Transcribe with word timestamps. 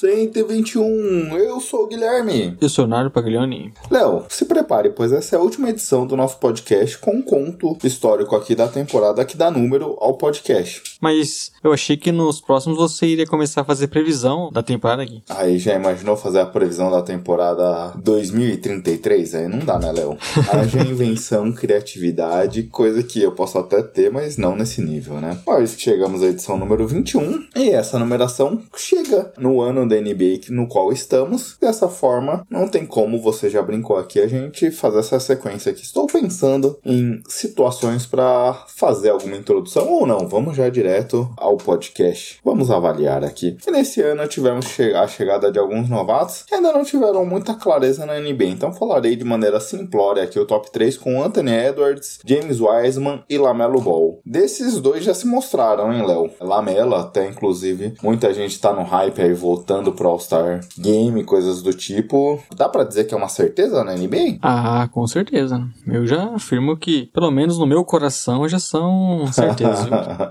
121. 0.00 1.36
Eu 1.36 1.60
sou 1.60 1.82
o 1.84 1.86
Guilherme. 1.86 2.56
Eu 2.58 2.70
sou 2.70 2.86
Nário 2.86 3.10
Paglioni. 3.10 3.74
Léo, 3.90 4.24
se 4.30 4.46
prepare, 4.46 4.88
pois 4.88 5.12
essa 5.12 5.36
é 5.36 5.38
a 5.38 5.42
última 5.42 5.68
edição 5.68 6.06
do 6.06 6.16
nosso 6.16 6.38
podcast 6.38 6.96
com 6.96 7.16
um 7.16 7.22
conto 7.22 7.76
histórico 7.84 8.34
aqui 8.34 8.54
da 8.54 8.66
temporada 8.66 9.22
que 9.26 9.36
dá 9.36 9.50
número 9.50 9.98
ao 10.00 10.14
podcast. 10.14 10.82
Mas 11.02 11.52
eu 11.62 11.70
achei 11.70 11.98
que 11.98 12.10
nos 12.10 12.40
próximos 12.40 12.78
você 12.78 13.04
iria 13.04 13.26
começar 13.26 13.60
a 13.60 13.64
fazer 13.64 13.88
previsão 13.88 14.50
da 14.50 14.62
temporada 14.62 15.02
aqui. 15.02 15.22
Aí 15.28 15.58
já 15.58 15.74
imaginou 15.74 16.16
fazer 16.16 16.40
a 16.40 16.46
previsão 16.46 16.90
da 16.90 17.02
temporada 17.02 17.92
2033? 18.02 19.34
Aí 19.34 19.48
não 19.48 19.58
dá, 19.58 19.78
né, 19.78 19.92
Léo? 19.92 20.16
Haja 20.50 20.80
invenção, 20.80 21.52
criatividade, 21.52 22.62
coisa 22.62 23.02
que 23.02 23.22
eu 23.22 23.32
posso 23.32 23.58
até 23.58 23.82
ter, 23.82 24.10
mas 24.10 24.38
não 24.38 24.56
nesse 24.56 24.80
nível, 24.80 25.20
né? 25.20 25.38
Mas 25.46 25.74
chegamos 25.78 26.22
à 26.22 26.28
edição 26.28 26.56
número 26.56 26.88
21 26.88 27.48
e 27.54 27.68
essa 27.68 27.98
numeração 27.98 28.62
chega 28.74 29.30
no 29.36 29.60
ano 29.60 29.89
da 29.90 30.00
NBA 30.00 30.40
no 30.50 30.66
qual 30.66 30.92
estamos. 30.92 31.56
Dessa 31.60 31.88
forma, 31.88 32.46
não 32.48 32.68
tem 32.68 32.86
como, 32.86 33.20
você 33.20 33.50
já 33.50 33.60
brincou 33.62 33.96
aqui, 33.96 34.20
a 34.20 34.26
gente 34.26 34.70
fazer 34.70 35.00
essa 35.00 35.20
sequência 35.20 35.72
aqui. 35.72 35.82
Estou 35.82 36.06
pensando 36.06 36.78
em 36.84 37.20
situações 37.28 38.06
para 38.06 38.54
fazer 38.68 39.10
alguma 39.10 39.36
introdução 39.36 39.88
ou 39.88 40.06
não. 40.06 40.28
Vamos 40.28 40.56
já 40.56 40.68
direto 40.68 41.28
ao 41.36 41.56
podcast. 41.56 42.38
Vamos 42.44 42.70
avaliar 42.70 43.24
aqui. 43.24 43.56
E 43.66 43.70
nesse 43.70 44.00
ano 44.00 44.26
tivemos 44.26 44.66
a 44.94 45.06
chegada 45.06 45.50
de 45.50 45.58
alguns 45.58 45.88
novatos 45.88 46.44
que 46.46 46.54
ainda 46.54 46.72
não 46.72 46.84
tiveram 46.84 47.24
muita 47.26 47.54
clareza 47.54 48.06
na 48.06 48.18
NBA. 48.18 48.44
Então 48.44 48.72
falarei 48.72 49.16
de 49.16 49.24
maneira 49.24 49.60
simplória 49.60 50.22
aqui 50.22 50.38
o 50.38 50.46
top 50.46 50.70
3 50.70 50.96
com 50.96 51.22
Anthony 51.22 51.52
Edwards, 51.52 52.18
James 52.24 52.60
Wiseman 52.60 53.24
e 53.28 53.36
Lamelo 53.38 53.80
Ball. 53.80 54.20
Desses 54.24 54.80
dois 54.80 55.04
já 55.04 55.14
se 55.14 55.26
mostraram, 55.26 55.92
hein, 55.92 56.06
Léo? 56.06 56.30
Lamelo 56.40 56.94
até 56.94 57.26
inclusive 57.26 57.94
muita 58.02 58.32
gente 58.32 58.60
tá 58.60 58.72
no 58.72 58.82
hype 58.82 59.22
aí 59.22 59.32
voltando 59.32 59.79
pro 59.92 60.08
All-Star 60.08 60.60
Game, 60.78 61.24
coisas 61.24 61.62
do 61.62 61.72
tipo. 61.72 62.38
Dá 62.54 62.68
para 62.68 62.84
dizer 62.84 63.04
que 63.04 63.14
é 63.14 63.16
uma 63.16 63.28
certeza 63.28 63.82
na 63.82 63.94
NBA? 63.94 64.38
Ah, 64.42 64.88
com 64.92 65.06
certeza. 65.06 65.66
Eu 65.86 66.06
já 66.06 66.34
afirmo 66.34 66.76
que, 66.76 67.06
pelo 67.12 67.30
menos 67.30 67.58
no 67.58 67.66
meu 67.66 67.84
coração, 67.84 68.48
já 68.48 68.58
são 68.58 69.26
certezas. 69.32 69.88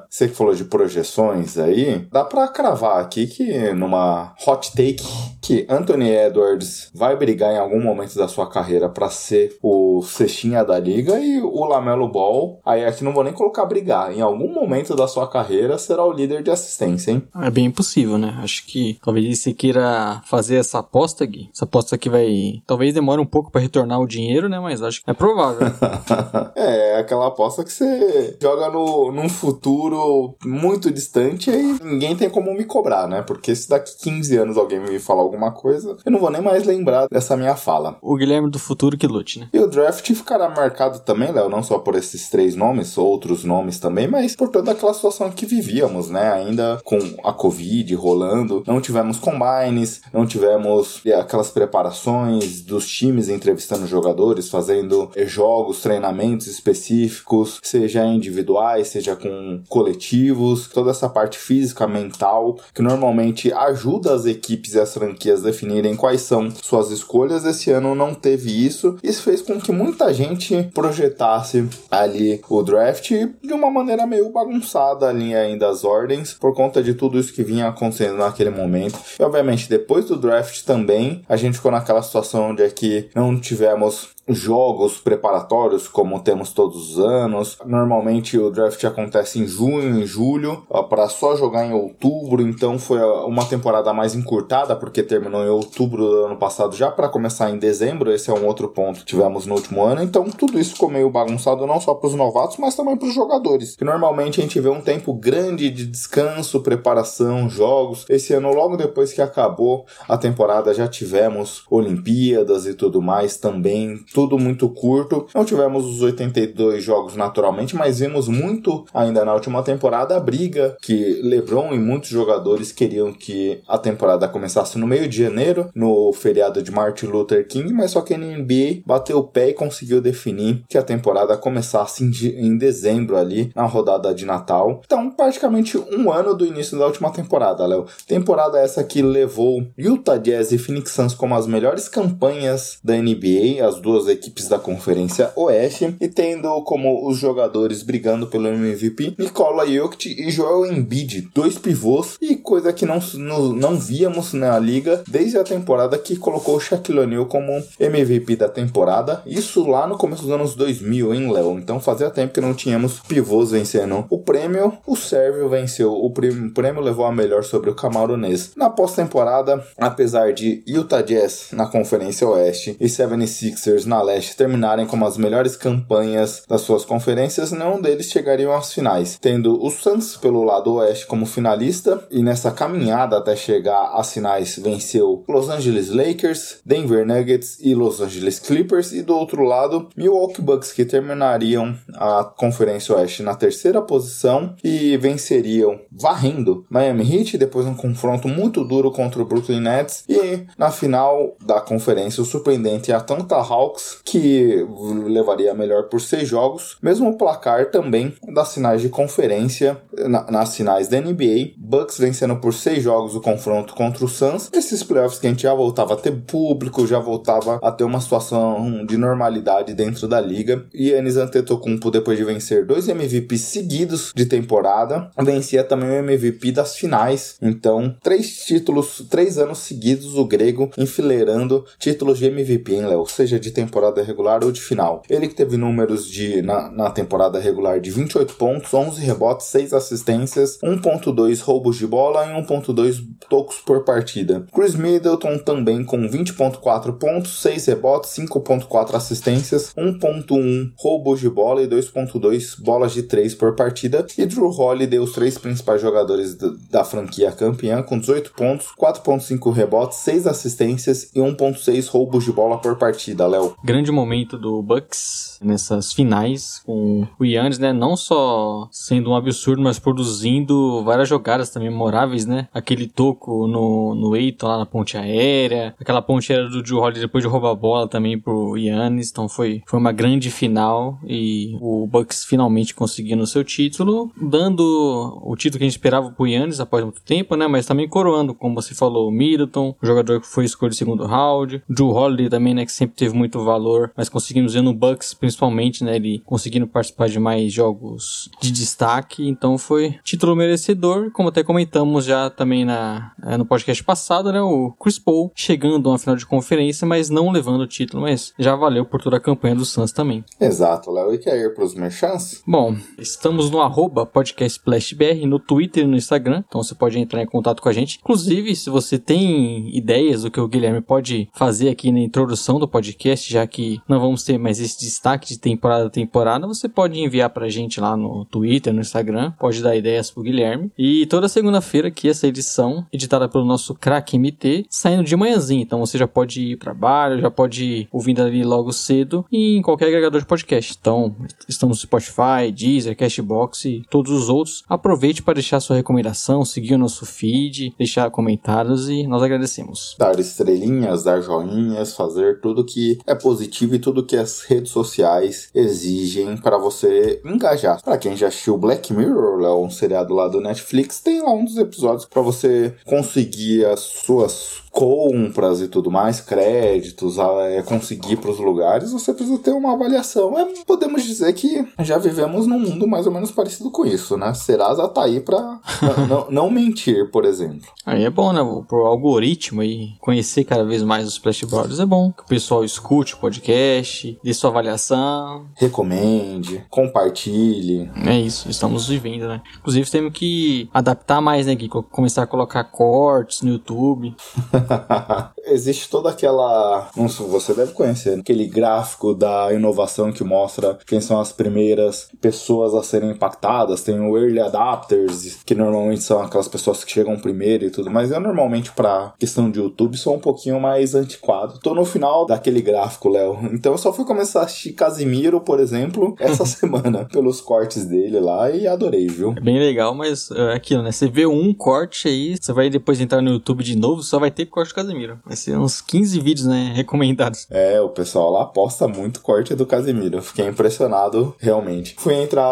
Você 0.09 0.27
que 0.27 0.35
falou 0.35 0.53
de 0.53 0.65
projeções 0.65 1.57
aí, 1.57 2.07
dá 2.11 2.23
pra 2.23 2.47
cravar 2.47 3.01
aqui 3.01 3.27
que 3.27 3.73
numa 3.73 4.33
hot 4.45 4.71
take 4.71 5.03
que 5.41 5.65
Anthony 5.69 6.11
Edwards 6.11 6.91
vai 6.93 7.15
brigar 7.15 7.51
em 7.51 7.57
algum 7.57 7.81
momento 7.81 8.15
da 8.15 8.27
sua 8.27 8.47
carreira 8.47 8.87
pra 8.87 9.09
ser 9.09 9.57
o 9.63 10.01
cestinha 10.03 10.63
da 10.63 10.77
liga 10.77 11.19
e 11.19 11.41
o 11.41 11.65
Lamelo 11.65 12.07
Ball, 12.07 12.59
aí 12.65 12.85
aqui 12.85 13.03
não 13.03 13.13
vou 13.13 13.23
nem 13.23 13.33
colocar 13.33 13.65
brigar, 13.65 14.15
em 14.15 14.21
algum 14.21 14.53
momento 14.53 14.95
da 14.95 15.07
sua 15.07 15.27
carreira 15.27 15.77
será 15.77 16.05
o 16.05 16.11
líder 16.11 16.43
de 16.43 16.51
assistência, 16.51 17.11
hein? 17.11 17.23
É 17.41 17.49
bem 17.49 17.71
possível, 17.71 18.17
né? 18.17 18.37
Acho 18.43 18.65
que 18.65 18.99
talvez 19.03 19.25
você 19.39 19.53
queira 19.53 20.21
fazer 20.25 20.55
essa 20.57 20.79
aposta 20.79 21.23
aqui. 21.23 21.49
Essa 21.53 21.65
aposta 21.65 21.97
que 21.97 22.09
vai. 22.09 22.61
Talvez 22.65 22.93
demore 22.93 23.21
um 23.21 23.25
pouco 23.25 23.51
pra 23.51 23.61
retornar 23.61 23.99
o 23.99 24.07
dinheiro, 24.07 24.49
né? 24.49 24.59
Mas 24.59 24.81
acho 24.81 25.03
que 25.03 25.09
é 25.09 25.13
provável. 25.13 25.67
é, 26.55 26.99
aquela 26.99 27.27
aposta 27.27 27.63
que 27.63 27.71
você 27.71 28.37
joga 28.41 28.69
no, 28.69 29.11
num 29.11 29.29
futuro 29.29 30.35
muito 30.43 30.91
distante 30.91 31.49
e 31.49 31.83
ninguém 31.83 32.15
tem 32.15 32.29
como 32.29 32.53
me 32.53 32.63
cobrar, 32.65 33.07
né? 33.07 33.21
Porque 33.21 33.55
se 33.55 33.69
daqui 33.69 33.97
15 33.97 34.37
anos 34.37 34.57
alguém 34.57 34.79
me 34.79 34.99
falar 34.99 35.21
alguma 35.21 35.51
coisa, 35.51 35.97
eu 36.05 36.11
não 36.11 36.19
vou 36.19 36.29
nem 36.29 36.41
mais 36.41 36.65
lembrar 36.65 37.07
dessa 37.07 37.35
minha 37.37 37.55
fala. 37.55 37.97
o 38.01 38.15
Guilherme 38.15 38.49
do 38.49 38.59
futuro 38.59 38.97
que 38.97 39.07
lute, 39.07 39.39
né? 39.39 39.49
E 39.53 39.59
o 39.59 39.67
draft 39.67 40.05
ficará 40.05 40.49
marcado 40.49 40.99
também, 40.99 41.31
Léo, 41.31 41.49
não 41.49 41.63
só 41.63 41.79
por 41.79 41.95
esses 41.95 42.29
três 42.29 42.55
nomes, 42.55 42.97
outros 42.97 43.43
nomes 43.43 43.79
também, 43.79 44.07
mas 44.07 44.35
por 44.35 44.49
toda 44.49 44.71
aquela 44.71 44.93
situação 44.93 45.29
que 45.31 45.45
vivíamos, 45.45 46.09
né? 46.09 46.31
Ainda 46.33 46.79
com 46.83 46.97
a 47.23 47.33
Covid 47.33 47.93
rolando, 47.95 48.63
não 48.67 48.81
tivemos 48.81 49.17
combines, 49.29 50.01
não 50.13 50.25
tivemos 50.25 51.01
é, 51.05 51.13
aquelas 51.13 51.49
preparações 51.49 52.61
dos 52.61 52.87
times 52.87 53.29
entrevistando 53.29 53.85
jogadores, 53.87 54.49
fazendo 54.49 55.11
eh, 55.15 55.25
jogos, 55.25 55.81
treinamentos 55.81 56.47
específicos, 56.47 57.59
seja 57.61 58.05
individuais, 58.05 58.87
seja 58.87 59.15
com 59.15 59.61
coletivos, 59.67 60.67
toda 60.67 60.91
essa 60.91 61.09
parte 61.09 61.37
física, 61.37 61.87
mental, 61.87 62.57
que 62.73 62.81
normalmente 62.81 63.51
ajuda 63.53 64.13
as 64.13 64.25
equipes 64.25 64.73
e 64.73 64.79
as 64.79 64.93
franquias 64.93 65.41
a 65.45 65.49
definirem 65.49 65.95
quais 65.95 66.21
são 66.21 66.49
suas 66.51 66.91
escolhas. 66.91 67.45
Esse 67.45 67.71
ano 67.71 67.95
não 67.95 68.13
teve 68.13 68.65
isso. 68.65 68.97
Isso 69.03 69.23
fez 69.23 69.41
com 69.41 69.59
que 69.59 69.71
muita 69.71 70.13
gente 70.13 70.69
projetasse 70.73 71.67
ali 71.89 72.41
o 72.49 72.61
draft 72.61 73.09
de 73.09 73.53
uma 73.53 73.69
maneira 73.69 74.05
meio 74.05 74.31
bagunçada 74.31 75.07
ali 75.07 75.35
ainda 75.35 75.69
as 75.69 75.83
ordens, 75.83 76.33
por 76.33 76.53
conta 76.53 76.81
de 76.81 76.93
tudo 76.93 77.19
isso 77.19 77.33
que 77.33 77.43
vinha 77.43 77.67
acontecendo 77.67 78.17
naquele 78.17 78.49
momento. 78.49 78.99
E 79.19 79.23
obviamente 79.23 79.69
depois 79.69 80.05
do 80.05 80.15
draft 80.15 80.63
também, 80.63 81.23
a 81.27 81.35
gente 81.35 81.57
ficou 81.57 81.71
naquela 81.71 82.01
situação 82.01 82.51
onde 82.51 82.63
é 82.63 82.69
que 82.69 83.09
não 83.13 83.37
tivemos 83.37 84.09
jogos 84.29 84.97
preparatórios 84.97 85.87
como 85.87 86.19
temos 86.19 86.51
todos 86.51 86.91
os 86.91 86.99
anos. 86.99 87.57
Normalmente 87.65 88.37
o 88.37 88.49
draft 88.49 88.83
acontece 88.83 89.39
em 89.39 89.47
junho, 89.47 89.99
em 89.99 90.05
julho, 90.05 90.63
para 90.89 91.07
só 91.09 91.35
jogar 91.35 91.65
em 91.65 91.73
outubro, 91.73 92.41
então 92.41 92.77
foi 92.77 92.99
uma 92.99 93.45
temporada 93.45 93.93
mais 93.93 94.15
encurtada 94.15 94.75
porque 94.75 95.03
terminou 95.03 95.43
em 95.43 95.49
outubro 95.49 96.05
do 96.05 96.25
ano 96.25 96.37
passado 96.37 96.75
já 96.75 96.91
para 96.91 97.09
começar 97.09 97.49
em 97.49 97.57
dezembro. 97.57 98.11
Esse 98.11 98.29
é 98.29 98.33
um 98.33 98.45
outro 98.45 98.67
ponto 98.69 98.99
que 98.99 99.05
tivemos 99.05 99.45
no 99.45 99.55
último 99.55 99.83
ano. 99.83 100.01
Então 100.03 100.25
tudo 100.25 100.59
isso 100.59 100.73
ficou 100.73 100.89
meio 100.89 101.09
bagunçado 101.09 101.65
não 101.65 101.79
só 101.79 101.93
para 101.93 102.07
os 102.07 102.15
novatos, 102.15 102.57
mas 102.57 102.75
também 102.75 102.97
para 102.97 103.07
os 103.07 103.13
jogadores. 103.13 103.75
Que 103.75 103.85
normalmente 103.85 104.39
a 104.39 104.43
gente 104.43 104.59
vê 104.59 104.69
um 104.69 104.81
tempo 104.81 105.13
grande 105.13 105.69
de 105.69 105.85
descanso, 105.85 106.61
preparação, 106.61 107.49
jogos. 107.49 108.05
Esse 108.09 108.33
ano 108.33 108.53
logo 108.53 108.77
depois 108.77 109.13
que 109.13 109.21
acabou 109.21 109.85
a 110.07 110.17
temporada 110.17 110.73
já 110.73 110.87
tivemos 110.87 111.63
Olimpíadas 111.69 112.65
e 112.65 112.73
tudo 112.73 113.01
mais 113.01 113.37
também 113.37 113.97
tudo 114.19 114.37
muito 114.37 114.67
curto. 114.67 115.27
Não 115.33 115.45
tivemos 115.45 115.85
os 115.85 116.01
82 116.01 116.83
jogos 116.83 117.15
naturalmente, 117.15 117.73
mas 117.73 117.99
vimos 117.99 118.27
muito 118.27 118.85
ainda 118.93 119.23
na 119.23 119.33
última 119.33 119.63
temporada 119.63 120.17
a 120.17 120.19
briga 120.19 120.75
que 120.81 121.21
LeBron 121.23 121.73
e 121.73 121.79
muitos 121.79 122.09
jogadores 122.09 122.73
queriam 122.73 123.13
que 123.13 123.61
a 123.65 123.77
temporada 123.77 124.27
começasse 124.27 124.77
no 124.77 124.85
meio 124.85 125.07
de 125.07 125.23
janeiro, 125.23 125.69
no 125.73 126.11
feriado 126.11 126.61
de 126.61 126.69
Martin 126.69 127.05
Luther 127.05 127.47
King, 127.47 127.71
mas 127.71 127.91
só 127.91 128.01
que 128.01 128.13
a 128.13 128.17
NBA 128.17 128.81
bateu 128.85 129.19
o 129.19 129.23
pé 129.23 129.51
e 129.51 129.53
conseguiu 129.53 130.01
definir 130.01 130.63
que 130.67 130.77
a 130.77 130.83
temporada 130.83 131.37
começasse 131.37 132.03
em, 132.03 132.11
em 132.45 132.57
dezembro 132.57 133.15
ali, 133.15 133.51
na 133.55 133.65
rodada 133.65 134.13
de 134.13 134.25
Natal. 134.25 134.81
Então, 134.83 135.11
praticamente 135.11 135.77
um 135.77 136.11
ano 136.11 136.35
do 136.35 136.45
início 136.45 136.77
da 136.77 136.85
última 136.85 137.09
temporada, 137.09 137.65
Léo. 137.65 137.85
Temporada 138.05 138.59
essa 138.59 138.83
que 138.83 139.01
levou 139.01 139.65
Utah 139.77 140.17
Jazz 140.17 140.51
e 140.51 140.57
Phoenix 140.57 140.91
Suns 140.91 141.13
como 141.13 141.35
as 141.35 141.47
melhores 141.47 141.87
campanhas 141.87 142.79
da 142.83 142.97
NBA, 142.97 143.65
as 143.65 143.79
duas 143.79 144.08
equipes 144.09 144.47
da 144.47 144.59
Conferência 144.59 145.31
Oeste, 145.35 145.95
e 145.99 146.07
tendo 146.07 146.61
como 146.63 147.07
os 147.07 147.17
jogadores 147.17 147.83
brigando 147.83 148.27
pelo 148.27 148.47
MVP 148.47 149.15
Nikola 149.17 149.65
Jokic 149.67 150.21
e 150.21 150.29
Joel 150.29 150.71
Embiid, 150.71 151.29
dois 151.33 151.57
pivôs, 151.57 152.17
e 152.21 152.35
coisa 152.35 152.73
que 152.73 152.85
não, 152.85 152.99
não, 153.15 153.53
não 153.53 153.79
víamos 153.79 154.33
na 154.33 154.57
liga 154.59 155.03
desde 155.07 155.37
a 155.37 155.43
temporada 155.43 155.97
que 155.97 156.15
colocou 156.15 156.57
o 156.57 156.59
Shaquille 156.59 156.99
O'Neal 156.99 157.25
como 157.25 157.63
MVP 157.79 158.35
da 158.35 158.49
temporada, 158.49 159.21
isso 159.25 159.67
lá 159.67 159.87
no 159.87 159.97
começo 159.97 160.23
dos 160.23 160.31
anos 160.31 160.55
2000, 160.55 161.13
hein, 161.13 161.31
Léo? 161.31 161.59
Então 161.59 161.79
fazia 161.79 162.09
tempo 162.09 162.33
que 162.33 162.41
não 162.41 162.53
tínhamos 162.53 162.99
pivôs 163.07 163.51
vencendo 163.51 164.05
o 164.09 164.19
prêmio, 164.19 164.73
o 164.85 164.95
Sérvio 164.95 165.49
venceu, 165.49 165.93
o 165.93 166.09
prêmio, 166.11 166.51
prêmio 166.53 166.81
levou 166.81 167.05
a 167.05 167.11
melhor 167.11 167.43
sobre 167.43 167.69
o 167.69 167.75
camaronês. 167.75 168.51
Na 168.55 168.69
pós-temporada, 168.69 169.63
apesar 169.77 170.33
de 170.33 170.63
Utah 170.67 171.01
Jazz 171.01 171.49
na 171.51 171.67
Conferência 171.67 172.27
Oeste 172.27 172.75
e 172.79 172.85
76ers 172.85 173.85
na 173.89 174.01
leste 174.01 174.37
terminarem 174.37 174.85
como 174.85 175.05
as 175.05 175.17
melhores 175.17 175.57
campanhas 175.57 176.43
das 176.47 176.61
suas 176.61 176.85
conferências, 176.85 177.51
nenhum 177.51 177.81
deles 177.81 178.09
chegariam 178.09 178.53
às 178.53 178.71
finais, 178.71 179.17
tendo 179.19 179.61
o 179.61 179.69
Suns 179.69 180.15
pelo 180.15 180.43
lado 180.43 180.75
oeste 180.75 181.07
como 181.07 181.25
finalista 181.25 182.07
e 182.11 182.21
nessa 182.21 182.51
caminhada 182.51 183.17
até 183.17 183.35
chegar 183.35 183.91
às 183.93 184.13
finais 184.13 184.57
venceu 184.57 185.23
Los 185.27 185.49
Angeles 185.49 185.89
Lakers, 185.89 186.59
Denver 186.65 187.05
Nuggets 187.05 187.57
e 187.59 187.73
Los 187.73 187.99
Angeles 187.99 188.39
Clippers 188.39 188.91
e 188.91 189.01
do 189.01 189.15
outro 189.15 189.43
lado 189.43 189.89
Milwaukee 189.97 190.41
Bucks 190.41 190.71
que 190.71 190.85
terminariam 190.85 191.75
a 191.95 192.23
conferência 192.23 192.95
oeste 192.95 193.23
na 193.23 193.33
terceira 193.35 193.81
posição 193.81 194.55
e 194.63 194.95
venceriam 194.97 195.79
varrendo 195.91 196.65
Miami 196.69 197.03
Heat 197.03 197.37
depois 197.37 197.65
um 197.65 197.73
confronto 197.73 198.27
muito 198.27 198.63
duro 198.63 198.91
contra 198.91 199.21
o 199.21 199.25
Brooklyn 199.25 199.61
Nets 199.61 200.03
e 200.07 200.45
na 200.57 200.69
final 200.69 201.35
da 201.43 201.59
conferência 201.59 202.21
o 202.21 202.25
surpreendente 202.25 202.91
Atlanta 202.91 203.35
Hawks 203.35 203.78
que 204.03 204.65
levaria 205.05 205.51
a 205.51 205.55
melhor 205.55 205.83
por 205.83 206.01
seis 206.01 206.27
jogos, 206.27 206.77
mesmo 206.81 207.09
o 207.09 207.17
placar 207.17 207.71
também 207.71 208.13
das 208.33 208.53
finais 208.53 208.81
de 208.81 208.89
conferência 208.89 209.77
na, 210.07 210.29
nas 210.29 210.55
finais 210.55 210.87
da 210.87 210.99
NBA, 210.99 211.53
Bucks 211.57 211.97
vencendo 211.97 212.35
por 212.37 212.53
seis 212.53 212.83
jogos 212.83 213.15
o 213.15 213.21
confronto 213.21 213.73
contra 213.73 214.03
o 214.03 214.07
Suns. 214.07 214.49
Esses 214.53 214.83
playoffs 214.83 215.19
que 215.19 215.27
a 215.27 215.29
gente 215.29 215.43
já 215.43 215.53
voltava 215.53 215.93
a 215.93 215.97
ter 215.97 216.11
público, 216.11 216.85
já 216.85 216.99
voltava 216.99 217.59
a 217.61 217.71
ter 217.71 217.83
uma 217.83 218.01
situação 218.01 218.85
de 218.85 218.97
normalidade 218.97 219.73
dentro 219.73 220.07
da 220.07 220.19
liga. 220.19 220.65
E 220.73 220.89
Yannis 220.89 221.17
Antetokounmpo, 221.17 221.91
depois 221.91 222.17
de 222.17 222.23
vencer 222.23 222.65
dois 222.65 222.87
MVPs 222.87 223.41
seguidos 223.41 224.11
de 224.15 224.25
temporada, 224.25 225.11
vencia 225.19 225.63
também 225.63 225.89
o 225.89 226.03
MVP 226.03 226.51
das 226.51 226.75
finais. 226.75 227.37
Então, 227.41 227.95
três 228.01 228.45
títulos, 228.45 229.05
três 229.09 229.37
anos 229.37 229.59
seguidos 229.59 230.15
o 230.15 230.25
grego 230.25 230.69
enfileirando 230.77 231.65
títulos 231.77 232.17
de 232.17 232.27
MVP, 232.27 232.75
hein, 232.75 232.87
Léo? 232.87 233.05
Seja 233.05 233.39
de 233.39 233.51
temporada 233.51 233.68
regular 234.01 234.43
ou 234.43 234.51
de 234.51 234.61
final. 234.61 235.01
Ele 235.09 235.27
que 235.27 235.35
teve 235.35 235.57
números 235.57 236.07
de 236.07 236.41
na, 236.41 236.69
na 236.69 236.89
temporada 236.89 237.39
regular 237.39 237.79
de 237.79 237.91
28 237.91 238.35
pontos, 238.35 238.73
11 238.73 239.01
rebotes, 239.01 239.47
6 239.47 239.73
assistências, 239.73 240.57
1.2 240.63 241.41
roubos 241.41 241.77
de 241.77 241.87
bola 241.87 242.25
e 242.25 242.41
1.2 242.41 243.03
tocos 243.29 243.57
por 243.57 243.83
partida. 243.83 244.45
Chris 244.53 244.75
Middleton 244.75 245.37
também 245.39 245.83
com 245.83 246.07
20.4 246.07 246.97
pontos, 246.97 247.41
6 247.41 247.65
rebotes, 247.65 248.11
5.4 248.11 248.95
assistências, 248.95 249.73
1.1 249.75 250.71
roubos 250.77 251.19
de 251.19 251.29
bola 251.29 251.61
e 251.61 251.67
2.2 251.67 252.61
bolas 252.61 252.93
de 252.93 253.03
3 253.03 253.35
por 253.35 253.55
partida. 253.55 254.05
E 254.17 254.25
Drew 254.25 254.49
Holiday, 254.49 254.99
os 254.99 255.13
três 255.13 255.37
principais 255.37 255.81
jogadores 255.81 256.35
da 256.69 256.83
franquia 256.83 257.31
campeã, 257.31 257.81
com 257.81 257.99
18 257.99 258.33
pontos, 258.33 258.67
4.5 258.79 259.51
rebotes, 259.51 259.99
6 259.99 260.27
assistências 260.27 261.09
e 261.15 261.19
1.6 261.19 261.87
roubos 261.87 262.23
de 262.23 262.31
bola 262.31 262.57
por 262.59 262.77
partida, 262.77 263.27
Léo. 263.27 263.55
Grande 263.63 263.91
momento 263.91 264.37
do 264.37 264.61
Bucks 264.61 265.37
nessas 265.41 265.91
finais 265.91 266.61
com 266.65 267.07
o 267.19 267.25
Yannis, 267.25 267.59
né? 267.59 267.73
Não 267.73 267.95
só 267.97 268.67
sendo 268.71 269.11
um 269.11 269.15
absurdo, 269.15 269.61
mas 269.61 269.79
produzindo 269.79 270.83
várias 270.83 271.09
jogadas 271.09 271.49
também 271.49 271.69
memoráveis, 271.69 272.25
né? 272.25 272.47
Aquele 272.53 272.87
toco 272.87 273.47
no, 273.47 273.95
no 273.95 274.15
Eiton 274.15 274.47
lá 274.47 274.57
na 274.57 274.65
ponte 274.65 274.97
aérea, 274.97 275.75
aquela 275.79 276.01
ponte 276.01 276.31
aérea 276.31 276.49
do 276.49 276.63
Drew 276.63 276.79
Holiday 276.79 277.01
depois 277.01 277.23
de 277.23 277.29
roubar 277.29 277.51
a 277.51 277.55
bola 277.55 277.87
também 277.87 278.19
pro 278.19 278.57
Yannis. 278.57 279.11
Então 279.11 279.27
foi, 279.27 279.61
foi 279.65 279.79
uma 279.79 279.91
grande 279.91 280.31
final 280.31 280.97
e 281.05 281.57
o 281.59 281.85
Bucks 281.87 282.23
finalmente 282.23 282.73
conseguindo 282.73 283.23
o 283.23 283.27
seu 283.27 283.43
título, 283.43 284.11
dando 284.21 285.19
o 285.21 285.35
título 285.35 285.59
que 285.59 285.65
a 285.65 285.67
gente 285.67 285.77
esperava 285.77 286.11
pro 286.11 286.27
Yannis 286.27 286.59
após 286.59 286.83
muito 286.83 287.01
tempo, 287.01 287.35
né? 287.35 287.47
Mas 287.47 287.65
também 287.65 287.87
coroando, 287.87 288.33
como 288.33 288.55
você 288.55 288.73
falou, 288.73 289.09
o 289.09 289.11
Middleton, 289.11 289.75
o 289.81 289.85
jogador 289.85 290.21
que 290.21 290.27
foi 290.27 290.45
escolhido 290.45 290.75
segundo 290.75 291.05
round, 291.05 291.57
o 291.69 291.73
Drew 291.73 291.89
Holiday 291.89 292.29
também, 292.29 292.53
né? 292.53 292.65
Que 292.65 292.71
sempre 292.71 292.95
teve 292.95 293.15
muito 293.15 293.39
valor, 293.49 293.91
mas 293.97 294.09
conseguimos 294.09 294.53
ver 294.53 294.61
no 294.61 294.73
Bucks 294.73 295.13
principalmente, 295.13 295.83
né? 295.83 295.95
Ele 295.95 296.21
conseguindo 296.25 296.67
participar 296.67 297.09
de 297.09 297.19
mais 297.19 297.51
jogos 297.51 298.29
de 298.39 298.51
destaque, 298.51 299.27
então 299.27 299.57
foi 299.57 299.95
título 300.03 300.35
merecedor, 300.35 301.11
como 301.11 301.29
até 301.29 301.43
comentamos 301.43 302.05
já 302.05 302.29
também 302.29 302.63
na, 302.63 303.11
eh, 303.23 303.37
no 303.37 303.45
podcast 303.45 303.83
passado, 303.83 304.31
né? 304.31 304.41
O 304.41 304.71
Chris 304.79 304.99
Paul 304.99 305.31
chegando 305.35 305.89
a 305.89 305.93
uma 305.93 305.99
final 305.99 306.15
de 306.15 306.25
conferência, 306.25 306.87
mas 306.87 307.09
não 307.09 307.31
levando 307.31 307.61
o 307.61 307.67
título, 307.67 308.03
mas 308.03 308.33
já 308.37 308.55
valeu 308.55 308.85
por 308.85 309.01
toda 309.01 309.17
a 309.17 309.19
campanha 309.19 309.55
do 309.55 309.65
Suns 309.65 309.91
também. 309.91 310.23
Exato, 310.39 310.91
Léo. 310.91 311.13
E 311.13 311.17
quer 311.17 311.37
ir 311.37 311.53
pros 311.53 311.73
merchants? 311.73 312.43
Bom, 312.45 312.75
estamos 312.97 313.49
no 313.49 313.61
arroba 313.61 314.05
podcastplashbr 314.05 315.25
no 315.25 315.39
Twitter 315.39 315.83
e 315.83 315.87
no 315.87 315.95
Instagram, 315.97 316.43
então 316.47 316.61
você 316.61 316.75
pode 316.75 316.99
entrar 316.99 317.21
em 317.21 317.25
contato 317.25 317.61
com 317.61 317.69
a 317.69 317.73
gente. 317.73 317.99
Inclusive, 318.01 318.55
se 318.55 318.69
você 318.69 318.97
tem 318.97 319.75
ideias 319.75 320.23
do 320.23 320.31
que 320.31 320.39
o 320.39 320.47
Guilherme 320.47 320.81
pode 320.81 321.29
fazer 321.33 321.69
aqui 321.69 321.91
na 321.91 321.99
introdução 321.99 322.59
do 322.59 322.67
podcast, 322.67 323.31
já 323.31 323.38
que 323.47 323.81
não 323.87 323.99
vamos 323.99 324.23
ter 324.23 324.37
mais 324.37 324.59
esse 324.59 324.79
destaque 324.79 325.27
de 325.29 325.39
temporada 325.39 325.87
a 325.87 325.89
temporada, 325.89 326.47
você 326.47 326.67
pode 326.67 326.99
enviar 326.99 327.29
pra 327.29 327.49
gente 327.49 327.79
lá 327.79 327.95
no 327.95 328.25
Twitter, 328.25 328.73
no 328.73 328.81
Instagram, 328.81 329.31
pode 329.39 329.61
dar 329.61 329.75
ideias 329.75 330.09
pro 330.09 330.23
Guilherme. 330.23 330.71
E 330.77 331.05
toda 331.07 331.27
segunda-feira 331.27 331.87
aqui 331.89 332.09
essa 332.09 332.27
edição, 332.27 332.85
editada 332.91 333.27
pelo 333.27 333.45
nosso 333.45 333.75
craque 333.75 334.17
MT, 334.17 334.65
saindo 334.69 335.03
de 335.03 335.15
manhãzinha, 335.15 335.61
então 335.61 335.79
você 335.79 335.97
já 335.97 336.07
pode 336.07 336.41
ir 336.41 336.57
pro 336.57 336.65
trabalho, 336.65 337.21
já 337.21 337.31
pode 337.31 337.63
ir 337.63 337.87
ouvindo 337.91 338.21
ali 338.21 338.43
logo 338.43 338.71
cedo 338.71 339.25
e 339.31 339.57
em 339.57 339.61
qualquer 339.61 339.87
agregador 339.87 340.19
de 340.19 340.27
podcast. 340.27 340.75
Então, 340.79 341.15
estamos 341.47 341.77
no 341.77 341.81
Spotify, 341.81 342.51
Deezer, 342.53 342.95
Cashbox 342.95 343.65
e 343.65 343.83
todos 343.89 344.11
os 344.11 344.29
outros. 344.29 344.63
Aproveite 344.67 345.23
para 345.23 345.35
deixar 345.35 345.59
sua 345.59 345.75
recomendação, 345.75 346.45
seguir 346.45 346.75
o 346.75 346.77
nosso 346.77 347.05
feed, 347.05 347.73
deixar 347.77 348.09
comentários 348.11 348.89
e 348.89 349.07
nós 349.07 349.23
agradecemos. 349.23 349.95
Dar 349.97 350.19
estrelinhas, 350.19 351.03
dar 351.03 351.21
joinhas, 351.21 351.95
fazer 351.95 352.39
tudo 352.41 352.63
que 352.63 352.99
é 353.05 353.15
positivo 353.29 353.75
e 353.75 353.79
tudo 353.79 354.03
que 354.03 354.17
as 354.17 354.41
redes 354.41 354.71
sociais 354.71 355.49
exigem 355.53 356.35
para 356.35 356.57
você 356.57 357.21
engajar. 357.23 357.79
Para 357.83 357.95
quem 357.95 358.17
já 358.17 358.27
assistiu 358.27 358.57
Black 358.57 358.91
Mirror, 358.91 359.37
Léo, 359.39 359.63
um 359.63 359.69
seriado 359.69 360.15
lá 360.15 360.27
do 360.27 360.41
Netflix, 360.41 360.99
tem 360.99 361.21
lá 361.21 361.31
um 361.31 361.45
dos 361.45 361.55
episódios 361.57 362.05
para 362.05 362.23
você 362.23 362.73
conseguir 362.85 363.65
as 363.65 363.81
suas 363.81 364.63
compras 364.71 365.61
e 365.61 365.67
tudo 365.67 365.91
mais, 365.91 366.21
créditos, 366.21 367.17
é, 367.17 367.61
conseguir 367.63 368.17
para 368.17 368.31
os 368.31 368.39
lugares, 368.39 368.91
você 368.91 369.13
precisa 369.13 369.37
ter 369.39 369.51
uma 369.51 369.73
avaliação. 369.73 370.37
É, 370.37 370.45
podemos 370.65 371.03
dizer 371.03 371.33
que 371.33 371.67
já 371.79 371.97
vivemos 371.97 372.45
num 372.47 372.59
mundo 372.59 372.87
mais 372.87 373.05
ou 373.05 373.11
menos 373.11 373.31
parecido 373.31 373.71
com 373.71 373.85
isso, 373.85 374.17
né? 374.17 374.33
Serasa 374.33 374.87
tá 374.87 375.03
aí 375.03 375.19
para 375.19 375.59
não, 376.07 376.27
não 376.29 376.51
mentir, 376.51 377.09
por 377.11 377.25
exemplo. 377.25 377.67
Aí 377.85 378.03
é 378.03 378.09
bom, 378.09 378.31
né? 378.31 378.39
Pro 378.67 378.85
algoritmo 378.85 379.61
aí 379.61 379.93
conhecer 379.99 380.43
cada 380.43 380.63
vez 380.63 380.83
mais 380.83 381.07
os 381.07 381.13
Splash 381.13 381.43
Brothers 381.45 381.79
é 381.79 381.85
bom. 381.85 382.11
Que 382.11 382.23
o 382.23 382.27
pessoal 382.27 382.63
escute 382.63 383.15
o 383.15 383.17
podcast, 383.17 384.17
dê 384.23 384.33
sua 384.33 384.49
avaliação. 384.49 385.45
Recomende, 385.55 386.63
compartilhe. 386.69 387.89
É 388.05 388.19
isso, 388.19 388.49
estamos 388.49 388.87
vivendo, 388.87 389.27
né? 389.27 389.41
Inclusive 389.59 389.89
temos 389.89 390.13
que 390.13 390.69
adaptar 390.73 391.21
mais, 391.21 391.45
né, 391.45 391.55
Gui? 391.55 391.69
Começar 391.69 392.23
a 392.23 392.27
colocar 392.27 392.63
cortes 392.65 393.41
no 393.41 393.51
YouTube. 393.51 394.15
Existe 395.45 395.89
toda 395.89 396.09
aquela. 396.09 396.89
Não 396.95 397.09
sei, 397.09 397.25
você 397.27 397.53
deve 397.53 397.73
conhecer, 397.73 398.19
aquele 398.19 398.47
gráfico 398.47 399.13
da 399.13 399.53
inovação 399.53 400.11
que 400.11 400.23
mostra 400.23 400.77
quem 400.85 401.01
são 401.01 401.19
as 401.19 401.31
primeiras 401.31 402.09
pessoas 402.21 402.73
a 402.73 402.83
serem 402.83 403.11
impactadas. 403.11 403.83
Tem 403.83 403.99
o 403.99 404.17
Early 404.17 404.39
Adapters, 404.39 405.39
que 405.45 405.55
normalmente 405.55 406.03
são 406.03 406.21
aquelas 406.21 406.47
pessoas 406.47 406.83
que 406.83 406.91
chegam 406.91 407.17
primeiro 407.17 407.65
e 407.65 407.69
tudo, 407.69 407.89
mas 407.89 408.11
eu 408.11 408.19
normalmente, 408.19 408.71
pra 408.71 409.13
questão 409.17 409.49
de 409.49 409.59
YouTube, 409.59 409.97
sou 409.97 410.15
um 410.15 410.19
pouquinho 410.19 410.59
mais 410.59 410.95
antiquado. 410.95 411.59
Tô 411.59 411.73
no 411.73 411.85
final 411.85 412.25
daquele 412.25 412.61
gráfico, 412.61 413.09
Léo. 413.09 413.39
Então 413.51 413.71
eu 413.71 413.77
só 413.77 413.91
fui 413.91 414.05
começar 414.05 414.41
a 414.41 414.43
assistir 414.43 414.73
Casimiro, 414.73 415.41
por 415.41 415.59
exemplo, 415.59 416.15
essa 416.19 416.45
semana, 416.47 417.05
pelos 417.05 417.41
cortes 417.41 417.85
dele 417.85 418.19
lá 418.19 418.49
e 418.51 418.67
adorei, 418.67 419.07
viu? 419.07 419.33
É 419.35 419.41
bem 419.41 419.59
legal, 419.59 419.93
mas 419.95 420.29
é 420.31 420.53
aquilo, 420.53 420.83
né? 420.83 420.91
Você 420.91 421.07
vê 421.07 421.25
um 421.25 421.53
corte 421.53 422.07
aí, 422.07 422.35
você 422.39 422.53
vai 422.53 422.69
depois 422.69 422.99
entrar 422.99 423.21
no 423.21 423.31
YouTube 423.31 423.63
de 423.63 423.77
novo, 423.77 424.03
só 424.03 424.19
vai 424.19 424.31
ter 424.31 424.45
corte 424.49 424.69
do 424.69 424.75
Casemiro. 424.75 425.19
Vai 425.25 425.35
ser 425.35 425.57
uns 425.57 425.81
15 425.81 426.19
vídeos, 426.19 426.47
né, 426.47 426.71
recomendados. 426.75 427.47
É, 427.49 427.79
o 427.81 427.89
pessoal 427.89 428.31
lá 428.31 428.45
posta 428.45 428.87
muito 428.87 429.21
corte 429.21 429.55
do 429.55 429.65
Casemiro. 429.65 430.17
Eu 430.17 430.21
fiquei 430.21 430.47
impressionado, 430.47 431.35
realmente. 431.39 431.95
Fui 431.97 432.13
entrar 432.13 432.45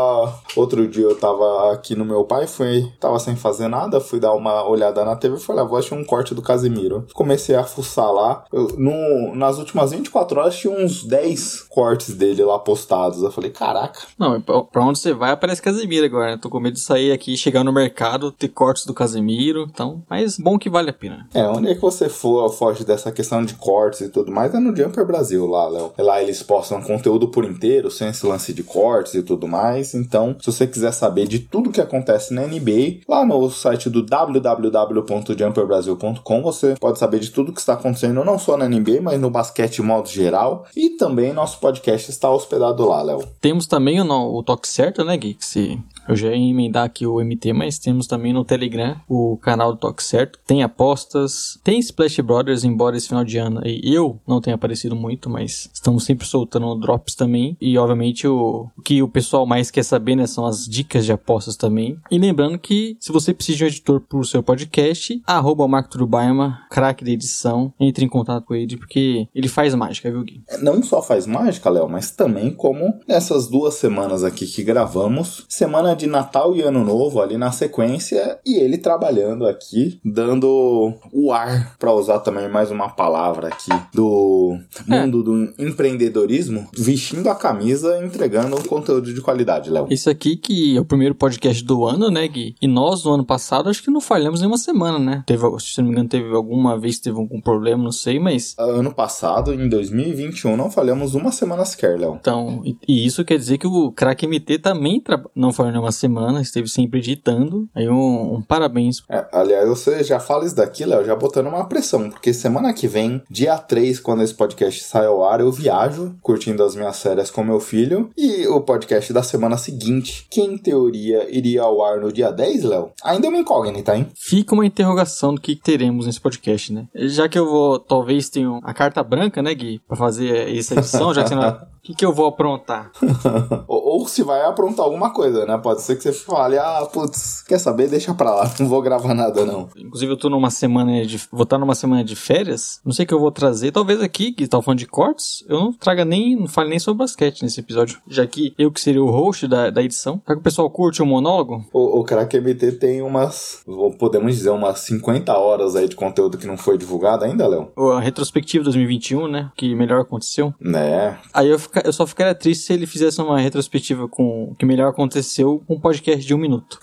outro 0.55 0.87
dia, 0.87 1.03
eu 1.03 1.17
tava 1.17 1.73
aqui 1.73 1.95
no 1.95 2.05
meu 2.05 2.23
pai, 2.23 2.47
fui, 2.47 2.91
tava 2.99 3.19
sem 3.19 3.35
fazer 3.35 3.67
nada, 3.67 3.99
fui 3.99 4.19
dar 4.19 4.33
uma 4.33 4.67
olhada 4.67 5.03
na 5.03 5.15
TV 5.15 5.37
e 5.37 5.39
falei, 5.39 5.63
ah, 5.63 5.67
vou 5.67 5.77
achar 5.77 5.95
um 5.95 6.03
corte 6.03 6.33
do 6.33 6.41
Casemiro. 6.41 7.05
Comecei 7.13 7.55
a 7.55 7.63
fuçar 7.63 8.11
lá. 8.11 8.43
Eu, 8.51 8.67
no, 8.77 9.35
nas 9.35 9.57
últimas 9.57 9.91
24 9.91 10.39
horas 10.39 10.57
tinha 10.57 10.73
uns 10.73 11.03
10 11.03 11.63
cortes 11.69 12.15
dele 12.15 12.43
lá 12.43 12.59
postados. 12.59 13.21
Eu 13.21 13.31
falei, 13.31 13.51
caraca. 13.51 13.99
Não, 14.17 14.41
pra 14.41 14.83
onde 14.83 14.99
você 14.99 15.13
vai 15.13 15.31
aparece 15.31 15.61
Casemiro 15.61 16.05
agora, 16.05 16.31
né? 16.31 16.39
Tô 16.41 16.49
com 16.49 16.59
medo 16.59 16.73
de 16.73 16.81
sair 16.81 17.11
aqui, 17.11 17.37
chegar 17.37 17.63
no 17.63 17.71
mercado, 17.71 18.31
ter 18.31 18.49
cortes 18.49 18.85
do 18.85 18.93
Casemiro. 18.93 19.67
Então, 19.69 20.03
mas 20.09 20.37
bom 20.37 20.57
que 20.57 20.69
vale 20.69 20.89
a 20.89 20.93
pena. 20.93 21.27
É, 21.33 21.43
onde 21.47 21.69
é 21.69 21.75
que 21.75 21.81
você 21.91 22.09
for, 22.09 22.51
foge 22.51 22.83
dessa 22.83 23.11
questão 23.11 23.45
de 23.45 23.53
cortes 23.55 24.01
e 24.01 24.09
tudo 24.09 24.31
mais, 24.31 24.53
é 24.53 24.59
no 24.59 24.75
Jumper 24.75 25.05
Brasil 25.05 25.45
lá, 25.45 25.67
Léo. 25.67 25.93
Lá 25.97 26.21
eles 26.21 26.43
postam 26.43 26.81
conteúdo 26.81 27.29
por 27.29 27.45
inteiro, 27.45 27.89
sem 27.89 28.09
esse 28.09 28.25
lance 28.25 28.53
de 28.53 28.63
cortes 28.63 29.13
e 29.13 29.23
tudo 29.23 29.47
mais. 29.47 29.93
Então, 29.93 30.35
se 30.39 30.51
você 30.51 30.67
quiser 30.67 30.91
saber 30.91 31.25
de 31.27 31.39
tudo 31.39 31.71
que 31.71 31.79
acontece 31.79 32.33
na 32.33 32.41
NBA, 32.41 33.03
lá 33.07 33.25
no 33.25 33.49
site 33.49 33.89
do 33.89 34.03
www.jumperbrasil.com 34.03 36.41
você 36.41 36.75
pode 36.79 36.99
saber 36.99 37.19
de 37.19 37.31
tudo 37.31 37.53
que 37.53 37.59
está 37.59 37.73
acontecendo, 37.73 38.23
não 38.23 38.37
só 38.37 38.57
na 38.57 38.67
NBA, 38.67 39.01
mas 39.01 39.19
no 39.19 39.29
basquete 39.29 39.75
de 39.75 39.81
modo 39.81 40.09
geral. 40.09 40.65
E 40.75 40.89
também 40.91 41.33
nosso 41.33 41.59
podcast 41.59 42.09
está 42.09 42.29
hospedado 42.29 42.87
lá, 42.87 43.01
Léo. 43.01 43.23
Temos 43.39 43.67
também 43.67 44.01
o, 44.01 44.05
o 44.05 44.43
Toque 44.43 44.67
Certo, 44.67 45.03
né? 45.03 45.17
Que 45.17 45.35
se 45.39 45.79
eu 46.07 46.15
já 46.15 46.29
ia 46.29 46.49
emendar 46.49 46.85
aqui 46.85 47.05
o 47.05 47.19
MT, 47.19 47.53
mas 47.53 47.79
temos 47.79 48.07
também 48.07 48.33
no 48.33 48.45
Telegram 48.45 48.95
o 49.07 49.37
canal 49.37 49.73
do 49.73 49.79
Toque 49.79 50.03
Certo. 50.03 50.39
Tem 50.45 50.63
apostas, 50.63 51.59
tem 51.63 51.79
Splash 51.79 52.19
Brothers, 52.21 52.63
embora 52.63 52.97
esse 52.97 53.07
final 53.07 53.23
de 53.23 53.37
ano 53.37 53.61
eu 53.83 54.19
não 54.27 54.41
tenha 54.41 54.55
aparecido 54.55 54.95
muito, 54.95 55.29
mas 55.29 55.69
estamos 55.73 56.03
sempre 56.03 56.27
soltando 56.27 56.75
drops 56.75 57.15
também. 57.15 57.57
E 57.59 57.77
obviamente 57.77 58.27
o, 58.27 58.69
o 58.77 58.81
que 58.81 59.01
o 59.01 59.07
pessoal 59.07 59.45
mais 59.45 59.71
quer 59.71 59.83
saber, 59.83 60.15
né, 60.15 60.27
são 60.27 60.45
as 60.45 60.65
dicas 60.65 61.05
de 61.05 61.11
apostas 61.11 61.55
também. 61.55 61.97
E 62.09 62.17
lembrando 62.17 62.57
que 62.57 62.97
se 62.99 63.11
você 63.11 63.33
precisa 63.33 63.57
de 63.57 63.63
um 63.63 63.67
editor 63.67 64.01
pro 64.01 64.23
seu 64.23 64.41
podcast, 64.43 65.21
arroba 65.25 65.67
Marco 65.67 65.89
Turubaima, 65.89 66.59
craque 66.69 67.03
da 67.03 67.11
edição, 67.11 67.73
entre 67.79 68.05
em 68.05 68.09
contato 68.09 68.45
com 68.45 68.55
ele, 68.55 68.77
porque 68.77 69.27
ele 69.33 69.47
faz 69.47 69.73
mágica, 69.75 70.09
viu, 70.09 70.23
Gui? 70.23 70.41
não 70.61 70.81
só 70.83 71.01
faz 71.01 71.25
mágica, 71.25 71.69
Léo, 71.69 71.89
mas 71.89 72.11
também 72.11 72.51
como 72.51 72.99
nessas 73.07 73.47
duas 73.47 73.75
semanas 73.75 74.23
aqui 74.23 74.45
que 74.45 74.63
gravamos, 74.63 75.45
semana 75.49 75.95
de 75.97 76.07
Natal 76.07 76.55
e 76.55 76.61
Ano 76.61 76.83
Novo 76.83 77.21
ali 77.21 77.37
na 77.37 77.51
sequência, 77.51 78.39
e 78.45 78.55
ele 78.55 78.77
trabalhando 78.77 79.45
aqui, 79.45 79.99
dando 80.05 80.93
o 81.11 81.31
ar, 81.31 81.75
para 81.77 81.91
usar 81.93 82.19
também 82.19 82.47
mais 82.49 82.71
uma 82.71 82.89
palavra 82.89 83.47
aqui, 83.49 83.69
do 83.93 84.57
mundo 84.87 85.23
do 85.23 85.53
empreendedorismo, 85.57 86.67
vestindo 86.77 87.29
a 87.29 87.35
camisa 87.35 87.97
e 87.97 88.05
entregando 88.05 88.55
um 88.55 88.63
conteúdo 88.63 89.13
de 89.13 89.21
qualidade, 89.21 89.69
Léo. 89.69 89.87
Esse 89.89 90.09
aqui 90.09 90.35
que 90.37 90.77
é 90.77 90.79
o 90.79 90.85
primeiro 90.85 91.15
podcast 91.15 91.63
do 91.63 91.85
ano, 91.85 92.09
né, 92.09 92.27
Gui? 92.27 92.55
E 92.61 92.67
nós, 92.67 93.03
no 93.03 93.13
ano 93.13 93.25
passado, 93.25 93.69
acho 93.69 93.81
que 93.83 93.89
não 93.91 94.01
falhamos 94.01 94.39
nenhuma 94.41 94.57
semana, 94.57 94.99
né? 94.99 95.23
Teve, 95.25 95.43
se 95.59 95.79
não 95.79 95.85
me 95.87 95.91
engano, 95.93 96.09
teve 96.09 96.33
alguma 96.35 96.77
vez 96.79 96.97
que 96.97 97.03
teve 97.03 97.17
algum 97.17 97.41
problema, 97.41 97.83
não 97.83 97.91
sei, 97.91 98.19
mas... 98.19 98.55
Ano 98.59 98.93
passado, 98.93 99.53
em 99.53 99.67
2021, 99.67 100.55
não 100.55 100.69
falhamos 100.69 101.15
uma 101.15 101.31
semana 101.31 101.65
sequer, 101.65 101.99
Léo. 101.99 102.17
Então, 102.19 102.61
e, 102.63 102.75
e 102.87 103.05
isso 103.05 103.23
quer 103.25 103.37
dizer 103.37 103.57
que 103.57 103.67
o 103.67 103.91
Crack 103.91 104.25
MT 104.27 104.59
também 104.59 104.99
tra- 105.01 105.23
não 105.35 105.51
falhou 105.51 105.71
nenhuma 105.71 105.86
semana, 105.91 106.41
esteve 106.41 106.67
sempre 106.67 106.99
editando. 106.99 107.67
Aí 107.75 107.89
um, 107.89 108.35
um 108.35 108.41
parabéns. 108.41 109.03
É, 109.09 109.25
aliás, 109.31 109.67
você 109.67 110.03
já 110.03 110.19
fala 110.19 110.45
isso 110.45 110.55
daqui, 110.55 110.85
Léo, 110.85 111.05
já 111.05 111.15
botando 111.15 111.47
uma 111.47 111.65
pressão, 111.65 112.09
porque 112.09 112.33
semana 112.33 112.73
que 112.73 112.87
vem, 112.87 113.21
dia 113.29 113.57
3, 113.57 113.99
quando 113.99 114.23
esse 114.23 114.33
podcast 114.33 114.83
sai 114.83 115.05
ao 115.05 115.23
ar, 115.23 115.39
eu 115.39 115.51
viajo, 115.51 116.15
curtindo 116.21 116.63
as 116.63 116.75
minhas 116.75 117.01
férias 117.01 117.29
com 117.29 117.43
meu 117.43 117.59
filho, 117.59 118.09
e 118.17 118.47
o 118.47 118.61
podcast 118.61 119.11
da 119.13 119.23
semana 119.23 119.57
seguinte, 119.57 120.27
que 120.29 120.41
em 120.41 120.57
teoria 120.57 121.27
iria 121.29 121.61
ao 121.61 121.83
ar 121.83 121.99
no 121.99 122.11
dia 122.11 122.31
10, 122.31 122.63
Léo, 122.63 122.91
ainda 123.03 123.27
é 123.27 123.29
uma 123.29 123.39
incógnita, 123.39 123.95
hein? 123.95 124.07
Fica 124.15 124.53
uma 124.53 124.65
interrogação 124.65 125.33
do 125.33 125.41
que 125.41 125.55
teremos 125.55 126.05
nesse 126.05 126.19
podcast, 126.19 126.73
né? 126.73 126.87
Já 126.95 127.27
que 127.27 127.37
eu 127.37 127.45
vou, 127.45 127.79
talvez 127.79 128.29
tenha 128.29 128.59
a 128.63 128.73
carta 128.73 129.03
branca, 129.03 129.41
né, 129.41 129.53
Gui? 129.53 129.79
Pra 129.87 129.97
fazer 129.97 130.55
essa 130.55 130.73
edição, 130.75 131.13
já 131.13 131.23
que 131.23 131.29
você 131.29 131.35
não... 131.35 131.57
O 131.77 131.87
que, 131.87 131.95
que 131.95 132.05
eu 132.05 132.11
vou 132.11 132.27
aprontar? 132.27 132.91
ou, 133.65 133.99
ou 133.99 134.07
se 134.09 134.21
vai 134.21 134.41
aprontar 134.41 134.83
alguma 134.83 135.13
coisa, 135.13 135.45
né? 135.45 135.57
Pode 135.67 135.81
ser 135.81 135.97
que 135.97 136.03
você 136.03 136.13
fale, 136.13 136.57
ah, 136.57 136.87
putz, 136.93 137.41
quer 137.41 137.59
saber? 137.59 137.89
Deixa 137.89 138.13
pra 138.13 138.33
lá, 138.33 138.49
não 138.57 138.69
vou 138.69 138.81
gravar 138.81 139.13
nada, 139.13 139.43
não. 139.45 139.67
Inclusive, 139.75 140.13
eu 140.13 140.17
tô 140.17 140.29
numa 140.29 140.49
semana 140.49 141.05
de. 141.05 141.17
Vou 141.29 141.43
estar 141.43 141.57
numa 141.57 141.75
semana 141.75 142.05
de 142.05 142.15
férias. 142.15 142.79
Não 142.85 142.93
sei 142.93 143.03
o 143.03 143.07
que 143.09 143.13
eu 143.13 143.19
vou 143.19 143.31
trazer. 143.33 143.73
Talvez 143.73 144.01
aqui, 144.01 144.31
que 144.31 144.47
tá 144.47 144.61
falando 144.61 144.79
de 144.79 144.85
cortes, 144.85 145.43
eu 145.49 145.59
não 145.59 145.73
traga 145.73 146.05
nem. 146.05 146.37
Não 146.37 146.47
fale 146.47 146.69
nem 146.69 146.79
sobre 146.79 146.99
basquete 146.99 147.41
nesse 147.43 147.59
episódio. 147.59 147.99
Já 148.07 148.25
que 148.25 148.53
eu 148.57 148.71
que 148.71 148.79
seria 148.79 149.03
o 149.03 149.11
host 149.11 149.45
da, 149.45 149.69
da 149.69 149.83
edição. 149.83 150.21
Será 150.25 150.35
que 150.35 150.39
o 150.39 150.43
pessoal 150.43 150.69
curte 150.69 151.01
o 151.01 151.05
monólogo? 151.05 151.65
O, 151.73 151.99
o 151.99 152.03
Crack 152.05 152.39
MT 152.39 152.71
tem 152.79 153.01
umas, 153.01 153.61
podemos 153.99 154.33
dizer, 154.37 154.51
umas 154.51 154.79
50 154.79 155.37
horas 155.37 155.75
aí 155.75 155.89
de 155.89 155.97
conteúdo 155.97 156.37
que 156.37 156.47
não 156.47 156.55
foi 156.55 156.77
divulgado 156.77 157.25
ainda, 157.25 157.45
Léo? 157.45 157.71
A 157.77 157.99
retrospectiva 157.99 158.63
2021, 158.63 159.27
né? 159.27 159.51
Que 159.57 159.75
melhor 159.75 159.99
aconteceu. 159.99 160.53
Né? 160.61 161.17
Aí 161.33 161.49
eu, 161.49 161.59
fica- 161.59 161.81
eu 161.85 161.91
só 161.91 162.07
ficaria 162.07 162.33
triste 162.33 162.63
se 162.63 162.71
ele 162.71 162.87
fizesse 162.87 163.21
uma 163.21 163.37
retrospectiva 163.39 164.07
com 164.07 164.45
o 164.51 164.55
que 164.55 164.65
melhor 164.65 164.89
aconteceu 164.89 165.56
um 165.67 165.79
podcast 165.79 166.25
de 166.25 166.33
um 166.33 166.37
minuto. 166.37 166.79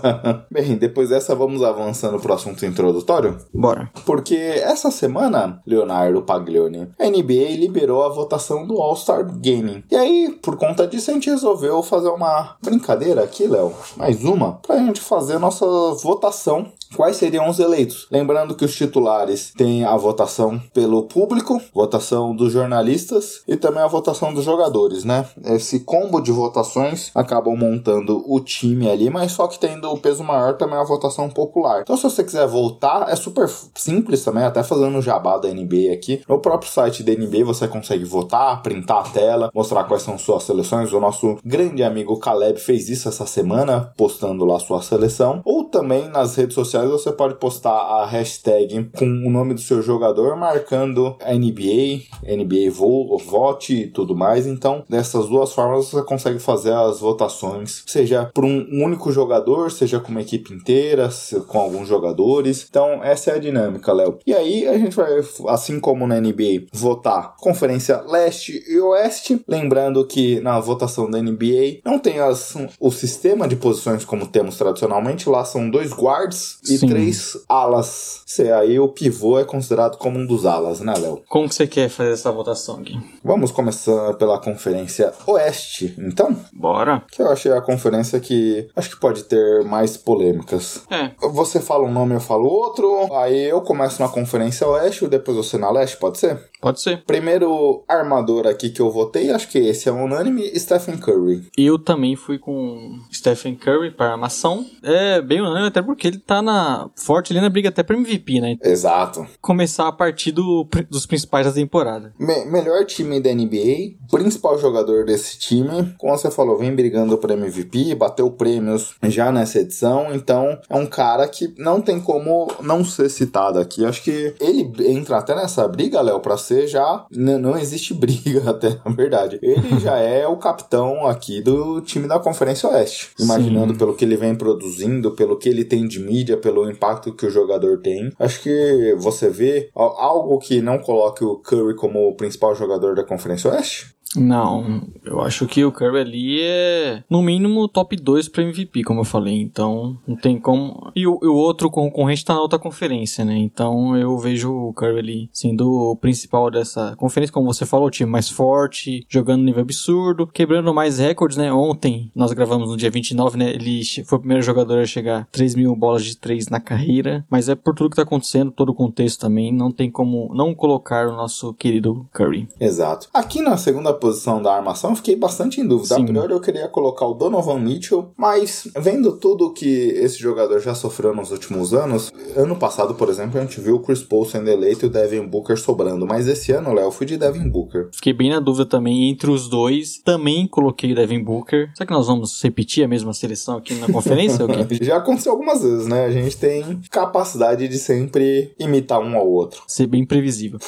Bem, 0.50 0.76
depois 0.76 1.10
dessa 1.10 1.34
vamos 1.34 1.62
avançando 1.62 2.18
pro 2.18 2.32
assunto 2.32 2.64
introdutório. 2.64 3.36
Bora. 3.52 3.90
Porque 4.04 4.34
essa 4.34 4.90
semana, 4.90 5.60
Leonardo 5.66 6.22
Paglioni, 6.22 6.88
a 6.98 7.06
NBA 7.08 7.56
liberou 7.58 8.04
a 8.04 8.08
votação 8.08 8.66
do 8.66 8.80
All-Star 8.80 9.24
Gaming. 9.24 9.84
E 9.90 9.96
aí, 9.96 10.38
por 10.42 10.56
conta 10.56 10.86
disso, 10.86 11.10
a 11.10 11.14
gente 11.14 11.30
resolveu 11.30 11.82
fazer 11.82 12.08
uma 12.08 12.56
brincadeira 12.62 13.22
aqui, 13.22 13.46
Léo. 13.46 13.72
Mais 13.96 14.24
uma, 14.24 14.54
pra 14.54 14.78
gente 14.78 15.00
fazer 15.00 15.38
nossa 15.38 15.66
votação. 16.02 16.72
Quais 16.94 17.16
seriam 17.16 17.48
os 17.48 17.58
eleitos? 17.58 18.06
Lembrando 18.10 18.54
que 18.54 18.64
os 18.64 18.74
titulares 18.74 19.52
têm 19.56 19.84
a 19.84 19.96
votação 19.96 20.60
pelo 20.72 21.04
público, 21.04 21.60
votação 21.74 22.34
dos 22.34 22.52
jornalistas 22.52 23.42
e 23.46 23.56
também 23.56 23.82
a 23.82 23.88
votação 23.88 24.32
dos 24.32 24.44
jogadores, 24.44 25.04
né? 25.04 25.26
Esse 25.44 25.80
combo 25.80 26.20
de 26.20 26.30
votações 26.30 27.10
acabam 27.14 27.56
montando 27.56 28.22
o 28.26 28.40
time 28.40 28.88
ali, 28.88 29.10
mas 29.10 29.32
só 29.32 29.46
que 29.46 29.58
tendo 29.58 29.90
o 29.90 29.98
peso 29.98 30.22
maior 30.22 30.56
também 30.56 30.78
a 30.78 30.84
votação 30.84 31.28
popular. 31.28 31.82
Então, 31.82 31.96
se 31.96 32.04
você 32.04 32.22
quiser 32.22 32.46
votar, 32.46 33.08
é 33.08 33.16
super 33.16 33.48
simples 33.74 34.24
também, 34.24 34.44
até 34.44 34.62
fazendo 34.62 34.98
o 34.98 35.02
jabá 35.02 35.38
da 35.38 35.48
NBA 35.48 35.92
aqui. 35.92 36.22
No 36.28 36.38
próprio 36.38 36.70
site 36.70 37.02
da 37.02 37.12
NBA 37.12 37.44
você 37.44 37.66
consegue 37.66 38.04
votar, 38.04 38.62
printar 38.62 38.98
a 38.98 39.08
tela, 39.10 39.50
mostrar 39.54 39.84
quais 39.84 40.02
são 40.02 40.18
suas 40.18 40.44
seleções. 40.44 40.92
O 40.92 41.00
nosso 41.00 41.38
grande 41.44 41.82
amigo 41.82 42.18
Caleb 42.18 42.60
fez 42.60 42.88
isso 42.88 43.08
essa 43.08 43.26
semana, 43.26 43.92
postando 43.96 44.44
lá 44.44 44.58
sua 44.58 44.82
seleção. 44.82 45.40
Ou 45.44 45.64
também 45.64 46.08
nas 46.08 46.34
redes 46.36 46.54
sociais 46.54 46.75
você 46.84 47.12
pode 47.12 47.36
postar 47.36 47.70
a 47.70 48.06
hashtag 48.06 48.90
com 48.96 49.06
o 49.06 49.30
nome 49.30 49.54
do 49.54 49.60
seu 49.60 49.80
jogador, 49.80 50.36
marcando 50.36 51.16
a 51.20 51.32
NBA, 51.32 52.02
NBA 52.22 52.70
vo 52.70 53.16
vote 53.18 53.74
e 53.74 53.86
tudo 53.86 54.14
mais. 54.14 54.46
Então, 54.46 54.84
dessas 54.88 55.28
duas 55.28 55.52
formas 55.52 55.86
você 55.86 56.02
consegue 56.02 56.38
fazer 56.38 56.72
as 56.72 57.00
votações, 57.00 57.82
seja 57.86 58.30
por 58.34 58.44
um 58.44 58.66
único 58.84 59.12
jogador, 59.12 59.70
seja 59.70 60.00
com 60.00 60.10
uma 60.10 60.22
equipe 60.22 60.52
inteira, 60.52 61.08
com 61.46 61.58
alguns 61.58 61.88
jogadores. 61.88 62.66
Então, 62.68 63.02
essa 63.02 63.30
é 63.30 63.34
a 63.34 63.38
dinâmica, 63.38 63.92
Léo. 63.92 64.18
E 64.26 64.34
aí 64.34 64.66
a 64.66 64.76
gente 64.78 64.96
vai, 64.96 65.20
assim 65.48 65.80
como 65.80 66.06
na 66.06 66.20
NBA, 66.20 66.66
votar 66.72 67.36
Conferência 67.36 68.02
Leste 68.02 68.64
e 68.68 68.78
Oeste. 68.80 69.42
Lembrando 69.46 70.06
que 70.06 70.40
na 70.40 70.58
votação 70.58 71.10
da 71.10 71.20
NBA 71.20 71.80
não 71.84 71.98
tem 71.98 72.18
as, 72.18 72.56
o 72.80 72.90
sistema 72.90 73.46
de 73.46 73.56
posições 73.56 74.04
como 74.04 74.26
temos 74.26 74.56
tradicionalmente. 74.56 75.28
Lá 75.28 75.44
são 75.44 75.70
dois 75.70 75.92
guards 75.92 76.58
e 76.68 76.78
Sim. 76.78 76.88
três 76.88 77.36
alas. 77.48 78.22
Se 78.26 78.50
aí 78.50 78.78
o 78.78 78.88
pivô 78.88 79.38
é 79.38 79.44
considerado 79.44 79.96
como 79.96 80.18
um 80.18 80.26
dos 80.26 80.46
alas, 80.46 80.80
né, 80.80 80.94
Léo? 80.96 81.22
Como 81.28 81.48
que 81.48 81.54
você 81.54 81.66
quer 81.66 81.88
fazer 81.88 82.12
essa 82.12 82.30
votação 82.30 82.80
aqui? 82.80 82.98
Vamos 83.24 83.50
começar 83.50 84.14
pela 84.14 84.38
Conferência 84.38 85.12
Oeste, 85.26 85.94
então? 85.98 86.36
Bora. 86.52 87.02
Que 87.10 87.22
eu 87.22 87.30
achei 87.30 87.52
a 87.52 87.60
conferência 87.60 88.20
que 88.20 88.68
acho 88.74 88.90
que 88.90 89.00
pode 89.00 89.24
ter 89.24 89.64
mais 89.64 89.96
polêmicas. 89.96 90.82
É. 90.90 91.10
Você 91.30 91.60
fala 91.60 91.84
um 91.84 91.92
nome, 91.92 92.14
eu 92.14 92.20
falo 92.20 92.48
outro. 92.48 93.12
Aí 93.14 93.44
eu 93.44 93.60
começo 93.60 94.00
na 94.00 94.08
Conferência 94.08 94.66
Oeste, 94.66 95.06
depois 95.06 95.36
você 95.36 95.58
na 95.58 95.70
Leste, 95.70 95.96
pode 95.96 96.18
ser? 96.18 96.38
Pode 96.66 96.80
ser. 96.80 97.04
Primeiro 97.06 97.84
armador 97.86 98.44
aqui 98.44 98.70
que 98.70 98.80
eu 98.82 98.90
votei, 98.90 99.30
acho 99.30 99.46
que 99.48 99.56
esse 99.56 99.88
é 99.88 99.92
unânime, 99.92 100.42
Stephen 100.58 100.96
Curry. 100.96 101.46
Eu 101.56 101.78
também 101.78 102.16
fui 102.16 102.40
com 102.40 102.98
Stephen 103.12 103.54
Curry 103.54 103.92
para 103.92 104.10
armação. 104.10 104.66
É 104.82 105.22
bem 105.22 105.40
unânime, 105.40 105.68
até 105.68 105.80
porque 105.80 106.08
ele 106.08 106.18
tá 106.18 106.42
na 106.42 106.90
forte 106.96 107.32
ali 107.32 107.40
na 107.40 107.48
briga 107.48 107.68
até 107.68 107.84
pra 107.84 107.94
MVP, 107.96 108.40
né? 108.40 108.56
Exato. 108.64 109.24
Começar 109.40 109.86
a 109.86 109.92
partir 109.92 110.32
do, 110.32 110.66
dos 110.90 111.06
principais 111.06 111.46
da 111.46 111.52
temporada. 111.52 112.12
Me- 112.18 112.44
melhor 112.46 112.84
time 112.84 113.20
da 113.20 113.32
NBA, 113.32 113.94
principal 114.10 114.58
jogador 114.58 115.04
desse 115.04 115.38
time, 115.38 115.94
como 115.98 116.18
você 116.18 116.32
falou, 116.32 116.58
vem 116.58 116.74
brigando 116.74 117.16
por 117.16 117.30
MVP, 117.30 117.94
bateu 117.94 118.28
prêmios 118.28 118.96
já 119.04 119.30
nessa 119.30 119.60
edição, 119.60 120.12
então 120.12 120.58
é 120.68 120.74
um 120.74 120.86
cara 120.86 121.28
que 121.28 121.54
não 121.58 121.80
tem 121.80 122.00
como 122.00 122.48
não 122.60 122.84
ser 122.84 123.08
citado 123.08 123.60
aqui. 123.60 123.84
Acho 123.84 124.02
que 124.02 124.34
ele 124.40 124.68
entra 124.90 125.18
até 125.18 125.32
nessa 125.32 125.68
briga, 125.68 126.00
Léo, 126.00 126.18
pra 126.18 126.36
ser 126.36 126.55
já. 126.66 127.04
n- 127.10 127.38
Não 127.38 127.58
existe 127.58 127.92
briga, 127.98 128.48
até, 128.50 128.78
na 128.84 128.92
verdade. 128.92 129.38
Ele 129.42 129.80
já 129.80 129.96
é 129.98 130.26
o 130.28 130.36
capitão 130.36 131.06
aqui 131.06 131.40
do 131.42 131.80
time 131.80 132.06
da 132.06 132.18
Conferência 132.20 132.68
Oeste. 132.68 133.10
Imaginando 133.18 133.72
Sim. 133.72 133.78
pelo 133.78 133.94
que 133.96 134.04
ele 134.04 134.16
vem 134.16 134.34
produzindo, 134.36 135.10
pelo 135.12 135.36
que 135.36 135.48
ele 135.48 135.64
tem 135.64 135.86
de 135.88 135.98
mídia, 135.98 136.36
pelo 136.36 136.70
impacto 136.70 137.12
que 137.12 137.26
o 137.26 137.30
jogador 137.30 137.78
tem. 137.80 138.12
Acho 138.18 138.40
que 138.42 138.94
você 138.98 139.28
vê 139.28 139.70
al- 139.74 139.98
algo 140.00 140.38
que 140.38 140.60
não 140.62 140.78
coloque 140.78 141.24
o 141.24 141.36
Curry 141.38 141.74
como 141.74 142.08
o 142.08 142.14
principal 142.14 142.54
jogador 142.54 142.94
da 142.94 143.02
Conferência 143.02 143.50
Oeste? 143.50 143.95
Não, 144.14 144.82
eu 145.04 145.20
acho 145.20 145.46
que 145.46 145.64
o 145.64 145.72
Curry 145.72 145.98
ali 145.98 146.40
é, 146.40 147.02
no 147.10 147.22
mínimo, 147.22 147.68
top 147.68 147.96
2 147.96 148.28
para 148.28 148.44
MVP, 148.44 148.84
como 148.84 149.00
eu 149.00 149.04
falei. 149.04 149.40
Então, 149.40 149.98
não 150.06 150.16
tem 150.16 150.38
como. 150.38 150.92
E 150.94 151.06
o, 151.06 151.18
o 151.22 151.34
outro 151.34 151.70
concorrente 151.70 152.24
tá 152.24 152.34
na 152.34 152.40
outra 152.40 152.58
conferência, 152.58 153.24
né? 153.24 153.36
Então, 153.36 153.96
eu 153.96 154.16
vejo 154.18 154.52
o 154.52 154.72
Curry 154.72 154.98
ali 154.98 155.30
sendo 155.32 155.90
o 155.90 155.96
principal 155.96 156.50
dessa 156.50 156.94
conferência, 156.96 157.32
como 157.32 157.52
você 157.52 157.66
falou, 157.66 157.88
o 157.88 157.90
time 157.90 158.10
mais 158.10 158.28
forte, 158.28 159.04
jogando 159.08 159.42
nível 159.42 159.62
absurdo, 159.62 160.26
quebrando 160.26 160.72
mais 160.72 160.98
recordes, 160.98 161.36
né? 161.36 161.52
Ontem, 161.52 162.10
nós 162.14 162.32
gravamos 162.32 162.70
no 162.70 162.76
dia 162.76 162.90
29, 162.90 163.36
né? 163.36 163.50
Ele 163.50 163.82
foi 164.04 164.18
o 164.18 164.20
primeiro 164.20 164.42
jogador 164.42 164.78
a 164.78 164.86
chegar 164.86 165.22
a 165.22 165.24
3 165.24 165.54
mil 165.54 165.74
bolas 165.74 166.04
de 166.04 166.16
3 166.16 166.48
na 166.48 166.60
carreira. 166.60 167.24
Mas 167.30 167.48
é 167.48 167.54
por 167.54 167.74
tudo 167.74 167.90
que 167.90 167.96
tá 167.96 168.02
acontecendo, 168.02 168.50
todo 168.50 168.70
o 168.70 168.74
contexto 168.74 169.20
também. 169.20 169.52
Não 169.52 169.70
tem 169.70 169.90
como 169.90 170.32
não 170.34 170.54
colocar 170.54 171.06
o 171.08 171.16
nosso 171.16 171.52
querido 171.54 172.06
Curry. 172.12 172.48
Exato. 172.60 173.08
Aqui 173.12 173.40
na 173.40 173.56
segunda 173.56 173.92
posição 173.96 174.40
da 174.40 174.54
armação, 174.54 174.90
eu 174.90 174.96
fiquei 174.96 175.16
bastante 175.16 175.60
em 175.60 175.66
dúvida. 175.66 175.96
Sim. 175.96 176.02
A 176.02 176.06
priori 176.06 176.32
eu 176.32 176.40
queria 176.40 176.68
colocar 176.68 177.06
o 177.06 177.14
Donovan 177.14 177.58
Mitchell, 177.58 178.12
mas 178.16 178.68
vendo 178.76 179.16
tudo 179.18 179.52
que 179.52 179.66
esse 179.66 180.18
jogador 180.18 180.60
já 180.60 180.74
sofreu 180.74 181.14
nos 181.14 181.30
últimos 181.30 181.74
anos, 181.74 182.12
ano 182.36 182.56
passado, 182.56 182.94
por 182.94 183.08
exemplo, 183.08 183.38
a 183.38 183.42
gente 183.42 183.60
viu 183.60 183.76
o 183.76 183.80
Chris 183.80 184.02
Paul 184.02 184.24
sendo 184.24 184.48
eleito 184.48 184.86
e 184.86 184.88
o 184.88 184.90
Devin 184.90 185.26
Booker 185.26 185.56
sobrando. 185.58 186.06
Mas 186.06 186.26
esse 186.26 186.52
ano, 186.52 186.72
Léo, 186.72 186.86
eu 186.86 186.92
fui 186.92 187.06
de 187.06 187.16
Devin 187.16 187.48
Booker. 187.48 187.88
Fiquei 187.92 188.12
bem 188.12 188.30
na 188.30 188.40
dúvida 188.40 188.66
também 188.66 189.10
entre 189.10 189.30
os 189.30 189.48
dois. 189.48 189.98
Também 190.04 190.46
coloquei 190.46 190.92
o 190.92 190.94
Devin 190.94 191.22
Booker. 191.22 191.70
Será 191.74 191.86
que 191.86 191.92
nós 191.92 192.06
vamos 192.06 192.42
repetir 192.42 192.84
a 192.84 192.88
mesma 192.88 193.12
seleção 193.12 193.56
aqui 193.56 193.74
na 193.74 193.86
conferência? 193.88 194.46
Já 194.82 194.96
aconteceu 194.96 195.32
algumas 195.32 195.62
vezes, 195.62 195.86
né? 195.86 196.04
A 196.04 196.10
gente 196.10 196.36
tem 196.36 196.80
capacidade 196.90 197.66
de 197.68 197.78
sempre 197.78 198.54
imitar 198.58 199.00
um 199.00 199.16
ao 199.16 199.28
outro. 199.28 199.62
Ser 199.66 199.86
bem 199.86 200.04
previsível. 200.04 200.58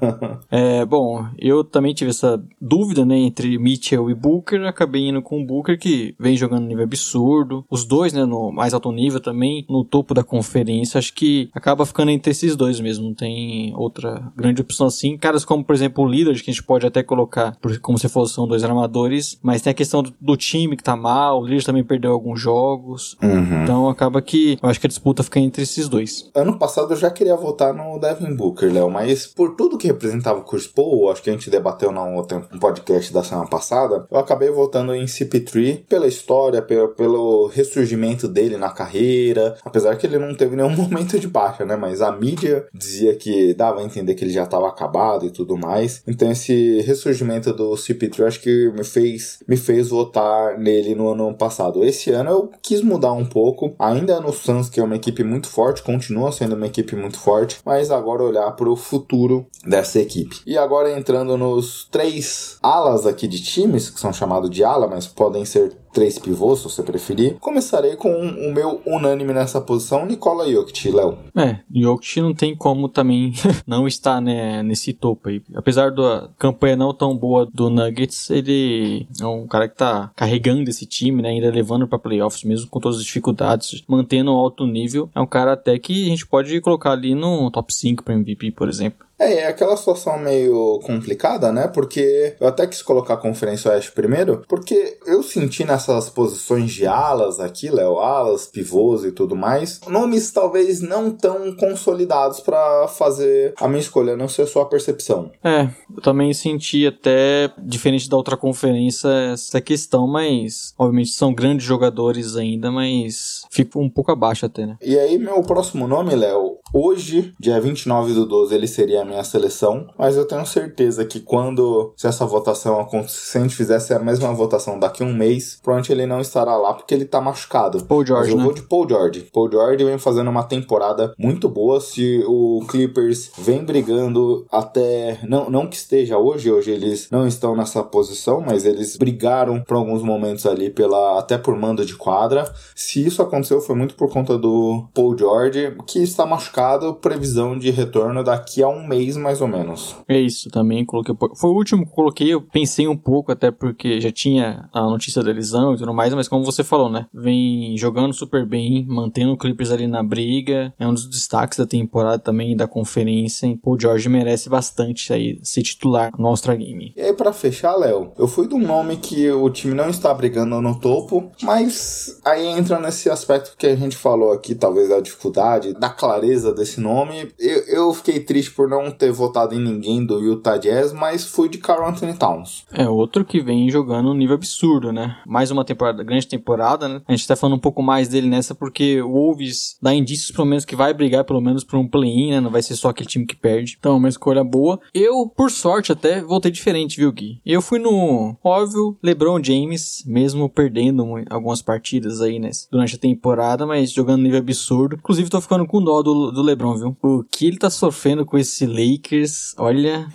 é, 0.50 0.84
bom, 0.84 1.24
eu 1.38 1.64
também 1.64 1.94
tive 1.94 2.10
essa 2.10 2.42
dúvida, 2.60 2.75
né, 3.04 3.16
entre 3.18 3.58
Mitchell 3.58 4.10
e 4.10 4.14
Booker. 4.14 4.66
Acabei 4.66 5.08
indo 5.08 5.22
com 5.22 5.40
o 5.40 5.46
Booker, 5.46 5.78
que 5.78 6.14
vem 6.18 6.36
jogando 6.36 6.66
nível 6.66 6.84
absurdo. 6.84 7.64
Os 7.70 7.84
dois, 7.84 8.12
né, 8.12 8.24
no 8.24 8.52
mais 8.52 8.74
alto 8.74 8.90
nível 8.92 9.20
também, 9.20 9.64
no 9.68 9.84
topo 9.84 10.14
da 10.14 10.22
conferência. 10.22 10.98
Acho 10.98 11.12
que 11.14 11.48
acaba 11.54 11.86
ficando 11.86 12.10
entre 12.10 12.30
esses 12.30 12.56
dois 12.56 12.80
mesmo. 12.80 13.06
Não 13.06 13.14
tem 13.14 13.72
outra 13.76 14.32
grande 14.36 14.60
opção 14.60 14.86
assim. 14.86 15.16
Caras 15.16 15.44
como, 15.44 15.64
por 15.64 15.74
exemplo, 15.74 16.04
o 16.04 16.08
Lillard, 16.08 16.42
que 16.42 16.50
a 16.50 16.54
gente 16.54 16.64
pode 16.64 16.86
até 16.86 17.02
colocar, 17.02 17.56
como 17.80 17.98
se 17.98 18.08
fosse 18.08 18.34
são 18.34 18.46
dois 18.46 18.64
armadores. 18.64 19.38
Mas 19.42 19.62
tem 19.62 19.70
a 19.70 19.74
questão 19.74 20.02
do, 20.02 20.14
do 20.20 20.36
time 20.36 20.76
que 20.76 20.82
tá 20.82 20.96
mal. 20.96 21.40
O 21.40 21.44
Lillard 21.44 21.64
também 21.64 21.84
perdeu 21.84 22.12
alguns 22.12 22.40
jogos. 22.40 23.16
Então 23.62 23.88
acaba 23.88 24.20
que 24.22 24.58
eu 24.62 24.68
acho 24.68 24.80
que 24.80 24.86
a 24.86 24.88
disputa 24.88 25.22
fica 25.22 25.40
entre 25.40 25.62
esses 25.62 25.88
dois. 25.88 26.30
Ano 26.34 26.58
passado 26.58 26.92
eu 26.92 26.96
já 26.96 27.10
queria 27.10 27.36
votar 27.36 27.74
no 27.74 27.98
Devin 27.98 28.34
Booker, 28.34 28.72
Léo, 28.72 28.90
mas 28.90 29.26
por 29.26 29.54
tudo 29.56 29.78
que 29.78 29.86
representava 29.86 30.40
o 30.40 30.44
Chris 30.44 30.66
Paul, 30.66 31.10
acho 31.10 31.22
que 31.22 31.30
a 31.30 31.32
gente 31.32 31.50
debateu 31.50 31.92
no 31.92 32.14
outro 32.14 32.46
um 32.52 32.58
podcast 32.66 33.12
da 33.12 33.22
semana 33.22 33.46
passada, 33.46 34.08
eu 34.10 34.18
acabei 34.18 34.50
votando 34.50 34.92
em 34.92 35.04
CP3 35.04 35.84
pela 35.88 36.08
história, 36.08 36.60
pelo, 36.60 37.46
ressurgimento 37.46 38.26
dele 38.26 38.56
na 38.56 38.70
carreira, 38.70 39.56
apesar 39.64 39.94
que 39.94 40.04
ele 40.04 40.18
não 40.18 40.34
teve 40.34 40.56
nenhum 40.56 40.70
momento 40.74 41.16
de 41.16 41.28
baixa, 41.28 41.64
né? 41.64 41.76
Mas 41.76 42.02
a 42.02 42.10
mídia 42.10 42.66
dizia 42.74 43.14
que 43.14 43.54
dava 43.54 43.80
a 43.80 43.84
entender 43.84 44.16
que 44.16 44.24
ele 44.24 44.32
já 44.32 44.42
estava 44.42 44.68
acabado 44.68 45.24
e 45.24 45.30
tudo 45.30 45.56
mais. 45.56 46.02
Então 46.08 46.28
esse 46.30 46.80
ressurgimento 46.80 47.52
do 47.52 47.70
CP3 47.74 48.26
acho 48.26 48.40
que 48.40 48.72
me 48.72 48.82
fez, 48.82 49.38
me 49.46 49.56
fez 49.56 49.88
votar 49.88 50.58
nele 50.58 50.96
no 50.96 51.12
ano 51.12 51.32
passado. 51.34 51.84
Esse 51.84 52.10
ano 52.10 52.30
eu 52.30 52.50
quis 52.60 52.82
mudar 52.82 53.12
um 53.12 53.24
pouco, 53.24 53.76
ainda 53.78 54.20
no 54.20 54.32
Suns, 54.32 54.68
que 54.68 54.80
é 54.80 54.82
uma 54.82 54.96
equipe 54.96 55.22
muito 55.22 55.48
forte, 55.48 55.84
continua 55.84 56.32
sendo 56.32 56.56
uma 56.56 56.66
equipe 56.66 56.96
muito 56.96 57.20
forte, 57.20 57.60
mas 57.64 57.92
agora 57.92 58.24
olhar 58.24 58.50
para 58.52 58.68
o 58.68 58.74
futuro 58.74 59.46
dessa 59.64 60.00
equipe. 60.00 60.40
E 60.44 60.58
agora 60.58 60.90
entrando 60.90 61.36
nos 61.36 61.84
três 61.84 62.55
alas 62.66 63.06
aqui 63.06 63.28
de 63.28 63.42
times, 63.42 63.88
que 63.90 64.00
são 64.00 64.12
chamados 64.12 64.50
de 64.50 64.64
ala, 64.64 64.86
mas 64.86 65.06
podem 65.06 65.44
ser 65.44 65.76
três 65.96 66.18
pivôs, 66.18 66.58
se 66.58 66.64
você 66.64 66.82
preferir. 66.82 67.38
Começarei 67.40 67.96
com 67.96 68.10
o 68.10 68.52
meu 68.52 68.82
unânime 68.84 69.32
nessa 69.32 69.62
posição, 69.62 70.04
Nikola 70.04 70.46
Jokic, 70.46 70.90
Léo. 70.90 71.16
É, 71.34 71.60
Jokic 71.74 72.20
não 72.20 72.34
tem 72.34 72.54
como 72.54 72.86
também 72.86 73.32
não 73.66 73.88
estar 73.88 74.20
né, 74.20 74.62
nesse 74.62 74.92
topo 74.92 75.30
aí. 75.30 75.42
Apesar 75.54 75.90
da 75.90 76.28
campanha 76.38 76.76
não 76.76 76.92
tão 76.92 77.16
boa 77.16 77.48
do 77.50 77.70
Nuggets, 77.70 78.28
ele 78.28 79.08
é 79.18 79.24
um 79.24 79.46
cara 79.46 79.70
que 79.70 79.76
tá 79.76 80.10
carregando 80.14 80.68
esse 80.68 80.84
time, 80.84 81.22
né, 81.22 81.30
ainda 81.30 81.50
levando 81.50 81.88
pra 81.88 81.98
playoffs, 81.98 82.44
mesmo 82.44 82.68
com 82.68 82.78
todas 82.78 82.98
as 82.98 83.04
dificuldades, 83.04 83.82
mantendo 83.88 84.30
um 84.30 84.36
alto 84.36 84.66
nível. 84.66 85.08
É 85.14 85.20
um 85.20 85.26
cara 85.26 85.54
até 85.54 85.78
que 85.78 86.04
a 86.04 86.10
gente 86.10 86.26
pode 86.26 86.60
colocar 86.60 86.92
ali 86.92 87.14
no 87.14 87.50
top 87.50 87.72
5 87.72 88.04
para 88.04 88.12
MVP, 88.12 88.50
por 88.50 88.68
exemplo. 88.68 89.06
É, 89.18 89.38
é 89.38 89.46
aquela 89.48 89.76
situação 89.76 90.18
meio 90.18 90.78
complicada, 90.84 91.50
né? 91.50 91.66
Porque 91.68 92.36
eu 92.38 92.46
até 92.46 92.66
quis 92.66 92.82
colocar 92.82 93.14
a 93.14 93.18
Conferência 93.18 93.70
Oeste 93.70 93.92
primeiro, 93.92 94.44
porque 94.46 94.98
eu 95.06 95.22
senti 95.22 95.64
nessas 95.86 96.10
posições 96.10 96.72
de 96.72 96.86
alas 96.86 97.38
aqui, 97.38 97.70
Léo, 97.70 97.98
alas, 97.98 98.46
pivôs 98.46 99.04
e 99.04 99.12
tudo 99.12 99.36
mais, 99.36 99.80
nomes 99.88 100.30
talvez 100.30 100.80
não 100.80 101.10
tão 101.10 101.54
consolidados 101.54 102.40
pra 102.40 102.88
fazer 102.88 103.54
a 103.58 103.68
minha 103.68 103.80
escolha, 103.80 104.16
não 104.16 104.28
ser 104.28 104.46
só 104.46 104.62
a 104.62 104.66
percepção. 104.66 105.30
É, 105.42 105.68
eu 105.94 106.02
também 106.02 106.32
senti 106.32 106.86
até, 106.86 107.52
diferente 107.58 108.08
da 108.08 108.16
outra 108.16 108.36
conferência, 108.36 109.08
essa 109.32 109.60
questão, 109.60 110.06
mas 110.06 110.74
obviamente 110.78 111.10
são 111.10 111.32
grandes 111.32 111.64
jogadores 111.64 112.36
ainda, 112.36 112.70
mas 112.70 113.42
fico 113.50 113.80
um 113.80 113.88
pouco 113.88 114.10
abaixo 114.10 114.46
até, 114.46 114.66
né? 114.66 114.76
E 114.82 114.98
aí, 114.98 115.18
meu 115.18 115.42
próximo 115.42 115.86
nome, 115.86 116.14
Léo, 116.14 116.58
hoje, 116.72 117.32
dia 117.38 117.60
29 117.60 118.12
do 118.12 118.26
12, 118.26 118.54
ele 118.54 118.66
seria 118.66 119.02
a 119.02 119.04
minha 119.04 119.24
seleção, 119.24 119.86
mas 119.98 120.16
eu 120.16 120.26
tenho 120.26 120.44
certeza 120.46 121.04
que 121.04 121.20
quando, 121.20 121.92
se 121.96 122.06
essa 122.06 122.26
votação 122.26 122.80
acontecer, 122.80 123.16
se 123.16 123.38
a 123.38 123.40
gente 123.42 123.54
fizesse 123.54 123.92
a 123.94 123.98
mesma 123.98 124.32
votação 124.32 124.78
daqui 124.78 125.02
a 125.02 125.06
um 125.06 125.14
mês, 125.14 125.58
provavelmente 125.66 125.90
ele 125.90 126.06
não 126.06 126.20
estará 126.20 126.56
lá 126.56 126.72
porque 126.72 126.94
ele 126.94 127.04
tá 127.04 127.20
machucado. 127.20 127.84
Paul 127.86 128.06
George, 128.06 128.32
Mas 128.36 128.40
eu 128.40 128.48
né? 128.48 128.54
de 128.54 128.62
Paul 128.62 128.88
George. 128.88 129.26
Paul 129.32 129.50
George 129.50 129.84
vem 129.84 129.98
fazendo 129.98 130.30
uma 130.30 130.44
temporada 130.44 131.12
muito 131.18 131.48
boa. 131.48 131.80
Se 131.80 132.22
o 132.24 132.64
Clippers 132.68 133.32
vem 133.36 133.64
brigando 133.64 134.46
até. 134.48 135.18
Não, 135.24 135.50
não 135.50 135.66
que 135.66 135.74
esteja 135.74 136.18
hoje, 136.18 136.52
hoje 136.52 136.70
eles 136.70 137.08
não 137.10 137.26
estão 137.26 137.56
nessa 137.56 137.82
posição, 137.82 138.40
mas 138.40 138.64
eles 138.64 138.96
brigaram 138.96 139.60
por 139.60 139.76
alguns 139.76 140.02
momentos 140.04 140.46
ali 140.46 140.70
pela 140.70 141.18
até 141.18 141.36
por 141.36 141.56
mando 141.56 141.84
de 141.84 141.96
quadra. 141.96 142.44
Se 142.76 143.04
isso 143.04 143.20
aconteceu, 143.20 143.60
foi 143.60 143.74
muito 143.74 143.96
por 143.96 144.08
conta 144.08 144.38
do 144.38 144.86
Paul 144.94 145.18
George, 145.18 145.76
que 145.84 145.98
está 146.00 146.24
machucado, 146.24 146.94
previsão 146.94 147.58
de 147.58 147.70
retorno 147.70 148.22
daqui 148.22 148.62
a 148.62 148.68
um 148.68 148.86
mês 148.86 149.16
mais 149.16 149.40
ou 149.40 149.48
menos. 149.48 149.96
É 150.06 150.20
isso, 150.20 150.48
também 150.48 150.84
coloquei. 150.84 151.12
Foi 151.34 151.50
o 151.50 151.54
último 151.54 151.84
que 151.84 151.90
eu 151.90 151.94
coloquei, 151.94 152.34
eu 152.34 152.40
pensei 152.40 152.86
um 152.86 152.96
pouco, 152.96 153.32
até 153.32 153.50
porque 153.50 154.00
já 154.00 154.12
tinha 154.12 154.68
a 154.72 154.82
notícia 154.82 155.22
da 155.24 155.32
lesão 155.56 155.74
e 155.74 155.76
tudo 155.78 155.94
mais, 155.94 156.12
mas 156.14 156.28
como 156.28 156.44
você 156.44 156.62
falou, 156.62 156.90
né? 156.90 157.06
Vem 157.12 157.76
jogando 157.76 158.12
super 158.12 158.46
bem, 158.46 158.84
mantendo 158.86 159.32
o 159.32 159.38
Clippers 159.38 159.70
ali 159.70 159.86
na 159.86 160.02
briga. 160.02 160.72
É 160.78 160.86
um 160.86 160.92
dos 160.92 161.08
destaques 161.08 161.58
da 161.58 161.66
temporada 161.66 162.18
também, 162.18 162.56
da 162.56 162.66
conferência. 162.66 163.46
E 163.46 163.56
Paul 163.56 163.78
George 163.80 164.08
merece 164.08 164.48
bastante 164.48 165.12
aí 165.12 165.38
ser 165.42 165.62
titular 165.62 166.12
no 166.18 166.26
All-Star 166.26 166.56
Game. 166.56 166.92
E 166.96 167.00
aí, 167.00 167.12
pra 167.12 167.32
fechar, 167.32 167.76
Léo, 167.76 168.12
eu 168.18 168.28
fui 168.28 168.46
de 168.46 168.54
um 168.54 168.60
nome 168.60 168.96
que 168.96 169.30
o 169.30 169.48
time 169.50 169.74
não 169.74 169.88
está 169.88 170.12
brigando 170.12 170.60
no 170.60 170.78
topo, 170.78 171.30
mas 171.42 172.20
aí 172.24 172.46
entra 172.46 172.78
nesse 172.78 173.08
aspecto 173.10 173.56
que 173.56 173.66
a 173.66 173.76
gente 173.76 173.96
falou 173.96 174.32
aqui, 174.32 174.54
talvez 174.54 174.88
da 174.88 175.00
dificuldade, 175.00 175.74
da 175.74 175.88
clareza 175.88 176.52
desse 176.52 176.80
nome. 176.80 177.28
Eu, 177.38 177.58
eu 177.66 177.94
fiquei 177.94 178.20
triste 178.20 178.50
por 178.50 178.68
não 178.68 178.90
ter 178.90 179.10
votado 179.12 179.54
em 179.54 179.60
ninguém 179.60 180.04
do 180.04 180.20
Utah 180.20 180.56
Jazz, 180.56 180.92
mas 180.92 181.24
fui 181.24 181.48
de 181.48 181.58
Carl 181.58 181.86
Anthony 181.86 182.14
Towns. 182.14 182.64
É 182.72 182.88
outro 182.88 183.24
que 183.24 183.40
vem 183.40 183.70
jogando 183.70 184.10
um 184.10 184.14
nível 184.14 184.36
absurdo, 184.36 184.92
né? 184.92 185.16
Mais 185.26 185.45
uma 185.52 185.64
temporada, 185.64 186.02
grande 186.02 186.28
temporada, 186.28 186.88
né? 186.88 187.02
A 187.06 187.12
gente 187.12 187.26
tá 187.26 187.36
falando 187.36 187.56
um 187.56 187.60
pouco 187.60 187.82
mais 187.82 188.08
dele 188.08 188.28
nessa 188.28 188.54
porque 188.54 189.00
o 189.02 189.12
Wolves 189.12 189.76
dá 189.80 189.94
indícios 189.94 190.30
pelo 190.30 190.46
menos 190.46 190.64
que 190.64 190.76
vai 190.76 190.92
brigar 190.92 191.24
pelo 191.24 191.40
menos 191.40 191.64
por 191.64 191.78
um 191.78 191.88
play-in, 191.88 192.30
né? 192.30 192.40
Não 192.40 192.50
vai 192.50 192.62
ser 192.62 192.76
só 192.76 192.88
aquele 192.88 193.08
time 193.08 193.26
que 193.26 193.36
perde. 193.36 193.76
Então, 193.78 193.94
é 193.94 193.96
uma 193.96 194.08
escolha 194.08 194.44
boa. 194.44 194.80
Eu, 194.92 195.26
por 195.28 195.50
sorte, 195.50 195.92
até 195.92 196.22
voltei 196.22 196.50
diferente, 196.50 196.96
viu, 196.96 197.12
Gui? 197.12 197.40
Eu 197.44 197.62
fui 197.62 197.78
no 197.78 198.36
óbvio 198.42 198.96
LeBron 199.02 199.42
James, 199.42 200.02
mesmo 200.06 200.48
perdendo 200.48 201.04
algumas 201.30 201.62
partidas 201.62 202.20
aí, 202.20 202.38
né? 202.38 202.50
Durante 202.70 202.96
a 202.96 202.98
temporada, 202.98 203.66
mas 203.66 203.92
jogando 203.92 204.22
nível 204.22 204.38
absurdo. 204.38 204.96
Inclusive, 204.96 205.28
tô 205.28 205.40
ficando 205.40 205.66
com 205.66 205.82
dó 205.82 206.02
do, 206.02 206.30
do 206.30 206.42
LeBron, 206.42 206.76
viu? 206.76 206.96
O 207.02 207.24
que 207.24 207.46
ele 207.46 207.58
tá 207.58 207.70
sofrendo 207.70 208.24
com 208.24 208.38
esse 208.38 208.66
Lakers, 208.66 209.54
olha. 209.58 210.08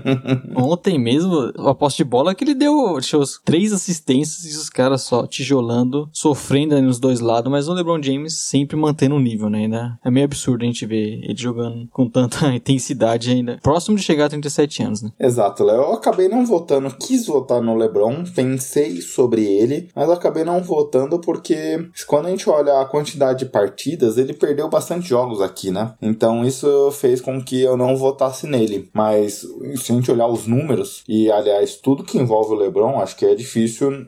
Ontem 0.56 0.98
mesmo, 0.98 1.52
a 1.58 1.74
posse 1.74 1.98
de 1.98 2.04
bola 2.04 2.34
que 2.34 2.44
ele 2.44 2.54
deu, 2.54 2.94
deixa 2.94 3.16
eu, 3.16 3.22
três 3.44 3.72
assistências 3.72 4.44
e 4.44 4.56
os 4.56 4.68
caras 4.78 5.02
só 5.02 5.26
tijolando, 5.26 6.08
sofrendo 6.12 6.76
ali 6.76 6.86
nos 6.86 7.00
dois 7.00 7.18
lados, 7.18 7.50
mas 7.50 7.66
o 7.66 7.74
LeBron 7.74 8.00
James 8.00 8.38
sempre 8.38 8.76
mantendo 8.76 9.16
o 9.16 9.20
nível, 9.20 9.50
né? 9.50 9.62
Ainda 9.62 9.98
é 10.04 10.08
meio 10.08 10.24
absurdo 10.24 10.62
a 10.62 10.66
gente 10.66 10.86
ver 10.86 11.18
ele 11.24 11.36
jogando 11.36 11.88
com 11.90 12.08
tanta 12.08 12.46
intensidade 12.54 13.32
ainda. 13.32 13.58
Próximo 13.60 13.96
de 13.96 14.04
chegar 14.04 14.26
a 14.26 14.28
37 14.28 14.82
anos, 14.84 15.02
né? 15.02 15.10
Exato, 15.18 15.64
Léo. 15.64 15.78
Eu 15.78 15.92
acabei 15.94 16.28
não 16.28 16.46
votando, 16.46 16.94
quis 16.94 17.26
votar 17.26 17.60
no 17.60 17.76
LeBron, 17.76 18.22
pensei 18.32 19.00
sobre 19.00 19.44
ele, 19.44 19.88
mas 19.96 20.08
acabei 20.08 20.44
não 20.44 20.62
votando 20.62 21.18
porque 21.18 21.88
quando 22.06 22.26
a 22.26 22.30
gente 22.30 22.48
olha 22.48 22.80
a 22.80 22.84
quantidade 22.84 23.40
de 23.40 23.46
partidas, 23.46 24.16
ele 24.16 24.32
perdeu 24.32 24.68
bastante 24.68 25.08
jogos 25.08 25.42
aqui, 25.42 25.72
né? 25.72 25.94
Então 26.00 26.44
isso 26.44 26.92
fez 26.92 27.20
com 27.20 27.42
que 27.42 27.60
eu 27.60 27.76
não 27.76 27.96
votasse 27.96 28.46
nele. 28.46 28.88
Mas 28.94 29.44
se 29.74 29.90
a 29.90 29.94
gente 29.96 30.12
olhar 30.12 30.28
os 30.28 30.46
números, 30.46 31.02
e 31.08 31.28
aliás, 31.32 31.74
tudo 31.74 32.04
que 32.04 32.16
envolve 32.16 32.54
o 32.54 32.58
LeBron, 32.58 33.00
acho 33.00 33.16
que 33.16 33.26
é 33.26 33.34
difícil 33.34 34.06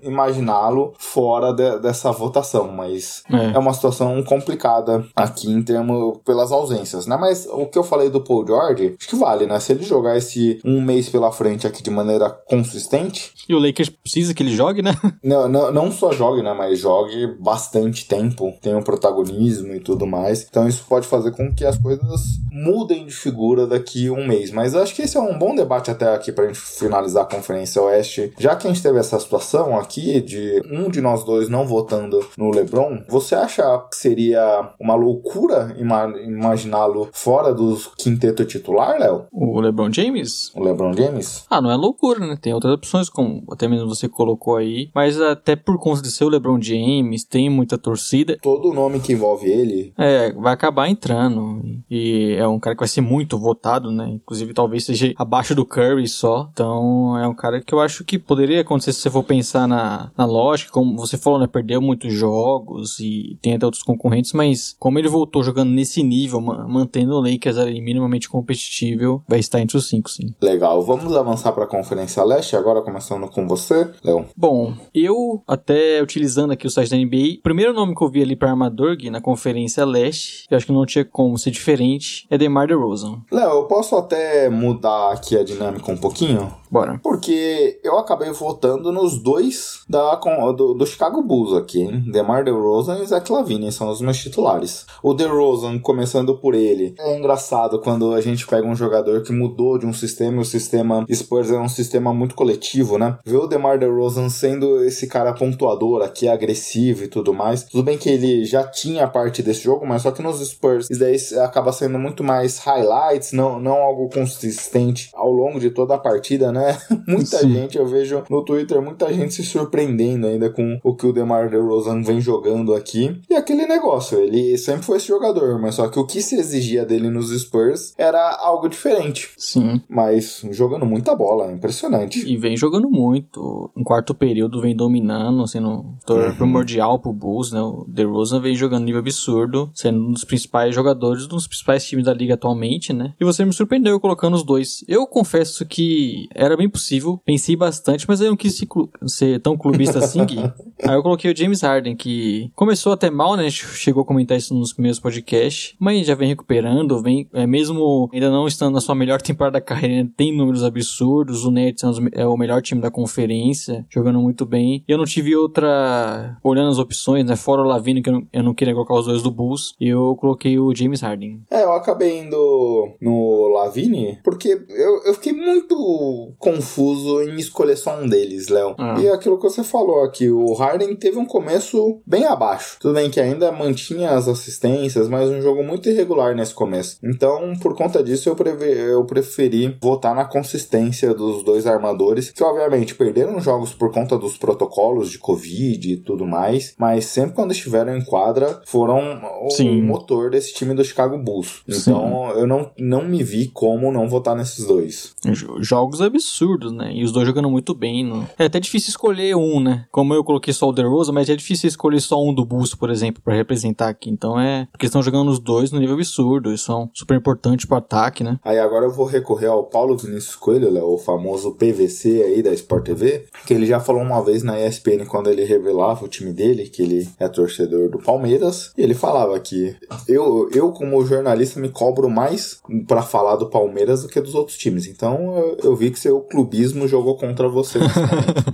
imaginá-lo 0.61 0.93
fora 0.99 1.53
de, 1.53 1.79
dessa 1.79 2.13
votação. 2.13 2.69
Mas 2.69 3.23
é. 3.31 3.53
é. 3.55 3.59
uma 3.59 3.73
situação 3.73 4.23
complicada 4.23 5.05
aqui 5.17 5.51
em 5.51 5.63
termos 5.63 6.19
pelas 6.25 6.53
ausências, 6.53 7.07
né? 7.07 7.17
Mas 7.19 7.47
o 7.47 7.67
que 7.67 7.79
eu 7.79 7.83
falei 7.83 8.11
do 8.11 8.21
Paul 8.21 8.47
George, 8.47 8.95
acho 8.99 9.09
que 9.09 9.17
vale, 9.17 9.47
né? 9.47 9.59
Se 9.59 9.73
ele 9.73 9.83
jogar 9.83 10.17
esse 10.17 10.61
um 10.65 10.81
mês 10.81 11.09
pela 11.09 11.33
frente 11.33 11.67
aqui 11.67 11.83
de 11.83 11.91
maneira 11.91 12.29
consistente. 12.31 13.33
E 13.49 13.55
o 13.55 13.59
Lakers 13.59 13.89
precisa 13.89 14.35
que 14.35 14.43
ele 14.43 14.55
jogue, 14.55 14.83
né? 14.83 14.95
Não, 15.23 15.49
não, 15.49 15.71
não 15.71 15.93
só 15.93 16.13
jogue, 16.13 16.43
né? 16.43 16.53
Mas 16.53 16.79
jogue 16.79 17.27
bastante 17.39 18.07
tempo, 18.07 18.55
tenha 18.61 18.77
um 18.77 18.83
protagonismo 18.83 19.75
e 19.75 19.81
tudo 19.81 20.07
mais. 20.07 20.47
Então 20.49 20.67
isso 20.67 20.85
pode 20.89 21.07
fazer 21.07 21.33
com 21.33 21.55
que 21.55 21.65
as 21.65 21.77
coisas 21.79 22.23
mudem 22.51 23.07
de 23.07 23.13
figura 23.13 23.67
daqui 23.67 24.11
um 24.11 24.27
mês. 24.27 24.51
Mas 24.51 24.75
acho 24.75 24.95
que 24.95 25.03
esse 25.03 25.17
é 25.17 25.21
um 25.21 25.39
bom 25.39 25.55
debate 25.55 25.91
até 25.91 26.13
aqui 26.15 26.33
pra 26.33 26.47
gente 26.47 26.59
finalizar 26.59 27.23
a 27.23 27.27
Conferência 27.27 27.83
Oeste. 27.83 28.33
Já 28.39 28.57
que 28.57 28.67
a 28.67 28.73
gente 28.73 28.83
teve 28.83 28.99
essa 28.99 29.19
situação 29.21 29.79
aqui 29.79 30.21
de 30.21 30.50
um 30.71 30.91
de 30.91 31.01
nós 31.01 31.25
dois 31.25 31.49
não 31.49 31.67
votando 31.67 32.21
no 32.37 32.51
LeBron, 32.51 33.03
você 33.09 33.35
acha 33.35 33.63
que 33.91 33.97
seria 33.97 34.73
uma 34.79 34.95
loucura 34.95 35.75
imaginá-lo 35.79 37.09
fora 37.13 37.53
do 37.53 37.77
quinteto 37.97 38.45
titular, 38.45 38.99
Léo? 38.99 39.27
O 39.33 39.61
LeBron 39.61 39.93
James? 39.93 40.53
O 40.55 40.63
LeBron 40.63 40.93
James? 40.93 41.45
Ah, 41.51 41.61
não 41.61 41.71
é 41.71 41.77
loucura, 41.77 42.27
né? 42.27 42.37
Tem 42.41 42.55
outras 42.55 42.75
opções, 42.75 43.09
como 43.09 43.45
até 43.51 43.69
mesmo 43.69 43.89
você 43.89 44.09
colocou 44.09 44.57
aí. 44.57 44.91
Mas 44.95 45.21
até 45.21 45.57
por 45.57 45.79
conta 45.79 46.03
de 46.03 46.11
ser 46.11 46.25
o 46.25 46.29
LeBron 46.29 46.61
James, 46.61 47.25
tem 47.25 47.49
muita 47.49 47.79
torcida. 47.79 48.39
Todo 48.43 48.73
nome 48.73 49.01
que 49.01 49.13
envolve 49.13 49.49
ele. 49.51 49.93
É, 49.99 50.33
vai 50.33 50.53
acabar 50.53 50.89
entrando. 50.89 51.63
E 51.91 52.35
é 52.39 52.47
um 52.47 52.59
cara 52.59 52.75
que 52.75 52.81
vai 52.81 52.89
ser 52.89 53.01
muito 53.01 53.39
votado, 53.39 53.91
né? 53.91 54.09
Inclusive, 54.09 54.55
talvez 54.55 54.85
seja 54.85 55.13
abaixo 55.17 55.55
do 55.55 55.65
Curry 55.65 56.07
só. 56.09 56.49
Então, 56.53 57.17
é 57.19 57.27
um 57.27 57.35
cara 57.35 57.61
que 57.61 57.75
eu 57.75 57.81
acho 57.81 58.05
que 58.05 58.19
poderia 58.19 58.61
acontecer 58.61 58.93
se 58.93 59.01
você 59.01 59.11
for 59.11 59.23
pensar 59.23 59.67
na, 59.67 60.11
na 60.17 60.25
lógica. 60.25 60.40
Como 60.71 60.97
você 60.97 61.17
falou, 61.17 61.39
né? 61.39 61.47
Perdeu 61.47 61.81
muitos 61.81 62.13
jogos 62.13 62.99
e 63.01 63.39
tem 63.43 63.55
até 63.55 63.65
outros 63.65 63.83
concorrentes, 63.83 64.33
mas 64.33 64.77
como 64.79 64.99
ele 64.99 65.09
voltou 65.09 65.43
jogando 65.43 65.71
nesse 65.71 66.03
nível, 66.03 66.41
mantendo 66.41 67.15
o 67.15 67.21
Lakers 67.21 67.57
ali 67.57 67.81
minimamente 67.81 68.29
competitivo, 68.29 69.23
vai 69.29 69.39
estar 69.39 69.61
entre 69.61 69.77
os 69.77 69.89
cinco, 69.89 70.11
sim. 70.11 70.35
Legal. 70.41 70.83
Vamos 70.83 71.17
avançar 71.17 71.53
para 71.53 71.65
a 71.65 71.69
Conferência 71.69 72.23
Leste, 72.25 72.57
agora 72.57 72.83
começando 72.83 73.29
com 73.29 73.47
você, 73.47 73.91
Léo. 74.05 74.27
Bom, 74.37 74.75
eu, 74.95 75.43
até 75.47 76.03
utilizando 76.03 76.53
aqui 76.53 76.67
o 76.67 76.71
site 76.71 76.91
da 76.91 76.97
NBA, 76.97 77.39
o 77.39 77.43
primeiro 77.43 77.73
nome 77.73 77.95
que 77.95 78.03
eu 78.03 78.11
vi 78.11 78.23
ali 78.23 78.37
para 78.37 78.51
armador 78.51 78.97
na 79.11 79.21
Conferência 79.21 79.85
Leste, 79.85 80.47
que 80.49 80.55
eu 80.55 80.57
acho 80.57 80.67
que 80.67 80.73
não 80.73 80.85
tinha 80.85 81.05
como 81.05 81.39
ser 81.39 81.51
diferente, 81.51 82.27
é 82.31 82.37
DeMar 82.37 82.67
DeRozan. 82.67 83.23
Léo, 83.31 83.51
eu 83.51 83.65
posso 83.65 83.97
até 83.97 84.49
mudar 84.49 85.13
aqui 85.13 85.37
a 85.37 85.45
dinâmica 85.45 85.91
um 85.91 85.97
pouquinho? 85.97 86.53
Bora. 86.71 87.01
Porque 87.03 87.81
eu 87.83 87.99
acabei 87.99 88.31
votando 88.31 88.93
nos 88.93 89.19
dois 89.19 89.81
da, 89.89 90.15
do, 90.15 90.75
do 90.75 90.87
Chicago 90.87 91.23
Bulls 91.23 91.57
aqui, 91.57 91.83
hein? 91.83 92.05
DeMar 92.11 92.45
DeRozan 92.45 93.01
e 93.01 93.07
Zach 93.07 93.31
Lavine 93.31 93.73
são 93.73 93.91
os 93.91 94.01
meus 94.01 94.19
titulares. 94.19 94.87
O 95.03 95.13
DeRozan, 95.13 95.79
começando 95.79 96.37
por 96.37 96.55
ele, 96.55 96.95
é 96.99 97.19
engraçado 97.19 97.81
quando 97.81 98.15
a 98.15 98.21
gente 98.21 98.47
pega 98.47 98.67
um 98.67 98.77
jogador 98.77 99.23
que 99.23 99.33
mudou 99.33 99.79
de 99.79 99.87
um 99.87 99.93
sistema 99.93 100.39
e 100.39 100.41
o 100.41 100.45
sistema 100.45 101.05
Spurs 101.13 101.51
é 101.51 101.59
um 101.59 101.69
sistema 101.69 102.15
muito 102.15 102.35
coletivo, 102.35 102.99
né? 102.99 103.19
Ver 103.25 103.39
o 103.39 103.47
DeMar 103.47 103.79
DeRozan 103.79 104.29
sendo 104.29 104.85
esse 104.85 105.07
cara 105.09 105.33
pontuador 105.33 106.03
aqui, 106.03 106.29
agressivo 106.29 107.05
e 107.05 107.09
tudo 107.09 107.35
mais. 107.35 107.65
Tudo 107.65 107.83
bem 107.83 107.99
que 107.99 108.09
ele 108.09 108.45
já 108.45 108.63
tinha 108.63 109.09
parte 109.09 109.43
desse 109.43 109.63
jogo, 109.63 109.85
mas 109.87 110.03
só 110.03 110.13
que 110.13 110.23
nos 110.23 110.39
Spurs 110.41 110.89
isso 110.89 111.01
daí 111.01 111.17
acaba 111.45 111.73
sendo 111.73 111.99
muito 111.99 112.23
mais 112.23 112.59
highlights, 112.59 113.33
não, 113.33 113.59
não 113.59 113.75
algo 113.75 114.09
consistente 114.09 115.11
ao 115.15 115.31
longo 115.31 115.59
de 115.59 115.71
toda 115.71 115.95
a 115.95 115.99
partida, 115.99 116.53
né? 116.53 116.60
Né? 116.61 116.79
muita 117.09 117.39
Sim. 117.39 117.53
gente, 117.53 117.79
eu 117.79 117.87
vejo 117.87 118.23
no 118.29 118.45
Twitter, 118.45 118.81
muita 118.83 119.13
gente 119.13 119.35
se 119.35 119.43
surpreendendo 119.43 120.27
ainda 120.27 120.51
com 120.51 120.79
o 120.85 120.95
que 120.95 121.07
o 121.07 121.13
DeMar 121.13 121.49
DeRozan 121.51 122.03
vem 122.03 122.21
jogando 122.21 122.75
aqui. 122.75 123.21
E 123.29 123.35
aquele 123.35 123.67
negócio, 123.67 124.19
ele 124.19 124.57
sempre 124.59 124.83
foi 124.83 124.99
esse 124.99 125.09
jogador, 125.09 125.61
mas 125.61 125.77
só 125.77 125.89
que 125.89 125.99
o 125.99 126.07
que 126.07 126.21
se 126.23 126.37
exigia 126.37 126.85
dele 126.85 127.11
nos 127.11 127.31
Spurs 127.39 127.95
era 127.97 128.37
algo 128.41 128.69
diferente. 128.69 129.31
Sim. 129.37 129.81
Mas 129.89 130.45
jogando 130.51 130.85
muita 130.87 131.15
bola, 131.15 131.53
impressionante. 131.53 132.27
E 132.27 132.37
vem 132.37 132.57
jogando 132.57 132.91
muito. 132.91 133.71
No 133.77 133.85
quarto 133.85 134.15
período 134.15 134.61
vem 134.61 134.77
dominando, 134.77 135.47
sendo 135.47 135.69
uhum. 136.09 136.35
primordial 136.37 136.99
pro 136.99 137.13
Bulls, 137.13 137.53
né? 137.53 137.61
O 137.61 137.85
DeRozan 137.89 138.41
vem 138.41 138.55
jogando 138.55 138.85
nível 138.85 139.01
absurdo, 139.01 139.71
sendo 139.75 140.09
um 140.09 140.13
dos 140.13 140.25
principais 140.25 140.75
jogadores 140.75 141.27
dos 141.27 141.47
principais 141.47 141.87
times 141.87 142.05
da 142.05 142.15
liga 142.15 142.35
atualmente, 142.35 142.93
né? 142.93 143.15
E 143.21 143.25
você 143.25 143.45
me 143.45 143.53
surpreendeu 143.53 143.99
colocando 144.01 144.35
os 144.35 144.43
dois. 144.43 144.85
Eu 144.87 145.07
confesso 145.07 145.65
que 145.67 146.29
era 146.35 146.50
era 146.51 146.57
bem 146.57 146.69
possível. 146.69 147.21
Pensei 147.25 147.57
bastante, 147.57 148.07
mas 148.09 148.21
eu 148.21 148.31
não 148.31 148.37
quis 148.37 148.61
ser 149.07 149.41
tão 149.41 149.57
clubista 149.57 149.99
assim, 150.05 150.25
Gui. 150.25 150.39
Aí 150.83 150.95
eu 150.95 151.03
coloquei 151.03 151.31
o 151.31 151.37
James 151.37 151.63
Harden, 151.63 151.97
que 151.97 152.51
começou 152.55 152.93
até 152.93 153.11
mal, 153.11 153.37
né? 153.37 153.47
A 153.47 153.49
gente 153.49 153.67
chegou 153.67 154.03
a 154.03 154.07
comentar 154.07 154.37
isso 154.37 154.55
nos 154.55 154.73
primeiros 154.73 154.99
podcasts, 154.99 155.75
mas 155.79 156.07
já 156.07 156.15
vem 156.15 156.29
recuperando, 156.29 157.01
vem, 157.03 157.29
é, 157.33 157.47
mesmo 157.47 158.09
ainda 158.13 158.31
não 158.31 158.47
estando 158.47 158.75
na 158.75 158.81
sua 158.81 158.95
melhor 158.95 159.21
temporada 159.21 159.55
da 159.55 159.61
carreira, 159.61 160.09
tem 160.17 160.37
números 160.37 160.65
absurdos. 160.65 161.45
O 161.45 161.51
Nets 161.51 161.83
é 162.13 162.27
o 162.27 162.37
melhor 162.37 162.63
time 162.63 162.81
da 162.81 162.91
conferência, 162.91 163.87
jogando 163.91 164.21
muito 164.21 164.45
bem. 164.47 164.85
E 164.89 164.93
eu 164.93 164.99
não 164.99 165.05
tive 165.05 165.37
outra, 165.37 166.39
olhando 166.43 166.71
as 166.71 166.79
opções, 166.79 167.25
né? 167.25 167.37
Fora 167.37 167.63
o 167.63 167.67
Lavino, 167.67 168.03
que 168.03 168.09
eu 168.09 168.15
não, 168.15 168.27
eu 168.33 168.43
não 168.43 168.55
queria 168.55 168.75
colocar 168.75 168.95
os 168.95 169.07
dois 169.07 169.23
do 169.23 169.31
Bulls, 169.31 169.75
eu 169.81 170.17
coloquei 170.17 170.59
o 170.59 170.75
James 170.75 171.01
Harden. 171.01 171.43
É, 171.51 171.65
eu 171.65 171.73
acabei 171.73 172.21
indo 172.21 172.97
no 173.01 173.49
Lavine, 173.49 174.19
porque 174.25 174.49
eu, 174.69 175.03
eu 175.05 175.15
fiquei 175.15 175.33
muito 175.33 176.33
confuso 176.41 177.23
em 177.23 177.37
escolher 177.37 177.77
só 177.77 178.01
um 178.01 178.09
deles, 178.09 178.49
Léo. 178.49 178.75
Ah. 178.79 178.97
E 178.99 179.09
aquilo 179.09 179.37
que 179.37 179.45
você 179.45 179.63
falou 179.63 180.03
aqui, 180.03 180.31
o 180.31 180.55
Harden 180.55 180.97
teve 180.97 181.19
um 181.19 181.27
começo 181.27 182.01
bem 182.07 182.25
abaixo. 182.25 182.79
Tudo 182.81 182.95
bem 182.95 183.11
que 183.11 183.21
ainda 183.21 183.53
mantinha 183.53 184.13
as 184.13 184.27
assistências, 184.27 185.07
mas 185.07 185.29
um 185.29 185.43
jogo 185.43 185.63
muito 185.63 185.91
irregular 185.91 186.35
nesse 186.35 186.55
começo. 186.55 186.99
Então, 187.05 187.53
por 187.61 187.77
conta 187.77 188.03
disso, 188.03 188.31
eu, 188.31 188.37
eu 188.67 189.05
preferi 189.05 189.77
votar 189.83 190.15
na 190.15 190.25
consistência 190.25 191.13
dos 191.13 191.45
dois 191.45 191.67
armadores, 191.67 192.31
que 192.31 192.43
obviamente 192.43 192.95
perderam 192.95 193.39
jogos 193.39 193.75
por 193.75 193.93
conta 193.93 194.17
dos 194.17 194.39
protocolos 194.39 195.11
de 195.11 195.19
Covid 195.19 195.93
e 195.93 195.97
tudo 195.99 196.27
mais, 196.27 196.75
mas 196.79 197.05
sempre 197.05 197.35
quando 197.35 197.53
estiveram 197.53 197.95
em 197.95 198.05
quadra 198.05 198.63
foram 198.65 199.21
Sim. 199.51 199.81
o 199.81 199.85
motor 199.85 200.31
desse 200.31 200.55
time 200.55 200.73
do 200.73 200.83
Chicago 200.83 201.19
Bulls. 201.19 201.63
Então, 201.69 202.31
Sim. 202.33 202.41
eu 202.41 202.47
não, 202.47 202.71
não 202.79 203.05
me 203.05 203.23
vi 203.23 203.49
como 203.49 203.93
não 203.93 204.09
votar 204.09 204.35
nesses 204.35 204.65
dois. 204.65 205.15
Jogos 205.61 206.01
absurdos 206.01 206.30
absurdos, 206.31 206.73
né? 206.73 206.93
E 206.95 207.05
os 207.05 207.13
dois 207.13 207.27
jogando 207.27 207.51
muito 207.51 207.75
bem. 207.75 208.05
No... 208.05 208.27
É 208.39 208.45
até 208.45 208.61
difícil 208.61 208.91
escolher 208.91 209.35
um, 209.37 209.61
né? 209.61 209.87
Como 209.91 210.15
eu 210.15 210.25
coloquei 210.25 210.55
só 210.55 210.69
o 210.69 210.73
DeRozan, 210.73 211.13
mas 211.13 211.29
é 211.29 211.37
difícil 211.37 211.69
escolher 211.69 212.01
só 212.01 212.23
um 212.23 212.33
do 212.33 212.45
Bulls, 212.45 212.75
por 212.75 212.91
exemplo, 212.91 213.23
para 213.23 213.35
representar 213.35 213.89
aqui. 213.89 214.09
Então 214.09 214.39
é... 214.41 214.69
Porque 214.71 214.87
estão 214.87 215.03
jogando 215.03 215.31
os 215.31 215.39
dois 215.39 215.73
no 215.73 215.81
nível 215.81 215.95
absurdo. 215.95 216.51
Eles 216.51 216.63
são 216.63 216.91
super 216.95 217.17
importantes 217.17 217.67
pro 217.67 217.77
ataque, 217.77 218.23
né? 218.23 218.39
Aí 218.45 218.59
agora 218.59 218.87
eu 218.87 218.93
vou 218.93 219.07
recorrer 219.07 219.49
ao 219.49 219.65
Paulo 219.65 219.97
Vinícius 219.97 220.37
Coelho, 220.37 220.71
né? 220.71 220.81
o 220.83 220.97
famoso 220.99 221.53
PVC 221.53 222.23
aí 222.23 222.43
da 222.43 222.53
Sport 222.53 222.85
TV, 222.85 223.27
que 223.47 223.55
ele 223.55 223.67
já 223.67 223.81
falou 223.81 224.03
uma 224.03 224.23
vez 224.23 224.43
na 224.43 224.59
ESPN 224.61 225.05
quando 225.07 225.29
ele 225.29 225.45
revelava 225.45 226.05
o 226.05 226.09
time 226.09 226.33
dele, 226.33 226.69
que 226.69 226.83
ele 226.83 227.09
é 227.19 227.29
torcedor 227.29 227.91
do 227.91 227.99
Palmeiras, 227.99 228.73
e 228.77 228.83
ele 228.83 228.95
falava 228.95 229.39
que 229.39 229.77
eu, 230.09 230.49
eu 230.53 230.73
como 230.73 231.05
jornalista 231.05 231.61
me 231.61 231.69
cobro 231.69 232.09
mais 232.09 232.61
para 232.87 233.03
falar 233.03 233.37
do 233.37 233.51
Palmeiras 233.51 234.03
do 234.03 234.09
que 234.09 234.21
dos 234.21 234.35
outros 234.35 234.57
times. 234.57 234.87
Então 234.87 235.37
eu, 235.37 235.57
eu 235.65 235.77
vi 235.77 235.91
que 235.91 235.99
seu 235.99 236.20
o 236.21 236.29
clubismo 236.29 236.87
jogou 236.87 237.17
contra 237.17 237.49
você. 237.49 237.79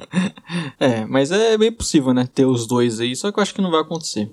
é, 0.79 1.05
mas 1.05 1.33
é 1.33 1.59
bem 1.59 1.73
possível, 1.73 2.15
né? 2.15 2.29
Ter 2.33 2.47
os 2.47 2.67
dois 2.67 3.01
aí, 3.01 3.15
só 3.17 3.33
que 3.33 3.39
eu 3.39 3.43
acho 3.43 3.55
que 3.55 3.61
não 3.61 3.71
vai 3.71 3.81
acontecer. 3.81 4.31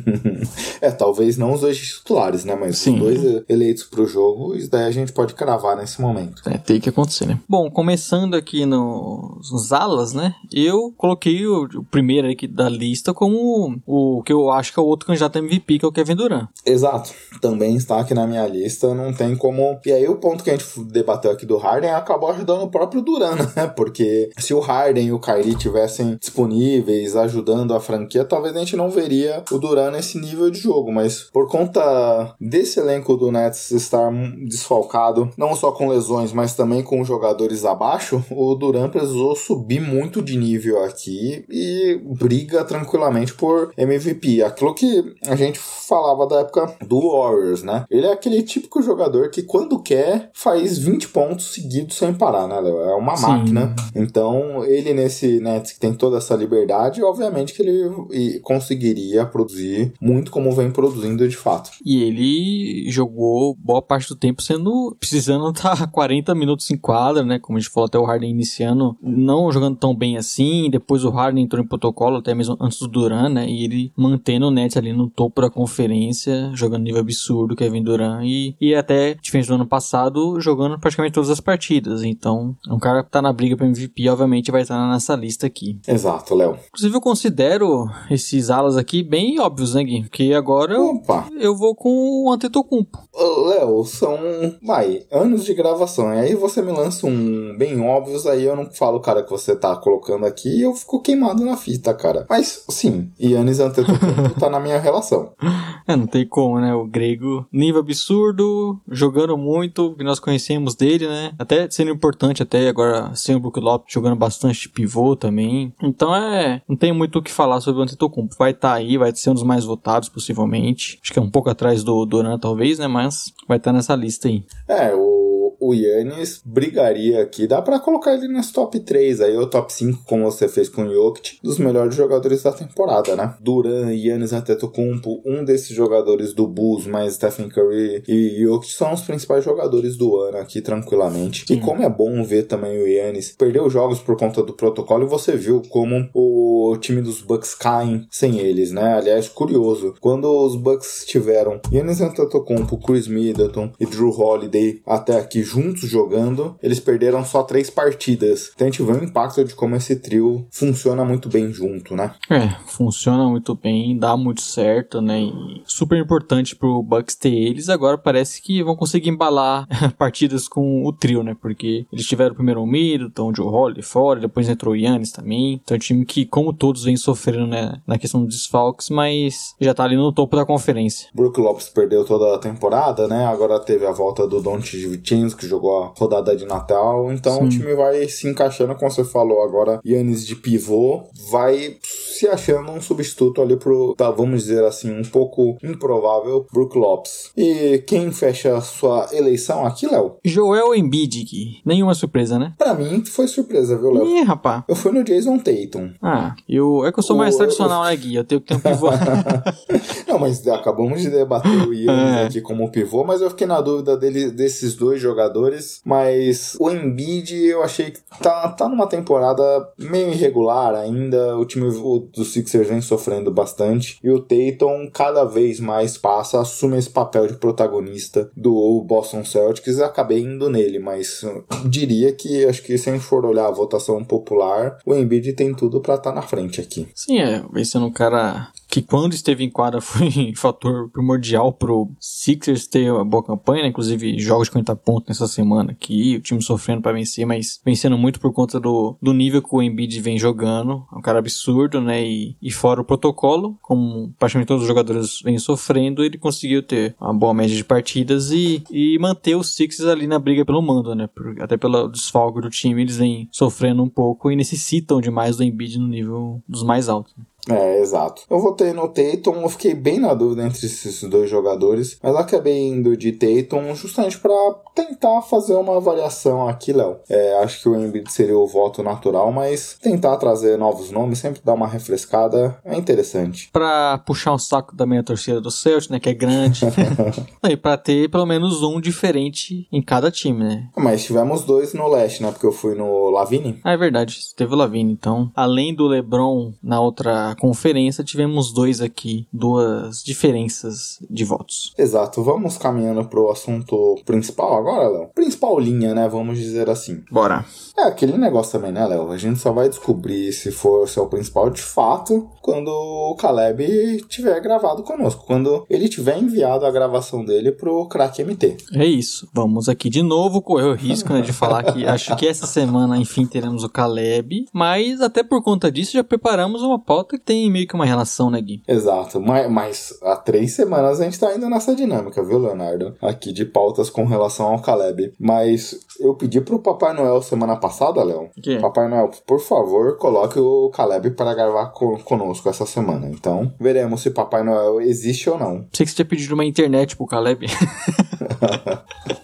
é, 0.80 0.90
talvez 0.90 1.36
não 1.36 1.52
os 1.52 1.60
dois 1.60 1.78
titulares, 1.78 2.44
né? 2.44 2.54
Mas 2.54 2.78
Sim. 2.78 2.94
os 2.94 3.00
dois 3.00 3.44
eleitos 3.48 3.84
pro 3.84 4.06
jogo, 4.06 4.54
isso 4.54 4.70
daí 4.70 4.84
a 4.84 4.90
gente 4.90 5.12
pode 5.12 5.34
cravar 5.34 5.76
nesse 5.76 6.00
momento. 6.00 6.42
É, 6.46 6.58
tem 6.58 6.80
que 6.80 6.88
acontecer, 6.88 7.26
né? 7.26 7.38
Bom, 7.48 7.70
começando 7.70 8.34
aqui 8.34 8.66
no, 8.66 9.40
nos 9.50 9.72
alas, 9.72 10.12
né? 10.12 10.34
Eu 10.52 10.92
coloquei 10.96 11.46
o, 11.46 11.64
o 11.64 11.84
primeiro 11.84 12.28
aqui 12.28 12.46
da 12.46 12.68
lista 12.68 13.14
como 13.14 13.80
o, 13.86 14.18
o 14.18 14.22
que 14.22 14.32
eu 14.32 14.50
acho 14.50 14.72
que 14.72 14.80
é 14.80 14.82
o 14.82 14.86
outro 14.86 15.06
candidato 15.06 15.38
MVP, 15.38 15.78
que 15.78 15.84
é 15.84 15.88
o 15.88 15.92
Kevin 15.92 16.16
Durant. 16.16 16.48
Exato. 16.64 17.12
Também 17.40 17.76
está 17.76 18.00
aqui 18.00 18.14
na 18.14 18.26
minha 18.26 18.46
lista, 18.46 18.94
não 18.94 19.12
tem 19.12 19.36
como. 19.36 19.78
E 19.84 19.92
aí 19.92 20.08
o 20.08 20.16
ponto 20.16 20.42
que 20.42 20.50
a 20.50 20.56
gente 20.56 20.80
debateu 20.84 21.30
aqui 21.30 21.46
do 21.46 21.56
Harden 21.56 21.90
acabou 21.90 22.30
ajudando 22.30 22.55
o 22.62 22.70
próprio 22.70 23.02
Duran, 23.02 23.36
né? 23.56 23.66
Porque 23.66 24.30
se 24.38 24.54
o 24.54 24.60
Harden 24.60 25.06
e 25.06 25.12
o 25.12 25.20
Kyrie 25.20 25.56
tivessem 25.56 26.16
disponíveis, 26.20 27.16
ajudando 27.16 27.74
a 27.74 27.80
franquia, 27.80 28.24
talvez 28.24 28.54
a 28.56 28.60
gente 28.60 28.76
não 28.76 28.90
veria 28.90 29.42
o 29.50 29.58
Duran 29.58 29.90
nesse 29.90 30.18
nível 30.18 30.50
de 30.50 30.58
jogo, 30.58 30.92
mas 30.92 31.22
por 31.32 31.48
conta 31.48 32.34
desse 32.40 32.78
elenco 32.80 33.16
do 33.16 33.30
Nets 33.30 33.70
estar 33.70 34.10
desfalcado, 34.46 35.30
não 35.36 35.54
só 35.54 35.72
com 35.72 35.88
lesões, 35.88 36.32
mas 36.32 36.54
também 36.54 36.82
com 36.82 37.04
jogadores 37.04 37.64
abaixo, 37.64 38.24
o 38.30 38.54
Duran 38.54 38.88
precisou 38.88 39.34
subir 39.36 39.80
muito 39.80 40.22
de 40.22 40.36
nível 40.36 40.82
aqui 40.84 41.44
e 41.48 42.00
briga 42.02 42.64
tranquilamente 42.64 43.34
por 43.34 43.72
MVP. 43.76 44.42
Aquilo 44.42 44.74
que 44.74 45.14
a 45.26 45.36
gente 45.36 45.58
falava 45.58 46.26
da 46.26 46.40
época 46.40 46.76
do 46.86 47.00
Warriors, 47.00 47.62
né? 47.62 47.84
Ele 47.90 48.06
é 48.06 48.12
aquele 48.12 48.42
típico 48.42 48.82
jogador 48.82 49.30
que 49.30 49.42
quando 49.42 49.82
quer 49.82 50.30
faz 50.32 50.78
20 50.78 51.08
pontos 51.08 51.54
seguidos 51.54 51.96
sem 51.96 52.12
parar, 52.14 52.45
né, 52.46 52.60
Léo? 52.60 52.80
É 52.80 52.94
uma 52.94 53.16
Sim. 53.16 53.26
máquina. 53.26 53.74
Então, 53.94 54.64
ele 54.64 54.92
nesse 54.94 55.40
Nets 55.40 55.72
que 55.72 55.80
tem 55.80 55.92
toda 55.92 56.18
essa 56.18 56.34
liberdade, 56.34 57.02
obviamente 57.02 57.54
que 57.54 57.62
ele 57.62 58.40
conseguiria 58.40 59.24
produzir 59.26 59.92
muito 60.00 60.30
como 60.30 60.52
vem 60.52 60.70
produzindo 60.70 61.28
de 61.28 61.36
fato. 61.36 61.70
E 61.84 62.02
ele 62.02 62.90
jogou 62.90 63.54
boa 63.54 63.82
parte 63.82 64.08
do 64.08 64.16
tempo 64.16 64.42
sendo 64.42 64.96
precisando 64.98 65.48
estar 65.50 65.86
40 65.90 66.34
minutos 66.34 66.70
em 66.70 66.76
quadra, 66.76 67.24
né? 67.24 67.38
Como 67.38 67.58
a 67.58 67.60
gente 67.60 67.70
falou 67.70 67.86
até 67.86 67.98
o 67.98 68.04
Harden 68.04 68.30
iniciando, 68.30 68.96
não 69.02 69.50
jogando 69.50 69.76
tão 69.76 69.94
bem 69.94 70.16
assim, 70.16 70.68
depois 70.70 71.04
o 71.04 71.10
Harden 71.10 71.44
entrou 71.44 71.62
em 71.62 71.68
protocolo 71.68 72.16
até 72.16 72.34
mesmo 72.34 72.56
antes 72.60 72.78
do 72.78 72.88
Duran, 72.88 73.28
né? 73.28 73.48
E 73.48 73.64
ele 73.64 73.92
mantendo 73.96 74.48
o 74.48 74.50
Nets 74.50 74.76
ali 74.76 74.92
no 74.92 75.08
topo 75.08 75.40
da 75.40 75.50
conferência, 75.50 76.50
jogando 76.54 76.82
nível 76.82 77.00
absurdo, 77.00 77.56
Kevin 77.56 77.82
Durant, 77.82 78.24
e, 78.24 78.54
e 78.60 78.74
até, 78.74 79.14
diferente 79.14 79.48
do 79.48 79.54
ano 79.54 79.66
passado, 79.66 80.40
jogando 80.40 80.78
praticamente 80.78 81.14
todas 81.14 81.30
as 81.30 81.40
partidas. 81.40 82.02
Então, 82.02 82.25
é 82.28 82.72
um 82.72 82.78
cara 82.78 83.02
que 83.02 83.10
tá 83.10 83.20
na 83.22 83.32
briga 83.32 83.56
para 83.56 83.66
MVP, 83.66 84.08
obviamente 84.08 84.50
vai 84.50 84.62
estar 84.62 84.90
nessa 84.90 85.14
lista 85.14 85.46
aqui. 85.46 85.78
Exato, 85.86 86.34
Léo. 86.34 86.58
Inclusive, 86.68 86.96
eu 86.96 87.00
considero 87.00 87.88
esses 88.10 88.50
alas 88.50 88.76
aqui 88.76 89.02
bem 89.02 89.40
óbvios, 89.40 89.74
né, 89.74 89.84
Gui? 89.84 90.02
Porque 90.02 90.32
agora 90.32 90.74
eu, 90.74 91.02
eu 91.38 91.56
vou 91.56 91.74
com 91.74 92.24
o 92.24 92.32
Antetokounmpo. 92.32 92.98
Léo, 93.18 93.84
são, 93.84 94.18
vai, 94.62 95.02
anos 95.10 95.44
de 95.44 95.54
gravação. 95.54 96.12
E 96.12 96.18
aí 96.18 96.34
você 96.34 96.60
me 96.62 96.72
lança 96.72 97.06
um 97.06 97.56
bem 97.56 97.80
óbvios, 97.80 98.26
aí 98.26 98.44
eu 98.44 98.56
não 98.56 98.70
falo 98.70 99.00
cara 99.00 99.22
que 99.22 99.30
você 99.30 99.56
tá 99.56 99.74
colocando 99.76 100.26
aqui 100.26 100.58
e 100.58 100.62
eu 100.62 100.74
fico 100.74 101.00
queimado 101.00 101.44
na 101.44 101.56
fita, 101.56 101.94
cara. 101.94 102.26
Mas, 102.28 102.64
sim, 102.68 103.10
Yannis 103.20 103.60
Antetokounmpo 103.60 104.38
tá 104.38 104.50
na 104.50 104.60
minha 104.60 104.78
relação. 104.78 105.32
É, 105.88 105.94
não 105.94 106.08
tem 106.08 106.26
como, 106.26 106.58
né? 106.58 106.74
O 106.74 106.84
grego, 106.84 107.46
nível 107.52 107.80
absurdo, 107.80 108.76
jogando 108.90 109.38
muito, 109.38 109.94
que 109.94 110.02
nós 110.02 110.18
conhecemos 110.18 110.74
dele, 110.74 111.06
né? 111.06 111.32
Até 111.38 111.70
sendo 111.70 111.92
importante 111.92 112.42
até 112.42 112.68
agora 112.68 113.14
sem 113.14 113.36
o 113.36 113.40
Brook 113.40 113.60
Lopes 113.60 113.94
jogando 113.94 114.16
bastante 114.16 114.68
pivô 114.68 115.14
também. 115.14 115.72
Então 115.80 116.12
é, 116.12 116.60
não 116.68 116.74
tem 116.74 116.92
muito 116.92 117.20
o 117.20 117.22
que 117.22 117.30
falar 117.30 117.60
sobre 117.60 117.80
o 117.80 117.84
Antetokounmpo. 117.84 118.34
Vai 118.36 118.50
estar 118.50 118.70
tá 118.70 118.74
aí, 118.74 118.98
vai 118.98 119.14
ser 119.14 119.30
um 119.30 119.34
dos 119.34 119.44
mais 119.44 119.64
votados 119.64 120.08
possivelmente. 120.08 120.98
Acho 121.00 121.12
que 121.12 121.20
é 121.20 121.22
um 121.22 121.30
pouco 121.30 121.48
atrás 121.48 121.84
do 121.84 122.04
Doran 122.04 122.36
talvez, 122.36 122.80
né? 122.80 122.88
Mas 122.88 123.05
vai 123.48 123.58
estar 123.58 123.70
tá 123.70 123.76
nessa 123.76 123.94
lista 123.94 124.28
aí. 124.28 124.44
É, 124.68 124.92
o 124.94 125.25
o 125.66 125.74
Yannis 125.74 126.40
brigaria 126.44 127.22
aqui. 127.22 127.46
Dá 127.46 127.60
para 127.60 127.80
colocar 127.80 128.14
ele 128.14 128.28
nesse 128.28 128.52
top 128.52 128.78
3 128.80 129.20
aí, 129.20 129.36
ou 129.36 129.46
top 129.46 129.72
5, 129.72 130.02
como 130.06 130.24
você 130.24 130.48
fez 130.48 130.68
com 130.68 130.84
o 130.84 130.92
Jokic, 130.92 131.38
dos 131.42 131.58
melhores 131.58 131.94
jogadores 131.94 132.42
da 132.42 132.52
temporada, 132.52 133.16
né? 133.16 133.34
Duran, 133.40 133.92
Yannis 133.92 134.32
Antetokounmpo, 134.32 135.20
um 135.24 135.44
desses 135.44 135.74
jogadores 135.74 136.32
do 136.32 136.46
Bulls, 136.46 136.86
mais 136.86 137.14
Stephen 137.14 137.48
Curry 137.48 138.02
e 138.06 138.42
Jokic 138.42 138.72
são 138.72 138.92
os 138.92 139.02
principais 139.02 139.44
jogadores 139.44 139.96
do 139.96 140.16
ano 140.16 140.38
aqui, 140.38 140.60
tranquilamente. 140.60 141.44
Sim. 141.46 141.54
E 141.54 141.60
como 141.60 141.82
é 141.82 141.88
bom 141.88 142.22
ver 142.22 142.44
também 142.44 142.78
o 142.78 142.86
Yannis 142.86 143.34
perdeu 143.36 143.68
jogos 143.68 143.98
por 143.98 144.16
conta 144.16 144.42
do 144.42 144.52
protocolo 144.52 145.04
e 145.04 145.08
você 145.08 145.36
viu 145.36 145.62
como 145.68 146.08
o 146.14 146.76
time 146.80 147.00
dos 147.00 147.20
Bucks 147.20 147.54
caem 147.54 148.06
sem 148.10 148.38
eles, 148.38 148.70
né? 148.70 148.94
Aliás, 148.94 149.28
curioso, 149.28 149.94
quando 150.00 150.26
os 150.26 150.56
Bucks 150.56 151.04
tiveram 151.06 151.60
Yannis 151.72 152.00
Antetokounmpo, 152.00 152.78
Chris 152.78 153.08
Middleton 153.08 153.72
e 153.80 153.86
Drew 153.86 154.10
Holiday 154.10 154.80
até 154.86 155.18
aqui 155.18 155.42
juntos 155.42 155.55
jogando, 155.86 156.56
eles 156.62 156.80
perderam 156.80 157.24
só 157.24 157.42
três 157.42 157.70
partidas. 157.70 158.50
Então 158.54 158.66
a 158.66 158.70
gente 158.70 158.82
vê 158.82 158.92
o 158.92 159.04
impacto 159.04 159.44
de 159.44 159.54
como 159.54 159.76
esse 159.76 159.96
trio 159.96 160.46
funciona 160.50 161.04
muito 161.04 161.28
bem 161.28 161.52
junto, 161.52 161.94
né? 161.94 162.12
É, 162.30 162.48
funciona 162.66 163.28
muito 163.28 163.54
bem, 163.54 163.98
dá 163.98 164.16
muito 164.16 164.42
certo, 164.42 165.00
né? 165.00 165.20
E 165.20 165.62
super 165.64 165.98
importante 165.98 166.56
pro 166.56 166.82
Bucks 166.82 167.14
ter 167.14 167.32
eles. 167.32 167.68
Agora 167.68 167.98
parece 167.98 168.40
que 168.42 168.62
vão 168.62 168.76
conseguir 168.76 169.10
embalar 169.10 169.66
partidas 169.98 170.48
com 170.48 170.84
o 170.84 170.92
trio, 170.92 171.22
né? 171.22 171.36
Porque 171.40 171.86
eles 171.92 172.06
tiveram 172.06 172.34
primeiro 172.34 172.62
o 172.62 172.66
Middleton, 172.66 173.30
o 173.30 173.34
Joe 173.34 173.46
Holly 173.46 173.82
fora, 173.82 174.20
depois 174.20 174.48
entrou 174.48 174.74
o 174.74 174.76
Yannis 174.76 175.12
também. 175.12 175.60
Então 175.62 175.74
é 175.74 175.78
um 175.78 175.80
time 175.80 176.04
que, 176.04 176.26
como 176.26 176.52
todos, 176.52 176.84
vem 176.84 176.96
sofrendo 176.96 177.46
né, 177.46 177.80
na 177.86 177.98
questão 177.98 178.24
dos 178.24 178.34
desfalques, 178.34 178.90
mas 178.90 179.54
já 179.60 179.74
tá 179.74 179.84
ali 179.84 179.96
no 179.96 180.12
topo 180.12 180.36
da 180.36 180.44
conferência. 180.44 181.08
Brook 181.14 181.40
Lopes 181.40 181.68
perdeu 181.68 182.04
toda 182.04 182.34
a 182.34 182.38
temporada, 182.38 183.08
né? 183.08 183.26
Agora 183.26 183.58
teve 183.60 183.86
a 183.86 183.92
volta 183.92 184.26
do 184.26 184.40
Don 184.40 184.58
Vincenzo, 184.58 185.36
que 185.36 185.45
jogou 185.46 185.82
a 185.82 185.92
rodada 185.96 186.36
de 186.36 186.44
Natal. 186.44 187.12
Então 187.12 187.36
Sim. 187.38 187.44
o 187.44 187.48
time 187.48 187.74
vai 187.74 188.06
se 188.08 188.28
encaixando, 188.28 188.74
como 188.74 188.90
você 188.90 189.04
falou 189.04 189.42
agora, 189.42 189.80
Yannis 189.84 190.26
de 190.26 190.36
pivô, 190.36 191.04
vai 191.30 191.76
se 191.82 192.28
achando 192.28 192.70
um 192.70 192.80
substituto 192.80 193.42
ali 193.42 193.56
pro, 193.56 193.94
tá, 193.96 194.10
vamos 194.10 194.44
dizer 194.44 194.64
assim, 194.64 194.90
um 194.90 195.02
pouco 195.02 195.56
improvável, 195.62 196.46
Brook 196.52 196.76
Lopes. 196.76 197.30
E 197.36 197.82
quem 197.86 198.10
fecha 198.12 198.56
a 198.56 198.60
sua 198.60 199.08
eleição 199.12 199.66
aqui, 199.66 199.86
Léo? 199.86 200.16
Joel 200.24 200.74
Embiid, 200.74 201.24
que 201.24 201.60
nenhuma 201.64 201.94
surpresa, 201.94 202.38
né? 202.38 202.54
Pra 202.58 202.74
mim 202.74 203.04
foi 203.04 203.28
surpresa, 203.28 203.76
viu, 203.76 203.90
Léo? 203.90 204.06
Ih, 204.06 204.22
rapá. 204.22 204.64
Eu 204.68 204.76
fui 204.76 204.92
no 204.92 205.04
Jason 205.04 205.38
Tatum. 205.38 205.92
Ah, 206.02 206.34
eu, 206.48 206.84
é 206.84 206.92
que 206.92 206.98
eu 206.98 207.02
sou 207.02 207.16
mais 207.16 207.34
o, 207.34 207.38
tradicional, 207.38 207.84
eu... 207.84 207.90
né, 207.90 207.96
Gui? 207.96 208.14
Eu 208.14 208.24
tenho 208.24 208.40
que 208.40 208.46
ter 208.46 208.54
um 208.54 208.60
pivô. 208.60 208.88
Não, 210.08 210.18
mas 210.18 210.46
acabamos 210.46 211.02
de 211.02 211.10
debater 211.10 211.50
o 211.50 211.72
Yannis 211.72 212.16
é. 212.16 212.24
aqui 212.24 212.40
como 212.40 212.70
pivô, 212.70 213.04
mas 213.04 213.20
eu 213.20 213.30
fiquei 213.30 213.46
na 213.46 213.60
dúvida 213.60 213.96
dele, 213.96 214.30
desses 214.30 214.74
dois 214.74 215.00
jogadores 215.00 215.25
jogadores, 215.26 215.80
mas 215.84 216.56
o 216.58 216.70
Embiid 216.70 217.34
eu 217.36 217.62
achei 217.62 217.90
que 217.90 218.00
tá, 218.20 218.48
tá 218.48 218.68
numa 218.68 218.86
temporada 218.86 219.42
meio 219.78 220.10
irregular 220.10 220.74
ainda. 220.74 221.36
O 221.36 221.44
time 221.44 221.66
do 222.12 222.24
Sixers 222.24 222.68
vem 222.68 222.80
sofrendo 222.80 223.30
bastante 223.30 223.98
e 224.02 224.10
o 224.10 224.20
Tatum 224.20 224.88
cada 224.92 225.24
vez 225.24 225.60
mais 225.60 225.98
passa, 225.98 226.40
assume 226.40 226.78
esse 226.78 226.90
papel 226.90 227.26
de 227.26 227.34
protagonista 227.34 228.30
do 228.36 228.82
Boston 228.82 229.24
Celtics. 229.24 229.80
Acabei 229.80 230.20
indo 230.20 230.48
nele, 230.48 230.78
mas 230.78 231.24
diria 231.68 232.12
que 232.12 232.44
acho 232.46 232.62
que 232.62 232.78
se 232.78 232.88
a 232.88 232.92
gente 232.92 233.04
for 233.04 233.24
olhar 233.24 233.46
a 233.46 233.52
votação 233.52 234.02
popular, 234.04 234.78
o 234.84 234.94
Embiid 234.94 235.32
tem 235.32 235.54
tudo 235.54 235.80
para 235.80 235.94
estar 235.94 236.10
tá 236.10 236.16
na 236.16 236.22
frente 236.22 236.60
aqui. 236.60 236.88
Sim, 236.94 237.18
é, 237.18 237.42
sendo 237.64 237.86
um 237.86 237.92
cara 237.92 238.48
que 238.76 238.82
quando 238.82 239.14
esteve 239.14 239.42
em 239.42 239.48
quadra 239.50 239.80
foi 239.80 240.34
fator 240.36 240.90
primordial 240.90 241.50
pro 241.50 241.90
Sixers 241.98 242.66
ter 242.66 242.92
uma 242.92 243.04
boa 243.04 243.22
campanha, 243.22 243.62
né? 243.62 243.68
inclusive 243.68 244.18
jogos 244.18 244.48
de 244.48 244.52
50 244.52 244.76
pontos 244.76 245.08
nessa 245.08 245.26
semana 245.26 245.72
aqui, 245.72 246.16
o 246.16 246.20
time 246.20 246.42
sofrendo 246.42 246.82
para 246.82 246.92
vencer, 246.92 247.24
mas 247.24 247.58
vencendo 247.64 247.96
muito 247.96 248.20
por 248.20 248.32
conta 248.34 248.60
do, 248.60 248.96
do 249.00 249.14
nível 249.14 249.40
que 249.40 249.48
o 249.54 249.62
Embiid 249.62 249.98
vem 250.00 250.18
jogando, 250.18 250.84
é 250.92 250.96
um 250.96 251.00
cara 251.00 251.18
absurdo, 251.18 251.80
né, 251.80 252.06
e, 252.06 252.36
e 252.42 252.50
fora 252.50 252.82
o 252.82 252.84
protocolo, 252.84 253.58
como 253.62 254.12
praticamente 254.18 254.48
todos 254.48 254.62
os 254.62 254.68
jogadores 254.68 255.22
vêm 255.22 255.38
sofrendo, 255.38 256.04
ele 256.04 256.18
conseguiu 256.18 256.62
ter 256.62 256.94
uma 257.00 257.14
boa 257.14 257.32
média 257.32 257.56
de 257.56 257.64
partidas 257.64 258.30
e, 258.30 258.62
e 258.70 258.98
manter 258.98 259.36
os 259.36 259.54
Sixers 259.54 259.88
ali 259.88 260.06
na 260.06 260.18
briga 260.18 260.44
pelo 260.44 260.60
mando, 260.60 260.94
né, 260.94 261.06
por, 261.06 261.40
até 261.40 261.56
pelo 261.56 261.88
desfalque 261.88 262.42
do 262.42 262.50
time, 262.50 262.82
eles 262.82 262.98
vêm 262.98 263.26
sofrendo 263.32 263.82
um 263.82 263.88
pouco 263.88 264.30
e 264.30 264.36
necessitam 264.36 265.00
demais 265.00 265.38
do 265.38 265.44
Embiid 265.44 265.78
no 265.78 265.88
nível 265.88 266.42
dos 266.46 266.62
mais 266.62 266.90
altos. 266.90 267.14
Né? 267.16 267.24
É, 267.48 267.80
exato. 267.80 268.22
Eu 268.28 268.40
votei 268.40 268.72
no 268.72 268.88
Tatum, 268.88 269.42
eu 269.42 269.48
fiquei 269.48 269.74
bem 269.74 270.00
na 270.00 270.14
dúvida 270.14 270.44
entre 270.44 270.66
esses 270.66 271.02
dois 271.04 271.30
jogadores, 271.30 271.98
mas 272.02 272.16
acabei 272.16 272.68
indo 272.68 272.96
de 272.96 273.12
Tatum 273.12 273.74
justamente 273.74 274.18
para 274.18 274.34
tentar 274.74 275.22
fazer 275.22 275.54
uma 275.54 275.76
avaliação 275.76 276.48
aqui, 276.48 276.72
Léo. 276.72 276.96
É, 277.08 277.42
acho 277.42 277.62
que 277.62 277.68
o 277.68 277.76
Embiid 277.76 278.12
seria 278.12 278.36
o 278.36 278.46
voto 278.46 278.82
natural, 278.82 279.30
mas 279.32 279.76
tentar 279.80 280.16
trazer 280.16 280.58
novos 280.58 280.90
nomes, 280.90 281.18
sempre 281.18 281.40
dar 281.44 281.54
uma 281.54 281.68
refrescada, 281.68 282.58
é 282.64 282.76
interessante. 282.76 283.48
Para 283.52 283.98
puxar 283.98 284.32
o 284.32 284.38
saco 284.38 284.74
da 284.74 284.86
minha 284.86 285.02
torcida 285.02 285.40
do 285.40 285.50
Celtic, 285.50 285.90
né, 285.90 286.00
que 286.00 286.08
é 286.08 286.14
grande, 286.14 286.62
e 287.48 287.56
para 287.56 287.76
ter 287.76 288.10
pelo 288.10 288.26
menos 288.26 288.62
um 288.62 288.80
diferente 288.80 289.66
em 289.70 289.80
cada 289.80 290.10
time, 290.10 290.42
né? 290.42 290.68
Mas 290.76 291.04
tivemos 291.04 291.44
dois 291.44 291.72
no 291.72 291.88
leste, 291.88 292.22
né, 292.22 292.30
porque 292.30 292.46
eu 292.46 292.52
fui 292.52 292.74
no 292.74 293.10
Lavine. 293.10 293.60
Ah, 293.64 293.72
é 293.72 293.76
verdade, 293.76 294.18
teve 294.34 294.52
o 294.52 294.56
Lavine, 294.56 294.92
então, 294.92 295.30
além 295.34 295.74
do 295.74 295.86
LeBron 295.86 296.52
na 296.62 296.80
outra 296.80 297.35
conferência, 297.36 298.02
tivemos 298.02 298.52
dois 298.52 298.80
aqui, 298.80 299.26
duas 299.32 300.02
diferenças 300.02 300.98
de 301.08 301.24
votos. 301.24 301.72
Exato, 301.78 302.22
vamos 302.22 302.58
caminhando 302.58 303.04
pro 303.04 303.30
assunto 303.30 303.96
principal 304.04 304.58
agora, 304.58 304.88
Léo? 304.88 305.10
Principal 305.14 305.58
linha, 305.58 305.94
né? 305.94 306.08
Vamos 306.08 306.38
dizer 306.38 306.68
assim. 306.68 307.02
Bora. 307.10 307.44
É 307.78 307.82
aquele 307.82 308.16
negócio 308.16 308.52
também, 308.52 308.72
né, 308.72 308.86
Léo? 308.86 309.10
A 309.10 309.18
gente 309.18 309.38
só 309.38 309.52
vai 309.52 309.68
descobrir 309.68 310.32
se 310.32 310.50
for 310.50 310.88
se 310.88 310.98
é 310.98 311.02
o 311.02 311.06
principal 311.06 311.50
de 311.50 311.62
fato 311.62 312.30
quando 312.40 312.68
o 312.68 313.14
Caleb 313.16 314.02
tiver 314.08 314.40
gravado 314.40 314.82
conosco, 314.82 315.24
quando 315.26 315.66
ele 315.68 315.88
tiver 315.88 316.18
enviado 316.18 316.64
a 316.64 316.70
gravação 316.70 317.24
dele 317.24 317.52
pro 317.52 317.86
Crack 317.86 318.22
MT. 318.22 318.56
É 318.72 318.84
isso. 318.84 319.28
Vamos 319.32 319.68
aqui 319.68 319.90
de 319.90 320.02
novo 320.02 320.40
correr 320.40 320.66
o 320.66 320.74
risco 320.74 321.12
né, 321.12 321.20
de 321.20 321.32
falar 321.32 321.64
que 321.64 321.84
acho 321.86 322.16
que 322.16 322.26
essa 322.26 322.46
semana, 322.46 322.96
enfim, 322.96 323.26
teremos 323.26 323.64
o 323.64 323.68
Caleb, 323.68 324.46
mas 324.52 325.00
até 325.00 325.22
por 325.22 325.42
conta 325.42 325.70
disso 325.70 325.92
já 325.92 326.04
preparamos 326.04 326.62
uma 326.62 326.78
pauta 326.78 327.18
tem 327.26 327.50
meio 327.50 327.66
que 327.66 327.74
uma 327.74 327.84
relação, 327.84 328.30
né, 328.30 328.40
Gui? 328.40 328.62
Exato, 328.66 329.20
mas, 329.20 329.50
mas 329.50 329.98
há 330.02 330.16
três 330.16 330.52
semanas 330.52 331.00
a 331.00 331.04
gente 331.04 331.18
tá 331.18 331.34
indo 331.34 331.50
nessa 331.50 331.74
dinâmica, 331.74 332.22
viu, 332.24 332.38
Leonardo? 332.38 332.94
Aqui 333.02 333.32
de 333.32 333.44
pautas 333.44 333.90
com 333.90 334.04
relação 334.06 334.46
ao 334.46 334.60
Caleb. 334.62 335.12
Mas 335.18 335.78
eu 336.00 336.14
pedi 336.14 336.40
pro 336.40 336.58
Papai 336.60 336.94
Noel 336.94 337.20
semana 337.20 337.56
passada, 337.56 338.02
Léo. 338.04 338.30
Que? 338.42 338.58
Papai 338.60 338.88
Noel, 338.88 339.10
por 339.26 339.40
favor, 339.40 339.96
coloque 339.98 340.38
o 340.38 340.70
Caleb 340.70 341.10
para 341.10 341.34
gravar 341.34 341.66
co- 341.70 341.98
conosco 342.04 342.48
essa 342.48 342.64
semana. 342.64 343.08
Então, 343.08 343.52
veremos 343.58 344.00
se 344.02 344.10
Papai 344.10 344.42
Noel 344.44 344.80
existe 344.80 345.28
ou 345.28 345.38
não. 345.38 345.66
Sei 345.72 345.84
que 345.84 345.90
você 345.90 345.96
tinha 345.96 346.06
pedido 346.06 346.34
uma 346.34 346.44
internet 346.44 346.96
pro 346.96 347.06
Caleb. 347.06 347.46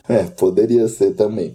É, 0.09 0.25
poderia 0.25 0.89
ser 0.89 1.13
também. 1.15 1.55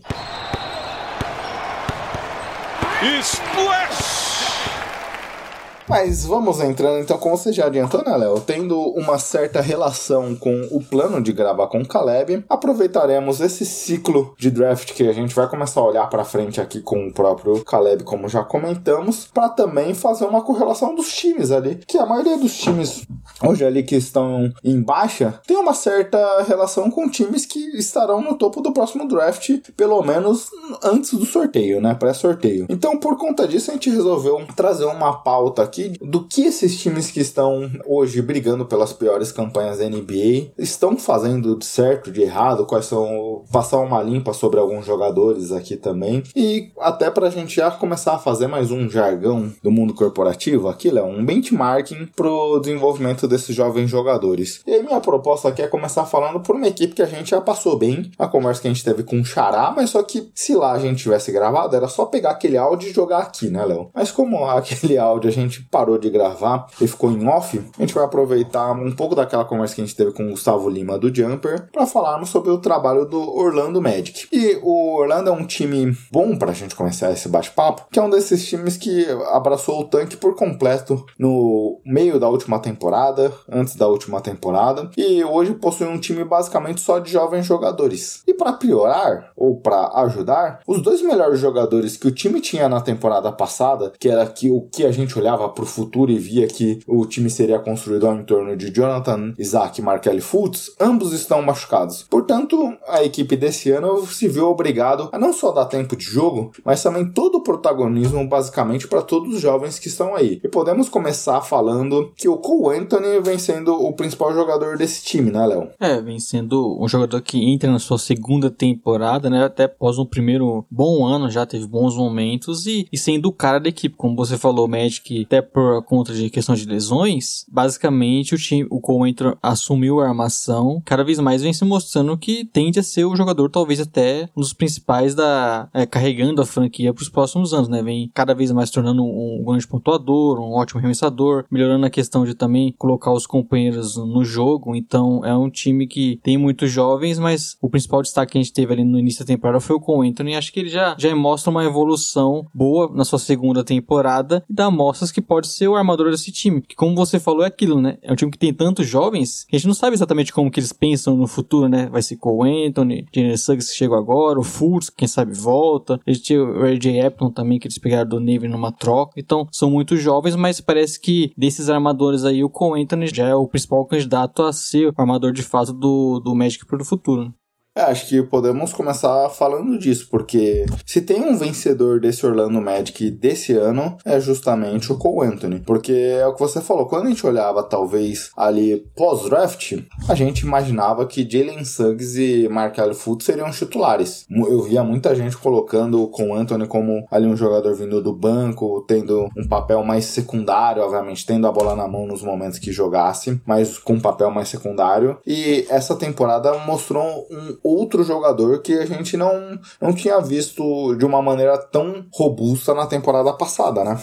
Mas 5.90 6.26
vamos 6.26 6.60
entrando, 6.60 7.00
então, 7.00 7.18
como 7.18 7.38
você 7.38 7.54
já 7.54 7.68
adiantou, 7.68 8.04
né, 8.04 8.16
Léo? 8.18 8.42
Tendo 8.42 8.78
uma 8.92 9.18
certa 9.18 9.62
relação 9.62 10.36
com 10.36 10.68
o 10.70 10.84
plano 10.84 11.22
de 11.22 11.32
gravar 11.32 11.68
com 11.68 11.80
o 11.80 11.88
Caleb, 11.88 12.44
aproveitaremos 12.50 13.40
esse 13.40 13.66
ciclo 13.66 14.36
de 14.38 14.52
draft 14.52 14.94
que 14.94 15.08
a 15.08 15.14
gente 15.14 15.34
vai 15.34 15.48
começar 15.48 15.80
a 15.80 15.86
olhar 15.86 16.10
pra 16.10 16.26
frente 16.26 16.60
aqui 16.60 16.82
com 16.82 17.08
o 17.08 17.14
próprio 17.14 17.64
Caleb, 17.64 18.04
como 18.04 18.28
já 18.28 18.44
comentamos, 18.44 19.30
para 19.34 19.48
também 19.50 19.94
fazer 19.94 20.26
uma 20.26 20.42
correlação 20.42 20.94
dos 20.94 21.16
times 21.16 21.52
ali, 21.52 21.80
que 21.88 21.98
a 21.98 22.06
maioria 22.06 22.38
dos 22.38 22.58
times 22.58 23.04
hoje 23.42 23.64
ali 23.64 23.84
que 23.84 23.96
estão 23.96 24.52
em 24.64 24.82
baixa 24.82 25.40
tem 25.48 25.56
uma 25.56 25.74
certa 25.74 26.44
relação 26.44 26.92
com 26.92 27.10
times 27.10 27.46
que 27.46 27.60
estarão 27.78 28.22
no 28.22 28.36
topo 28.36 28.62
do 28.62 28.74
próximo 28.74 29.08
draft, 29.08 29.50
pelo 29.76 30.02
menos 30.02 30.50
antes 30.84 31.14
do 31.14 31.26
sorteio, 31.26 31.80
né? 31.80 31.96
Pré-sorteio. 31.96 32.66
Então, 32.70 32.98
por 32.98 33.18
conta 33.18 33.48
disso, 33.48 33.72
a 33.72 33.74
gente 33.74 33.90
resolveu 33.90 34.46
trazer 34.56 34.86
uma 34.86 35.14
pauta 35.22 35.64
aqui 35.64 35.77
do 36.02 36.28
que 36.28 36.44
esses 36.44 36.80
times 36.80 37.12
que 37.12 37.20
estão 37.20 37.70
hoje 37.86 38.22
brigando 38.22 38.66
pelas 38.66 38.94
piores 38.94 39.32
campanhas 39.32 39.80
da 39.80 39.90
NBA 39.90 40.52
estão 40.58 40.98
fazendo 40.98 41.56
de 41.58 41.66
certo, 41.66 42.12
de 42.12 42.22
errado, 42.22 42.66
quais 42.66 42.86
são. 42.86 43.44
passar 43.52 43.80
uma 43.80 44.02
limpa 44.02 44.34
sobre 44.34 44.60
alguns 44.60 44.86
jogadores 44.86 45.52
aqui 45.52 45.76
também. 45.76 46.24
E 46.36 46.72
até 46.80 47.10
pra 47.10 47.30
gente 47.30 47.56
já 47.56 47.72
começar 47.72 48.16
a 48.16 48.20
fazer 48.20 48.48
mais 48.48 48.72
um 48.72 48.90
jargão 48.90 49.52
do 49.64 49.72
mundo 49.72 49.94
corporativo, 49.94 50.68
aquilo 50.68 51.00
é 51.00 51.04
um 51.04 51.24
benchmarking 51.24 52.10
pro 52.16 52.60
desenvolvimento 52.60 53.28
desses 53.28 53.56
jovens 53.56 53.90
jogadores. 53.90 54.62
E 54.66 54.82
minha 54.82 55.00
proposta 55.00 55.50
aqui 55.50 55.62
é 55.62 55.68
começar 55.68 56.06
falando 56.06 56.40
por 56.40 56.56
uma 56.56 56.68
equipe 56.68 56.96
que 56.96 57.02
a 57.02 57.06
gente 57.06 57.32
já 57.32 57.42
passou 57.42 57.78
bem, 57.78 58.12
a 58.18 58.28
conversa 58.28 58.62
que 58.62 58.68
a 58.68 58.74
gente 58.74 58.84
teve 58.84 59.04
com 59.04 59.20
o 59.20 59.26
Xará, 59.26 59.74
mas 59.76 59.90
só 59.90 60.02
que 60.04 60.30
se 60.34 60.56
lá 60.56 60.74
a 60.74 60.80
gente 60.80 61.04
tivesse 61.04 61.32
gravado, 61.32 61.76
era 61.76 61.88
só 61.88 62.06
pegar 62.06 62.32
aquele 62.32 62.58
áudio 62.58 62.90
e 62.90 62.94
jogar 62.94 63.20
aqui, 63.20 63.50
né, 63.50 63.64
Léo? 63.66 63.90
Mas 63.94 64.12
como 64.12 64.46
aquele 64.50 64.98
áudio 64.98 65.30
a 65.30 65.34
gente 65.34 65.67
parou 65.70 65.98
de 65.98 66.10
gravar 66.10 66.68
e 66.82 66.88
ficou 66.88 67.12
em 67.12 67.28
off, 67.28 67.62
a 67.78 67.82
gente 67.82 67.94
vai 67.94 68.04
aproveitar 68.04 68.72
um 68.72 68.92
pouco 68.92 69.16
daquela 69.16 69.46
conversa 69.46 69.76
que 69.76 69.82
a 69.82 69.86
gente 69.86 69.96
teve 69.96 70.12
com 70.12 70.26
o 70.26 70.30
Gustavo 70.32 70.70
Lima 70.70 70.98
do 70.98 71.14
Jumper 71.14 71.68
para 71.72 71.86
falarmos 71.86 72.30
sobre 72.30 72.52
o 72.52 72.58
trabalho 72.58 73.06
do 73.06 73.20
Orlando 73.20 73.82
Magic. 73.82 74.28
E 74.32 74.60
o 74.62 74.96
Orlando 74.98 75.30
é 75.30 75.34
um 75.34 75.46
time 75.46 75.96
bom 76.12 76.38
pra 76.38 76.54
gente 76.54 76.76
começar 76.76 77.12
esse 77.12 77.30
bate-papo, 77.30 77.88
que 77.92 78.00
é 78.00 78.02
um 78.02 78.10
desses 78.10 78.46
times 78.48 78.78
que 78.78 79.06
abraçou 79.32 79.80
o 79.80 79.86
tanque 79.86 80.18
por 80.18 80.36
completo 80.36 81.06
no 81.18 81.80
meio 81.86 82.20
da 82.20 82.30
última 82.30 82.60
temporada, 82.60 83.32
antes 83.50 83.76
da 83.76 83.88
última 83.88 84.22
temporada, 84.22 84.90
e 84.98 85.24
hoje 85.24 85.54
possui 85.54 85.88
um 85.88 86.00
time 86.00 86.24
basicamente 86.24 86.82
só 86.82 87.00
de 87.00 87.12
jovens 87.12 87.46
jogadores. 87.46 88.24
E 88.28 88.34
para 88.34 88.54
piorar 88.54 89.32
ou 89.36 89.60
para 89.60 89.92
ajudar, 90.04 90.60
os 90.68 90.82
dois 90.82 91.02
melhores 91.02 91.40
jogadores 91.40 91.98
que 91.98 92.08
o 92.08 92.12
time 92.12 92.42
tinha 92.42 92.70
na 92.70 92.82
temporada 92.82 93.32
passada, 93.32 93.92
que 94.00 94.10
era 94.10 94.26
que 94.26 94.52
o 94.52 94.62
que 94.62 94.86
a 94.86 94.92
gente 94.92 95.18
olhava 95.18 95.50
pro 95.58 95.66
futuro 95.66 96.12
e 96.12 96.20
via 96.20 96.46
que 96.46 96.80
o 96.86 97.04
time 97.08 97.32
seria 97.32 97.58
construído 97.58 98.06
ao 98.06 98.16
entorno 98.16 98.56
de 98.56 98.70
Jonathan, 98.70 99.34
Isaac 99.40 99.82
e 99.82 99.84
Markelly 99.84 100.22
Fultz, 100.22 100.72
ambos 100.80 101.14
estão 101.14 101.42
machucados. 101.42 102.06
Portanto, 102.08 102.78
a 102.88 103.04
equipe 103.04 103.36
desse 103.36 103.72
ano 103.72 104.06
se 104.06 104.28
viu 104.28 104.46
obrigado 104.48 105.10
a 105.12 105.18
não 105.18 105.34
só 105.34 105.52
dar 105.52 105.66
tempo 105.66 105.96
de 105.96 106.06
jogo, 106.06 106.52
mas 106.64 106.84
também 106.84 107.12
todo 107.12 107.40
o 107.40 107.44
protagonismo 107.44 108.28
basicamente 108.28 108.88
para 108.88 109.02
todos 109.02 109.34
os 109.34 109.42
jovens 109.42 109.80
que 109.80 109.88
estão 109.88 110.16
aí. 110.16 110.40
E 110.44 110.48
podemos 110.48 110.90
começar 110.90 111.42
falando 111.42 112.12
que 112.16 112.30
o 112.30 112.38
Cole 112.38 112.78
Anthony 112.78 113.20
vem 113.20 113.40
sendo 113.40 113.74
o 113.74 113.94
principal 113.94 114.34
jogador 114.36 114.78
desse 114.78 115.04
time, 115.04 115.32
né, 115.32 115.44
Léo? 115.44 115.70
É, 115.80 116.00
vem 116.00 116.20
sendo 116.20 116.78
um 116.80 116.88
jogador 116.88 117.20
que 117.22 117.44
entra 117.52 117.72
na 117.72 117.80
sua 117.80 117.98
segunda 117.98 118.52
temporada, 118.52 119.28
né? 119.28 119.44
Até 119.46 119.64
após 119.64 119.98
um 119.98 120.06
primeiro 120.06 120.66
bom 120.70 121.04
ano, 121.04 121.32
já 121.32 121.48
teve 121.48 121.66
bons 121.66 121.96
momentos 121.96 122.68
e, 122.68 122.88
e 122.92 122.98
sendo 122.98 123.30
o 123.30 123.34
cara 123.34 123.60
da 123.60 123.70
equipe. 123.70 123.96
Como 123.98 124.16
você 124.16 124.38
falou, 124.38 124.66
o 124.66 124.70
Magic, 124.70 125.24
até 125.24 125.42
por 125.54 125.84
conta 125.84 126.14
de 126.14 126.30
questão 126.30 126.56
de 126.56 126.66
lesões, 126.66 127.46
basicamente 127.50 128.36
o 128.36 128.38
time, 128.38 128.68
o 128.70 128.80
Cole 128.80 129.12
Anthony 129.12 129.36
assumiu 129.42 130.00
a 130.00 130.08
armação, 130.08 130.82
cada 130.86 131.04
vez 131.04 131.20
mais 131.20 131.42
vem 131.42 131.54
se 131.54 131.66
mostrando 131.66 132.18
que 132.18 132.46
tende 132.46 132.80
a 132.80 132.84
ser 132.84 133.06
o 133.06 133.16
jogador, 133.16 133.50
talvez 133.50 133.80
até 133.80 134.30
um 134.36 134.42
dos 134.42 134.54
principais 134.54 135.14
da. 135.14 135.70
É, 135.74 135.86
carregando 135.86 136.42
a 136.42 136.46
franquia 136.46 136.94
para 136.94 137.02
os 137.02 137.10
próximos 137.10 137.54
anos, 137.54 137.70
né? 137.70 137.82
Vem 137.82 138.10
cada 138.14 138.34
vez 138.34 138.52
mais 138.52 138.70
tornando 138.70 139.04
um, 139.04 139.44
grande 139.46 139.68
pontuador, 139.68 140.40
um 140.40 140.54
ótimo 140.54 140.80
arremessador, 140.80 141.46
melhorando 141.52 141.86
a 141.86 141.90
questão 141.90 142.26
de 142.26 142.34
também 142.34 142.74
colocar 142.78 143.12
os 143.12 143.26
companheiros 143.26 143.96
no 143.98 144.24
jogo. 144.24 144.76
Então 144.76 145.24
é 145.24 145.36
um 145.36 145.50
time 145.50 145.88
que 145.88 146.20
tem 146.24 146.38
muitos 146.38 146.72
jovens, 146.72 147.20
mas 147.20 147.58
o 147.62 147.70
principal 147.70 148.02
destaque 148.02 148.34
que 148.34 148.38
a 148.38 148.42
gente 148.42 148.54
teve 148.54 148.74
ali 148.74 148.84
no 148.84 149.00
início 149.00 149.24
da 149.24 149.28
temporada 149.28 149.60
foi 149.60 149.76
o 149.76 149.80
Cole 149.80 150.10
Anthony. 150.10 150.36
Acho 150.36 150.52
que 150.52 150.60
ele 150.60 150.70
já, 150.70 150.96
já 150.98 151.16
mostra 151.16 151.52
uma 151.52 151.64
evolução 151.64 152.46
boa 152.54 152.92
na 152.94 153.06
sua 153.06 153.20
segunda 153.20 153.64
temporada 153.64 154.44
e 154.50 154.54
dá 154.54 154.70
mostras 154.72 155.12
que 155.12 155.22
pode 155.22 155.37
ser 155.46 155.68
o 155.68 155.76
armador 155.76 156.10
desse 156.10 156.32
time. 156.32 156.62
Que 156.62 156.76
como 156.76 156.96
você 156.96 157.20
falou, 157.20 157.44
é 157.44 157.48
aquilo, 157.48 157.82
né? 157.82 157.98
É 158.02 158.12
um 158.12 158.16
time 158.16 158.32
que 158.32 158.38
tem 158.38 158.54
tantos 158.54 158.88
jovens 158.88 159.46
que 159.48 159.56
a 159.56 159.60
gente 159.60 159.68
não 159.68 159.74
sabe 159.74 159.96
exatamente 159.96 160.34
como 160.34 160.50
que 160.50 160.60
eles 160.60 160.74
pensam 160.74 161.16
no 161.16 161.28
futuro, 161.28 161.68
né? 161.68 161.88
Vai 161.92 162.02
ser 162.02 162.18
Cole 162.18 162.68
Anthony, 162.68 163.06
Jalen 163.14 163.38
Suggs 163.38 163.70
que 163.70 163.78
chegou 163.78 163.98
agora, 163.98 164.40
o 164.40 164.44
Fultz, 164.44 164.90
quem 164.90 165.08
sabe 165.08 165.34
volta. 165.34 166.00
A 166.06 166.12
gente 166.12 166.24
tinha 166.24 166.44
o 166.44 166.66
RJ 166.66 167.00
Epton 167.00 167.30
também, 167.30 167.60
que 167.60 167.68
eles 167.68 167.78
pegaram 167.78 168.10
do 168.10 168.20
Navy 168.20 168.48
numa 168.48 168.72
troca. 168.72 169.14
Então, 169.18 169.48
são 169.52 169.70
muito 169.70 169.96
jovens, 169.98 170.36
mas 170.36 170.62
parece 170.62 171.00
que 171.00 171.32
desses 171.38 171.70
armadores 171.70 172.24
aí, 172.24 172.44
o 172.44 172.50
Cole 172.50 172.82
Anthony 172.82 173.08
já 173.08 173.28
é 173.28 173.36
o 173.36 173.48
principal 173.48 173.86
candidato 173.86 174.44
a 174.44 174.54
ser 174.54 174.88
o 174.88 174.94
armador 174.98 175.32
de 175.32 175.44
fato 175.44 175.74
do, 175.74 176.20
do 176.20 176.36
Magic 176.36 176.66
pro 176.66 176.84
futuro. 176.84 177.34
É, 177.78 177.82
acho 177.84 178.08
que 178.08 178.24
podemos 178.24 178.74
começar 178.74 179.30
falando 179.30 179.78
disso, 179.78 180.08
porque 180.10 180.66
se 180.84 181.00
tem 181.00 181.22
um 181.22 181.38
vencedor 181.38 182.00
desse 182.00 182.26
Orlando 182.26 182.60
Magic 182.60 183.12
desse 183.12 183.54
ano, 183.54 183.96
é 184.04 184.20
justamente 184.20 184.92
o 184.92 184.98
Cole 184.98 185.28
Anthony. 185.28 185.60
Porque 185.60 185.92
é 185.94 186.26
o 186.26 186.34
que 186.34 186.40
você 186.40 186.60
falou, 186.60 186.88
quando 186.88 187.06
a 187.06 187.10
gente 187.10 187.24
olhava 187.28 187.62
talvez 187.62 188.32
ali 188.36 188.84
pós-draft, 188.96 189.78
a 190.10 190.16
gente 190.16 190.40
imaginava 190.40 191.06
que 191.06 191.30
Jalen 191.30 191.64
Suggs 191.64 192.20
e 192.20 192.50
Markel 192.50 192.96
Fultz 192.96 193.26
seriam 193.26 193.52
titulares. 193.52 194.26
Eu 194.28 194.64
via 194.64 194.84
muita 194.84 195.14
gente 195.14 195.38
colocando 195.38 196.02
o 196.02 196.08
Cole 196.08 196.32
Anthony 196.32 196.66
como 196.66 197.06
ali 197.12 197.28
um 197.28 197.38
jogador 197.38 197.76
vindo 197.76 198.02
do 198.02 198.12
banco, 198.12 198.84
tendo 198.88 199.30
um 199.38 199.48
papel 199.48 199.84
mais 199.84 200.06
secundário, 200.06 200.82
obviamente, 200.82 201.28
tendo 201.28 201.46
a 201.46 201.52
bola 201.52 201.76
na 201.76 201.88
mão 201.88 202.08
nos 202.08 202.24
momentos 202.24 202.58
que 202.58 202.72
jogasse, 202.72 203.40
mas 203.46 203.78
com 203.78 203.94
um 203.94 204.00
papel 204.00 204.32
mais 204.32 204.50
secundário. 204.50 205.20
E 205.28 205.68
essa 205.70 205.96
temporada 205.96 206.58
mostrou 206.66 207.28
um 207.30 207.67
outro 207.68 208.04
jogador 208.04 208.62
que 208.62 208.74
a 208.74 208.86
gente 208.86 209.18
não, 209.18 209.60
não 209.82 209.94
tinha 209.94 210.20
visto 210.20 210.96
de 210.96 211.06
uma 211.06 211.22
maneira 211.22 211.58
tão 211.58 212.06
robusta 212.12 212.74
na 212.74 212.88
temporada 212.88 213.34
passada, 213.34 213.84
né? 213.84 214.02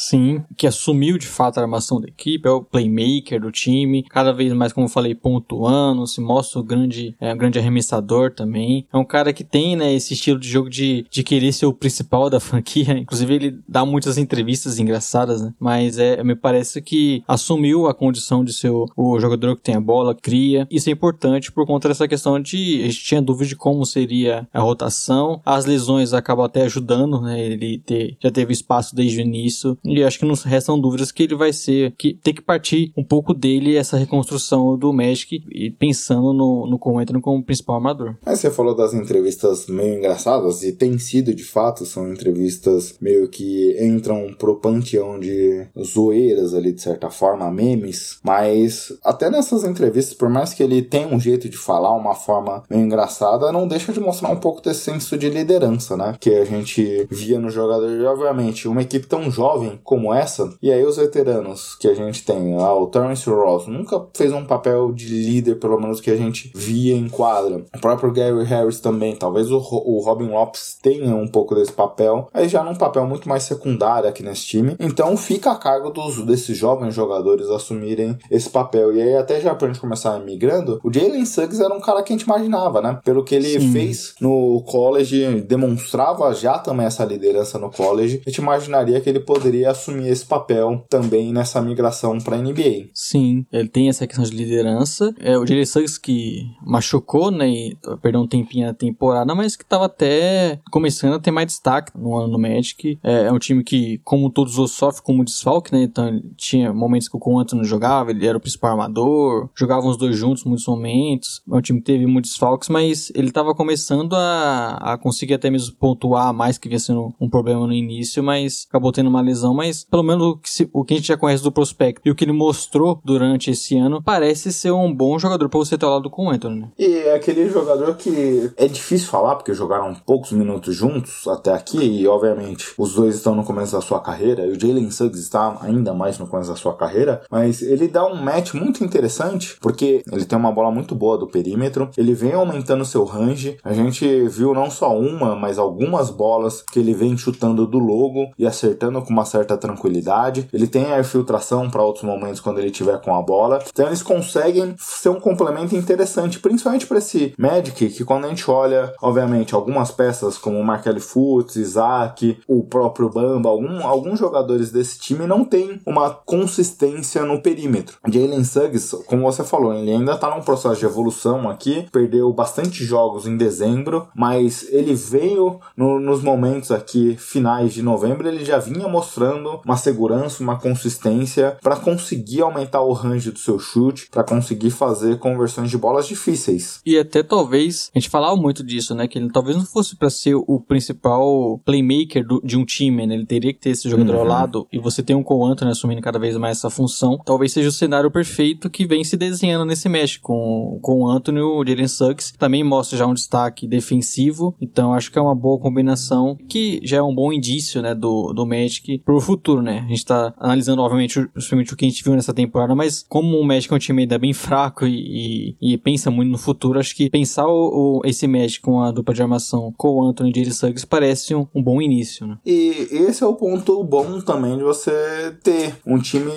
Sim, 0.00 0.42
que 0.56 0.66
assumiu 0.66 1.18
de 1.18 1.26
fato 1.26 1.58
a 1.58 1.60
armação 1.60 2.00
da 2.00 2.08
equipe, 2.08 2.48
é 2.48 2.50
o 2.50 2.62
playmaker 2.62 3.38
do 3.38 3.52
time, 3.52 4.02
cada 4.04 4.32
vez 4.32 4.50
mais, 4.54 4.72
como 4.72 4.86
eu 4.86 4.90
falei, 4.90 5.14
pontuando, 5.14 6.06
se 6.06 6.22
mostra 6.22 6.58
o 6.58 6.64
grande, 6.64 7.14
é, 7.20 7.34
um 7.34 7.36
grande 7.36 7.58
arremessador 7.58 8.32
também. 8.32 8.86
É 8.90 8.96
um 8.96 9.04
cara 9.04 9.30
que 9.30 9.44
tem, 9.44 9.76
né, 9.76 9.92
esse 9.92 10.14
estilo 10.14 10.40
de 10.40 10.48
jogo 10.48 10.70
de, 10.70 11.04
de 11.10 11.22
querer 11.22 11.52
ser 11.52 11.66
o 11.66 11.74
principal 11.74 12.30
da 12.30 12.40
franquia. 12.40 12.96
Inclusive, 12.96 13.34
ele 13.34 13.58
dá 13.68 13.84
muitas 13.84 14.16
entrevistas 14.16 14.78
engraçadas, 14.78 15.42
né? 15.42 15.52
Mas 15.60 15.98
é, 15.98 16.24
me 16.24 16.34
parece 16.34 16.80
que 16.80 17.22
assumiu 17.28 17.86
a 17.86 17.92
condição 17.92 18.42
de 18.42 18.54
ser 18.54 18.70
o, 18.70 18.88
o 18.96 19.20
jogador 19.20 19.54
que 19.54 19.62
tem 19.62 19.74
a 19.74 19.80
bola, 19.82 20.14
cria. 20.14 20.66
Isso 20.70 20.88
é 20.88 20.92
importante 20.92 21.52
por 21.52 21.66
conta 21.66 21.88
dessa 21.88 22.08
questão 22.08 22.40
de 22.40 22.80
a 22.80 22.86
gente 22.86 23.04
tinha 23.04 23.20
dúvida 23.20 23.50
de 23.50 23.56
como 23.56 23.84
seria 23.84 24.48
a 24.50 24.60
rotação. 24.60 25.42
As 25.44 25.66
lesões 25.66 26.14
acabam 26.14 26.46
até 26.46 26.62
ajudando, 26.62 27.20
né? 27.20 27.38
Ele 27.38 27.78
ter, 27.80 28.16
já 28.18 28.30
teve 28.30 28.54
espaço 28.54 28.96
desde 28.96 29.18
o 29.18 29.20
início 29.20 29.76
E 29.90 30.04
acho 30.04 30.18
que 30.18 30.24
não 30.24 30.34
restam 30.34 30.80
dúvidas 30.80 31.10
que 31.10 31.24
ele 31.24 31.34
vai 31.34 31.52
ser, 31.52 31.92
que 31.98 32.14
tem 32.14 32.32
que 32.32 32.42
partir 32.42 32.92
um 32.96 33.02
pouco 33.02 33.34
dele 33.34 33.76
essa 33.76 33.96
reconstrução 33.96 34.78
do 34.78 34.92
Magic 34.92 35.42
e 35.50 35.70
pensando 35.70 36.32
no, 36.32 36.66
no 36.66 36.78
Cole 36.78 37.00
como 37.20 37.42
principal 37.42 37.76
armador. 37.76 38.14
Aí 38.24 38.36
você 38.36 38.50
falou 38.50 38.74
das 38.74 38.94
entrevistas 38.94 39.66
meio 39.66 39.98
engraçadas, 39.98 40.62
e 40.62 40.72
tem 40.72 40.98
sido 40.98 41.34
de 41.34 41.42
fato, 41.42 41.84
são 41.86 42.12
entrevistas 42.12 42.94
meio 43.00 43.28
que 43.28 43.76
entram 43.80 44.34
pro 44.38 44.60
panteão 44.60 45.18
de 45.18 45.66
zoeiras 45.82 46.54
ali, 46.54 46.72
de 46.72 46.82
certa 46.82 47.10
forma, 47.10 47.50
memes, 47.50 48.18
mas 48.22 48.92
até 49.02 49.30
nessas 49.30 49.64
entrevistas, 49.64 50.14
por 50.14 50.28
mais 50.28 50.52
que 50.52 50.62
ele 50.62 50.82
tenha 50.82 51.08
um 51.08 51.18
jeito 51.18 51.48
de 51.48 51.56
falar, 51.56 51.96
uma 51.96 52.14
forma 52.14 52.62
meio 52.70 52.82
engraçada, 52.82 53.50
não 53.50 53.66
deixa 53.66 53.92
de 53.92 54.00
mostrar 54.00 54.28
um 54.28 54.36
pouco 54.36 54.60
desse 54.60 54.80
senso 54.80 55.16
de 55.16 55.28
liderança, 55.28 55.96
né? 55.96 56.16
Que 56.20 56.34
a 56.34 56.44
gente 56.44 57.06
via 57.10 57.38
no 57.40 57.50
jogador, 57.50 57.90
e 57.90 58.04
obviamente, 58.04 58.68
uma 58.68 58.82
equipe 58.82 59.06
tão 59.06 59.30
jovem 59.30 59.79
como 59.84 60.12
essa, 60.12 60.52
e 60.62 60.72
aí 60.72 60.84
os 60.84 60.96
veteranos 60.96 61.74
que 61.76 61.88
a 61.88 61.94
gente 61.94 62.24
tem, 62.24 62.56
ah, 62.56 62.74
o 62.74 62.86
Terence 62.86 63.28
Ross 63.28 63.66
nunca 63.66 64.06
fez 64.14 64.32
um 64.32 64.44
papel 64.44 64.92
de 64.92 65.08
líder, 65.08 65.56
pelo 65.56 65.80
menos 65.80 66.00
que 66.00 66.10
a 66.10 66.16
gente 66.16 66.50
via 66.54 66.94
em 66.94 67.08
quadra. 67.08 67.64
O 67.74 67.80
próprio 67.80 68.12
Gary 68.12 68.44
Harris 68.44 68.80
também, 68.80 69.16
talvez 69.16 69.50
o, 69.50 69.58
o 69.58 70.00
Robin 70.04 70.28
Lopes 70.28 70.78
tenha 70.82 71.14
um 71.14 71.28
pouco 71.28 71.54
desse 71.54 71.72
papel, 71.72 72.28
aí 72.32 72.48
já 72.48 72.62
num 72.62 72.74
papel 72.74 73.06
muito 73.06 73.28
mais 73.28 73.42
secundário 73.44 74.08
aqui 74.08 74.22
nesse 74.22 74.46
time. 74.46 74.76
Então 74.78 75.16
fica 75.16 75.52
a 75.52 75.56
cargo 75.56 75.90
dos, 75.90 76.24
desses 76.24 76.56
jovens 76.56 76.94
jogadores 76.94 77.48
assumirem 77.48 78.18
esse 78.30 78.48
papel. 78.48 78.94
E 78.94 79.02
aí, 79.02 79.16
até 79.16 79.40
já 79.40 79.54
pra 79.54 79.68
gente 79.68 79.80
começar 79.80 80.18
migrando, 80.20 80.80
o 80.82 80.92
Jalen 80.92 81.24
Suggs 81.24 81.62
era 81.62 81.74
um 81.74 81.80
cara 81.80 82.02
que 82.02 82.12
a 82.12 82.16
gente 82.16 82.26
imaginava, 82.26 82.80
né? 82.80 82.98
Pelo 83.04 83.24
que 83.24 83.34
ele 83.34 83.60
Sim. 83.60 83.72
fez 83.72 84.14
no 84.20 84.62
college, 84.66 85.42
demonstrava 85.42 86.32
já 86.34 86.58
também 86.58 86.86
essa 86.86 87.04
liderança 87.04 87.58
no 87.58 87.70
college. 87.70 88.22
A 88.26 88.30
gente 88.30 88.38
imaginaria 88.38 89.00
que 89.00 89.08
ele 89.08 89.20
poderia 89.20 89.69
assumir 89.70 90.08
esse 90.08 90.24
papel 90.24 90.84
também 90.88 91.32
nessa 91.32 91.60
migração 91.60 92.18
pra 92.18 92.36
NBA. 92.36 92.88
Sim, 92.94 93.46
ele 93.52 93.68
tem 93.68 93.88
essa 93.88 94.06
questão 94.06 94.24
de 94.24 94.36
liderança. 94.36 95.14
É, 95.18 95.38
o 95.38 95.46
Jalen 95.46 95.64
Suggs 95.64 95.98
que 95.98 96.46
machucou, 96.64 97.30
né? 97.30 97.48
E 97.48 97.78
perdeu 98.02 98.20
um 98.20 98.26
tempinho 98.26 98.66
na 98.66 98.74
temporada, 98.74 99.34
mas 99.34 99.56
que 99.56 99.64
tava 99.64 99.86
até 99.86 100.60
começando 100.70 101.14
a 101.14 101.20
ter 101.20 101.30
mais 101.30 101.46
destaque 101.46 101.92
no 101.96 102.16
ano 102.16 102.28
no 102.28 102.38
Magic. 102.38 102.98
É, 103.02 103.24
é 103.24 103.32
um 103.32 103.38
time 103.38 103.62
que, 103.64 103.98
como 104.04 104.30
todos 104.30 104.58
os 104.58 104.72
sofre 104.72 105.02
como 105.02 105.24
desfalque, 105.24 105.72
né? 105.72 105.82
Então 105.82 106.20
tinha 106.36 106.72
momentos 106.72 107.08
que 107.08 107.16
o 107.16 107.20
Conto 107.20 107.56
não 107.56 107.64
jogava, 107.64 108.10
ele 108.10 108.26
era 108.26 108.38
o 108.38 108.40
principal 108.40 108.72
armador, 108.72 109.48
jogavam 109.54 109.90
os 109.90 109.96
dois 109.96 110.16
juntos 110.16 110.44
muitos 110.44 110.66
momentos. 110.66 111.42
É 111.50 111.54
um 111.54 111.60
time 111.60 111.80
que 111.80 111.86
teve 111.86 112.06
muitos 112.06 112.30
desfalques, 112.32 112.68
mas 112.68 113.10
ele 113.14 113.30
tava 113.30 113.54
começando 113.54 114.14
a, 114.14 114.92
a 114.94 114.98
conseguir 114.98 115.34
até 115.34 115.50
mesmo 115.50 115.74
pontuar 115.76 116.32
mais, 116.32 116.58
que 116.58 116.68
vinha 116.68 116.78
sendo 116.78 117.14
um 117.20 117.28
problema 117.28 117.66
no 117.66 117.72
início, 117.72 118.22
mas 118.22 118.66
acabou 118.68 118.92
tendo 118.92 119.08
uma 119.08 119.20
lesão. 119.20 119.49
Mas 119.54 119.84
pelo 119.84 120.02
menos 120.02 120.26
o 120.26 120.36
que, 120.36 120.50
se, 120.50 120.68
o 120.72 120.84
que 120.84 120.94
a 120.94 120.96
gente 120.96 121.08
já 121.08 121.16
conhece 121.16 121.42
do 121.42 121.52
prospecto 121.52 122.02
e 122.04 122.10
o 122.10 122.14
que 122.14 122.24
ele 122.24 122.32
mostrou 122.32 123.00
durante 123.04 123.50
esse 123.50 123.76
ano 123.76 124.02
parece 124.02 124.52
ser 124.52 124.72
um 124.72 124.92
bom 124.92 125.18
jogador 125.18 125.48
para 125.48 125.58
você 125.58 125.76
ter 125.76 125.86
ao 125.86 125.92
lado 125.92 126.10
com 126.10 126.26
o 126.26 126.30
Anthony. 126.30 126.60
Né? 126.60 126.68
E 126.78 126.98
é 126.98 127.14
aquele 127.14 127.48
jogador 127.48 127.94
que 127.96 128.50
é 128.56 128.66
difícil 128.66 129.08
falar, 129.08 129.36
porque 129.36 129.54
jogaram 129.54 129.94
poucos 129.94 130.32
minutos 130.32 130.74
juntos 130.74 131.26
até 131.28 131.52
aqui, 131.52 131.78
e 131.78 132.06
obviamente 132.06 132.72
os 132.76 132.94
dois 132.94 133.16
estão 133.16 133.34
no 133.34 133.44
começo 133.44 133.72
da 133.72 133.80
sua 133.80 134.00
carreira, 134.00 134.46
e 134.46 134.50
o 134.50 134.60
Jalen 134.60 134.90
Suggs 134.90 135.20
está 135.20 135.58
ainda 135.60 135.92
mais 135.92 136.18
no 136.18 136.26
começo 136.26 136.50
da 136.50 136.56
sua 136.56 136.74
carreira, 136.74 137.22
mas 137.30 137.62
ele 137.62 137.88
dá 137.88 138.06
um 138.06 138.16
match 138.16 138.54
muito 138.54 138.84
interessante, 138.84 139.56
porque 139.60 140.02
ele 140.10 140.24
tem 140.24 140.38
uma 140.38 140.52
bola 140.52 140.70
muito 140.70 140.94
boa 140.94 141.18
do 141.18 141.26
perímetro, 141.26 141.90
ele 141.96 142.14
vem 142.14 142.32
aumentando 142.32 142.84
seu 142.84 143.04
range, 143.04 143.56
a 143.64 143.72
gente 143.72 144.28
viu 144.28 144.54
não 144.54 144.70
só 144.70 144.96
uma, 144.96 145.34
mas 145.34 145.58
algumas 145.58 146.10
bolas 146.10 146.62
que 146.62 146.78
ele 146.78 146.94
vem 146.94 147.16
chutando 147.16 147.66
do 147.66 147.78
logo 147.78 148.30
e 148.38 148.46
acertando 148.46 149.02
com 149.02 149.10
uma 149.10 149.24
certa 149.24 149.39
tranquilidade, 149.44 150.48
ele 150.52 150.66
tem 150.66 150.92
a 150.92 151.00
infiltração 151.00 151.70
para 151.70 151.82
outros 151.82 152.04
momentos 152.04 152.40
quando 152.40 152.58
ele 152.58 152.70
tiver 152.70 153.00
com 153.00 153.14
a 153.14 153.22
bola, 153.22 153.62
então 153.72 153.86
eles 153.86 154.02
conseguem 154.02 154.74
ser 154.78 155.08
um 155.08 155.20
complemento 155.20 155.74
interessante, 155.76 156.38
principalmente 156.38 156.86
para 156.86 156.98
esse 156.98 157.34
Magic, 157.38 157.88
que 157.90 158.04
quando 158.04 158.26
a 158.26 158.28
gente 158.28 158.50
olha, 158.50 158.92
obviamente, 159.00 159.54
algumas 159.54 159.90
peças 159.90 160.36
como 160.38 160.58
o 160.58 160.64
Markelly 160.64 161.00
Fultz, 161.00 161.56
Isaac, 161.56 162.38
o 162.46 162.62
próprio 162.64 163.08
Bamba, 163.08 163.48
algum, 163.48 163.86
alguns 163.86 164.18
jogadores 164.18 164.70
desse 164.70 164.98
time 164.98 165.26
não 165.26 165.44
tem 165.44 165.80
uma 165.86 166.10
consistência 166.10 167.24
no 167.24 167.40
perímetro. 167.40 167.96
Jalen 168.06 168.44
Suggs, 168.44 168.96
como 169.06 169.22
você 169.22 169.44
falou, 169.44 169.72
ele 169.72 169.90
ainda 169.90 170.12
está 170.12 170.34
num 170.34 170.42
processo 170.42 170.80
de 170.80 170.86
evolução 170.86 171.48
aqui, 171.48 171.86
perdeu 171.92 172.32
bastante 172.32 172.84
jogos 172.84 173.26
em 173.26 173.36
dezembro, 173.36 174.08
mas 174.14 174.66
ele 174.70 174.94
veio 174.94 175.60
no, 175.76 175.98
nos 175.98 176.22
momentos 176.22 176.70
aqui 176.70 177.16
finais 177.16 177.72
de 177.72 177.82
novembro, 177.82 178.28
ele 178.28 178.44
já 178.44 178.58
vinha 178.58 178.88
mostrando 178.88 179.29
uma 179.34 179.76
segurança, 179.76 180.42
uma 180.42 180.58
consistência 180.58 181.56
para 181.62 181.76
conseguir 181.76 182.42
aumentar 182.42 182.80
o 182.82 182.92
range 182.92 183.30
do 183.30 183.38
seu 183.38 183.58
chute, 183.58 184.08
para 184.10 184.24
conseguir 184.24 184.70
fazer 184.70 185.18
conversões 185.18 185.70
de 185.70 185.78
bolas 185.78 186.06
difíceis. 186.06 186.80
E 186.84 186.98
até 186.98 187.22
talvez, 187.22 187.90
a 187.94 187.98
gente 187.98 188.10
falava 188.10 188.36
muito 188.36 188.64
disso, 188.64 188.94
né, 188.94 189.06
que 189.06 189.18
ele 189.18 189.30
talvez 189.30 189.56
não 189.56 189.64
fosse 189.64 189.96
para 189.96 190.10
ser 190.10 190.34
o 190.34 190.60
principal 190.60 191.60
playmaker 191.64 192.26
do, 192.26 192.40
de 192.44 192.56
um 192.56 192.64
time, 192.64 193.06
né, 193.06 193.14
ele 193.14 193.26
teria 193.26 193.52
que 193.52 193.60
ter 193.60 193.70
esse 193.70 193.88
jogador 193.88 194.14
uhum. 194.14 194.20
ao 194.20 194.26
lado 194.26 194.68
e 194.72 194.78
você 194.78 195.02
tem 195.02 195.16
um 195.16 195.22
Cole 195.22 195.52
Anthony 195.52 195.70
assumindo 195.70 196.02
cada 196.02 196.18
vez 196.18 196.36
mais 196.36 196.58
essa 196.58 196.70
função, 196.70 197.18
talvez 197.24 197.52
seja 197.52 197.68
o 197.68 197.72
cenário 197.72 198.10
perfeito 198.10 198.70
que 198.70 198.86
vem 198.86 199.04
se 199.04 199.16
desenhando 199.16 199.64
nesse 199.64 199.88
match 199.88 200.18
com, 200.20 200.78
com 200.82 201.02
o 201.02 201.08
Anthony 201.08 201.40
o 201.40 201.64
Jalen 201.64 201.88
Suggs, 201.88 202.32
também 202.38 202.64
mostra 202.64 202.98
já 202.98 203.06
um 203.06 203.14
destaque 203.14 203.66
defensivo, 203.66 204.54
então 204.60 204.92
acho 204.92 205.10
que 205.10 205.18
é 205.18 205.22
uma 205.22 205.34
boa 205.34 205.58
combinação, 205.58 206.36
que 206.48 206.80
já 206.82 206.98
é 206.98 207.02
um 207.02 207.14
bom 207.14 207.32
indício, 207.32 207.82
né, 207.82 207.94
do, 207.94 208.32
do 208.32 208.46
Magic 208.46 208.98
pro 209.04 209.19
futuro, 209.20 209.62
né, 209.62 209.82
a 209.84 209.88
gente 209.88 210.04
tá 210.04 210.34
analisando, 210.38 210.82
obviamente, 210.82 211.26
principalmente 211.28 211.72
o 211.72 211.76
que 211.76 211.84
a 211.84 211.88
gente 211.88 212.02
viu 212.02 212.14
nessa 212.14 212.34
temporada, 212.34 212.74
mas 212.74 213.04
como 213.08 213.38
o 213.38 213.44
Magic 213.44 213.72
é 213.72 213.76
um 213.76 213.78
time 213.78 214.02
ainda 214.02 214.18
bem 214.18 214.32
fraco 214.32 214.86
e, 214.86 215.56
e, 215.60 215.74
e 215.74 215.78
pensa 215.78 216.10
muito 216.10 216.30
no 216.30 216.38
futuro, 216.38 216.78
acho 216.78 216.94
que 216.94 217.10
pensar 217.10 217.46
o, 217.46 218.00
o, 218.00 218.02
esse 218.04 218.26
Magic 218.26 218.60
com 218.60 218.80
a 218.80 218.90
dupla 218.90 219.14
de 219.14 219.22
armação 219.22 219.72
com 219.76 220.00
o 220.00 220.04
Anthony 220.04 220.32
e 220.36 220.52
Suggs 220.52 220.86
parece 220.86 221.34
um, 221.34 221.46
um 221.54 221.62
bom 221.62 221.80
início, 221.80 222.26
né. 222.26 222.38
E 222.44 222.88
esse 222.90 223.22
é 223.22 223.26
o 223.26 223.34
ponto 223.34 223.82
bom 223.84 224.20
também 224.20 224.56
de 224.56 224.62
você 224.62 225.36
ter 225.42 225.74
um 225.86 225.98
time 225.98 226.30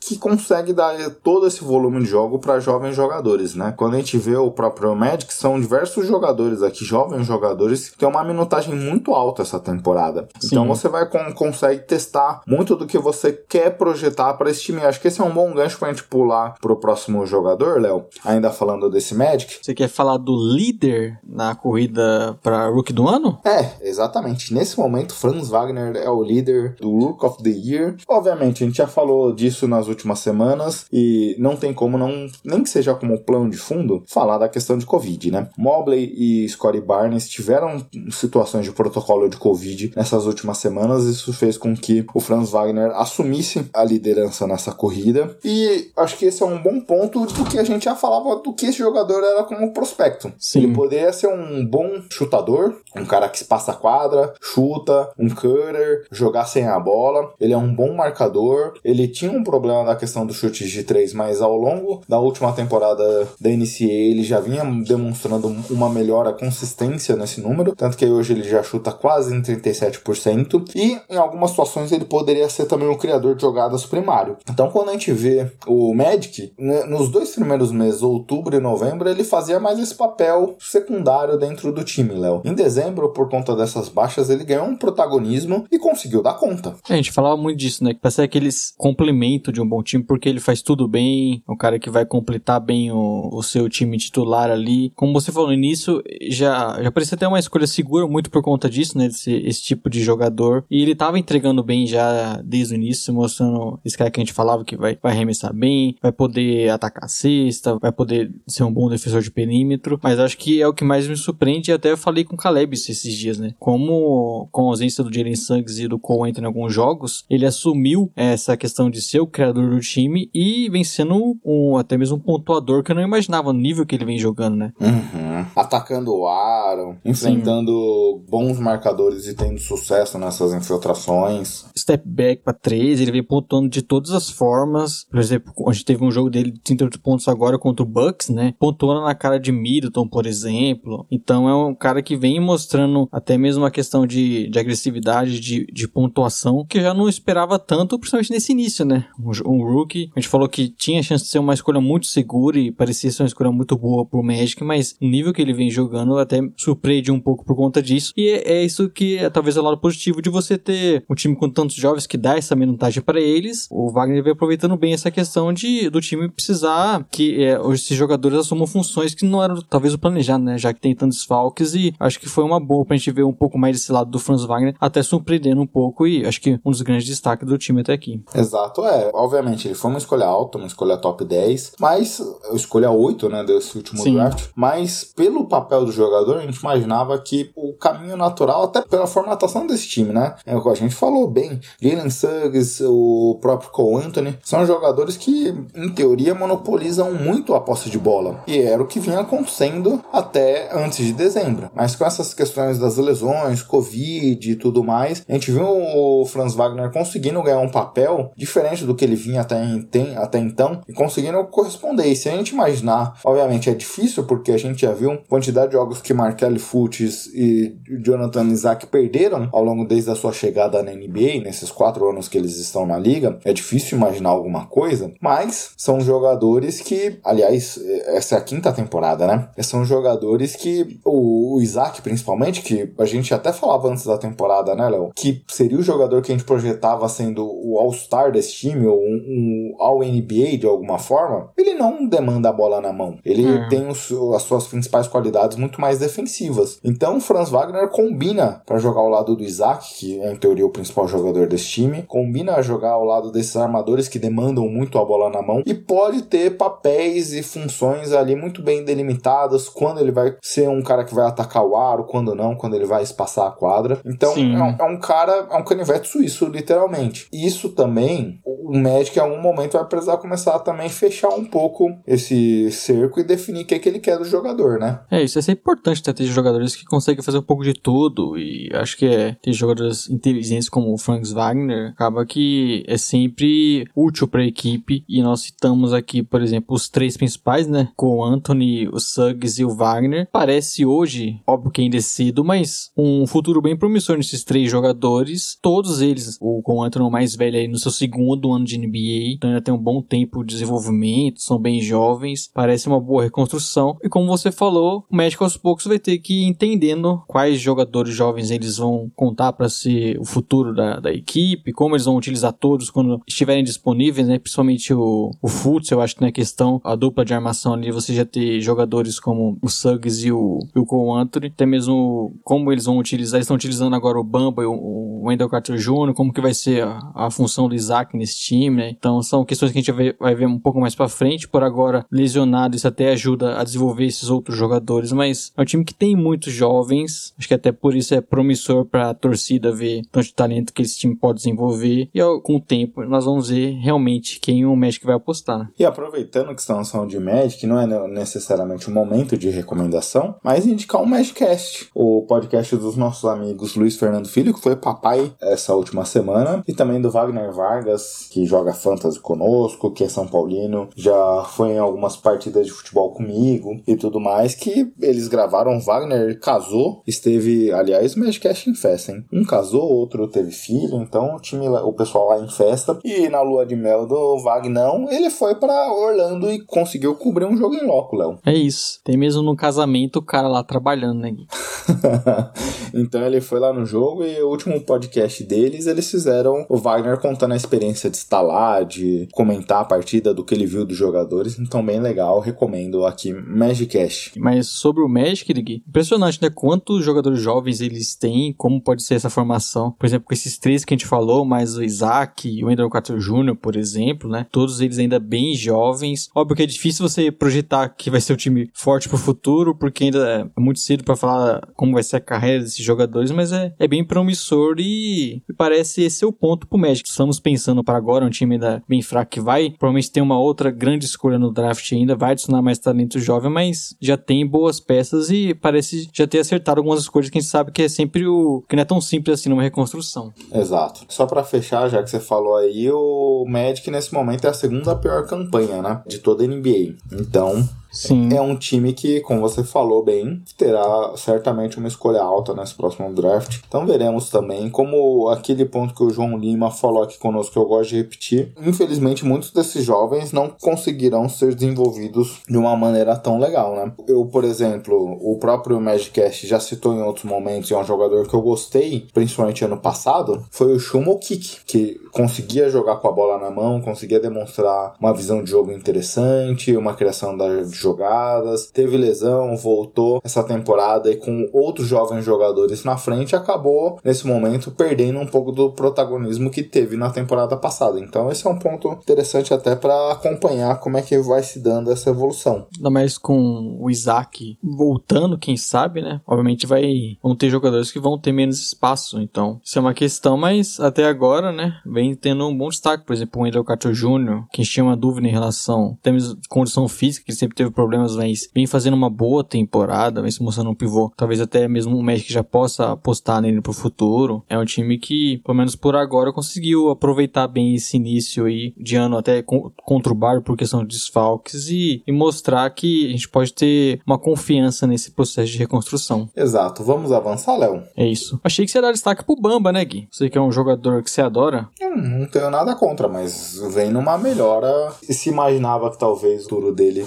que 0.00 0.16
consegue 0.18 0.72
dar 0.72 1.10
todo 1.22 1.46
esse 1.46 1.62
volume 1.62 2.00
de 2.00 2.06
jogo 2.06 2.38
para 2.38 2.60
jovens 2.60 2.94
jogadores, 2.94 3.54
né? 3.54 3.72
Quando 3.76 3.94
a 3.94 3.98
gente 3.98 4.18
vê 4.18 4.36
o 4.36 4.50
próprio 4.50 4.94
Magic, 4.94 5.32
são 5.32 5.60
diversos 5.60 6.06
jogadores 6.06 6.62
aqui, 6.62 6.84
jovens 6.84 7.26
jogadores, 7.26 7.88
que 7.88 7.98
tem 7.98 8.08
uma 8.08 8.24
minutagem 8.24 8.74
muito 8.74 9.14
alta 9.14 9.42
essa 9.42 9.58
temporada. 9.58 10.28
Sim. 10.40 10.48
Então 10.52 10.66
você 10.66 10.88
vai 10.88 11.08
com, 11.08 11.32
consegue 11.32 11.82
testar 11.86 12.19
muito 12.46 12.76
do 12.76 12.86
que 12.86 12.98
você 12.98 13.32
quer 13.32 13.76
projetar 13.76 14.34
para 14.34 14.50
esse 14.50 14.62
time. 14.62 14.82
Acho 14.82 15.00
que 15.00 15.08
esse 15.08 15.20
é 15.20 15.24
um 15.24 15.32
bom 15.32 15.52
gancho 15.54 15.78
pra 15.78 15.88
gente 15.88 16.04
pular 16.04 16.54
pro 16.60 16.76
próximo 16.76 17.24
jogador, 17.26 17.80
Léo. 17.80 18.06
Ainda 18.24 18.50
falando 18.50 18.90
desse 18.90 19.14
Magic. 19.14 19.58
Você 19.62 19.74
quer 19.74 19.88
falar 19.88 20.16
do 20.16 20.36
líder 20.36 21.18
na 21.22 21.54
corrida 21.54 22.38
para 22.42 22.68
Rookie 22.68 22.92
do 22.92 23.08
ano? 23.08 23.38
É, 23.44 23.88
exatamente. 23.88 24.52
Nesse 24.52 24.78
momento, 24.78 25.14
Franz 25.14 25.48
Wagner 25.48 25.96
é 25.96 26.10
o 26.10 26.22
líder 26.22 26.76
do 26.80 26.90
Rook 26.98 27.24
of 27.24 27.42
the 27.42 27.50
Year. 27.50 27.96
Obviamente, 28.08 28.62
a 28.62 28.66
gente 28.66 28.76
já 28.76 28.86
falou 28.86 29.32
disso 29.32 29.66
nas 29.68 29.88
últimas 29.88 30.18
semanas 30.18 30.86
e 30.92 31.36
não 31.38 31.56
tem 31.56 31.72
como 31.72 31.98
não, 31.98 32.26
nem 32.44 32.62
que 32.62 32.70
seja 32.70 32.94
como 32.94 33.18
plano 33.18 33.50
de 33.50 33.56
fundo, 33.56 34.02
falar 34.06 34.38
da 34.38 34.48
questão 34.48 34.76
de 34.76 34.86
Covid, 34.86 35.30
né? 35.30 35.48
Mobley 35.56 36.12
e 36.16 36.48
Scottie 36.48 36.80
Barnes 36.80 37.28
tiveram 37.28 37.84
situações 38.10 38.64
de 38.64 38.72
protocolo 38.72 39.28
de 39.28 39.36
Covid 39.36 39.92
nessas 39.96 40.26
últimas 40.26 40.58
semanas. 40.58 41.04
Isso 41.04 41.32
fez 41.32 41.56
com 41.56 41.74
que 41.74 42.02
o 42.14 42.20
Franz 42.20 42.50
Wagner 42.50 42.90
assumisse 42.94 43.68
a 43.72 43.84
liderança 43.84 44.46
nessa 44.46 44.72
corrida. 44.72 45.36
E 45.44 45.90
acho 45.96 46.16
que 46.16 46.26
esse 46.26 46.42
é 46.42 46.46
um 46.46 46.60
bom 46.60 46.80
ponto 46.80 47.26
do 47.26 47.44
que 47.44 47.58
a 47.58 47.64
gente 47.64 47.84
já 47.84 47.94
falava 47.94 48.36
do 48.36 48.52
que 48.52 48.66
esse 48.66 48.78
jogador 48.78 49.22
era 49.22 49.44
como 49.44 49.72
prospecto. 49.72 50.32
Sim. 50.38 50.60
Ele 50.60 50.74
poderia 50.74 51.12
ser 51.12 51.28
um 51.28 51.64
bom 51.64 52.00
chutador, 52.10 52.76
um 52.96 53.04
cara 53.04 53.28
que 53.28 53.44
passa 53.44 53.72
a 53.72 53.76
quadra, 53.76 54.34
chuta, 54.40 55.10
um 55.18 55.28
cutter, 55.28 56.06
jogar 56.10 56.46
sem 56.46 56.66
a 56.66 56.78
bola. 56.78 57.32
Ele 57.40 57.52
é 57.52 57.58
um 57.58 57.72
bom 57.72 57.94
marcador. 57.94 58.74
Ele 58.84 59.08
tinha 59.08 59.30
um 59.30 59.44
problema 59.44 59.84
na 59.84 59.96
questão 59.96 60.26
do 60.26 60.32
chute 60.32 60.66
de 60.66 60.82
três, 60.82 61.12
mas 61.12 61.40
ao 61.40 61.56
longo 61.56 62.02
da 62.08 62.18
última 62.18 62.52
temporada 62.52 63.28
da 63.40 63.50
NCAA 63.50 63.88
ele 63.90 64.22
já 64.22 64.40
vinha 64.40 64.64
demonstrando 64.84 65.48
uma 65.70 65.88
melhora 65.88 66.32
consistência 66.32 67.16
nesse 67.16 67.40
número, 67.40 67.74
tanto 67.74 67.96
que 67.96 68.06
hoje 68.06 68.32
ele 68.32 68.48
já 68.48 68.62
chuta 68.62 68.92
quase 68.92 69.34
em 69.34 69.42
37% 69.42 70.70
e 70.74 70.98
em 71.08 71.16
algumas 71.16 71.50
situações 71.50 71.92
ele 71.92 71.99
poderia 72.04 72.48
ser 72.48 72.66
também 72.66 72.88
o 72.88 72.98
criador 72.98 73.34
de 73.34 73.42
jogadas 73.42 73.84
primário. 73.86 74.36
Então 74.50 74.70
quando 74.70 74.90
a 74.90 74.92
gente 74.92 75.12
vê 75.12 75.50
o 75.66 75.94
Magic, 75.94 76.52
né, 76.58 76.84
nos 76.84 77.08
dois 77.08 77.30
primeiros 77.30 77.72
meses, 77.72 78.02
outubro 78.02 78.56
e 78.56 78.60
novembro, 78.60 79.08
ele 79.08 79.24
fazia 79.24 79.60
mais 79.60 79.78
esse 79.78 79.94
papel 79.94 80.56
secundário 80.58 81.38
dentro 81.38 81.72
do 81.72 81.84
time, 81.84 82.14
Léo. 82.14 82.42
Em 82.44 82.54
dezembro, 82.54 83.12
por 83.12 83.28
conta 83.28 83.54
dessas 83.54 83.88
baixas, 83.88 84.30
ele 84.30 84.44
ganhou 84.44 84.66
um 84.66 84.76
protagonismo 84.76 85.64
e 85.70 85.78
conseguiu 85.78 86.22
dar 86.22 86.34
conta. 86.34 86.76
É, 86.88 86.94
a 86.94 86.96
gente 86.96 87.12
falava 87.12 87.36
muito 87.36 87.58
disso, 87.58 87.84
né? 87.84 87.94
Que 87.94 88.00
parece 88.00 88.22
aqueles 88.22 88.74
complemento 88.76 89.52
de 89.52 89.60
um 89.60 89.68
bom 89.68 89.82
time, 89.82 90.02
porque 90.04 90.28
ele 90.28 90.40
faz 90.40 90.62
tudo 90.62 90.88
bem, 90.88 91.42
é 91.48 91.52
um 91.52 91.56
cara 91.56 91.78
que 91.78 91.90
vai 91.90 92.04
completar 92.04 92.60
bem 92.60 92.90
o, 92.90 93.30
o 93.32 93.42
seu 93.42 93.68
time 93.68 93.96
titular 93.98 94.50
ali. 94.50 94.90
Como 94.96 95.12
você 95.12 95.32
falou 95.32 95.48
no 95.48 95.54
início, 95.54 96.02
já, 96.28 96.82
já 96.82 96.90
parecia 96.90 97.16
até 97.16 97.26
uma 97.26 97.38
escolha 97.38 97.66
segura, 97.66 98.06
muito 98.06 98.30
por 98.30 98.42
conta 98.42 98.68
disso, 98.68 98.96
né? 98.96 99.06
Esse 99.06 99.62
tipo 99.62 99.88
de 99.88 100.02
jogador. 100.02 100.64
E 100.70 100.82
ele 100.82 100.94
tava 100.94 101.18
entregando 101.18 101.62
bem 101.62 101.86
já 101.90 102.40
desde 102.42 102.74
o 102.74 102.76
início, 102.76 103.12
mostrando 103.12 103.78
esse 103.84 103.96
cara 103.96 104.10
que 104.10 104.20
a 104.20 104.22
gente 104.22 104.32
falava 104.32 104.64
que 104.64 104.76
vai, 104.76 104.98
vai 105.02 105.12
arremessar 105.12 105.52
bem, 105.52 105.96
vai 106.00 106.12
poder 106.12 106.70
atacar 106.70 107.04
a 107.04 107.08
cesta, 107.08 107.78
vai 107.78 107.92
poder 107.92 108.32
ser 108.46 108.64
um 108.64 108.72
bom 108.72 108.88
defensor 108.88 109.20
de 109.20 109.30
perímetro, 109.30 109.98
mas 110.02 110.18
acho 110.18 110.38
que 110.38 110.62
é 110.62 110.66
o 110.66 110.74
que 110.74 110.84
mais 110.84 111.06
me 111.06 111.16
surpreende 111.16 111.70
e 111.70 111.74
até 111.74 111.90
eu 111.90 111.96
falei 111.96 112.24
com 112.24 112.34
o 112.34 112.38
Caleb 112.38 112.74
esses 112.74 113.14
dias, 113.14 113.38
né? 113.38 113.54
Como 113.58 114.48
com 114.50 114.62
a 114.62 114.66
ausência 114.66 115.04
do 115.04 115.12
Jalen 115.12 115.36
Suggs 115.36 115.82
e 115.82 115.88
do 115.88 115.98
Cole 115.98 116.30
em 116.38 116.44
alguns 116.44 116.72
jogos, 116.72 117.24
ele 117.28 117.46
assumiu 117.46 118.12
essa 118.14 118.56
questão 118.56 118.90
de 118.90 119.00
ser 119.00 119.20
o 119.20 119.26
criador 119.26 119.70
do 119.70 119.80
time 119.80 120.30
e 120.34 120.68
vem 120.68 120.84
sendo 120.84 121.36
um, 121.44 121.76
até 121.76 121.96
mesmo 121.96 122.16
um 122.16 122.20
pontuador 122.20 122.82
que 122.82 122.92
eu 122.92 122.96
não 122.96 123.02
imaginava 123.02 123.52
no 123.52 123.58
nível 123.58 123.86
que 123.86 123.94
ele 123.94 124.04
vem 124.04 124.18
jogando, 124.18 124.56
né? 124.56 124.72
Uhum. 124.80 125.46
Atacando 125.56 126.14
o 126.14 126.28
aro, 126.28 126.96
enfrentando 127.04 127.72
Sim. 127.72 128.24
bons 128.28 128.58
marcadores 128.58 129.26
e 129.26 129.34
tendo 129.34 129.58
sucesso 129.58 130.18
nessas 130.18 130.52
infiltrações. 130.52 131.66
Step 131.76 132.02
back 132.06 132.42
para 132.42 132.52
três, 132.52 133.00
ele 133.00 133.12
vem 133.12 133.22
pontuando 133.22 133.68
de 133.68 133.82
todas 133.82 134.12
as 134.12 134.30
formas. 134.30 135.04
Por 135.10 135.18
exemplo, 135.18 135.52
a 135.68 135.72
gente 135.72 135.84
teve 135.84 136.04
um 136.04 136.10
jogo 136.10 136.30
dele 136.30 136.50
de 136.50 136.60
38 136.60 137.00
pontos 137.00 137.28
agora 137.28 137.58
contra 137.58 137.84
o 137.84 137.88
Bucks, 137.88 138.28
né? 138.28 138.54
Pontuando 138.58 139.02
na 139.02 139.14
cara 139.14 139.38
de 139.38 139.52
Middleton, 139.52 140.08
por 140.08 140.26
exemplo. 140.26 141.06
Então 141.10 141.48
é 141.48 141.54
um 141.54 141.74
cara 141.74 142.02
que 142.02 142.16
vem 142.16 142.40
mostrando 142.40 143.08
até 143.12 143.36
mesmo 143.36 143.64
a 143.64 143.70
questão 143.70 144.06
de, 144.06 144.48
de 144.48 144.58
agressividade, 144.58 145.40
de, 145.40 145.66
de 145.66 145.88
pontuação, 145.88 146.64
que 146.68 146.78
eu 146.78 146.82
já 146.82 146.94
não 146.94 147.08
esperava 147.08 147.58
tanto, 147.58 147.98
principalmente 147.98 148.30
nesse 148.30 148.52
início, 148.52 148.84
né? 148.84 149.06
Um, 149.18 149.30
um 149.50 149.62
rookie, 149.64 150.10
a 150.14 150.20
gente 150.20 150.28
falou 150.28 150.48
que 150.48 150.68
tinha 150.68 151.02
chance 151.02 151.24
de 151.24 151.30
ser 151.30 151.38
uma 151.38 151.54
escolha 151.54 151.80
muito 151.80 152.06
segura 152.06 152.58
e 152.58 152.72
parecia 152.72 153.10
ser 153.10 153.22
uma 153.22 153.28
escolha 153.28 153.50
muito 153.50 153.76
boa 153.76 154.04
pro 154.04 154.22
Magic, 154.22 154.62
mas 154.62 154.96
o 155.00 155.06
nível 155.06 155.32
que 155.32 155.42
ele 155.42 155.52
vem 155.52 155.70
jogando 155.70 156.18
até 156.18 156.40
surpreende 156.56 157.10
um 157.10 157.20
pouco 157.20 157.44
por 157.44 157.56
conta 157.56 157.82
disso. 157.82 158.12
E 158.16 158.28
é, 158.28 158.52
é 158.52 158.64
isso 158.64 158.88
que 158.88 159.18
é 159.18 159.30
talvez 159.30 159.56
o 159.56 159.62
lado 159.62 159.78
positivo 159.78 160.22
de 160.22 160.30
você 160.30 160.56
ter 160.56 161.04
um 161.08 161.14
time 161.14 161.36
com 161.36 161.50
tantos 161.60 161.76
jovens 161.76 162.06
que 162.06 162.16
dá 162.16 162.38
essa 162.38 162.56
minutagem 162.56 163.02
para 163.02 163.20
eles. 163.20 163.66
O 163.70 163.90
Wagner 163.90 164.22
vem 164.22 164.32
aproveitando 164.32 164.76
bem 164.76 164.94
essa 164.94 165.10
questão 165.10 165.52
de 165.52 165.90
do 165.90 166.00
time 166.00 166.28
precisar 166.30 167.06
que 167.10 167.44
é, 167.44 167.60
esses 167.72 167.96
jogadores 167.96 168.38
assumam 168.38 168.66
funções 168.66 169.14
que 169.14 169.26
não 169.26 169.42
eram 169.42 169.60
talvez 169.68 169.92
o 169.92 169.98
planejado, 169.98 170.42
né? 170.42 170.56
Já 170.56 170.72
que 170.72 170.80
tem 170.80 170.94
tantos 170.94 171.24
falques 171.24 171.74
e 171.74 171.94
acho 172.00 172.18
que 172.18 172.28
foi 172.28 172.44
uma 172.44 172.58
boa 172.58 172.84
pra 172.84 172.96
gente 172.96 173.10
ver 173.10 173.24
um 173.24 173.32
pouco 173.32 173.58
mais 173.58 173.76
desse 173.76 173.92
lado 173.92 174.10
do 174.10 174.18
Franz 174.18 174.44
Wagner, 174.44 174.74
até 174.80 175.02
surpreendendo 175.02 175.60
um 175.60 175.66
pouco 175.66 176.06
e 176.06 176.26
acho 176.26 176.40
que 176.40 176.58
um 176.64 176.70
dos 176.70 176.80
grandes 176.80 177.06
destaques 177.06 177.46
do 177.46 177.58
time 177.58 177.82
até 177.82 177.92
aqui. 177.92 178.22
Exato, 178.34 178.84
é. 178.86 179.10
Obviamente, 179.12 179.68
ele 179.68 179.74
foi 179.74 179.90
uma 179.90 179.98
escolha 179.98 180.26
alta, 180.26 180.56
uma 180.56 180.66
escolha 180.66 180.96
top 180.96 181.24
10, 181.24 181.72
mas 181.78 182.22
escolha 182.54 182.90
8, 182.90 183.28
né, 183.28 183.44
desse 183.44 183.76
último 183.76 184.02
Sim. 184.02 184.14
draft, 184.14 184.48
mas 184.54 185.04
pelo 185.04 185.46
papel 185.46 185.84
do 185.84 185.92
jogador, 185.92 186.38
a 186.38 186.42
gente 186.42 186.58
imaginava 186.58 187.18
que 187.18 187.50
o 187.54 187.74
caminho 187.74 188.16
natural, 188.16 188.64
até 188.64 188.82
pela 188.82 189.06
formatação 189.06 189.66
desse 189.66 189.88
time, 189.88 190.12
né? 190.12 190.36
É 190.46 190.56
o 190.56 190.62
que 190.62 190.68
a 190.68 190.74
gente 190.74 190.94
falou 190.94 191.28
bem. 191.28 191.49
Jalen 191.80 192.10
Suggs, 192.10 192.82
o 192.84 193.38
próprio 193.40 193.70
Cole 193.70 194.04
Anthony, 194.04 194.38
são 194.42 194.66
jogadores 194.66 195.16
que, 195.16 195.54
em 195.74 195.88
teoria, 195.88 196.34
monopolizam 196.34 197.12
muito 197.14 197.54
a 197.54 197.60
posse 197.60 197.90
de 197.90 197.98
bola. 197.98 198.42
E 198.46 198.58
era 198.58 198.82
o 198.82 198.86
que 198.86 199.00
vinha 199.00 199.20
acontecendo 199.20 200.02
até 200.12 200.70
antes 200.72 201.04
de 201.04 201.12
dezembro. 201.12 201.70
Mas 201.74 201.96
com 201.96 202.04
essas 202.04 202.34
questões 202.34 202.78
das 202.78 202.96
lesões, 202.96 203.62
Covid 203.62 204.50
e 204.50 204.56
tudo 204.56 204.84
mais, 204.84 205.24
a 205.28 205.32
gente 205.32 205.50
viu 205.50 205.66
o 205.66 206.24
Franz 206.26 206.54
Wagner 206.54 206.90
conseguindo 206.90 207.42
ganhar 207.42 207.60
um 207.60 207.70
papel 207.70 208.32
diferente 208.36 208.84
do 208.84 208.94
que 208.94 209.04
ele 209.04 209.16
vinha 209.16 209.40
até, 209.40 209.60
tem, 209.90 210.16
até 210.16 210.38
então 210.38 210.80
e 210.88 210.92
conseguindo 210.92 211.42
corresponder. 211.44 212.06
E 212.06 212.16
se 212.16 212.28
a 212.28 212.32
gente 212.32 212.50
imaginar, 212.50 213.18
obviamente 213.24 213.70
é 213.70 213.74
difícil 213.74 214.24
porque 214.24 214.52
a 214.52 214.58
gente 214.58 214.82
já 214.82 214.92
viu 214.92 215.18
quantidade 215.28 215.68
de 215.68 215.74
jogos 215.74 216.00
que 216.00 216.14
Markelly 216.14 216.58
Fultz 216.58 217.26
e 217.34 217.76
Jonathan 218.02 218.44
Isaac 218.48 218.86
perderam 218.86 219.48
ao 219.52 219.64
longo 219.64 219.86
desde 219.86 220.10
a 220.10 220.14
sua 220.14 220.32
chegada 220.32 220.82
na 220.82 220.92
NBA, 220.92 221.39
nesses 221.42 221.70
quatro 221.70 222.08
anos 222.08 222.28
que 222.28 222.38
eles 222.38 222.58
estão 222.58 222.86
na 222.86 222.98
liga. 222.98 223.38
É 223.44 223.52
difícil 223.52 223.96
imaginar 223.98 224.30
alguma 224.30 224.66
coisa, 224.66 225.12
mas 225.20 225.72
são 225.76 226.00
jogadores 226.00 226.80
que, 226.80 227.18
aliás, 227.24 227.78
essa 228.06 228.34
é 228.34 228.38
a 228.38 228.42
quinta 228.42 228.72
temporada, 228.72 229.26
né? 229.26 229.48
São 229.62 229.84
jogadores 229.84 230.56
que 230.56 230.98
o, 231.04 231.56
o 231.56 231.62
Isaac, 231.62 232.02
principalmente, 232.02 232.62
que 232.62 232.92
a 232.98 233.04
gente 233.04 233.32
até 233.32 233.52
falava 233.52 233.88
antes 233.88 234.04
da 234.04 234.18
temporada, 234.18 234.74
né, 234.74 234.88
Léo? 234.88 235.10
Que 235.14 235.42
seria 235.48 235.78
o 235.78 235.82
jogador 235.82 236.22
que 236.22 236.32
a 236.32 236.34
gente 236.34 236.46
projetava 236.46 237.08
sendo 237.08 237.46
o 237.46 237.78
All-Star 237.78 238.32
desse 238.32 238.52
time, 238.52 238.86
ou 238.86 238.98
um, 238.98 239.74
um 239.76 239.76
All-NBA 239.78 240.58
de 240.58 240.66
alguma 240.66 240.98
forma. 240.98 241.50
Ele 241.56 241.74
não 241.74 242.06
demanda 242.06 242.48
a 242.48 242.52
bola 242.52 242.80
na 242.80 242.92
mão. 242.92 243.18
Ele 243.24 243.44
uhum. 243.44 243.68
tem 243.68 243.88
os, 243.88 244.10
as 244.34 244.42
suas 244.42 244.66
principais 244.66 245.06
qualidades 245.06 245.56
muito 245.56 245.80
mais 245.80 245.98
defensivas. 245.98 246.78
Então, 246.84 247.16
o 247.16 247.20
Franz 247.20 247.50
Wagner 247.50 247.88
combina 247.88 248.62
para 248.66 248.78
jogar 248.78 249.00
ao 249.00 249.08
lado 249.08 249.36
do 249.36 249.44
Isaac, 249.44 249.94
que 249.94 250.20
é 250.20 250.32
em 250.32 250.36
teoria 250.36 250.66
o 250.66 250.70
principal 250.70 251.06
jogador 251.06 251.29
desse 251.32 251.68
time, 251.68 252.02
combina 252.02 252.54
a 252.54 252.62
jogar 252.62 252.90
ao 252.90 253.04
lado 253.04 253.30
desses 253.30 253.56
armadores 253.56 254.08
que 254.08 254.18
demandam 254.18 254.68
muito 254.68 254.98
a 254.98 255.04
bola 255.04 255.30
na 255.30 255.42
mão 255.42 255.62
e 255.64 255.74
pode 255.74 256.22
ter 256.22 256.56
papéis 256.56 257.32
e 257.32 257.42
funções 257.42 258.12
ali 258.12 258.34
muito 258.34 258.62
bem 258.62 258.84
delimitadas 258.84 259.68
quando 259.68 260.00
ele 260.00 260.10
vai 260.10 260.36
ser 260.42 260.68
um 260.68 260.82
cara 260.82 261.04
que 261.04 261.14
vai 261.14 261.26
atacar 261.26 261.64
o 261.64 261.76
aro, 261.76 262.04
quando 262.04 262.34
não, 262.34 262.54
quando 262.54 262.74
ele 262.74 262.86
vai 262.86 263.02
espaçar 263.02 263.46
a 263.46 263.50
quadra. 263.50 264.00
Então, 264.04 264.32
é 264.32 264.38
um, 264.38 264.76
é 264.78 264.84
um, 264.84 264.98
cara, 264.98 265.48
é 265.50 265.56
um 265.56 265.64
canivete 265.64 266.08
suíço, 266.08 266.46
literalmente. 266.46 267.26
Isso 267.32 267.70
também, 267.70 268.40
o 268.44 268.76
Magic 268.76 269.16
em 269.16 269.22
algum 269.22 269.40
momento 269.40 269.72
vai 269.72 269.84
precisar 269.86 270.16
começar 270.18 270.56
a 270.56 270.58
também 270.58 270.88
fechar 270.88 271.30
um 271.30 271.44
pouco 271.44 271.90
esse 272.06 272.70
cerco 272.70 273.20
e 273.20 273.24
definir 273.24 273.62
o 273.62 273.66
que, 273.66 273.74
é 273.74 273.78
que 273.78 273.88
ele 273.88 273.98
quer 273.98 274.18
do 274.18 274.24
jogador, 274.24 274.78
né? 274.78 275.00
É, 275.10 275.22
isso 275.22 275.38
é 275.38 275.52
importante 275.52 276.02
ter 276.02 276.24
jogadores 276.24 276.76
que 276.76 276.84
conseguem 276.84 277.22
fazer 277.22 277.38
um 277.38 277.42
pouco 277.42 277.64
de 277.64 277.74
tudo 277.74 278.38
e 278.38 278.68
acho 278.74 278.96
que 278.96 279.06
é 279.06 279.36
ter 279.42 279.52
jogadores 279.52 280.08
inteligentes 280.08 280.68
como 280.68 280.92
o 280.92 280.98
Frank 280.98 281.19
Wagner 281.28 281.90
acaba 281.90 282.24
que 282.24 282.84
é 282.86 282.96
sempre 282.96 283.86
útil 283.94 284.26
para 284.26 284.42
a 284.42 284.46
equipe 284.46 285.04
e 285.08 285.22
nós 285.22 285.42
citamos 285.42 285.92
aqui, 285.92 286.22
por 286.22 286.42
exemplo, 286.42 286.74
os 286.74 286.88
três 286.88 287.16
principais, 287.16 287.66
né? 287.66 287.88
Com 287.96 288.18
o 288.18 288.24
Anthony, 288.24 288.88
o 288.88 288.98
Suggs 288.98 289.60
e 289.60 289.64
o 289.64 289.74
Wagner. 289.74 290.28
Parece 290.32 290.86
hoje, 290.86 291.40
óbvio 291.46 291.70
que 291.70 291.82
ainda 291.82 291.96
é 291.96 292.00
cedo, 292.00 292.44
mas 292.44 292.90
um 292.96 293.26
futuro 293.26 293.60
bem 293.60 293.76
promissor 293.76 294.16
nesses 294.16 294.44
três 294.44 294.70
jogadores. 294.70 295.58
Todos 295.60 296.00
eles, 296.00 296.38
o 296.40 296.62
com 296.62 296.76
o 296.76 296.82
Anthony 296.82 297.10
mais 297.10 297.34
velho 297.34 297.58
aí 297.58 297.68
no 297.68 297.78
seu 297.78 297.90
segundo 297.90 298.52
ano 298.52 298.64
de 298.64 298.78
NBA, 298.78 299.34
então 299.34 299.50
ainda 299.50 299.62
tem 299.62 299.74
um 299.74 299.78
bom 299.78 300.00
tempo 300.00 300.44
de 300.44 300.54
desenvolvimento, 300.54 301.42
são 301.42 301.58
bem 301.58 301.80
jovens, 301.80 302.50
parece 302.52 302.86
uma 302.86 303.00
boa 303.00 303.24
reconstrução. 303.24 303.96
E 304.02 304.08
como 304.08 304.26
você 304.26 304.52
falou, 304.52 305.04
o 305.10 305.16
México 305.16 305.44
aos 305.44 305.56
poucos 305.56 305.86
vai 305.86 305.98
ter 305.98 306.18
que 306.18 306.42
ir 306.42 306.46
entendendo 306.46 307.22
quais 307.26 307.60
jogadores 307.60 308.14
jovens 308.14 308.50
eles 308.50 308.76
vão 308.76 309.10
contar 309.14 309.52
para 309.52 309.68
ser 309.68 310.18
o 310.18 310.24
futuro 310.24 310.74
da, 310.74 311.00
da 311.00 311.09
equipe, 311.12 311.72
como 311.72 311.94
eles 311.94 312.04
vão 312.04 312.16
utilizar 312.16 312.52
todos 312.52 312.90
quando 312.90 313.20
estiverem 313.26 313.64
disponíveis, 313.64 314.26
né? 314.26 314.38
Principalmente 314.38 314.92
o, 314.92 315.30
o 315.40 315.48
Futs, 315.48 315.90
eu 315.90 316.00
acho 316.00 316.16
que 316.16 316.22
na 316.22 316.32
questão, 316.32 316.80
a 316.84 316.94
dupla 316.94 317.24
de 317.24 317.34
armação 317.34 317.74
ali, 317.74 317.90
você 317.90 318.14
já 318.14 318.24
ter 318.24 318.60
jogadores 318.60 319.18
como 319.18 319.58
o 319.60 319.68
Suggs 319.68 320.26
e 320.26 320.32
o, 320.32 320.58
o 320.74 320.86
Cole 320.86 321.20
Anthony, 321.20 321.46
até 321.46 321.66
mesmo 321.66 322.34
como 322.44 322.72
eles 322.72 322.84
vão 322.84 322.98
utilizar, 322.98 323.38
eles 323.38 323.44
estão 323.44 323.56
utilizando 323.56 323.94
agora 323.94 324.18
o 324.18 324.24
Bamba 324.24 324.62
e 324.62 324.66
o, 324.66 324.72
o 324.72 325.22
Wendell 325.26 325.48
Carter 325.48 325.76
Jr., 325.76 326.14
como 326.14 326.32
que 326.32 326.40
vai 326.40 326.54
ser 326.54 326.82
a, 326.82 326.98
a 327.14 327.30
função 327.30 327.68
do 327.68 327.74
Isaac 327.74 328.16
nesse 328.16 328.38
time, 328.38 328.76
né? 328.76 328.90
Então 328.90 329.22
são 329.22 329.44
questões 329.44 329.72
que 329.72 329.78
a 329.78 329.82
gente 329.82 329.92
vai, 329.92 330.12
vai 330.18 330.34
ver 330.34 330.46
um 330.46 330.58
pouco 330.58 330.80
mais 330.80 330.94
para 330.94 331.08
frente, 331.08 331.48
por 331.48 331.62
agora 331.62 332.04
lesionado, 332.10 332.76
isso 332.76 332.88
até 332.88 333.10
ajuda 333.10 333.58
a 333.58 333.64
desenvolver 333.64 334.04
esses 334.04 334.30
outros 334.30 334.56
jogadores, 334.56 335.12
mas 335.12 335.52
é 335.56 335.62
um 335.62 335.64
time 335.64 335.84
que 335.84 335.94
tem 335.94 336.16
muitos 336.16 336.52
jovens, 336.52 337.34
acho 337.38 337.48
que 337.48 337.54
até 337.54 337.72
por 337.72 337.94
isso 337.94 338.14
é 338.14 338.20
promissor 338.20 338.84
para 338.84 339.10
a 339.10 339.14
torcida 339.14 339.72
ver 339.72 340.02
tanto 340.10 340.32
talento 340.34 340.72
que 340.72 340.82
esse 340.82 340.98
time 341.00 341.16
pode 341.16 341.38
desenvolver 341.38 342.08
e 342.14 342.20
com 342.42 342.56
o 342.56 342.60
tempo 342.60 343.04
nós 343.04 343.24
vamos 343.24 343.48
ver 343.48 343.72
realmente 343.78 344.38
quem 344.40 344.64
o 344.64 344.76
Magic 344.76 345.04
vai 345.04 345.14
apostar. 345.14 345.58
Né? 345.58 345.68
E 345.78 345.84
aproveitando 345.84 346.54
que 346.54 346.60
estamos 346.60 346.90
falando 346.90 347.10
de 347.10 347.18
Magic, 347.18 347.66
não 347.66 347.78
é 347.80 348.08
necessariamente 348.08 348.90
um 348.90 348.94
momento 348.94 349.36
de 349.36 349.50
recomendação, 349.50 350.36
mas 350.42 350.66
indicar 350.66 351.00
um 351.00 351.06
Magicast, 351.06 351.88
o 351.94 352.22
podcast 352.26 352.76
dos 352.76 352.96
nossos 352.96 353.24
amigos 353.24 353.74
Luiz 353.74 353.96
Fernando 353.96 354.28
Filho, 354.28 354.54
que 354.54 354.60
foi 354.60 354.76
papai 354.76 355.32
essa 355.40 355.74
última 355.74 356.04
semana, 356.04 356.62
e 356.66 356.72
também 356.72 357.00
do 357.00 357.10
Wagner 357.10 357.52
Vargas, 357.52 358.28
que 358.30 358.44
joga 358.46 358.72
fantasy 358.72 359.20
conosco, 359.20 359.90
que 359.90 360.04
é 360.04 360.08
São 360.08 360.26
Paulino, 360.26 360.88
já 360.96 361.44
foi 361.44 361.70
em 361.70 361.78
algumas 361.78 362.16
partidas 362.16 362.66
de 362.66 362.72
futebol 362.72 363.12
comigo 363.12 363.80
e 363.86 363.96
tudo 363.96 364.20
mais, 364.20 364.54
que 364.54 364.92
eles 365.00 365.28
gravaram. 365.28 365.80
Wagner 365.80 366.38
casou, 366.40 367.02
esteve, 367.06 367.72
aliás, 367.72 368.14
Magicast 368.14 368.68
em 368.68 368.74
festa, 368.74 369.12
hein? 369.12 369.24
Um 369.32 369.44
casou, 369.44 369.82
outro 369.82 370.28
teve 370.28 370.50
filho, 370.50 370.79
então 370.84 371.36
o 371.36 371.40
time, 371.40 371.68
o 371.68 371.92
pessoal 371.92 372.28
lá 372.28 372.40
em 372.40 372.48
festa. 372.48 372.98
E 373.04 373.28
na 373.28 373.40
lua 373.42 373.66
de 373.66 373.76
mel 373.76 374.06
do 374.06 374.38
Vagnão, 374.42 375.06
ele 375.10 375.30
foi 375.30 375.54
para 375.54 375.92
Orlando 375.92 376.50
e 376.50 376.60
conseguiu 376.64 377.14
cobrir 377.14 377.44
um 377.44 377.56
jogo 377.56 377.74
em 377.74 377.86
loco, 377.86 378.16
Léo. 378.16 378.38
É 378.44 378.54
isso. 378.54 379.00
Tem 379.04 379.16
mesmo 379.16 379.42
no 379.42 379.56
casamento 379.56 380.16
o 380.16 380.22
cara 380.22 380.48
lá 380.48 380.62
trabalhando, 380.62 381.20
né? 381.20 381.30
então 382.94 383.22
ele 383.22 383.40
foi 383.40 383.58
lá 383.58 383.72
no 383.72 383.84
jogo 383.84 384.24
e 384.24 384.40
o 384.42 384.48
último 384.48 384.80
podcast 384.80 385.42
deles, 385.44 385.86
eles 385.86 386.10
fizeram 386.10 386.66
o 386.68 386.76
Wagner 386.76 387.18
contando 387.18 387.52
a 387.52 387.56
experiência 387.56 388.10
de 388.10 388.16
estar 388.16 388.40
lá, 388.40 388.82
de 388.82 389.28
comentar 389.32 389.80
a 389.80 389.84
partida, 389.84 390.34
do 390.34 390.44
que 390.44 390.54
ele 390.54 390.66
viu 390.66 390.84
dos 390.84 390.96
jogadores. 390.96 391.58
Então, 391.58 391.84
bem 391.84 392.00
legal, 392.00 392.40
recomendo 392.40 393.04
aqui 393.06 393.32
Magic 393.32 393.86
Cash. 393.86 394.32
Mas 394.36 394.68
sobre 394.68 395.02
o 395.02 395.08
Magic, 395.08 395.52
Lig, 395.52 395.82
impressionante, 395.86 396.40
né? 396.40 396.50
Quantos 396.50 397.04
jogadores 397.04 397.40
jovens 397.40 397.80
eles 397.80 398.14
têm, 398.14 398.52
como 398.52 398.80
pode 398.80 399.02
ser 399.02 399.14
essa 399.14 399.30
formação. 399.30 399.92
Por 399.92 400.06
exemplo, 400.06 400.26
com 400.26 400.34
esses 400.34 400.58
três 400.58 400.69
que 400.78 400.94
a 400.94 400.96
gente 400.96 401.06
falou, 401.06 401.44
mais 401.44 401.76
o 401.76 401.82
Isaac 401.82 402.48
e 402.48 402.62
o 402.62 402.66
Wendell 402.66 402.90
Carter 402.90 403.18
Jr., 403.18 403.54
por 403.54 403.76
exemplo, 403.76 404.30
né? 404.30 404.46
Todos 404.50 404.80
eles 404.80 404.98
ainda 404.98 405.18
bem 405.18 405.54
jovens. 405.54 406.30
Óbvio 406.34 406.56
que 406.56 406.62
é 406.62 406.66
difícil 406.66 407.08
você 407.08 407.30
projetar 407.30 407.88
que 407.90 408.10
vai 408.10 408.20
ser 408.20 408.32
um 408.32 408.36
time 408.36 408.70
forte 408.74 409.08
pro 409.08 409.18
futuro, 409.18 409.74
porque 409.74 410.04
ainda 410.04 410.50
é 410.56 410.60
muito 410.60 410.80
cedo 410.80 411.04
para 411.04 411.16
falar 411.16 411.68
como 411.74 411.92
vai 411.92 412.02
ser 412.02 412.16
a 412.16 412.20
carreira 412.20 412.62
desses 412.62 412.84
jogadores, 412.84 413.30
mas 413.30 413.52
é, 413.52 413.74
é 413.78 413.88
bem 413.88 414.04
promissor 414.04 414.76
e, 414.78 415.42
parece 415.56 416.02
esse 416.02 416.24
é 416.24 416.26
o 416.26 416.32
ponto 416.32 416.66
pro 416.66 416.78
Magic. 416.78 417.08
Estamos 417.08 417.40
pensando 417.40 417.82
para 417.82 417.98
agora 417.98 418.24
um 418.24 418.30
time 418.30 418.54
ainda 418.54 418.82
bem 418.88 419.02
fraco 419.02 419.30
que 419.30 419.40
vai 419.40 419.70
provavelmente 419.70 420.10
ter 420.10 420.20
uma 420.20 420.38
outra 420.38 420.70
grande 420.70 421.04
escolha 421.04 421.38
no 421.38 421.52
draft 421.52 421.92
ainda, 421.92 422.16
vai 422.16 422.32
adicionar 422.32 422.62
mais 422.62 422.78
talento 422.78 423.18
jovem, 423.18 423.50
mas 423.50 423.96
já 424.00 424.16
tem 424.16 424.46
boas 424.46 424.80
peças 424.80 425.30
e 425.30 425.54
parece 425.54 426.08
já 426.12 426.26
ter 426.26 426.38
acertado 426.38 426.80
algumas 426.80 427.00
escolhas 427.00 427.30
que 427.30 427.38
a 427.38 427.40
gente 427.40 427.50
sabe 427.50 427.72
que 427.72 427.82
é 427.82 427.88
sempre 427.88 428.26
o 428.26 428.64
que 428.68 428.76
não 428.76 428.82
é 428.82 428.84
tão 428.84 429.00
simples 429.00 429.40
assim 429.40 429.48
numa 429.48 429.62
reconstrução. 429.62 430.32
Exato. 430.60 431.04
Só 431.08 431.26
para 431.26 431.44
fechar, 431.44 431.88
já 431.88 432.02
que 432.02 432.10
você 432.10 432.20
falou 432.20 432.56
aí, 432.56 432.90
o 432.90 433.44
Magic 433.48 433.90
nesse 433.90 434.12
momento 434.12 434.46
é 434.46 434.50
a 434.50 434.54
segunda 434.54 434.94
pior 434.94 435.26
campanha, 435.26 435.82
né, 435.82 436.02
de 436.06 436.18
toda 436.18 436.44
a 436.44 436.46
NBA. 436.46 436.96
Então, 437.12 437.68
Sim. 437.90 438.28
É 438.32 438.40
um 438.40 438.56
time 438.56 438.92
que, 438.92 439.20
como 439.20 439.40
você 439.40 439.64
falou 439.64 440.04
bem, 440.04 440.42
terá 440.56 441.12
certamente 441.16 441.78
uma 441.78 441.88
escolha 441.88 442.22
alta 442.22 442.54
nesse 442.54 442.74
próximo 442.74 443.12
draft. 443.12 443.58
Então 443.66 443.86
veremos 443.86 444.30
também 444.30 444.70
como 444.70 445.28
aquele 445.28 445.64
ponto 445.64 445.94
que 445.94 446.02
o 446.02 446.10
João 446.10 446.38
Lima 446.38 446.70
falou 446.70 447.02
aqui 447.02 447.18
conosco 447.18 447.52
que 447.52 447.58
eu 447.58 447.66
gosto 447.66 447.90
de 447.90 447.96
repetir. 447.96 448.52
Infelizmente, 448.64 449.24
muitos 449.24 449.50
desses 449.50 449.84
jovens 449.84 450.32
não 450.32 450.50
conseguirão 450.60 451.28
ser 451.28 451.54
desenvolvidos 451.54 452.40
de 452.48 452.56
uma 452.56 452.76
maneira 452.76 453.16
tão 453.16 453.38
legal, 453.38 453.74
né? 453.74 453.92
Eu, 454.06 454.24
por 454.26 454.44
exemplo, 454.44 455.18
o 455.20 455.38
próprio 455.38 455.80
Magicast 455.80 456.46
já 456.46 456.60
citou 456.60 456.94
em 456.94 457.02
outros 457.02 457.24
momentos, 457.24 457.70
e 457.70 457.74
é 457.74 457.78
um 457.78 457.84
jogador 457.84 458.26
que 458.28 458.34
eu 458.34 458.42
gostei, 458.42 459.08
principalmente 459.12 459.64
ano 459.64 459.76
passado, 459.76 460.44
foi 460.50 460.72
o 460.72 460.78
Shumo 460.78 461.18
Kik, 461.18 461.64
que 461.66 462.00
conseguia 462.12 462.68
jogar 462.68 462.96
com 462.96 463.08
a 463.08 463.12
bola 463.12 463.38
na 463.38 463.50
mão, 463.50 463.80
conseguia 463.80 464.20
demonstrar 464.20 464.94
uma 465.00 465.12
visão 465.12 465.42
de 465.42 465.50
jogo 465.50 465.72
interessante, 465.72 466.76
uma 466.76 466.94
criação 466.94 467.36
da 467.36 467.62
jogadas, 467.80 468.70
teve 468.70 468.96
lesão, 468.96 469.56
voltou 469.56 470.20
essa 470.24 470.42
temporada 470.42 471.10
e 471.10 471.16
com 471.16 471.48
outros 471.52 471.86
jovens 471.86 472.24
jogadores 472.24 472.84
na 472.84 472.96
frente, 472.96 473.36
acabou 473.36 473.98
nesse 474.04 474.26
momento 474.26 474.70
perdendo 474.70 475.18
um 475.18 475.26
pouco 475.26 475.52
do 475.52 475.72
protagonismo 475.72 476.50
que 476.50 476.62
teve 476.62 476.96
na 476.96 477.10
temporada 477.10 477.56
passada. 477.56 477.98
Então, 477.98 478.30
esse 478.30 478.46
é 478.46 478.50
um 478.50 478.58
ponto 478.58 478.92
interessante 478.92 479.52
até 479.54 479.74
para 479.74 480.12
acompanhar 480.12 480.78
como 480.80 480.96
é 480.96 481.02
que 481.02 481.18
vai 481.18 481.42
se 481.42 481.58
dando 481.58 481.90
essa 481.90 482.10
evolução. 482.10 482.66
Ainda 482.76 482.90
mais 482.90 483.18
com 483.18 483.78
o 483.80 483.90
Isaac 483.90 484.58
voltando, 484.62 485.38
quem 485.38 485.56
sabe, 485.56 486.02
né? 486.02 486.20
Obviamente 486.26 486.66
vai 486.66 487.18
vão 487.22 487.34
ter 487.34 487.50
jogadores 487.50 487.90
que 487.90 488.00
vão 488.00 488.18
ter 488.18 488.32
menos 488.32 488.60
espaço, 488.60 489.20
então 489.20 489.60
isso 489.64 489.78
é 489.78 489.80
uma 489.80 489.94
questão, 489.94 490.36
mas 490.36 490.78
até 490.80 491.06
agora, 491.06 491.52
né, 491.52 491.78
vem 491.84 492.14
tendo 492.14 492.46
um 492.46 492.56
bom 492.56 492.68
destaque, 492.68 493.04
por 493.04 493.12
exemplo, 493.12 493.40
o 493.40 493.44
Wendell 493.44 493.64
Carter 493.64 493.92
Jr., 493.92 494.44
que 494.52 494.62
tinha 494.62 494.84
uma 494.84 494.96
dúvida 494.96 495.26
em 495.26 495.30
relação, 495.30 495.98
temos 496.02 496.36
condição 496.48 496.88
física, 496.88 497.24
que 497.24 497.32
ele 497.32 497.38
sempre 497.38 497.56
teve 497.56 497.69
problemas, 497.70 498.16
mas 498.16 498.48
vem 498.54 498.66
fazendo 498.66 498.94
uma 498.94 499.10
boa 499.10 499.42
temporada, 499.44 500.22
vem 500.22 500.30
se 500.30 500.42
mostrando 500.42 500.70
um 500.70 500.74
pivô. 500.74 501.12
Talvez 501.16 501.40
até 501.40 501.68
mesmo 501.68 501.96
o 501.96 502.02
Magic 502.02 502.32
já 502.32 502.42
possa 502.42 502.92
apostar 502.92 503.40
nele 503.40 503.60
pro 503.60 503.72
futuro. 503.72 504.44
É 504.48 504.58
um 504.58 504.64
time 504.64 504.98
que, 504.98 505.38
pelo 505.44 505.56
menos 505.56 505.76
por 505.76 505.96
agora, 505.96 506.32
conseguiu 506.32 506.90
aproveitar 506.90 507.46
bem 507.48 507.74
esse 507.74 507.96
início 507.96 508.46
aí 508.46 508.74
de 508.76 508.96
ano 508.96 509.16
até 509.16 509.42
contra 509.42 510.12
o 510.12 510.16
Bar 510.16 510.42
por 510.42 510.56
questão 510.56 510.82
de 510.82 510.96
desfalques 510.96 511.68
e, 511.68 512.02
e 512.06 512.12
mostrar 512.12 512.68
que 512.70 513.06
a 513.08 513.10
gente 513.10 513.28
pode 513.28 513.52
ter 513.52 514.00
uma 514.06 514.18
confiança 514.18 514.86
nesse 514.86 515.10
processo 515.10 515.52
de 515.52 515.58
reconstrução. 515.58 516.28
Exato. 516.36 516.82
Vamos 516.84 517.12
avançar, 517.12 517.56
Léo? 517.56 517.82
É 517.96 518.06
isso. 518.06 518.40
Achei 518.42 518.64
que 518.64 518.70
você 518.70 518.78
ia 518.78 518.82
dar 518.82 518.92
destaque 518.92 519.24
pro 519.24 519.36
Bamba, 519.36 519.72
né, 519.72 519.84
Gui? 519.84 520.08
Você 520.10 520.28
que 520.28 520.38
é 520.38 520.40
um 520.40 520.52
jogador 520.52 521.02
que 521.02 521.10
você 521.10 521.20
adora. 521.20 521.68
Eu 521.80 521.96
não 521.96 522.26
tenho 522.26 522.50
nada 522.50 522.74
contra, 522.74 523.08
mas 523.08 523.60
vem 523.74 523.90
numa 523.90 524.16
melhora. 524.18 524.92
E 525.08 525.14
se 525.14 525.28
imaginava 525.28 525.90
que 525.90 525.98
talvez 525.98 526.40
o 526.40 526.42
futuro 526.44 526.72
dele 526.72 527.06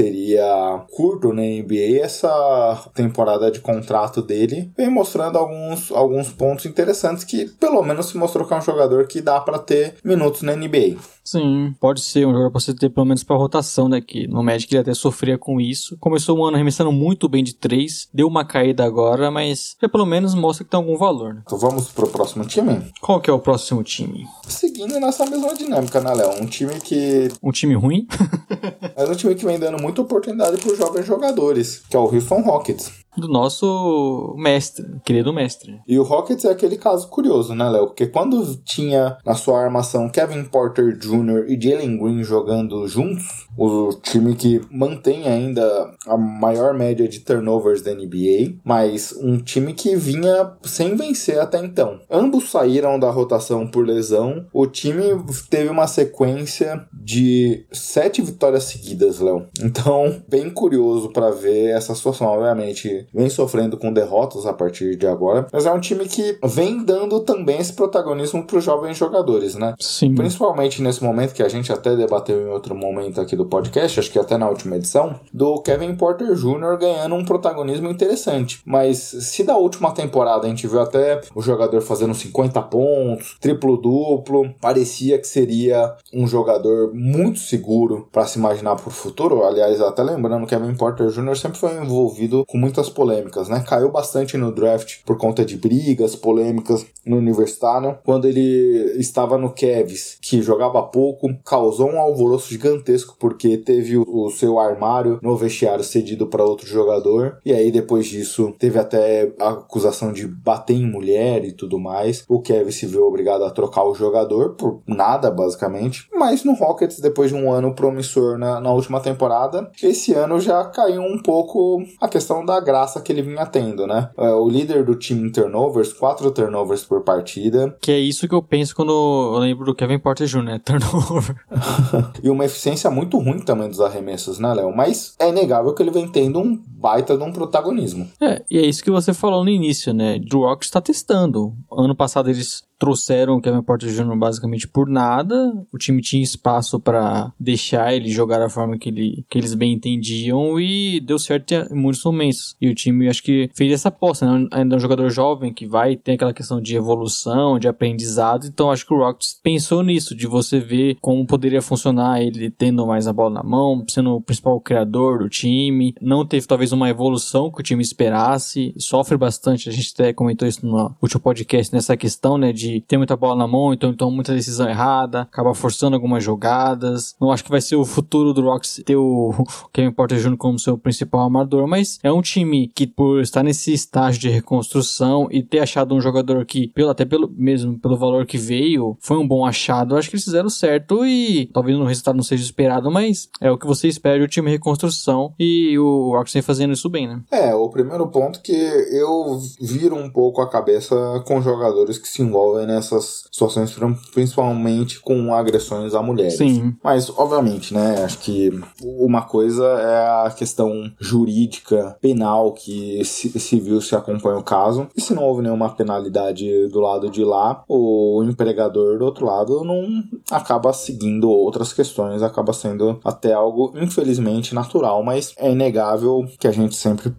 seria 0.00 0.82
curto 0.90 1.32
na 1.32 1.42
NBA, 1.42 2.00
essa 2.02 2.90
temporada 2.94 3.50
de 3.50 3.60
contrato 3.60 4.22
dele 4.22 4.70
vem 4.74 4.88
mostrando 4.88 5.36
alguns, 5.36 5.92
alguns 5.92 6.30
pontos 6.30 6.64
interessantes 6.64 7.22
que 7.22 7.46
pelo 7.60 7.82
menos 7.82 8.06
se 8.06 8.16
mostrou 8.16 8.46
que 8.46 8.54
é 8.54 8.56
um 8.56 8.62
jogador 8.62 9.06
que 9.06 9.20
dá 9.20 9.38
para 9.40 9.58
ter 9.58 9.96
minutos 10.02 10.40
na 10.40 10.56
NBA. 10.56 10.96
Sim, 11.22 11.74
pode 11.78 12.00
ser 12.00 12.26
um 12.26 12.32
jogador 12.32 12.50
pra 12.50 12.60
você 12.60 12.74
ter 12.74 12.88
pelo 12.88 13.06
menos 13.06 13.22
pra 13.22 13.36
rotação, 13.36 13.88
né? 13.88 14.00
Que 14.00 14.26
no 14.26 14.42
Magic 14.42 14.74
ele 14.74 14.80
até 14.80 14.94
sofria 14.94 15.38
com 15.38 15.60
isso. 15.60 15.96
Começou 15.98 16.38
o 16.38 16.44
ano 16.44 16.56
arremessando 16.56 16.90
muito 16.90 17.28
bem 17.28 17.44
de 17.44 17.54
três, 17.54 18.08
deu 18.12 18.26
uma 18.26 18.44
caída 18.44 18.84
agora, 18.84 19.30
mas 19.30 19.76
já 19.80 19.88
pelo 19.88 20.06
menos 20.06 20.34
mostra 20.34 20.64
que 20.64 20.70
tem 20.70 20.78
algum 20.78 20.96
valor, 20.96 21.34
né? 21.34 21.42
Então 21.44 21.58
vamos 21.58 21.88
pro 21.88 22.08
próximo 22.08 22.44
time? 22.44 22.82
Qual 23.00 23.20
que 23.20 23.30
é 23.30 23.32
o 23.32 23.38
próximo 23.38 23.84
time? 23.84 24.26
Seguindo 24.48 24.98
nessa 24.98 25.26
mesma 25.26 25.54
dinâmica, 25.54 26.00
né, 26.00 26.12
Léo? 26.14 26.42
Um 26.42 26.46
time 26.46 26.80
que. 26.80 27.28
Um 27.42 27.52
time 27.52 27.74
ruim? 27.74 28.08
é 28.96 29.04
um 29.04 29.14
time 29.14 29.34
que 29.34 29.44
vem 29.44 29.58
dando 29.58 29.80
muita 29.90 30.02
oportunidade 30.02 30.56
pros 30.58 30.78
jovens 30.78 31.04
jogadores, 31.04 31.82
que 31.90 31.96
é 31.96 31.98
o 31.98 32.04
Houston 32.04 32.40
Rockets 32.42 33.00
do 33.16 33.28
nosso 33.28 34.34
mestre, 34.38 34.86
querido 35.04 35.32
mestre. 35.32 35.80
E 35.86 35.98
o 35.98 36.02
Rockets 36.02 36.44
é 36.44 36.50
aquele 36.50 36.76
caso 36.76 37.08
curioso, 37.08 37.54
né, 37.54 37.68
Léo? 37.68 37.88
Porque 37.88 38.06
quando 38.06 38.56
tinha 38.64 39.18
na 39.24 39.34
sua 39.34 39.60
armação 39.62 40.08
Kevin 40.08 40.44
Porter 40.44 40.96
Jr. 40.96 41.46
e 41.48 41.60
Jalen 41.60 41.98
Green 41.98 42.22
jogando 42.22 42.86
juntos, 42.86 43.48
o 43.56 43.90
time 44.02 44.34
que 44.34 44.60
mantém 44.70 45.26
ainda 45.26 45.92
a 46.06 46.16
maior 46.16 46.72
média 46.72 47.08
de 47.08 47.20
turnovers 47.20 47.82
da 47.82 47.92
NBA, 47.92 48.54
mas 48.64 49.12
um 49.20 49.38
time 49.38 49.74
que 49.74 49.96
vinha 49.96 50.52
sem 50.62 50.94
vencer 50.94 51.38
até 51.40 51.58
então. 51.58 52.00
Ambos 52.10 52.50
saíram 52.50 52.98
da 52.98 53.10
rotação 53.10 53.66
por 53.66 53.86
lesão. 53.86 54.46
O 54.52 54.66
time 54.66 55.02
teve 55.48 55.68
uma 55.68 55.86
sequência 55.86 56.86
de 56.92 57.66
sete 57.72 58.22
vitórias 58.22 58.64
seguidas, 58.64 59.18
Léo. 59.18 59.46
Então, 59.60 59.79
bem 60.28 60.50
curioso 60.50 61.10
para 61.10 61.30
ver 61.30 61.70
essa 61.70 61.94
situação. 61.94 62.26
Obviamente, 62.28 63.06
vem 63.12 63.28
sofrendo 63.28 63.76
com 63.76 63.92
derrotas 63.92 64.46
a 64.46 64.52
partir 64.52 64.96
de 64.96 65.06
agora, 65.06 65.46
mas 65.52 65.66
é 65.66 65.72
um 65.72 65.80
time 65.80 66.06
que 66.06 66.38
vem 66.44 66.84
dando 66.84 67.20
também 67.20 67.58
esse 67.58 67.72
protagonismo 67.72 68.44
para 68.44 68.58
os 68.58 68.64
jovens 68.64 68.96
jogadores, 68.96 69.54
né? 69.54 69.74
Sim. 69.78 70.14
Principalmente 70.14 70.82
nesse 70.82 71.02
momento 71.02 71.34
que 71.34 71.42
a 71.42 71.48
gente 71.48 71.72
até 71.72 71.96
debateu 71.96 72.40
em 72.40 72.50
outro 72.50 72.74
momento 72.74 73.20
aqui 73.20 73.36
do 73.36 73.46
podcast, 73.46 74.00
acho 74.00 74.10
que 74.10 74.18
até 74.18 74.36
na 74.36 74.48
última 74.48 74.76
edição, 74.76 75.18
do 75.32 75.60
Kevin 75.62 75.94
Porter 75.94 76.34
Jr. 76.34 76.78
ganhando 76.78 77.14
um 77.14 77.24
protagonismo 77.24 77.88
interessante. 77.88 78.60
Mas 78.64 78.98
se 78.98 79.44
da 79.44 79.56
última 79.56 79.92
temporada 79.92 80.46
a 80.46 80.48
gente 80.48 80.66
viu 80.66 80.80
até 80.80 81.20
o 81.34 81.42
jogador 81.42 81.80
fazendo 81.80 82.14
50 82.14 82.60
pontos, 82.62 83.36
triplo-duplo, 83.40 84.54
parecia 84.60 85.18
que 85.18 85.26
seria 85.26 85.94
um 86.12 86.26
jogador 86.26 86.92
muito 86.94 87.38
seguro 87.38 88.08
para 88.12 88.26
se 88.26 88.38
imaginar 88.38 88.76
para 88.76 88.88
o 88.88 88.92
futuro. 88.92 89.44
Aliás, 89.44 89.59
até 89.62 90.02
lembrando, 90.02 90.46
Kevin 90.46 90.74
Porter 90.74 91.08
Jr. 91.08 91.36
sempre 91.36 91.58
foi 91.58 91.76
envolvido 91.76 92.44
com 92.46 92.58
muitas 92.58 92.88
polêmicas, 92.88 93.48
né? 93.48 93.64
Caiu 93.66 93.90
bastante 93.90 94.36
no 94.36 94.52
draft 94.52 94.98
por 95.04 95.16
conta 95.16 95.44
de 95.44 95.56
brigas, 95.56 96.16
polêmicas 96.16 96.86
no 97.04 97.16
universitário. 97.16 97.98
Quando 98.04 98.26
ele 98.26 98.94
estava 98.98 99.38
no 99.38 99.50
Cavs, 99.50 100.18
que 100.20 100.42
jogava 100.42 100.82
pouco, 100.82 101.28
causou 101.44 101.90
um 101.90 102.00
alvoroço 102.00 102.50
gigantesco 102.50 103.16
porque 103.18 103.56
teve 103.56 103.96
o, 103.98 104.30
seu 104.30 104.58
armário 104.58 105.18
no 105.22 105.36
vestiário 105.36 105.84
cedido 105.84 106.26
para 106.26 106.44
outro 106.44 106.66
jogador. 106.66 107.38
E 107.44 107.52
aí 107.52 107.70
depois 107.70 108.06
disso 108.06 108.54
teve 108.58 108.78
até 108.78 109.32
a 109.40 109.50
acusação 109.50 110.12
de 110.12 110.26
bater 110.26 110.74
em 110.74 110.86
mulher 110.86 111.44
e 111.44 111.52
tudo 111.52 111.78
mais. 111.78 112.24
O 112.28 112.40
Kevin 112.40 112.70
se 112.70 112.86
viu 112.86 113.04
obrigado 113.06 113.44
a 113.44 113.50
trocar 113.50 113.84
o 113.84 113.94
jogador 113.94 114.54
por 114.54 114.82
nada, 114.86 115.30
basicamente. 115.30 116.08
Mas 116.14 116.44
no 116.44 116.54
Rockets, 116.54 117.00
depois 117.00 117.30
de 117.30 117.36
um 117.36 117.50
ano 117.50 117.74
promissor 117.74 118.38
na, 118.38 118.60
na 118.60 118.72
última 118.72 119.00
temporada, 119.00 119.49
esse 119.82 120.12
ano 120.14 120.40
já 120.40 120.64
caiu 120.64 121.02
um 121.02 121.18
pouco 121.18 121.82
a 122.00 122.08
questão 122.08 122.44
da 122.44 122.60
graça 122.60 123.00
que 123.00 123.12
ele 123.12 123.22
vinha 123.22 123.46
tendo, 123.46 123.86
né? 123.86 124.10
É, 124.16 124.28
o 124.32 124.48
líder 124.48 124.84
do 124.84 124.94
time 124.94 125.28
em 125.28 125.32
turnovers, 125.32 125.92
quatro 125.92 126.30
turnovers 126.30 126.84
por 126.84 127.02
partida. 127.02 127.76
Que 127.80 127.92
é 127.92 127.98
isso 127.98 128.28
que 128.28 128.34
eu 128.34 128.42
penso 128.42 128.74
quando 128.74 128.92
eu 128.92 129.38
lembro 129.38 129.64
do 129.64 129.74
Kevin 129.74 129.98
Porter 129.98 130.26
Jr., 130.26 130.42
né? 130.42 130.60
Turnover. 130.64 131.36
e 132.22 132.30
uma 132.30 132.44
eficiência 132.44 132.90
muito 132.90 133.18
ruim 133.18 133.40
também 133.40 133.68
dos 133.68 133.80
arremessos, 133.80 134.38
né, 134.38 134.52
Léo? 134.52 134.74
Mas 134.74 135.14
é 135.18 135.28
inegável 135.28 135.74
que 135.74 135.82
ele 135.82 135.90
vem 135.90 136.08
tendo 136.08 136.38
um 136.38 136.56
baita 136.66 137.16
de 137.16 137.22
um 137.22 137.32
protagonismo. 137.32 138.08
É, 138.20 138.42
e 138.50 138.58
é 138.58 138.62
isso 138.62 138.82
que 138.82 138.90
você 138.90 139.12
falou 139.12 139.44
no 139.44 139.50
início, 139.50 139.92
né? 139.92 140.20
O 140.32 140.38
Rockets 140.38 140.68
está 140.68 140.80
testando. 140.80 141.54
Ano 141.70 141.94
passado 141.94 142.30
eles 142.30 142.62
trouxeram 142.80 143.36
o 143.36 143.42
Kevin 143.42 143.62
Porter 143.62 143.90
Jr. 143.90 144.16
basicamente 144.16 144.66
por 144.66 144.88
nada. 144.88 145.52
O 145.70 145.76
time 145.76 146.00
tinha 146.00 146.22
espaço 146.22 146.80
para 146.80 147.30
deixar 147.38 147.94
ele 147.94 148.10
jogar 148.10 148.38
da 148.38 148.48
forma 148.48 148.78
que, 148.78 148.88
ele, 148.88 149.24
que 149.28 149.38
eles 149.38 149.52
bem 149.52 149.74
entendiam 149.74 150.58
e 150.58 150.98
deu 150.98 151.18
certo 151.18 151.52
em 151.52 151.74
muitos 151.74 152.02
momentos. 152.02 152.56
E 152.58 152.68
o 152.68 152.74
time 152.74 153.06
acho 153.06 153.22
que 153.22 153.50
fez 153.54 153.70
essa 153.70 153.88
aposta, 153.88 154.24
né? 154.24 154.48
Ainda 154.50 154.74
é 154.74 154.78
um 154.78 154.80
jogador 154.80 155.10
jovem 155.10 155.52
que 155.52 155.66
vai 155.66 155.94
ter 155.94 156.12
aquela 156.12 156.32
questão 156.32 156.58
de 156.60 156.74
evolução, 156.74 157.58
de 157.58 157.68
aprendizado. 157.68 158.46
Então 158.46 158.70
acho 158.70 158.86
que 158.86 158.94
o 158.94 158.98
Rockets 158.98 159.38
pensou 159.42 159.82
nisso, 159.82 160.14
de 160.14 160.26
você 160.26 160.58
ver 160.58 160.96
como 161.02 161.26
poderia 161.26 161.60
funcionar 161.60 162.22
ele 162.22 162.50
tendo 162.50 162.86
mais 162.86 163.06
a 163.06 163.12
bola 163.12 163.30
na 163.30 163.42
mão, 163.42 163.84
sendo 163.90 164.16
o 164.16 164.22
principal 164.22 164.58
criador 164.58 165.18
do 165.18 165.28
time. 165.28 165.94
Não 166.00 166.24
teve 166.24 166.46
talvez 166.46 166.72
uma 166.72 166.88
evolução 166.88 167.50
que 167.50 167.60
o 167.60 167.62
time 167.62 167.82
esperasse, 167.82 168.72
sofre 168.78 169.18
bastante. 169.18 169.68
A 169.68 169.72
gente 169.72 169.92
até 169.92 170.14
comentou 170.14 170.48
isso 170.48 170.64
no 170.64 170.96
último 171.02 171.20
podcast 171.20 171.74
nessa 171.74 171.94
questão, 171.94 172.38
né, 172.38 172.54
de 172.54 172.69
ter 172.86 172.96
muita 172.96 173.16
bola 173.16 173.36
na 173.36 173.46
mão, 173.46 173.72
então, 173.72 173.90
então 173.90 174.10
muita 174.10 174.34
decisão 174.34 174.68
errada, 174.68 175.22
acaba 175.22 175.54
forçando 175.54 175.96
algumas 175.96 176.22
jogadas. 176.22 177.14
Não 177.20 177.32
acho 177.32 177.44
que 177.44 177.50
vai 177.50 177.60
ser 177.60 177.76
o 177.76 177.84
futuro 177.84 178.32
do 178.32 178.42
Rocks 178.42 178.82
ter 178.84 178.96
o 179.00 179.32
Kevin 179.72 179.92
Porter 179.92 180.18
Jr. 180.18 180.36
como 180.36 180.58
seu 180.58 180.76
principal 180.76 181.24
armador, 181.24 181.66
mas 181.66 181.98
é 182.02 182.12
um 182.12 182.22
time 182.22 182.68
que 182.68 182.86
por 182.86 183.20
estar 183.20 183.42
nesse 183.42 183.72
estágio 183.72 184.20
de 184.20 184.28
reconstrução 184.28 185.28
e 185.30 185.42
ter 185.42 185.60
achado 185.60 185.94
um 185.94 186.00
jogador 186.00 186.44
que, 186.44 186.68
pelo, 186.68 186.90
até 186.90 187.04
pelo 187.04 187.30
mesmo 187.36 187.78
pelo 187.78 187.96
valor 187.96 188.26
que 188.26 188.38
veio, 188.38 188.96
foi 189.00 189.16
um 189.16 189.26
bom 189.26 189.44
achado. 189.44 189.96
Acho 189.96 190.08
que 190.08 190.16
eles 190.16 190.24
fizeram 190.24 190.48
certo 190.48 191.04
e 191.04 191.46
talvez 191.52 191.76
o 191.78 191.84
resultado 191.84 192.16
não 192.16 192.22
seja 192.22 192.42
esperado, 192.42 192.90
mas 192.90 193.28
é 193.40 193.50
o 193.50 193.58
que 193.58 193.66
você 193.66 193.88
espera 193.88 194.18
de 194.18 194.24
um 194.24 194.28
time 194.28 194.48
em 194.48 194.52
reconstrução 194.52 195.32
e 195.38 195.78
o 195.78 196.12
Rocks 196.12 196.32
vem 196.32 196.42
fazendo 196.42 196.72
isso 196.72 196.88
bem, 196.88 197.06
né? 197.06 197.22
É, 197.30 197.54
o 197.54 197.68
primeiro 197.68 198.06
ponto 198.08 198.40
que 198.40 198.52
eu 198.52 199.38
viro 199.60 199.96
um 199.96 200.10
pouco 200.10 200.40
a 200.40 200.48
cabeça 200.48 200.94
com 201.26 201.40
jogadores 201.40 201.98
que 201.98 202.08
se 202.08 202.22
envolvem 202.22 202.59
nessas 202.66 203.24
situações, 203.30 203.74
principalmente 204.12 205.00
com 205.00 205.34
agressões 205.34 205.94
a 205.94 206.02
mulheres. 206.02 206.36
Sim. 206.36 206.74
Mas, 206.82 207.10
obviamente, 207.10 207.74
né, 207.74 208.02
acho 208.04 208.18
que 208.18 208.50
uma 208.82 209.22
coisa 209.22 209.64
é 209.64 210.26
a 210.26 210.30
questão 210.30 210.90
jurídica, 210.98 211.96
penal, 212.00 212.52
que 212.52 213.04
civil 213.04 213.80
se 213.80 213.94
acompanha 213.94 214.38
o 214.38 214.44
caso, 214.44 214.88
e 214.96 215.00
se 215.00 215.14
não 215.14 215.24
houve 215.24 215.42
nenhuma 215.42 215.70
penalidade 215.70 216.68
do 216.68 216.80
lado 216.80 217.10
de 217.10 217.24
lá, 217.24 217.64
o 217.68 218.22
empregador 218.24 218.98
do 218.98 219.04
outro 219.04 219.26
lado 219.26 219.64
não 219.64 220.02
acaba 220.30 220.72
seguindo 220.72 221.30
outras 221.30 221.72
questões, 221.72 222.22
acaba 222.22 222.52
sendo 222.52 223.00
até 223.04 223.32
algo, 223.32 223.72
infelizmente, 223.76 224.54
natural, 224.54 225.02
mas 225.02 225.32
é 225.36 225.50
inegável 225.50 226.26
que 226.38 226.46
a 226.46 226.52
gente 226.52 226.74
sempre 226.74 227.12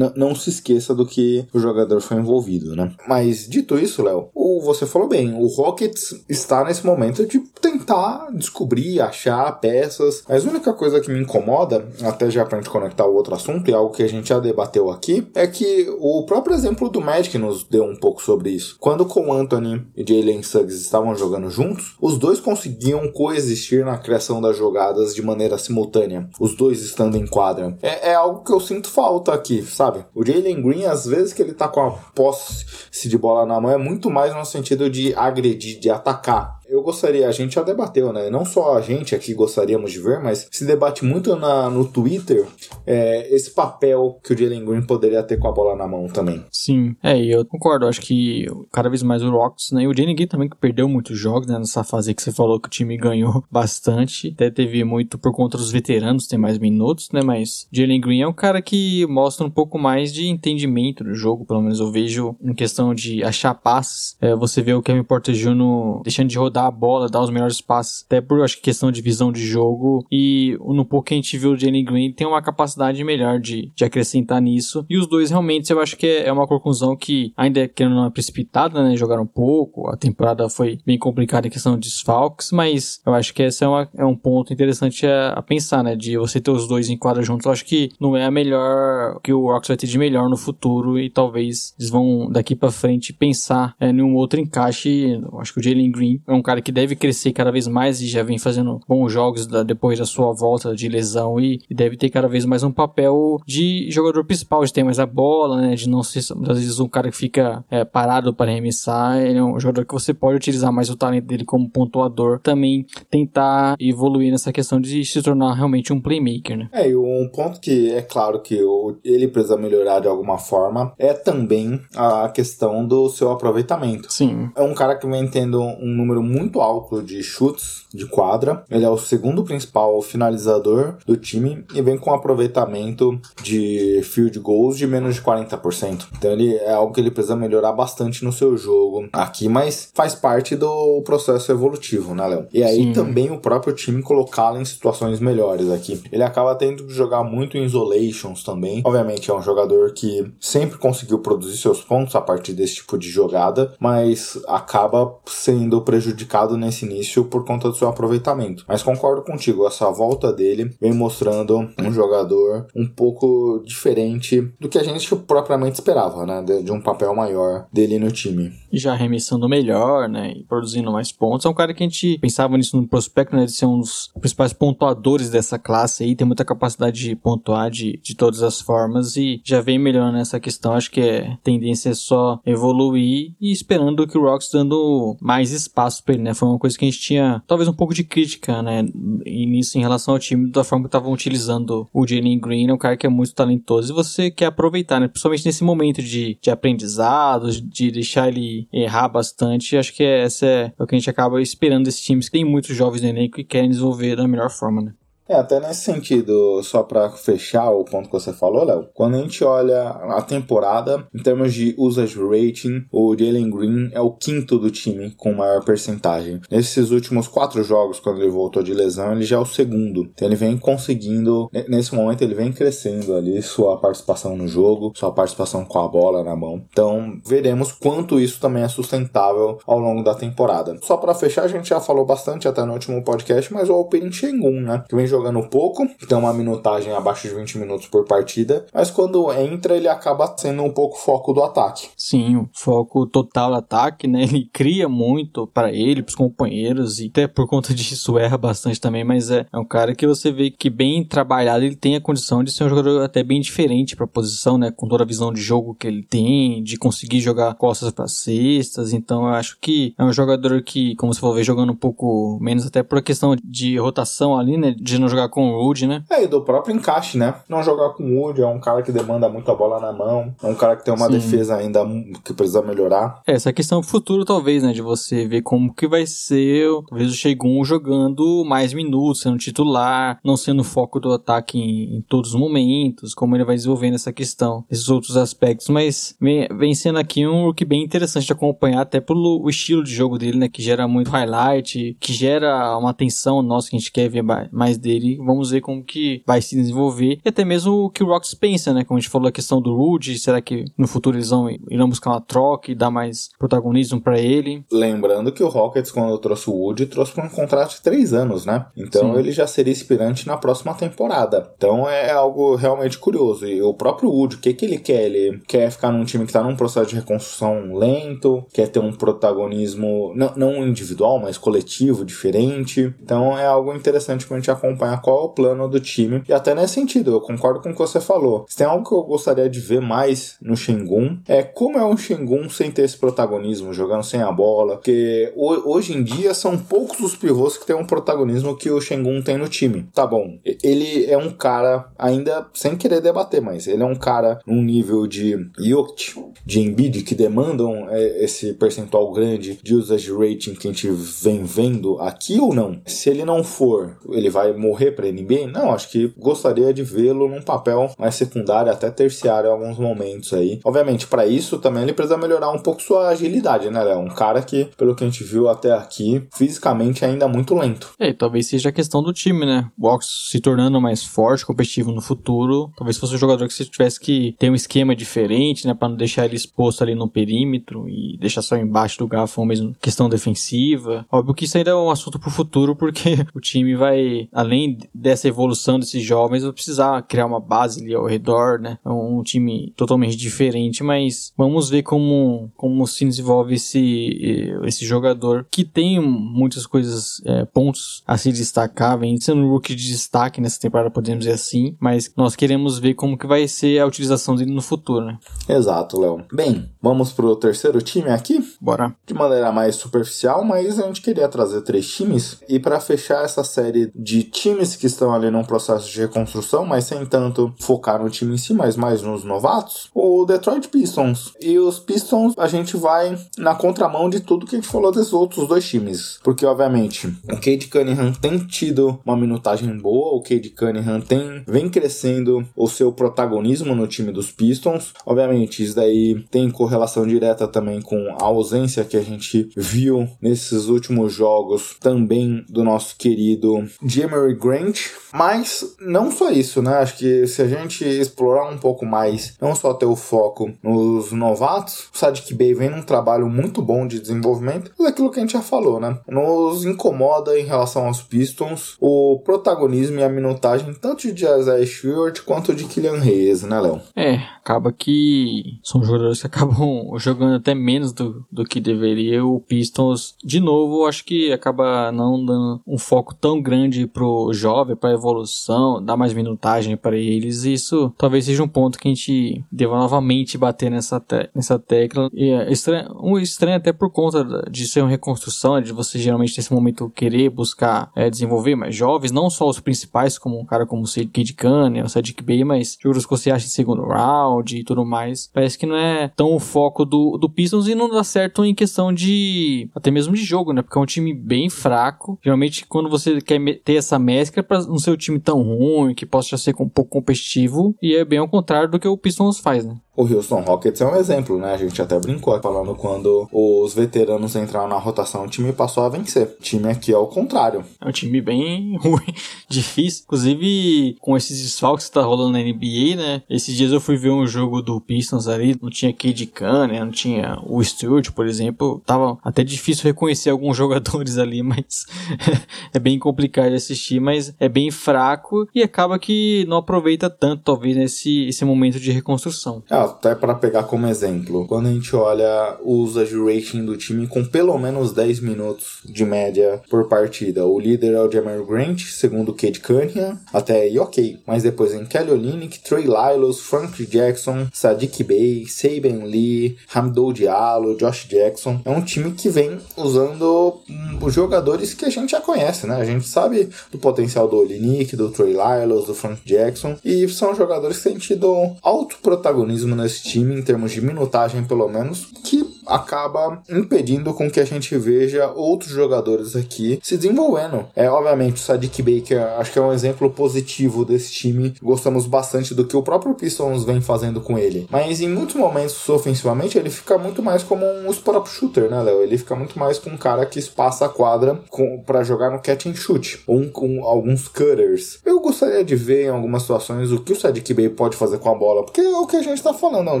não 0.14 0.34
se 0.34 0.50
esqueça 0.50 0.94
do 0.94 1.06
que 1.06 1.46
o 1.52 1.58
jogador 1.58 2.00
foi 2.00 2.18
envolvido, 2.18 2.74
né? 2.74 2.92
Mas 3.06 3.48
dito 3.48 3.78
isso, 3.78 4.02
Léo, 4.02 4.28
você 4.68 4.86
falou 4.86 5.08
bem, 5.08 5.34
o 5.34 5.46
Rockets 5.46 6.14
está 6.28 6.62
nesse 6.64 6.84
momento 6.84 7.26
de 7.26 7.38
tentar 7.38 8.28
descobrir, 8.32 9.00
achar 9.00 9.50
peças, 9.60 10.22
mas 10.28 10.46
a 10.46 10.50
única 10.50 10.72
coisa 10.74 11.00
que 11.00 11.10
me 11.10 11.20
incomoda, 11.20 11.88
até 12.02 12.30
já 12.30 12.44
pra 12.44 12.58
gente 12.58 12.70
conectar 12.70 13.06
o 13.06 13.14
outro 13.14 13.34
assunto, 13.34 13.70
e 13.70 13.74
algo 13.74 13.92
que 13.92 14.02
a 14.02 14.08
gente 14.08 14.28
já 14.28 14.38
debateu 14.38 14.90
aqui, 14.90 15.26
é 15.34 15.46
que 15.46 15.88
o 15.98 16.24
próprio 16.24 16.54
exemplo 16.54 16.88
do 16.88 17.00
Magic 17.00 17.36
nos 17.38 17.64
deu 17.64 17.84
um 17.84 17.96
pouco 17.96 18.22
sobre 18.22 18.50
isso. 18.50 18.76
Quando 18.78 19.06
com 19.06 19.32
Anthony 19.32 19.86
e 19.96 20.04
Jalen 20.06 20.42
Suggs 20.42 20.80
estavam 20.82 21.14
jogando 21.16 21.50
juntos, 21.50 21.96
os 22.00 22.18
dois 22.18 22.40
conseguiam 22.40 23.10
coexistir 23.10 23.84
na 23.84 23.96
criação 23.96 24.40
das 24.40 24.56
jogadas 24.56 25.14
de 25.14 25.22
maneira 25.22 25.56
simultânea, 25.56 26.28
os 26.38 26.54
dois 26.54 26.82
estando 26.82 27.16
em 27.16 27.26
quadra. 27.26 27.76
É, 27.82 28.10
é 28.10 28.14
algo 28.14 28.44
que 28.44 28.52
eu 28.52 28.60
sinto 28.60 28.88
falta 28.88 29.32
aqui, 29.32 29.62
sabe? 29.62 30.04
O 30.14 30.24
Jalen 30.24 30.62
Green, 30.62 30.84
às 30.84 31.06
vezes 31.06 31.32
que 31.32 31.42
ele 31.42 31.54
tá 31.54 31.68
com 31.68 31.80
a 31.80 31.90
posse 31.90 32.66
de 33.08 33.18
bola 33.18 33.46
na 33.46 33.60
mão, 33.60 33.70
é 33.70 33.78
muito 33.78 34.10
mais 34.10 34.34
no 34.34 34.44
sentido 34.58 34.88
de 34.90 35.14
agredir, 35.16 35.80
de 35.80 35.90
atacar 35.90 36.57
eu 36.68 36.82
gostaria, 36.82 37.26
a 37.28 37.32
gente 37.32 37.54
já 37.54 37.62
debateu, 37.62 38.12
né? 38.12 38.28
Não 38.30 38.44
só 38.44 38.76
a 38.76 38.80
gente 38.80 39.14
aqui 39.14 39.32
gostaríamos 39.32 39.90
de 39.90 40.00
ver, 40.00 40.20
mas 40.20 40.48
se 40.50 40.64
debate 40.64 41.04
muito 41.04 41.34
na, 41.34 41.70
no 41.70 41.86
Twitter 41.86 42.46
é, 42.86 43.34
esse 43.34 43.50
papel 43.50 44.18
que 44.22 44.32
o 44.32 44.38
Jalen 44.38 44.64
Green 44.64 44.82
poderia 44.82 45.22
ter 45.22 45.38
com 45.38 45.48
a 45.48 45.52
bola 45.52 45.74
na 45.74 45.86
mão 45.86 46.06
também. 46.08 46.44
Sim, 46.50 46.94
é, 47.02 47.18
e 47.18 47.30
eu 47.30 47.44
concordo. 47.44 47.86
Acho 47.86 48.00
que 48.00 48.46
cada 48.72 48.88
vez 48.88 49.02
mais 49.02 49.22
o 49.22 49.30
Rocks, 49.30 49.72
né? 49.72 49.82
E 49.82 49.86
o 49.86 49.96
Jalen 49.96 50.14
Green 50.14 50.26
também 50.26 50.48
que 50.48 50.56
perdeu 50.56 50.88
muitos 50.88 51.18
jogos, 51.18 51.46
né? 51.46 51.58
Nessa 51.58 51.82
fase 51.82 52.14
que 52.14 52.22
você 52.22 52.32
falou 52.32 52.60
que 52.60 52.68
o 52.68 52.70
time 52.70 52.96
ganhou 52.96 53.42
bastante. 53.50 54.28
Até 54.28 54.50
teve 54.50 54.84
muito 54.84 55.18
por 55.18 55.32
conta 55.32 55.56
dos 55.56 55.70
veteranos, 55.70 56.26
tem 56.26 56.38
mais 56.38 56.58
minutos, 56.58 57.08
né? 57.12 57.22
Mas 57.22 57.66
Jalen 57.72 58.00
Green 58.00 58.20
é 58.20 58.28
um 58.28 58.32
cara 58.32 58.60
que 58.60 59.06
mostra 59.06 59.46
um 59.46 59.50
pouco 59.50 59.78
mais 59.78 60.12
de 60.12 60.26
entendimento 60.26 61.02
do 61.02 61.14
jogo, 61.14 61.46
pelo 61.46 61.62
menos 61.62 61.80
eu 61.80 61.90
vejo 61.90 62.36
em 62.42 62.54
questão 62.54 62.94
de 62.94 63.22
achar 63.24 63.54
passes. 63.54 64.16
É, 64.20 64.34
você 64.34 64.60
vê 64.60 64.74
o 64.74 64.82
Kevin 64.82 65.02
Porter 65.02 65.34
Jr. 65.34 66.02
deixando 66.02 66.28
de 66.28 66.38
rodar 66.38 66.57
dar 66.58 66.66
a 66.66 66.70
bola, 66.70 67.08
dar 67.08 67.22
os 67.22 67.30
melhores 67.30 67.60
passes, 67.60 68.04
até 68.04 68.20
por 68.20 68.42
acho 68.42 68.56
que 68.56 68.62
questão 68.62 68.90
de 68.90 69.00
visão 69.00 69.30
de 69.30 69.46
jogo. 69.46 70.04
E 70.10 70.56
no 70.60 70.84
pouco 70.84 71.06
que 71.06 71.14
a 71.14 71.16
gente 71.16 71.38
viu 71.38 71.52
o 71.52 71.56
Jenny 71.56 71.84
Green 71.84 72.12
tem 72.12 72.26
uma 72.26 72.42
capacidade 72.42 73.02
melhor 73.04 73.38
de, 73.38 73.72
de 73.74 73.84
acrescentar 73.84 74.42
nisso. 74.42 74.84
E 74.90 74.96
os 74.98 75.06
dois 75.06 75.30
realmente 75.30 75.70
eu 75.70 75.80
acho 75.80 75.96
que 75.96 76.06
é, 76.06 76.26
é 76.26 76.32
uma 76.32 76.46
conclusão 76.46 76.96
que 76.96 77.32
ainda 77.36 77.60
é 77.60 77.68
que 77.68 77.84
não 77.84 78.06
é 78.06 78.10
precipitada, 78.10 78.82
né? 78.82 78.96
Jogaram 78.96 79.26
pouco, 79.26 79.88
a 79.88 79.96
temporada 79.96 80.48
foi 80.48 80.78
bem 80.84 80.98
complicada 80.98 81.46
em 81.46 81.50
questão 81.50 81.74
de 81.74 81.88
desfalques, 81.88 82.50
mas 82.50 83.00
eu 83.06 83.14
acho 83.14 83.32
que 83.32 83.42
esse 83.42 83.62
é, 83.62 83.68
uma, 83.68 83.88
é 83.96 84.04
um 84.04 84.16
ponto 84.16 84.52
interessante 84.52 85.06
a, 85.06 85.34
a, 85.34 85.42
pensar, 85.42 85.84
né? 85.84 85.94
De 85.94 86.18
você 86.18 86.40
ter 86.40 86.50
os 86.50 86.66
dois 86.66 86.88
em 86.88 86.96
quadra 86.96 87.22
juntos. 87.22 87.46
Eu 87.46 87.52
acho 87.52 87.64
que 87.64 87.90
não 88.00 88.16
é 88.16 88.24
a 88.24 88.30
melhor 88.30 89.20
que 89.22 89.32
o 89.32 89.46
Rocks 89.46 89.68
vai 89.68 89.76
ter 89.76 89.86
de 89.86 89.98
melhor 89.98 90.28
no 90.28 90.36
futuro 90.36 90.98
e 90.98 91.08
talvez 91.08 91.74
eles 91.78 91.90
vão 91.90 92.28
daqui 92.30 92.54
para 92.54 92.70
frente 92.70 93.12
pensar 93.12 93.74
é, 93.78 93.90
em 93.90 94.02
um 94.02 94.14
outro 94.14 94.40
encaixe. 94.40 95.20
Eu 95.22 95.40
acho 95.40 95.52
que 95.52 95.60
o 95.60 95.62
Jalen 95.62 95.90
Green 95.90 96.20
é 96.26 96.32
um 96.32 96.42
cara 96.48 96.62
que 96.62 96.72
deve 96.72 96.96
crescer 96.96 97.30
cada 97.32 97.52
vez 97.52 97.68
mais 97.68 98.00
e 98.00 98.06
já 98.06 98.22
vem 98.22 98.38
fazendo 98.38 98.80
bons 98.88 99.12
jogos 99.12 99.46
da, 99.46 99.62
depois 99.62 99.98
da 99.98 100.06
sua 100.06 100.32
volta 100.32 100.74
de 100.74 100.88
lesão 100.88 101.38
e, 101.38 101.60
e, 101.68 101.74
deve 101.74 101.94
ter 101.94 102.08
cada 102.08 102.26
vez 102.26 102.46
mais 102.46 102.62
um 102.62 102.72
papel 102.72 103.38
de 103.46 103.86
jogador 103.90 104.24
principal, 104.24 104.64
de 104.64 104.72
ter 104.72 104.82
mais 104.82 104.98
a 104.98 105.04
bola, 105.04 105.60
né? 105.60 105.74
De 105.74 105.86
não 105.86 106.02
ser 106.02 106.22
muitas 106.34 106.58
vezes 106.58 106.80
um 106.80 106.88
cara 106.88 107.10
que 107.10 107.16
fica 107.18 107.62
é, 107.70 107.84
parado 107.84 108.32
para 108.32 108.50
arremessar. 108.50 109.18
Ele 109.18 109.38
é 109.38 109.44
um 109.44 109.60
jogador 109.60 109.84
que 109.84 109.92
você 109.92 110.14
pode 110.14 110.36
utilizar 110.36 110.72
mais 110.72 110.88
o 110.88 110.96
talento 110.96 111.26
dele 111.26 111.44
como 111.44 111.68
pontuador, 111.68 112.40
também 112.40 112.86
tentar 113.10 113.76
evoluir 113.78 114.32
nessa 114.32 114.50
questão 114.50 114.80
de 114.80 115.04
se 115.04 115.20
tornar 115.20 115.52
realmente 115.52 115.92
um 115.92 116.00
playmaker, 116.00 116.56
né? 116.56 116.70
É, 116.72 116.88
e 116.88 116.96
um 116.96 117.28
ponto 117.30 117.60
que 117.60 117.92
é 117.92 118.00
claro 118.00 118.40
que 118.40 118.58
ele 119.04 119.28
precisa 119.28 119.58
melhorar 119.58 120.00
de 120.00 120.08
alguma 120.08 120.38
forma 120.38 120.94
é 120.98 121.12
também 121.12 121.78
a 121.94 122.30
questão 122.30 122.86
do 122.86 123.10
seu 123.10 123.30
aproveitamento. 123.30 124.10
Sim. 124.10 124.48
É 124.56 124.62
um 124.62 124.72
cara 124.72 124.96
que 124.96 125.06
vem 125.06 125.28
tendo 125.28 125.60
um 125.60 125.94
número 125.94 126.22
muito 126.22 126.37
muito 126.38 126.60
alto 126.60 127.02
de 127.02 127.22
chutes 127.22 127.84
de 127.92 128.06
quadra. 128.06 128.64
Ele 128.70 128.84
é 128.84 128.90
o 128.90 128.96
segundo 128.96 129.42
principal 129.42 130.00
finalizador 130.00 130.96
do 131.04 131.16
time 131.16 131.64
e 131.74 131.82
vem 131.82 131.98
com 131.98 132.10
um 132.10 132.14
aproveitamento 132.14 133.20
de 133.42 134.00
field 134.04 134.38
goals 134.38 134.78
de 134.78 134.86
menos 134.86 135.16
de 135.16 135.22
40%. 135.22 136.06
Então 136.16 136.30
ele 136.30 136.54
é 136.54 136.72
algo 136.72 136.92
que 136.92 137.00
ele 137.00 137.10
precisa 137.10 137.34
melhorar 137.34 137.72
bastante 137.72 138.24
no 138.24 138.32
seu 138.32 138.56
jogo 138.56 139.08
aqui, 139.12 139.48
mas 139.48 139.90
faz 139.92 140.14
parte 140.14 140.54
do 140.54 141.02
processo 141.02 141.50
evolutivo, 141.50 142.14
né, 142.14 142.26
Léo? 142.26 142.46
E 142.52 142.62
aí 142.62 142.84
Sim. 142.84 142.92
também 142.92 143.30
o 143.30 143.40
próprio 143.40 143.74
time 143.74 144.02
colocá-lo 144.02 144.60
em 144.60 144.64
situações 144.64 145.18
melhores 145.18 145.70
aqui. 145.70 146.00
Ele 146.12 146.22
acaba 146.22 146.54
tendo 146.54 146.84
que 146.84 146.92
jogar 146.92 147.24
muito 147.24 147.56
em 147.56 147.64
isolations 147.64 148.44
também. 148.44 148.82
Obviamente 148.84 149.30
é 149.30 149.34
um 149.34 149.42
jogador 149.42 149.92
que 149.92 150.30
sempre 150.40 150.78
conseguiu 150.78 151.18
produzir 151.18 151.56
seus 151.56 151.80
pontos 151.80 152.14
a 152.14 152.20
partir 152.20 152.52
desse 152.52 152.76
tipo 152.76 152.96
de 152.96 153.08
jogada, 153.10 153.74
mas 153.80 154.38
acaba 154.46 155.16
sendo 155.26 155.80
prejudicado 155.80 156.27
prejudicado 156.28 156.56
nesse 156.56 156.84
início 156.84 157.24
por 157.24 157.44
conta 157.44 157.68
do 157.68 157.74
seu 157.74 157.88
aproveitamento. 157.88 158.64
Mas 158.68 158.82
concordo 158.82 159.22
contigo, 159.22 159.66
essa 159.66 159.90
volta 159.90 160.32
dele 160.32 160.70
vem 160.80 160.92
mostrando 160.92 161.68
um 161.78 161.92
jogador 161.92 162.66
um 162.76 162.86
pouco 162.86 163.62
diferente 163.64 164.40
do 164.60 164.68
que 164.68 164.78
a 164.78 164.84
gente 164.84 165.14
propriamente 165.16 165.74
esperava, 165.74 166.26
né? 166.26 166.42
De, 166.42 166.62
de 166.62 166.70
um 166.70 166.80
papel 166.80 167.14
maior 167.14 167.66
dele 167.72 167.98
no 167.98 168.10
time. 168.12 168.52
Já 168.72 168.92
arremessando 168.92 169.48
melhor, 169.48 170.08
né? 170.08 170.32
E 170.36 170.44
produzindo 170.44 170.92
mais 170.92 171.10
pontos. 171.10 171.46
É 171.46 171.48
um 171.48 171.54
cara 171.54 171.72
que 171.72 171.82
a 171.82 171.88
gente 171.88 172.18
pensava 172.18 172.56
nisso 172.56 172.76
no 172.76 172.86
prospecto, 172.86 173.34
né? 173.34 173.46
De 173.46 173.52
ser 173.52 173.66
um 173.66 173.80
dos 173.80 174.10
principais 174.20 174.52
pontuadores 174.52 175.30
dessa 175.30 175.58
classe 175.58 176.04
aí, 176.04 176.14
tem 176.14 176.26
muita 176.26 176.44
capacidade 176.44 177.00
de 177.00 177.16
pontuar 177.16 177.70
de, 177.70 177.98
de 178.02 178.14
todas 178.14 178.42
as 178.42 178.60
formas 178.60 179.16
e 179.16 179.40
já 179.44 179.60
vem 179.60 179.78
melhorando 179.78 180.18
nessa 180.18 180.38
questão. 180.38 180.74
Acho 180.74 180.90
que 180.90 181.00
é 181.00 181.36
tendência 181.42 181.90
é 181.90 181.94
só 181.94 182.40
evoluir 182.44 183.32
e 183.40 183.50
esperando 183.50 184.06
que 184.06 184.18
o 184.18 184.22
Rocks 184.22 184.50
dando 184.52 185.16
mais 185.20 185.52
espaço 185.52 186.02
né? 186.20 186.34
Foi 186.34 186.48
uma 186.48 186.58
coisa 186.58 186.76
que 186.76 186.84
a 186.84 186.90
gente 186.90 187.00
tinha 187.00 187.42
talvez 187.46 187.68
um 187.68 187.72
pouco 187.72 187.94
de 187.94 188.04
crítica, 188.04 188.62
né? 188.62 188.82
Nisso 189.24 189.78
em 189.78 189.80
relação 189.80 190.14
ao 190.14 190.20
time, 190.20 190.50
da 190.50 190.64
forma 190.64 190.84
que 190.84 190.88
estavam 190.88 191.12
utilizando 191.12 191.88
o 191.92 192.06
Jalen 192.06 192.38
Green, 192.38 192.68
é 192.68 192.72
um 192.72 192.78
cara 192.78 192.96
que 192.96 193.06
é 193.06 193.10
muito 193.10 193.34
talentoso 193.34 193.92
e 193.92 193.94
você 193.94 194.30
quer 194.30 194.46
aproveitar, 194.46 195.00
né? 195.00 195.08
Principalmente 195.08 195.46
nesse 195.46 195.64
momento 195.64 196.02
de, 196.02 196.38
de 196.40 196.50
aprendizado, 196.50 197.50
de 197.50 197.90
deixar 197.90 198.28
ele 198.28 198.68
errar 198.72 199.08
bastante. 199.08 199.76
Acho 199.76 199.94
que 199.94 200.02
essa 200.02 200.46
é, 200.46 200.72
é 200.78 200.82
o 200.82 200.86
que 200.86 200.94
a 200.94 200.98
gente 200.98 201.10
acaba 201.10 201.40
esperando 201.40 201.84
desses 201.84 202.02
times 202.02 202.26
que 202.26 202.32
tem 202.32 202.44
muitos 202.44 202.76
jovens 202.76 203.02
no 203.02 203.08
elenco 203.08 203.40
e 203.40 203.44
querem 203.44 203.70
desenvolver 203.70 204.16
da 204.16 204.28
melhor 204.28 204.50
forma, 204.50 204.82
né? 204.82 204.92
É, 205.28 205.34
até 205.34 205.60
nesse 205.60 205.82
sentido, 205.82 206.62
só 206.62 206.82
para 206.82 207.10
fechar 207.10 207.70
o 207.70 207.84
ponto 207.84 208.06
que 208.06 208.12
você 208.12 208.32
falou, 208.32 208.64
Léo, 208.64 208.88
quando 208.94 209.16
a 209.16 209.18
gente 209.18 209.44
olha 209.44 209.88
a 209.88 210.22
temporada, 210.22 211.06
em 211.14 211.22
termos 211.22 211.52
de 211.52 211.74
usage 211.76 212.18
rating, 212.18 212.86
o 212.90 213.14
Jalen 213.16 213.50
Green 213.50 213.90
é 213.92 214.00
o 214.00 214.10
quinto 214.10 214.58
do 214.58 214.70
time 214.70 215.10
com 215.16 215.34
maior 215.34 215.62
percentagem. 215.62 216.40
Nesses 216.50 216.90
últimos 216.90 217.28
quatro 217.28 217.62
jogos, 217.62 218.00
quando 218.00 218.22
ele 218.22 218.30
voltou 218.30 218.62
de 218.62 218.72
lesão, 218.72 219.12
ele 219.12 219.24
já 219.24 219.36
é 219.36 219.40
o 219.40 219.44
segundo. 219.44 220.08
Então 220.14 220.26
ele 220.26 220.36
vem 220.36 220.56
conseguindo, 220.56 221.50
nesse 221.68 221.94
momento 221.94 222.22
ele 222.22 222.34
vem 222.34 222.50
crescendo 222.50 223.14
ali 223.14 223.42
sua 223.42 223.78
participação 223.78 224.36
no 224.36 224.48
jogo, 224.48 224.92
sua 224.96 225.12
participação 225.12 225.64
com 225.64 225.78
a 225.78 225.88
bola 225.88 226.24
na 226.24 226.34
mão. 226.34 226.64
Então 226.70 227.20
veremos 227.26 227.70
quanto 227.72 228.18
isso 228.18 228.40
também 228.40 228.62
é 228.62 228.68
sustentável 228.68 229.58
ao 229.66 229.78
longo 229.78 230.02
da 230.02 230.14
temporada. 230.14 230.78
Só 230.82 230.96
para 230.96 231.14
fechar, 231.14 231.42
a 231.42 231.48
gente 231.48 231.68
já 231.68 231.80
falou 231.80 232.06
bastante 232.06 232.48
até 232.48 232.64
no 232.64 232.72
último 232.72 233.04
podcast, 233.04 233.52
mas 233.52 233.68
o 233.68 233.74
Alperin 233.74 234.10
Shengun, 234.10 234.60
né? 234.62 234.84
Que 234.88 234.96
vem 234.96 235.06
pouco, 235.48 235.86
tem 236.06 236.16
uma 236.16 236.32
minutagem 236.32 236.92
abaixo 236.92 237.28
de 237.28 237.34
20 237.34 237.58
minutos 237.58 237.86
por 237.86 238.04
partida, 238.04 238.66
mas 238.72 238.90
quando 238.90 239.32
entra 239.32 239.76
ele 239.76 239.88
acaba 239.88 240.34
sendo 240.36 240.62
um 240.62 240.70
pouco 240.70 240.98
foco 240.98 241.32
do 241.32 241.42
ataque. 241.42 241.88
Sim, 241.96 242.36
o 242.36 242.48
foco 242.52 243.06
total 243.06 243.50
do 243.50 243.56
ataque, 243.56 244.06
né? 244.06 244.22
Ele 244.22 244.48
cria 244.52 244.88
muito 244.88 245.46
para 245.46 245.72
ele, 245.72 246.02
para 246.02 246.10
os 246.10 246.14
companheiros, 246.14 247.00
e 247.00 247.06
até 247.06 247.26
por 247.26 247.46
conta 247.46 247.72
disso 247.74 248.18
erra 248.18 248.36
bastante 248.36 248.80
também, 248.80 249.04
mas 249.04 249.30
é, 249.30 249.46
é 249.52 249.58
um 249.58 249.64
cara 249.64 249.94
que 249.94 250.06
você 250.06 250.30
vê 250.30 250.50
que 250.50 250.70
bem 250.70 251.04
trabalhado 251.04 251.64
ele 251.64 251.76
tem 251.76 251.96
a 251.96 252.00
condição 252.00 252.44
de 252.44 252.52
ser 252.52 252.64
um 252.64 252.68
jogador 252.68 253.02
até 253.02 253.22
bem 253.22 253.40
diferente 253.40 253.96
para 253.96 254.06
posição, 254.06 254.58
né? 254.58 254.70
Com 254.70 254.88
toda 254.88 255.02
a 255.02 255.06
visão 255.06 255.32
de 255.32 255.40
jogo 255.40 255.74
que 255.74 255.86
ele 255.86 256.02
tem, 256.02 256.62
de 256.62 256.76
conseguir 256.76 257.20
jogar 257.20 257.54
costas 257.54 257.90
para 257.90 258.06
cestas, 258.08 258.92
então 258.92 259.26
eu 259.26 259.34
acho 259.34 259.58
que 259.60 259.94
é 259.98 260.04
um 260.04 260.12
jogador 260.12 260.62
que, 260.62 260.94
como 260.96 261.12
você 261.12 261.20
falou, 261.20 261.34
vem 261.34 261.44
jogando 261.44 261.72
um 261.72 261.76
pouco 261.76 262.38
menos 262.40 262.66
até 262.66 262.82
por 262.82 263.02
questão 263.02 263.36
de 263.42 263.78
rotação 263.78 264.38
ali, 264.38 264.56
né? 264.56 264.74
De 264.78 264.98
não 264.98 265.07
jogar 265.08 265.28
com 265.28 265.50
o 265.50 265.64
Wood, 265.64 265.86
né? 265.86 266.04
É, 266.10 266.24
e 266.24 266.26
do 266.26 266.42
próprio 266.42 266.74
encaixe, 266.74 267.18
né? 267.18 267.34
Não 267.48 267.62
jogar 267.62 267.90
com 267.90 268.02
o 268.04 268.20
Wood 268.20 268.40
é 268.40 268.46
um 268.46 268.60
cara 268.60 268.82
que 268.82 268.92
demanda 268.92 269.28
muito 269.28 269.50
a 269.50 269.54
bola 269.54 269.80
na 269.80 269.92
mão, 269.92 270.34
é 270.42 270.46
um 270.46 270.54
cara 270.54 270.76
que 270.76 270.84
tem 270.84 270.94
uma 270.94 271.06
Sim. 271.06 271.12
defesa 271.12 271.56
ainda 271.56 271.84
que 272.24 272.32
precisa 272.32 272.62
melhorar. 272.62 273.22
É, 273.26 273.32
essa 273.32 273.52
questão 273.52 273.82
futuro, 273.82 274.24
talvez, 274.24 274.62
né? 274.62 274.72
De 274.72 274.82
você 274.82 275.26
ver 275.26 275.42
como 275.42 275.72
que 275.74 275.86
vai 275.86 276.06
ser, 276.06 276.68
talvez 276.88 277.10
o 277.10 277.14
Shegun 277.14 277.64
jogando 277.64 278.44
mais 278.44 278.72
minutos, 278.72 279.22
sendo 279.22 279.38
titular, 279.38 280.18
não 280.24 280.36
sendo 280.36 280.62
foco 280.64 281.00
do 281.00 281.12
ataque 281.12 281.58
em, 281.58 281.96
em 281.96 282.02
todos 282.02 282.34
os 282.34 282.40
momentos, 282.40 283.14
como 283.14 283.36
ele 283.36 283.44
vai 283.44 283.56
desenvolvendo 283.56 283.94
essa 283.94 284.12
questão, 284.12 284.64
esses 284.70 284.88
outros 284.88 285.16
aspectos, 285.16 285.68
mas 285.68 286.14
vem, 286.20 286.48
vem 286.56 286.74
sendo 286.74 286.98
aqui 286.98 287.26
um 287.26 287.46
look 287.46 287.64
bem 287.64 287.82
interessante 287.82 288.26
de 288.26 288.32
acompanhar, 288.32 288.82
até 288.82 289.00
pelo 289.00 289.48
estilo 289.48 289.82
de 289.82 289.94
jogo 289.94 290.18
dele, 290.18 290.38
né? 290.38 290.48
Que 290.48 290.62
gera 290.62 290.86
muito 290.86 291.10
highlight, 291.10 291.96
que 292.00 292.12
gera 292.12 292.76
uma 292.76 292.90
atenção 292.90 293.42
nossa 293.42 293.70
que 293.70 293.76
a 293.76 293.78
gente 293.78 293.92
quer 293.92 294.08
ver 294.08 294.22
mais 294.52 294.78
dele. 294.78 294.97
Vamos 295.16 295.50
ver 295.50 295.60
como 295.60 295.82
que 295.82 296.22
vai 296.26 296.40
se 296.40 296.56
desenvolver. 296.56 297.18
E 297.24 297.28
até 297.28 297.44
mesmo 297.44 297.84
o 297.84 297.90
que 297.90 298.02
o 298.02 298.06
Rocks 298.06 298.34
pensa, 298.34 298.72
né? 298.72 298.84
Como 298.84 298.98
a 298.98 299.00
gente 299.00 299.10
falou 299.10 299.28
a 299.28 299.32
questão 299.32 299.60
do 299.60 299.74
Rude, 299.74 300.18
será 300.18 300.40
que 300.40 300.64
no 300.76 300.86
futuro 300.86 301.16
eles 301.16 301.30
vão 301.30 301.48
irão 301.70 301.88
buscar 301.88 302.10
uma 302.10 302.20
troca 302.20 302.70
e 302.70 302.74
dar 302.74 302.90
mais 302.90 303.30
protagonismo 303.38 304.00
para 304.00 304.18
ele? 304.18 304.64
Lembrando 304.70 305.32
que 305.32 305.42
o 305.42 305.48
Rockets, 305.48 305.90
quando 305.90 306.16
trouxe 306.18 306.50
o 306.50 306.54
Wood, 306.54 306.86
trouxe 306.86 307.12
por 307.12 307.24
um 307.24 307.28
contrato 307.28 307.76
de 307.76 307.82
três 307.82 308.12
anos, 308.12 308.44
né? 308.44 308.66
Então 308.76 309.12
Sim. 309.12 309.18
ele 309.18 309.32
já 309.32 309.46
seria 309.46 309.72
inspirante 309.72 310.26
na 310.26 310.36
próxima 310.36 310.74
temporada. 310.74 311.50
Então 311.56 311.88
é 311.88 312.10
algo 312.10 312.54
realmente 312.54 312.98
curioso. 312.98 313.46
E 313.46 313.60
o 313.62 313.74
próprio 313.74 314.10
Wood, 314.10 314.36
o 314.36 314.38
que, 314.38 314.54
que 314.54 314.64
ele 314.64 314.78
quer? 314.78 315.04
Ele 315.04 315.40
quer 315.46 315.70
ficar 315.70 315.92
num 315.92 316.04
time 316.04 316.26
que 316.26 316.32
tá 316.32 316.42
num 316.42 316.56
processo 316.56 316.90
de 316.90 316.96
reconstrução 316.96 317.74
lento, 317.74 318.44
quer 318.52 318.68
ter 318.68 318.80
um 318.80 318.92
protagonismo 318.92 320.12
não, 320.14 320.32
não 320.36 320.66
individual, 320.66 321.18
mas 321.18 321.38
coletivo, 321.38 322.04
diferente. 322.04 322.92
Então 323.02 323.36
é 323.36 323.46
algo 323.46 323.74
interessante 323.74 324.26
pra 324.26 324.36
gente 324.36 324.50
acompanhar 324.50 324.87
qual 324.96 325.20
é 325.20 325.24
o 325.24 325.28
plano 325.28 325.68
do 325.68 325.78
time. 325.80 326.22
E 326.28 326.32
até 326.32 326.54
nesse 326.54 326.74
sentido, 326.74 327.12
eu 327.12 327.20
concordo 327.20 327.60
com 327.60 327.70
o 327.70 327.72
que 327.72 327.78
você 327.78 328.00
falou. 328.00 328.46
Se 328.48 328.56
tem 328.56 328.66
algo 328.66 328.88
que 328.88 328.94
eu 328.94 329.02
gostaria 329.02 329.48
de 329.48 329.60
ver 329.60 329.80
mais 329.80 330.36
no 330.40 330.56
Shengun, 330.56 331.18
é 331.28 331.42
como 331.42 331.78
é 331.78 331.84
um 331.84 331.96
Shengun 331.96 332.48
sem 332.48 332.70
ter 332.70 332.82
esse 332.82 332.96
protagonismo, 332.96 333.72
jogando 333.72 334.02
sem 334.02 334.22
a 334.22 334.32
bola. 334.32 334.76
Porque 334.76 335.32
hoje 335.36 335.94
em 335.94 336.02
dia 336.02 336.32
são 336.34 336.56
poucos 336.56 337.00
os 337.00 337.16
pivôs 337.16 337.56
que 337.56 337.66
têm 337.66 337.76
um 337.76 337.84
protagonismo 337.84 338.56
que 338.56 338.70
o 338.70 338.80
Shengun 338.80 339.22
tem 339.22 339.36
no 339.36 339.48
time. 339.48 339.88
Tá 339.92 340.06
bom, 340.06 340.38
ele 340.62 341.04
é 341.06 341.16
um 341.18 341.30
cara, 341.30 341.90
ainda 341.98 342.46
sem 342.54 342.76
querer 342.76 343.00
debater, 343.00 343.40
mas 343.40 343.66
ele 343.66 343.82
é 343.82 343.86
um 343.86 343.94
cara 343.94 344.40
num 344.46 344.62
nível 344.62 345.06
de 345.06 345.50
Yokt, 345.60 346.14
de 346.44 346.60
Embiid, 346.60 347.02
que 347.02 347.14
demandam 347.14 347.88
é, 347.90 348.24
esse 348.24 348.54
percentual 348.54 349.12
grande 349.12 349.58
de 349.62 349.74
usage 349.74 350.12
rating 350.12 350.54
que 350.54 350.68
a 350.68 350.72
gente 350.72 350.88
vem 350.88 351.44
vendo 351.44 351.98
aqui 352.00 352.40
ou 352.40 352.54
não? 352.54 352.80
Se 352.86 353.10
ele 353.10 353.24
não 353.24 353.42
for, 353.42 353.96
ele 354.10 354.30
vai 354.30 354.52
morrer 354.52 354.67
para 354.94 355.10
NBA? 355.10 355.46
Não, 355.52 355.72
acho 355.72 355.90
que 355.90 356.12
gostaria 356.16 356.72
de 356.72 356.82
vê-lo 356.82 357.28
num 357.28 357.42
papel 357.42 357.90
mais 357.98 358.14
secundário, 358.14 358.72
até 358.72 358.90
terciário 358.90 359.48
em 359.48 359.52
alguns 359.52 359.78
momentos 359.78 360.32
aí. 360.32 360.60
Obviamente, 360.64 361.06
para 361.06 361.26
isso 361.26 361.58
também 361.58 361.82
ele 361.82 361.92
precisa 361.92 362.16
melhorar 362.16 362.50
um 362.50 362.58
pouco 362.58 362.82
sua 362.82 363.08
agilidade, 363.08 363.70
né, 363.70 363.82
Léo? 363.82 363.98
Um 363.98 364.08
cara 364.08 364.42
que, 364.42 364.66
pelo 364.76 364.94
que 364.94 365.04
a 365.04 365.06
gente 365.06 365.24
viu 365.24 365.48
até 365.48 365.72
aqui, 365.72 366.26
fisicamente 366.34 367.04
ainda 367.04 367.28
muito 367.28 367.54
lento. 367.54 367.92
É, 367.98 368.12
talvez 368.12 368.46
seja 368.46 368.68
a 368.68 368.72
questão 368.72 369.02
do 369.02 369.12
time, 369.12 369.44
né? 369.44 369.70
O 369.78 369.82
Box 369.82 370.28
se 370.30 370.40
tornando 370.40 370.80
mais 370.80 371.04
forte, 371.04 371.46
competitivo 371.46 371.92
no 371.92 372.00
futuro. 372.00 372.70
Talvez 372.76 372.96
fosse 372.96 373.14
um 373.14 373.18
jogador 373.18 373.46
que 373.46 373.54
você 373.54 373.64
tivesse 373.64 374.00
que 374.00 374.34
ter 374.38 374.50
um 374.50 374.54
esquema 374.54 374.94
diferente, 374.94 375.66
né? 375.66 375.74
Pra 375.74 375.88
não 375.88 375.96
deixar 375.96 376.24
ele 376.24 376.36
exposto 376.36 376.82
ali 376.82 376.94
no 376.94 377.08
perímetro 377.08 377.88
e 377.88 378.16
deixar 378.18 378.42
só 378.42 378.56
embaixo 378.56 378.98
do 378.98 379.06
garrafão 379.06 379.44
mesmo, 379.44 379.74
questão 379.80 380.08
defensiva. 380.08 381.06
Óbvio 381.10 381.34
que 381.34 381.44
isso 381.44 381.56
ainda 381.56 381.70
é 381.70 381.74
um 381.74 381.90
assunto 381.90 382.18
pro 382.18 382.30
futuro, 382.30 382.74
porque 382.74 383.26
o 383.34 383.40
time 383.40 383.74
vai, 383.76 384.28
além 384.32 384.57
dessa 384.94 385.28
evolução 385.28 385.78
desses 385.78 386.02
jovens, 386.02 386.42
vai 386.42 386.52
precisar 386.52 387.02
criar 387.02 387.26
uma 387.26 387.40
base 387.40 387.82
ali 387.82 387.94
ao 387.94 388.06
redor, 388.06 388.58
né? 388.58 388.78
Um 388.84 389.22
time 389.22 389.72
totalmente 389.76 390.16
diferente, 390.16 390.82
mas 390.82 391.32
vamos 391.36 391.68
ver 391.68 391.82
como, 391.82 392.50
como 392.56 392.86
se 392.86 393.04
desenvolve 393.04 393.54
esse, 393.54 394.52
esse 394.64 394.84
jogador 394.84 395.46
que 395.50 395.64
tem 395.64 396.00
muitas 396.00 396.66
coisas, 396.66 397.22
é, 397.24 397.44
pontos 397.44 398.02
a 398.06 398.16
se 398.16 398.32
destacar, 398.32 398.98
vem 398.98 399.18
sendo 399.20 399.42
um 399.42 399.50
rookie 399.50 399.74
de 399.74 399.88
destaque 399.88 400.40
nessa 400.40 400.60
temporada, 400.60 400.90
podemos 400.90 401.24
dizer 401.24 401.34
assim, 401.34 401.76
mas 401.80 402.10
nós 402.16 402.34
queremos 402.36 402.78
ver 402.78 402.94
como 402.94 403.18
que 403.18 403.26
vai 403.26 403.46
ser 403.46 403.78
a 403.80 403.86
utilização 403.86 404.34
dele 404.34 404.52
no 404.52 404.62
futuro, 404.62 405.04
né? 405.04 405.18
Exato, 405.48 406.00
Léo. 406.00 406.24
Bem, 406.32 406.70
vamos 406.80 407.12
pro 407.12 407.36
terceiro 407.36 407.80
time 407.82 408.08
aqui? 408.10 408.42
Bora. 408.60 408.94
De 409.06 409.14
maneira 409.14 409.52
mais 409.52 409.76
superficial, 409.76 410.44
mas 410.44 410.78
a 410.78 410.86
gente 410.86 411.02
queria 411.02 411.28
trazer 411.28 411.62
três 411.62 411.88
times 411.88 412.38
e 412.48 412.58
para 412.58 412.80
fechar 412.80 413.24
essa 413.24 413.44
série 413.44 413.90
de 413.94 414.22
times 414.48 414.76
que 414.76 414.86
estão 414.86 415.12
ali 415.12 415.30
num 415.30 415.44
processo 415.44 415.90
de 415.90 416.00
reconstrução, 416.00 416.64
mas 416.64 416.84
sem 416.84 417.04
tanto 417.04 417.52
focar 417.58 418.02
no 418.02 418.08
time 418.08 418.34
em 418.34 418.38
si, 418.38 418.54
mas 418.54 418.76
mais 418.76 419.02
nos 419.02 419.24
novatos, 419.24 419.90
o 419.94 420.24
Detroit 420.24 420.68
Pistons. 420.68 421.34
E 421.40 421.58
os 421.58 421.78
Pistons, 421.78 422.34
a 422.38 422.46
gente 422.46 422.76
vai 422.76 423.16
na 423.36 423.54
contramão 423.54 424.08
de 424.08 424.20
tudo 424.20 424.46
que 424.46 424.56
a 424.56 424.58
gente 424.58 424.70
falou 424.70 424.90
desses 424.90 425.12
outros 425.12 425.46
dois 425.48 425.66
times, 425.66 426.18
porque 426.22 426.46
obviamente 426.46 427.06
o 427.24 427.36
Cade 427.36 427.68
Cunningham 427.68 428.12
tem 428.12 428.38
tido 428.38 428.98
uma 429.04 429.16
minutagem 429.16 429.76
boa, 429.76 430.16
o 430.16 430.22
Cade 430.22 430.50
Cunningham 430.50 431.00
tem 431.00 431.42
vem 431.46 431.68
crescendo 431.68 432.46
o 432.56 432.68
seu 432.68 432.92
protagonismo 432.92 433.74
no 433.74 433.86
time 433.86 434.12
dos 434.12 434.30
Pistons. 434.30 434.92
Obviamente, 435.04 435.62
isso 435.62 435.74
daí 435.74 436.24
tem 436.30 436.50
correlação 436.50 437.06
direta 437.06 437.46
também 437.46 437.80
com 437.80 438.16
a 438.20 438.24
ausência 438.24 438.84
que 438.84 438.96
a 438.96 439.02
gente 439.02 439.50
viu 439.56 440.08
nesses 440.20 440.66
últimos 440.66 441.12
jogos 441.12 441.76
também 441.80 442.44
do 442.48 442.64
nosso 442.64 442.96
querido 442.96 443.66
Jemery 443.84 444.37
Grant. 444.38 444.90
Mas 445.12 445.76
não 445.80 446.10
só 446.10 446.30
isso, 446.30 446.62
né? 446.62 446.76
Acho 446.76 446.98
que 446.98 447.26
se 447.26 447.40
a 447.42 447.48
gente 447.48 447.84
explorar 447.84 448.48
um 448.50 448.58
pouco 448.58 448.84
mais, 448.84 449.36
não 449.40 449.54
só 449.54 449.72
ter 449.72 449.86
o 449.86 449.96
foco 449.96 450.52
nos 450.62 451.12
novatos, 451.12 451.88
o 451.94 451.98
Sadiq 451.98 452.34
Bey 452.34 452.54
vem 452.54 452.70
num 452.70 452.82
trabalho 452.82 453.28
muito 453.28 453.62
bom 453.62 453.86
de 453.86 454.00
desenvolvimento, 454.00 454.70
mas 454.78 454.88
aquilo 454.88 455.10
que 455.10 455.18
a 455.18 455.22
gente 455.22 455.32
já 455.32 455.42
falou, 455.42 455.80
né? 455.80 455.98
Nos 456.08 456.64
incomoda 456.64 457.38
em 457.38 457.44
relação 457.44 457.86
aos 457.86 458.02
Pistons 458.02 458.76
o 458.80 459.20
protagonismo 459.24 459.98
e 459.98 460.04
a 460.04 460.08
minutagem 460.08 460.74
tanto 460.74 461.12
de 461.12 461.24
Isaiah 461.24 461.66
Stewart 461.66 462.22
quanto 462.24 462.54
de 462.54 462.64
Kylian 462.64 462.98
Reyes, 462.98 463.42
né, 463.42 463.60
Léo? 463.60 463.80
É, 463.94 464.16
acaba 464.36 464.72
que 464.72 465.58
são 465.62 465.82
jogadores 465.82 466.20
que 466.20 466.26
acabam 466.26 466.96
jogando 466.98 467.36
até 467.36 467.54
menos 467.54 467.92
do, 467.92 468.24
do 468.30 468.44
que 468.44 468.60
deveria. 468.60 469.24
O 469.24 469.40
Pistons, 469.40 470.14
de 470.24 470.40
novo, 470.40 470.86
acho 470.86 471.04
que 471.04 471.32
acaba 471.32 471.90
não 471.92 472.24
dando 472.24 472.60
um 472.66 472.78
foco 472.78 473.14
tão 473.14 473.40
grande 473.40 473.86
pro 473.86 474.27
jovem, 474.32 474.76
pra 474.76 474.92
evolução, 474.92 475.82
dar 475.82 475.96
mais 475.96 476.12
minutagem 476.12 476.76
para 476.76 476.96
eles. 476.96 477.44
Isso 477.44 477.92
talvez 477.96 478.24
seja 478.24 478.42
um 478.42 478.48
ponto 478.48 478.78
que 478.78 478.88
a 478.88 478.94
gente 478.94 479.44
deva 479.50 479.78
novamente 479.78 480.38
bater 480.38 480.70
nessa, 480.70 481.00
te 481.00 481.28
nessa 481.34 481.58
tecla. 481.58 482.08
E 482.12 482.30
é 482.30 482.50
estranho, 482.52 482.94
um 483.00 483.18
estranho 483.18 483.56
até 483.56 483.72
por 483.72 483.90
conta 483.90 484.24
de 484.50 484.66
ser 484.66 484.82
uma 484.82 484.90
reconstrução, 484.90 485.60
de 485.60 485.72
você 485.72 485.98
geralmente 485.98 486.36
nesse 486.36 486.52
momento 486.52 486.90
querer 486.90 487.30
buscar 487.30 487.90
é, 487.96 488.10
desenvolver 488.10 488.54
mais 488.54 488.74
jovens, 488.74 489.12
não 489.12 489.30
só 489.30 489.48
os 489.48 489.60
principais, 489.60 490.18
como 490.18 490.38
um 490.38 490.44
cara 490.44 490.66
como 490.66 490.82
o 490.82 491.08
Kid 491.08 491.34
Cunningham, 491.34 491.84
o 491.84 491.88
Sadiq 491.88 492.22
Bey, 492.22 492.44
mas 492.44 492.76
jogadores 492.80 493.06
que 493.06 493.10
você 493.10 493.30
acha 493.30 493.46
em 493.46 493.50
segundo 493.50 493.82
round 493.82 494.56
e 494.56 494.64
tudo 494.64 494.84
mais. 494.84 495.30
Parece 495.32 495.58
que 495.58 495.66
não 495.66 495.76
é 495.76 496.08
tão 496.08 496.34
o 496.34 496.40
foco 496.40 496.84
do, 496.84 497.16
do 497.18 497.28
Pistons 497.28 497.68
e 497.68 497.74
não 497.74 497.88
dá 497.88 498.04
certo 498.04 498.44
em 498.44 498.54
questão 498.54 498.92
de 498.92 499.68
até 499.74 499.90
mesmo 499.90 500.14
de 500.14 500.22
jogo, 500.22 500.52
né? 500.52 500.62
Porque 500.62 500.78
é 500.78 500.80
um 500.80 500.86
time 500.86 501.14
bem 501.14 501.48
fraco. 501.48 502.18
Geralmente 502.22 502.66
quando 502.66 502.88
você 502.88 503.20
quer 503.20 503.38
ter 503.64 503.74
essa 503.74 503.98
mescla 504.18 504.42
para 504.42 504.62
não 504.64 504.78
ser 504.78 504.90
um 504.90 504.96
time 504.96 505.20
tão 505.20 505.42
ruim, 505.42 505.94
que 505.94 506.04
possa 506.04 506.36
ser 506.36 506.54
um 506.58 506.68
pouco 506.68 506.90
competitivo, 506.90 507.74
e 507.80 507.94
é 507.94 508.04
bem 508.04 508.18
ao 508.18 508.28
contrário 508.28 508.70
do 508.70 508.78
que 508.78 508.88
o 508.88 508.98
Pistons 508.98 509.38
faz, 509.38 509.64
né? 509.64 509.76
O 509.98 510.04
Houston 510.04 510.42
Rockets 510.42 510.80
é 510.80 510.86
um 510.86 510.94
exemplo, 510.94 511.36
né? 511.40 511.52
A 511.52 511.56
gente 511.56 511.82
até 511.82 511.98
brincou 511.98 512.40
falando 512.40 512.72
quando 512.76 513.28
os 513.32 513.74
veteranos 513.74 514.36
entraram 514.36 514.68
na 514.68 514.78
rotação, 514.78 515.24
o 515.24 515.28
time 515.28 515.52
passou 515.52 515.82
a 515.82 515.88
vencer. 515.88 516.36
O 516.38 516.40
time 516.40 516.68
aqui 516.68 516.92
é 516.92 516.96
o 516.96 517.08
contrário. 517.08 517.64
É 517.80 517.88
um 517.88 517.90
time 517.90 518.20
bem 518.20 518.76
ruim, 518.78 519.12
difícil. 519.48 520.04
Inclusive, 520.04 520.96
com 521.00 521.16
esses 521.16 521.42
desfalques 521.42 521.86
que 521.86 521.94
tá 521.94 522.02
rolando 522.02 522.30
na 522.30 522.38
NBA, 522.38 522.94
né? 522.94 523.22
Esses 523.28 523.56
dias 523.56 523.72
eu 523.72 523.80
fui 523.80 523.96
ver 523.96 524.10
um 524.10 524.24
jogo 524.24 524.62
do 524.62 524.80
Pistons 524.80 525.26
ali, 525.26 525.58
não 525.60 525.68
tinha 525.68 525.92
Cade 525.92 526.26
Khan, 526.26 526.68
né? 526.68 526.78
Não 526.78 526.92
tinha 526.92 527.36
o 527.44 527.60
Stewart, 527.60 528.12
por 528.12 528.24
exemplo. 528.24 528.80
Tava 528.86 529.18
até 529.24 529.42
difícil 529.42 529.82
reconhecer 529.82 530.30
alguns 530.30 530.54
jogadores 530.56 531.18
ali, 531.18 531.42
mas 531.42 531.86
é 532.72 532.78
bem 532.78 533.00
complicado 533.00 533.48
de 533.48 533.56
assistir, 533.56 533.98
mas 533.98 534.32
é 534.38 534.48
bem 534.48 534.70
fraco 534.70 535.48
e 535.52 535.60
acaba 535.60 535.98
que 535.98 536.46
não 536.46 536.58
aproveita 536.58 537.10
tanto, 537.10 537.42
talvez, 537.42 537.76
nesse 537.76 538.28
esse 538.28 538.44
momento 538.44 538.78
de 538.78 538.92
reconstrução. 538.92 539.60
É, 539.68 539.87
até 539.88 540.14
para 540.14 540.34
pegar 540.34 540.64
como 540.64 540.86
exemplo, 540.86 541.46
quando 541.46 541.66
a 541.66 541.72
gente 541.72 541.94
olha 541.94 542.56
o 542.62 542.74
usage 542.74 543.16
rating 543.16 543.64
do 543.64 543.76
time 543.76 544.06
com 544.06 544.24
pelo 544.24 544.56
menos 544.58 544.92
10 544.92 545.20
minutos 545.20 545.78
de 545.84 546.04
média 546.04 546.60
por 546.70 546.88
partida, 546.88 547.46
o 547.46 547.58
líder 547.58 547.94
é 547.94 548.00
o 548.00 548.10
Jamar 548.10 548.42
Grant, 548.44 548.84
segundo 548.84 549.34
Cade 549.34 549.60
Cunningham, 549.60 550.18
até 550.32 550.60
aí 550.60 550.78
ok, 550.78 551.18
mas 551.26 551.42
depois 551.42 551.74
em 551.74 551.84
Kelly 551.84 552.12
Olynyk, 552.12 552.60
Trey 552.60 552.84
Lyles, 552.84 553.40
Frank 553.40 553.84
Jackson, 553.86 554.46
Sadiq 554.52 555.02
Bey, 555.04 555.46
Saben 555.46 556.04
Lee, 556.04 556.56
Hamdou 556.74 557.12
Diallo, 557.12 557.76
Josh 557.76 558.06
Jackson, 558.08 558.60
é 558.64 558.70
um 558.70 558.82
time 558.82 559.12
que 559.12 559.28
vem 559.28 559.58
usando 559.76 560.60
hum, 560.68 560.98
os 561.02 561.14
jogadores 561.14 561.74
que 561.74 561.84
a 561.84 561.90
gente 561.90 562.10
já 562.10 562.20
conhece, 562.20 562.66
né? 562.66 562.76
A 562.76 562.84
gente 562.84 563.06
sabe 563.06 563.48
do 563.70 563.78
potencial 563.78 564.28
do 564.28 564.36
Olynyk, 564.36 564.96
do 564.96 565.10
Trey 565.10 565.32
Lyles, 565.32 565.86
do 565.86 565.94
Frank 565.94 566.20
Jackson, 566.24 566.76
e 566.84 567.08
são 567.08 567.34
jogadores 567.34 567.78
que 567.78 567.88
têm 567.88 567.98
tido 567.98 568.56
alto 568.62 568.96
protagonismo 569.02 569.74
nesse 569.78 570.02
time, 570.02 570.34
em 570.34 570.42
termos 570.42 570.72
de 570.72 570.80
minutagem 570.80 571.44
pelo 571.44 571.68
menos, 571.68 572.06
que 572.24 572.58
acaba 572.68 573.42
impedindo 573.48 574.12
com 574.12 574.30
que 574.30 574.38
a 574.38 574.44
gente 574.44 574.76
veja 574.76 575.32
outros 575.34 575.70
jogadores 575.70 576.36
aqui 576.36 576.78
se 576.82 576.96
desenvolvendo. 576.96 577.66
É, 577.74 577.90
obviamente, 577.90 578.36
o 578.36 578.38
Sadiq 578.38 578.82
Baker 578.82 579.22
acho 579.38 579.52
que 579.52 579.58
é 579.58 579.62
um 579.62 579.72
exemplo 579.72 580.10
positivo 580.10 580.84
desse 580.84 581.12
time. 581.12 581.54
Gostamos 581.62 582.06
bastante 582.06 582.54
do 582.54 582.66
que 582.66 582.76
o 582.76 582.82
próprio 582.82 583.14
Pistons 583.14 583.64
vem 583.64 583.80
fazendo 583.80 584.20
com 584.20 584.38
ele. 584.38 584.68
Mas 584.70 585.00
em 585.00 585.08
muitos 585.08 585.34
momentos, 585.34 585.88
ofensivamente, 585.88 586.58
ele 586.58 586.70
fica 586.70 586.98
muito 586.98 587.22
mais 587.22 587.42
como 587.42 587.64
um 587.64 587.90
spot-up 587.90 588.28
shooter, 588.28 588.70
né, 588.70 588.82
Léo? 588.82 589.02
Ele 589.02 589.16
fica 589.16 589.34
muito 589.34 589.58
mais 589.58 589.78
com 589.78 589.90
um 589.90 589.96
cara 589.96 590.26
que 590.26 590.38
espaça 590.38 590.84
a 590.84 590.88
quadra 590.88 591.40
para 591.86 592.04
jogar 592.04 592.30
no 592.30 592.40
catch 592.40 592.66
and 592.66 592.74
shoot, 592.74 593.22
ou 593.26 593.48
com 593.48 593.84
alguns 593.84 594.28
cutters. 594.28 594.98
Eu 595.04 595.20
gostaria 595.20 595.64
de 595.64 595.74
ver 595.74 596.06
em 596.06 596.08
algumas 596.08 596.42
situações 596.42 596.92
o 596.92 597.00
que 597.00 597.12
o 597.12 597.16
Sadiq 597.18 597.54
Bey 597.54 597.68
pode 597.68 597.96
fazer 597.96 598.18
com 598.18 598.30
a 598.30 598.34
bola, 598.34 598.64
porque 598.64 598.80
é 598.80 598.96
o 598.96 599.06
que 599.06 599.16
a 599.16 599.22
gente 599.22 599.42
tá 599.42 599.54
falando, 599.58 599.90
é 599.90 599.92
um 599.92 600.00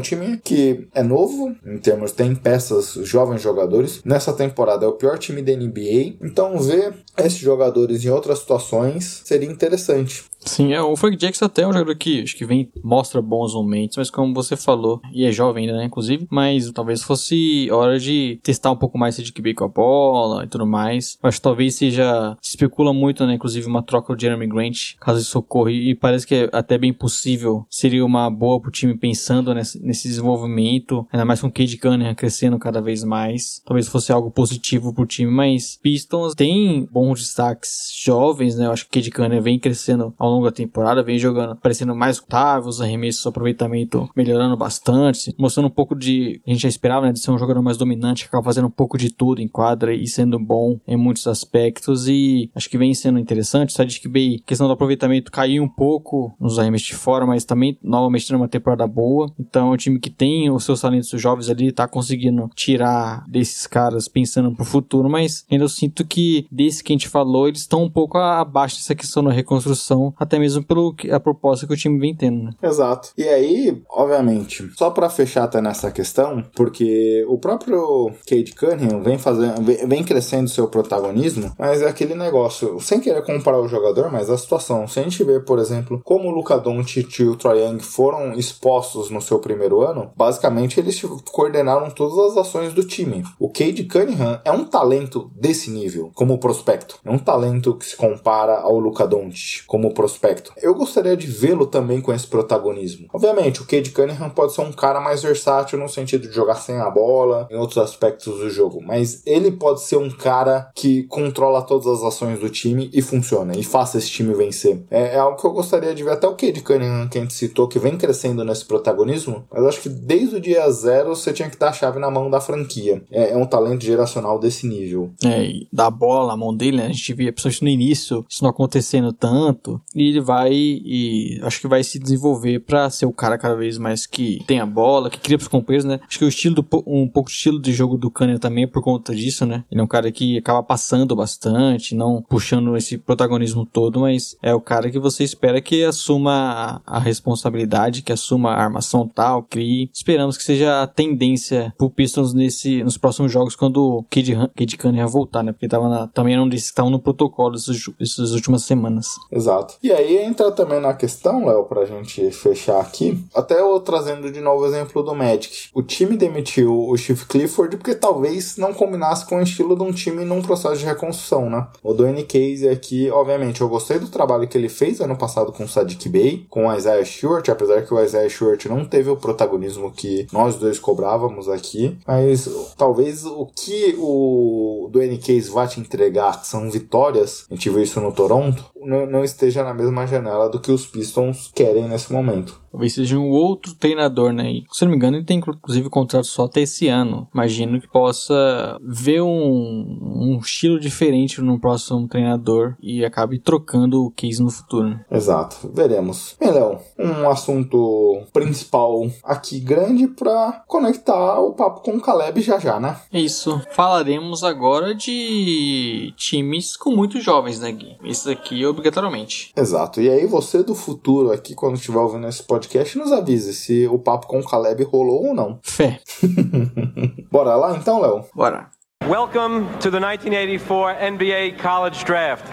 time 0.00 0.38
que 0.38 0.88
é 0.94 1.02
novo, 1.02 1.54
em 1.66 1.78
termos, 1.78 2.12
tem 2.12 2.34
peças, 2.34 2.94
jovens 3.02 3.42
jogadores. 3.42 4.02
Nessa 4.04 4.32
temporada 4.32 4.84
é 4.84 4.88
o 4.88 4.92
pior 4.92 5.18
time 5.18 5.42
da 5.42 5.52
NBA, 5.52 6.16
então 6.22 6.58
ver 6.58 6.94
esses 7.16 7.38
jogadores 7.38 8.04
em 8.04 8.10
outras 8.10 8.38
situações 8.38 9.22
seria 9.24 9.50
interessante. 9.50 10.24
Sim, 10.40 10.72
é, 10.72 10.80
o 10.80 10.96
Frank 10.96 11.16
Jackson 11.16 11.44
até 11.44 11.62
é 11.62 11.66
um 11.66 11.72
jogador 11.72 11.96
que 11.96 12.22
acho 12.22 12.36
que 12.36 12.46
vem, 12.46 12.70
mostra 12.82 13.20
bons 13.20 13.54
momentos, 13.54 13.96
mas 13.96 14.10
como 14.10 14.32
você 14.32 14.56
falou, 14.56 15.00
e 15.12 15.24
é 15.24 15.32
jovem 15.32 15.66
ainda, 15.66 15.76
né, 15.76 15.84
inclusive, 15.84 16.26
mas 16.30 16.70
talvez 16.70 17.02
fosse 17.02 17.68
hora 17.70 17.98
de 17.98 18.38
testar 18.42 18.70
um 18.70 18.76
pouco 18.76 18.96
mais 18.96 19.16
de 19.16 19.32
que 19.32 19.54
com 19.54 19.64
a 19.64 19.68
bola 19.68 20.44
e 20.44 20.46
tudo 20.46 20.66
mais. 20.66 21.18
Acho 21.22 21.38
que 21.38 21.42
talvez 21.42 21.74
seja, 21.74 22.36
se 22.40 22.50
especula 22.50 22.92
muito, 22.92 23.26
né, 23.26 23.34
inclusive 23.34 23.66
uma 23.66 23.82
troca 23.82 24.14
do 24.14 24.20
Jeremy 24.20 24.46
Grant, 24.46 24.94
caso 25.00 25.20
isso 25.20 25.38
ocorra, 25.38 25.72
e 25.72 25.94
parece 25.94 26.26
que 26.26 26.34
é 26.34 26.48
até 26.52 26.78
bem 26.78 26.92
possível, 26.92 27.66
seria 27.68 28.04
uma 28.04 28.30
boa 28.30 28.60
pro 28.60 28.70
time 28.70 28.96
pensando 28.96 29.47
nesse, 29.54 29.84
nesse 29.84 30.08
desenvolvimento, 30.08 31.06
ainda 31.12 31.24
mais 31.24 31.40
com 31.40 31.48
o 31.48 31.52
Cade 31.52 31.76
Cunningham 31.76 32.14
crescendo 32.14 32.58
cada 32.58 32.80
vez 32.80 33.04
mais. 33.04 33.62
Talvez 33.64 33.88
fosse 33.88 34.12
algo 34.12 34.30
positivo 34.30 34.92
pro 34.92 35.06
time, 35.06 35.30
mas 35.30 35.78
Pistons 35.82 36.34
tem 36.34 36.88
bons 36.90 37.20
destaques 37.20 37.92
jovens, 38.02 38.56
né, 38.56 38.66
eu 38.66 38.72
acho 38.72 38.84
que 38.84 38.98
o 38.98 39.00
Cade 39.00 39.10
Cunningham 39.10 39.42
vem 39.42 39.58
crescendo 39.58 40.14
ao 40.18 40.30
longo 40.30 40.44
da 40.44 40.52
temporada, 40.52 41.02
vem 41.02 41.18
jogando, 41.18 41.56
parecendo 41.56 41.94
mais 41.94 42.20
contável, 42.20 42.68
os 42.68 42.80
arremessos, 42.80 43.24
o 43.24 43.28
aproveitamento 43.28 44.08
melhorando 44.16 44.56
bastante, 44.56 45.34
mostrando 45.38 45.66
um 45.66 45.70
pouco 45.70 45.94
de, 45.94 46.40
a 46.46 46.50
gente 46.50 46.62
já 46.62 46.68
esperava, 46.68 47.06
né, 47.06 47.12
de 47.12 47.20
ser 47.20 47.30
um 47.30 47.38
jogador 47.38 47.62
mais 47.62 47.76
dominante, 47.76 48.24
acaba 48.24 48.42
fazendo 48.42 48.68
um 48.68 48.70
pouco 48.70 48.96
de 48.96 49.10
tudo 49.10 49.40
em 49.40 49.48
quadra 49.48 49.94
e 49.94 50.06
sendo 50.06 50.38
bom 50.38 50.78
em 50.86 50.96
muitos 50.96 51.26
aspectos 51.26 52.08
e 52.08 52.50
acho 52.54 52.68
que 52.68 52.78
vem 52.78 52.94
sendo 52.94 53.18
interessante, 53.18 53.72
Sadiq 53.72 54.08
Bey, 54.08 54.42
questão 54.44 54.66
do 54.66 54.72
aproveitamento 54.72 55.30
caiu 55.30 55.62
um 55.62 55.68
pouco 55.68 56.34
nos 56.40 56.58
arremessos 56.58 56.88
de 56.88 56.94
fora, 56.94 57.26
mas 57.26 57.44
também 57.44 57.78
novamente 57.82 58.26
tendo 58.26 58.36
uma 58.38 58.48
temporada 58.48 58.86
boa, 58.86 59.32
então 59.38 59.68
é 59.68 59.74
um 59.74 59.76
time 59.76 59.98
que 59.98 60.10
tem 60.10 60.50
os 60.50 60.64
seus 60.64 60.80
talentos 60.80 61.08
jovens 61.20 61.48
ali, 61.48 61.72
tá 61.72 61.86
conseguindo 61.86 62.50
tirar 62.54 63.24
desses 63.28 63.66
caras 63.66 64.08
pensando 64.08 64.54
pro 64.54 64.64
futuro, 64.64 65.08
mas 65.08 65.44
ainda 65.50 65.64
eu 65.64 65.68
sinto 65.68 66.06
que 66.06 66.46
desse 66.50 66.82
que 66.82 66.92
a 66.92 66.94
gente 66.94 67.08
falou, 67.08 67.48
eles 67.48 67.60
estão 67.60 67.84
um 67.84 67.90
pouco 67.90 68.18
abaixo 68.18 68.76
dessa 68.76 68.94
questão 68.94 69.22
da 69.22 69.30
reconstrução, 69.30 70.14
até 70.18 70.38
mesmo 70.38 70.62
pelo 70.62 70.94
a 71.10 71.20
proposta 71.20 71.66
que 71.66 71.72
o 71.72 71.76
time 71.76 71.98
vem 71.98 72.14
tendo, 72.14 72.44
né? 72.44 72.50
Exato. 72.62 73.10
E 73.16 73.24
aí, 73.24 73.82
obviamente, 73.90 74.68
só 74.76 74.90
para 74.90 75.10
fechar 75.10 75.44
até 75.44 75.60
nessa 75.60 75.90
questão, 75.90 76.44
porque 76.54 77.24
o 77.28 77.38
próprio 77.38 78.12
Cade 78.26 78.54
Cunningham 78.54 79.02
vem 79.02 79.18
fazendo, 79.18 79.62
vem 79.62 80.02
crescendo 80.02 80.48
seu 80.48 80.68
protagonismo, 80.68 81.52
mas 81.58 81.82
é 81.82 81.88
aquele 81.88 82.14
negócio, 82.14 82.80
sem 82.80 83.00
querer 83.00 83.22
comparar 83.22 83.60
o 83.60 83.68
jogador, 83.68 84.10
mas 84.10 84.30
a 84.30 84.38
situação, 84.38 84.86
se 84.86 85.00
a 85.00 85.02
gente 85.02 85.22
ver, 85.22 85.44
por 85.44 85.58
exemplo, 85.58 86.00
como 86.04 86.28
o 86.28 86.32
Luka 86.32 86.58
Doncic 86.58 87.20
e 87.20 87.24
o 87.24 87.36
Trae 87.36 87.60
Young 87.60 87.80
foram 87.80 88.32
expostos 88.34 89.10
no 89.10 89.20
seu 89.28 89.38
primeiro 89.38 89.80
ano, 89.80 90.10
basicamente 90.16 90.80
eles 90.80 91.00
coordenaram 91.30 91.90
todas 91.90 92.18
as 92.30 92.36
ações 92.36 92.72
do 92.72 92.84
time. 92.84 93.24
O 93.38 93.50
Cade 93.50 93.84
Cunningham 93.84 94.40
é 94.44 94.50
um 94.50 94.64
talento 94.64 95.30
desse 95.34 95.70
nível, 95.70 96.10
como 96.14 96.38
prospecto. 96.38 96.98
É 97.04 97.10
um 97.10 97.18
talento 97.18 97.74
que 97.74 97.86
se 97.86 97.96
compara 97.96 98.58
ao 98.58 98.78
Luka 98.78 99.06
Doncic 99.06 99.64
como 99.66 99.94
prospecto. 99.94 100.52
Eu 100.60 100.74
gostaria 100.74 101.16
de 101.16 101.26
vê-lo 101.26 101.66
também 101.66 102.00
com 102.00 102.12
esse 102.12 102.26
protagonismo. 102.26 103.08
Obviamente, 103.12 103.62
o 103.62 103.66
Cade 103.66 103.90
Cunningham 103.90 104.30
pode 104.30 104.54
ser 104.54 104.62
um 104.62 104.72
cara 104.72 105.00
mais 105.00 105.22
versátil 105.22 105.78
no 105.78 105.88
sentido 105.88 106.28
de 106.28 106.34
jogar 106.34 106.56
sem 106.56 106.78
a 106.78 106.90
bola, 106.90 107.46
em 107.50 107.56
outros 107.56 107.78
aspectos 107.78 108.38
do 108.38 108.50
jogo, 108.50 108.80
mas 108.82 109.22
ele 109.26 109.50
pode 109.50 109.82
ser 109.82 109.96
um 109.96 110.10
cara 110.10 110.70
que 110.74 111.04
controla 111.04 111.62
todas 111.62 111.86
as 111.86 112.02
ações 112.02 112.40
do 112.40 112.48
time 112.48 112.90
e 112.92 113.02
funciona, 113.02 113.56
e 113.56 113.62
faça 113.62 113.98
esse 113.98 114.10
time 114.10 114.34
vencer. 114.34 114.82
É, 114.90 115.14
é 115.14 115.18
algo 115.18 115.36
que 115.38 115.46
eu 115.46 115.52
gostaria 115.52 115.94
de 115.94 116.02
ver 116.02 116.12
até 116.12 116.26
o 116.26 116.34
Cade 116.34 116.62
Cunningham, 116.62 117.08
que 117.08 117.18
a 117.18 117.20
gente 117.20 117.34
citou, 117.34 117.68
que 117.68 117.78
vem 117.78 117.96
crescendo 117.96 118.44
nesse 118.44 118.64
protagonismo, 118.64 119.17
mas 119.26 119.64
acho 119.64 119.80
que 119.80 119.88
desde 119.88 120.36
o 120.36 120.40
dia 120.40 120.68
zero 120.70 121.14
você 121.14 121.32
tinha 121.32 121.48
que 121.48 121.58
dar 121.58 121.70
a 121.70 121.72
chave 121.72 121.98
na 121.98 122.10
mão 122.10 122.30
da 122.30 122.40
franquia. 122.40 123.02
É, 123.10 123.32
é 123.32 123.36
um 123.36 123.46
talento 123.46 123.84
geracional 123.84 124.38
desse 124.38 124.66
nível. 124.66 125.10
É, 125.24 125.44
e 125.44 125.68
dar 125.72 125.86
a 125.86 125.90
bola 125.90 126.28
na 126.28 126.36
mão 126.36 126.54
dele, 126.54 126.78
né? 126.78 126.86
A 126.86 126.92
gente 126.92 127.14
via, 127.14 127.32
principalmente 127.32 127.62
no 127.62 127.68
início, 127.68 128.24
isso 128.28 128.42
não 128.42 128.50
acontecendo 128.50 129.12
tanto, 129.12 129.80
e 129.94 130.08
ele 130.08 130.20
vai 130.20 130.52
e 130.52 131.40
acho 131.42 131.60
que 131.60 131.68
vai 131.68 131.82
se 131.82 131.98
desenvolver 131.98 132.60
para 132.60 132.88
ser 132.90 133.06
o 133.06 133.12
cara 133.12 133.38
cada 133.38 133.54
vez 133.54 133.78
mais 133.78 134.06
que 134.06 134.42
tem 134.46 134.60
a 134.60 134.66
bola, 134.66 135.10
que 135.10 135.18
cria 135.18 135.38
pros 135.38 135.48
companheiros, 135.48 135.84
né? 135.84 136.00
Acho 136.06 136.18
que 136.18 136.24
o 136.24 136.28
estilo 136.28 136.56
do, 136.56 136.84
um 136.86 137.08
pouco 137.08 137.28
o 137.28 137.32
estilo 137.32 137.60
de 137.60 137.72
jogo 137.72 137.96
do 137.96 138.10
Kanye 138.10 138.38
também 138.38 138.64
é 138.64 138.66
por 138.66 138.82
conta 138.82 139.14
disso, 139.14 139.46
né? 139.46 139.64
Ele 139.70 139.80
é 139.80 139.84
um 139.84 139.88
cara 139.88 140.10
que 140.12 140.38
acaba 140.38 140.62
passando 140.62 141.14
bastante, 141.16 141.94
não 141.94 142.22
puxando 142.22 142.76
esse 142.76 142.98
protagonismo 142.98 143.66
todo, 143.66 144.00
mas 144.00 144.36
é 144.42 144.54
o 144.54 144.60
cara 144.60 144.90
que 144.90 144.98
você 144.98 145.24
espera 145.24 145.60
que 145.60 145.84
assuma 145.84 146.82
a 146.86 146.98
responsabilidade, 146.98 148.02
que 148.02 148.12
assuma 148.12 148.52
a 148.52 148.62
armação 148.62 149.07
tal, 149.08 149.42
crie. 149.42 149.90
Esperamos 149.92 150.36
que 150.36 150.44
seja 150.44 150.82
a 150.82 150.86
tendência 150.86 151.72
pro 151.76 151.90
Pistons 151.90 152.34
nesse, 152.34 152.82
nos 152.82 152.96
próximos 152.96 153.32
jogos 153.32 153.56
quando 153.56 153.82
o 153.82 154.02
Cade, 154.10 154.36
Cade 154.56 154.76
Cunningham 154.76 155.08
voltar, 155.08 155.42
né? 155.42 155.52
Porque 155.52 155.68
tava 155.68 155.88
na, 155.88 156.06
também 156.06 156.34
era 156.34 156.42
um 156.42 156.48
desses 156.48 156.66
que 156.66 156.72
estavam 156.72 156.90
no 156.90 157.00
protocolo 157.00 157.56
essas, 157.56 158.32
últimas 158.32 158.62
semanas. 158.64 159.08
Exato. 159.30 159.74
E 159.82 159.92
aí 159.92 160.18
entra 160.18 160.50
também 160.52 160.80
na 160.80 160.94
questão, 160.94 161.46
Léo, 161.46 161.64
pra 161.64 161.84
gente 161.84 162.30
fechar 162.30 162.80
aqui, 162.80 163.24
até 163.34 163.60
eu 163.60 163.78
trazendo 163.80 164.30
de 164.30 164.40
novo 164.40 164.62
o 164.62 164.66
exemplo 164.66 165.02
do 165.02 165.14
Magic. 165.14 165.68
O 165.74 165.82
time 165.82 166.16
demitiu 166.16 166.88
o 166.88 166.96
Chief 166.96 167.26
Clifford 167.26 167.76
porque 167.76 167.94
talvez 167.94 168.56
não 168.56 168.74
combinasse 168.74 169.26
com 169.26 169.36
o 169.36 169.42
estilo 169.42 169.76
de 169.76 169.82
um 169.82 169.92
time 169.92 170.24
num 170.24 170.42
processo 170.42 170.78
de 170.78 170.84
reconstrução, 170.84 171.48
né? 171.48 171.66
O 171.82 171.92
Dwayne 171.92 172.24
Case 172.24 172.68
aqui, 172.68 173.10
obviamente, 173.10 173.60
eu 173.60 173.68
gostei 173.68 173.98
do 173.98 174.08
trabalho 174.08 174.48
que 174.48 174.56
ele 174.56 174.68
fez 174.68 175.00
ano 175.00 175.16
passado 175.16 175.52
com 175.52 175.64
o 175.64 175.68
Sadiq 175.68 176.08
Bey, 176.08 176.46
com 176.48 176.66
o 176.66 176.74
Isaiah 176.74 177.04
Stewart, 177.04 177.48
apesar 177.48 177.82
que 177.82 177.92
o 177.92 178.02
Isaiah 178.02 178.28
Stewart 178.28 178.66
não 178.66 178.84
teve 178.84 178.97
o 179.06 179.16
protagonismo 179.16 179.90
que 179.90 180.26
nós 180.32 180.56
dois 180.56 180.78
cobrávamos 180.78 181.48
aqui, 181.48 181.96
mas 182.06 182.48
talvez 182.76 183.24
o 183.24 183.46
que 183.46 183.94
o 183.98 184.88
Dwayne 184.90 185.18
Case 185.18 185.50
vai 185.50 185.68
te 185.68 185.80
entregar, 185.80 186.44
são 186.44 186.70
vitórias, 186.70 187.44
a 187.50 187.54
gente 187.54 187.70
viu 187.70 187.82
isso 187.82 188.00
no 188.00 188.12
Toronto, 188.12 188.64
não, 188.82 189.06
não 189.06 189.24
esteja 189.24 189.62
na 189.64 189.74
mesma 189.74 190.06
janela 190.06 190.48
do 190.48 190.60
que 190.60 190.70
os 190.70 190.86
Pistons 190.86 191.50
querem 191.54 191.88
nesse 191.88 192.12
momento. 192.12 192.60
Talvez 192.70 192.92
seja 192.92 193.18
um 193.18 193.30
outro 193.30 193.74
treinador, 193.74 194.32
né? 194.32 194.50
E, 194.52 194.64
se 194.70 194.84
não 194.84 194.90
me 194.90 194.96
engano, 194.96 195.16
ele 195.16 195.24
tem 195.24 195.38
inclusive 195.38 195.88
contrato 195.88 196.26
só 196.26 196.44
até 196.44 196.60
esse 196.60 196.86
ano. 196.86 197.26
Imagino 197.34 197.80
que 197.80 197.88
possa 197.88 198.78
ver 198.82 199.22
um, 199.22 199.98
um 200.00 200.38
estilo 200.38 200.78
diferente 200.78 201.40
no 201.40 201.58
próximo 201.58 202.06
treinador 202.06 202.76
e 202.80 203.04
acabe 203.04 203.38
trocando 203.38 204.04
o 204.04 204.10
case 204.10 204.42
no 204.42 204.50
futuro. 204.50 204.90
né? 204.90 205.04
Exato, 205.10 205.70
veremos. 205.72 206.36
Bem, 206.38 206.50
Léo, 206.50 206.78
um 206.98 207.28
assunto 207.28 208.20
principal 208.32 209.06
aqui 209.24 209.58
grande 209.60 210.06
pra 210.06 210.62
conectar 210.66 211.40
o 211.40 211.54
papo 211.54 211.80
com 211.80 211.96
o 211.96 212.00
Caleb 212.00 212.40
já 212.42 212.58
já, 212.58 212.78
né? 212.78 212.96
É 213.12 213.18
isso. 213.20 213.60
Falaremos 213.72 214.44
agora 214.44 214.94
de 214.94 216.12
times 216.16 216.76
com 216.76 216.90
muitos 216.94 217.24
jovens, 217.24 217.60
né, 217.60 217.72
Gui? 217.72 217.96
Esse 218.04 218.30
aqui 218.30 218.64
obrigatoriamente. 218.68 219.52
Exato. 219.56 220.00
E 220.00 220.08
aí 220.08 220.26
você 220.26 220.62
do 220.62 220.74
futuro 220.74 221.32
aqui, 221.32 221.54
quando 221.54 221.76
estiver 221.76 221.98
ouvindo 221.98 222.26
esse 222.28 222.42
podcast, 222.42 222.96
nos 222.98 223.12
avise 223.12 223.54
se 223.54 223.86
o 223.86 223.98
papo 223.98 224.26
com 224.26 224.40
o 224.40 224.44
Caleb 224.44 224.84
rolou 224.84 225.28
ou 225.28 225.34
não. 225.34 225.58
Fé. 225.62 226.00
Bora 227.30 227.56
lá 227.56 227.76
então, 227.76 228.00
Léo? 228.00 228.24
Bora. 228.34 228.70
Welcome 229.06 229.66
to 229.80 229.90
the 229.90 230.00
1984 230.00 230.94
NBA 231.00 231.62
College 231.62 232.04
Draft. 232.04 232.44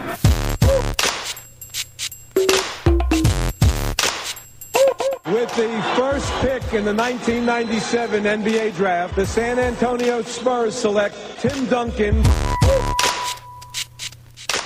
With 5.26 5.50
the 5.56 5.82
first 5.96 6.32
pick 6.34 6.62
in 6.72 6.84
the 6.84 6.94
1997 6.94 8.22
NBA 8.22 8.76
Draft, 8.76 9.16
the 9.16 9.26
San 9.26 9.58
Antonio 9.58 10.22
Spurs 10.22 10.74
select 10.74 11.16
Tim 11.40 11.66
Duncan. 11.66 12.22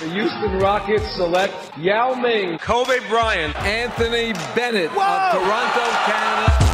The 0.01 0.09
Houston 0.09 0.57
Rockets 0.57 1.11
select 1.11 1.77
Yao 1.77 2.15
Ming. 2.15 2.57
Kobe 2.57 2.97
Bryant, 3.07 3.55
Anthony 3.57 4.33
Bennett 4.55 4.89
of 4.89 4.95
Toronto, 4.95 5.91
Canada. 6.07 6.70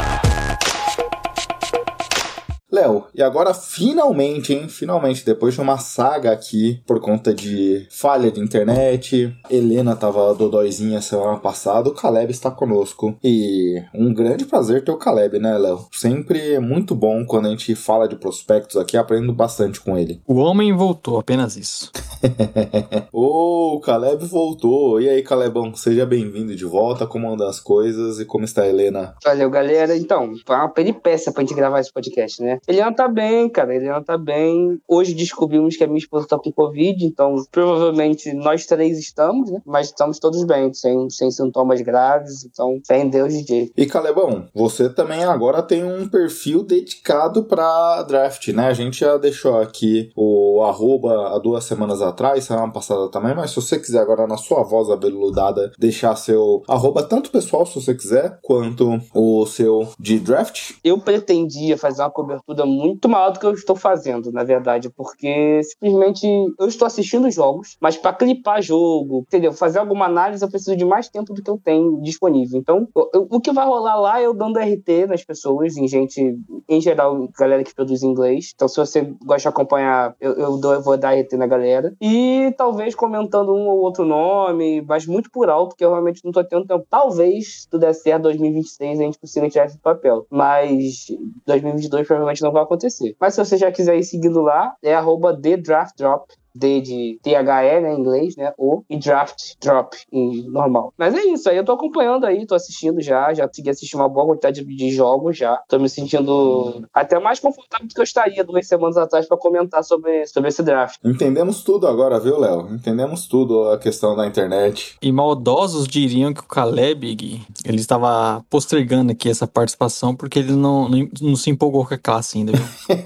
Léo, 2.69 3.05
e 3.15 3.23
agora 3.23 3.53
finalmente, 3.53 4.53
hein? 4.53 4.67
Finalmente, 4.67 5.25
depois 5.25 5.53
de 5.53 5.61
uma 5.61 5.77
saga 5.77 6.33
aqui 6.33 6.81
por 6.85 6.99
conta 6.99 7.33
de 7.33 7.87
falha 7.89 8.29
de 8.29 8.41
internet, 8.41 9.33
Helena 9.49 9.95
tava 9.95 10.33
dodóizinha 10.35 10.99
semana 10.99 11.37
passada, 11.37 11.87
o 11.87 11.93
Caleb 11.93 12.29
está 12.29 12.51
conosco. 12.51 13.17
E 13.23 13.81
um 13.93 14.13
grande 14.13 14.43
prazer 14.45 14.83
ter 14.83 14.91
o 14.91 14.97
Caleb, 14.97 15.39
né, 15.39 15.57
Léo? 15.57 15.87
Sempre 15.93 16.55
é 16.55 16.59
muito 16.59 16.93
bom 16.93 17.25
quando 17.25 17.47
a 17.47 17.51
gente 17.51 17.73
fala 17.73 18.05
de 18.05 18.17
prospectos 18.17 18.75
aqui, 18.75 18.97
aprendo 18.97 19.31
bastante 19.31 19.79
com 19.79 19.97
ele. 19.97 20.21
O 20.27 20.35
homem 20.35 20.75
voltou, 20.75 21.17
apenas 21.17 21.55
isso. 21.55 21.89
Ô, 23.13 23.75
o 23.75 23.79
Caleb 23.79 24.25
voltou. 24.25 24.99
E 24.99 25.07
aí, 25.07 25.23
Calebão, 25.23 25.73
seja 25.73 26.05
bem-vindo 26.05 26.53
de 26.53 26.65
volta. 26.65 27.07
Como 27.07 27.31
andam 27.31 27.47
as 27.47 27.61
coisas 27.61 28.19
e 28.19 28.25
como 28.25 28.43
está 28.43 28.63
a 28.63 28.67
Helena? 28.67 29.15
Valeu, 29.23 29.49
galera. 29.49 29.95
Então, 29.95 30.33
foi 30.45 30.55
uma 30.55 30.69
peripécia 30.69 31.31
pra 31.31 31.43
gente 31.43 31.53
gravar 31.53 31.79
esse 31.79 31.93
podcast, 31.93 32.41
né? 32.41 32.57
Eliana 32.67 32.93
tá 32.93 33.07
bem, 33.07 33.49
cara. 33.49 33.73
Eliana 33.73 34.03
tá 34.03 34.17
bem. 34.17 34.79
Hoje 34.85 35.13
descobrimos 35.13 35.77
que 35.77 35.83
a 35.83 35.87
minha 35.87 35.99
esposa 35.99 36.27
tá 36.27 36.37
com 36.37 36.51
Covid, 36.51 37.05
então 37.05 37.35
provavelmente 37.49 38.33
nós 38.33 38.65
três 38.65 38.99
estamos, 38.99 39.49
né? 39.49 39.61
Mas 39.65 39.87
estamos 39.87 40.19
todos 40.19 40.43
bem, 40.43 40.73
sem, 40.73 41.09
sem 41.09 41.31
sintomas 41.31 41.81
graves. 41.81 42.43
Então, 42.43 42.79
fé 42.85 42.99
em 42.99 43.09
Deus, 43.09 43.33
DJ. 43.33 43.71
E 43.77 43.85
Calebão, 43.85 44.47
você 44.53 44.89
também 44.89 45.23
agora 45.23 45.63
tem 45.63 45.83
um 45.83 46.09
perfil 46.09 46.61
dedicado 46.63 47.45
para 47.45 48.03
draft, 48.03 48.49
né? 48.49 48.67
A 48.67 48.73
gente 48.73 48.99
já 48.99 49.17
deixou 49.17 49.61
aqui 49.61 50.09
o 50.15 50.61
arroba 50.63 51.35
há 51.35 51.39
duas 51.39 51.63
semanas 51.63 52.01
atrás, 52.01 52.43
semana 52.43 52.71
passada 52.71 53.09
também, 53.09 53.33
mas 53.33 53.51
se 53.51 53.55
você 53.55 53.79
quiser 53.79 53.99
agora 53.99 54.27
na 54.27 54.37
sua 54.37 54.63
voz 54.63 54.89
abeludada 54.89 55.71
deixar 55.79 56.15
seu 56.17 56.63
arroba 56.67 57.03
tanto 57.03 57.31
pessoal, 57.31 57.65
se 57.65 57.75
você 57.75 57.95
quiser, 57.95 58.39
quanto 58.41 58.99
o 59.13 59.45
seu 59.45 59.87
de 59.97 60.19
draft. 60.19 60.73
Eu 60.83 60.99
pretendia 60.99 61.77
fazer 61.77 62.01
uma 62.01 62.11
cobertura 62.11 62.46
muito 62.65 63.09
maior 63.09 63.31
do 63.31 63.39
que 63.39 63.45
eu 63.45 63.53
estou 63.53 63.75
fazendo, 63.75 64.31
na 64.31 64.43
verdade, 64.43 64.89
porque 64.89 65.61
simplesmente 65.63 66.25
eu 66.59 66.67
estou 66.67 66.85
assistindo 66.85 67.29
jogos, 67.29 67.77
mas 67.81 67.97
para 67.97 68.13
clipar 68.13 68.61
jogo, 68.61 69.19
entendeu? 69.27 69.51
Fazer 69.53 69.79
alguma 69.79 70.05
análise 70.05 70.43
eu 70.43 70.49
preciso 70.49 70.75
de 70.75 70.85
mais 70.85 71.09
tempo 71.09 71.33
do 71.33 71.41
que 71.43 71.49
eu 71.49 71.59
tenho 71.63 72.01
disponível. 72.01 72.59
Então, 72.59 72.87
eu- 72.95 73.09
eu- 73.13 73.27
o 73.29 73.39
que 73.41 73.51
vai 73.51 73.65
rolar 73.65 73.95
lá 73.99 74.21
é 74.21 74.25
eu 74.25 74.33
dando 74.33 74.59
RT 74.59 75.05
nas 75.07 75.23
pessoas, 75.23 75.75
em 75.77 75.87
gente, 75.87 76.37
em 76.69 76.81
geral, 76.81 77.27
galera 77.37 77.63
que 77.63 77.73
produz 77.75 78.03
inglês. 78.03 78.51
Então, 78.55 78.67
se 78.67 78.77
você 78.77 79.01
gosta 79.25 79.41
de 79.43 79.47
acompanhar, 79.49 80.15
eu, 80.19 80.33
eu, 80.33 80.57
dou- 80.57 80.73
eu 80.73 80.81
vou 80.81 80.97
dar 80.97 81.13
RT 81.15 81.35
na 81.37 81.47
galera. 81.47 81.93
E 82.01 82.53
talvez 82.57 82.95
comentando 82.95 83.53
um 83.53 83.67
ou 83.67 83.79
outro 83.81 84.05
nome, 84.05 84.81
mas 84.81 85.05
muito 85.05 85.29
por 85.31 85.49
alto, 85.49 85.69
porque 85.69 85.83
eu 85.85 85.91
realmente 85.91 86.23
não 86.23 86.31
tô 86.31 86.43
tendo 86.43 86.65
tempo. 86.65 86.85
Talvez, 86.89 87.61
se 87.63 87.69
tudo 87.69 87.81
der 87.81 87.93
certo, 87.93 88.23
2026 88.23 88.99
a 88.99 89.03
gente 89.03 89.19
consiga 89.19 89.49
tirar 89.49 89.65
esse 89.65 89.77
papel. 89.79 90.25
Mas 90.29 91.07
2022 91.45 92.07
provavelmente 92.07 92.36
não 92.41 92.51
vai 92.51 92.63
acontecer. 92.63 93.15
Mas 93.19 93.33
se 93.33 93.43
você 93.43 93.57
já 93.57 93.71
quiser 93.71 93.97
ir 93.97 94.03
seguindo 94.03 94.41
lá, 94.41 94.75
é 94.83 94.93
arroba 94.93 95.39
TheDraftDrop. 95.39 96.25
D 96.57 96.81
de 96.81 97.19
THE, 97.21 97.31
né, 97.43 97.93
em 97.93 97.99
inglês, 97.99 98.35
né? 98.35 98.53
O 98.57 98.83
e 98.89 98.97
draft 98.97 99.55
drop 99.61 99.95
em 100.11 100.49
normal. 100.49 100.93
Mas 100.97 101.13
é 101.13 101.23
isso, 101.25 101.49
aí 101.49 101.57
eu 101.57 101.65
tô 101.65 101.73
acompanhando 101.73 102.25
aí, 102.25 102.45
tô 102.45 102.55
assistindo 102.55 103.01
já, 103.01 103.33
já 103.33 103.47
consegui 103.47 103.69
assistir 103.69 103.95
uma 103.95 104.09
boa 104.09 104.27
quantidade 104.27 104.63
de, 104.63 104.75
de 104.75 104.91
jogos 104.91 105.37
já. 105.37 105.57
Tô 105.67 105.79
me 105.79 105.89
sentindo 105.89 106.85
até 106.93 107.19
mais 107.19 107.39
confortável 107.39 107.87
do 107.87 107.93
que 107.93 107.99
eu 107.99 108.03
estaria 108.03 108.43
duas 108.43 108.67
semanas 108.67 108.97
atrás 108.97 109.27
pra 109.27 109.37
comentar 109.37 109.83
sobre, 109.83 110.25
sobre 110.27 110.49
esse 110.49 110.63
draft. 110.63 110.99
Entendemos 111.03 111.63
tudo 111.63 111.87
agora, 111.87 112.19
viu, 112.19 112.39
Léo? 112.39 112.73
Entendemos 112.73 113.27
tudo 113.27 113.69
a 113.69 113.77
questão 113.77 114.15
da 114.15 114.25
internet. 114.25 114.95
E 115.01 115.11
maldosos 115.11 115.87
diriam 115.87 116.33
que 116.33 116.41
o 116.41 116.47
Caleb, 116.47 117.41
ele 117.65 117.77
estava 117.77 118.43
postergando 118.49 119.11
aqui 119.11 119.29
essa 119.29 119.47
participação 119.47 120.15
porque 120.15 120.39
ele 120.39 120.53
não, 120.53 120.89
não, 120.89 121.09
não 121.21 121.35
se 121.35 121.49
empolgou 121.49 121.85
com 121.85 121.93
a 121.93 121.97
classe 121.97 122.37
ainda, 122.37 122.53
viu? 122.53 122.65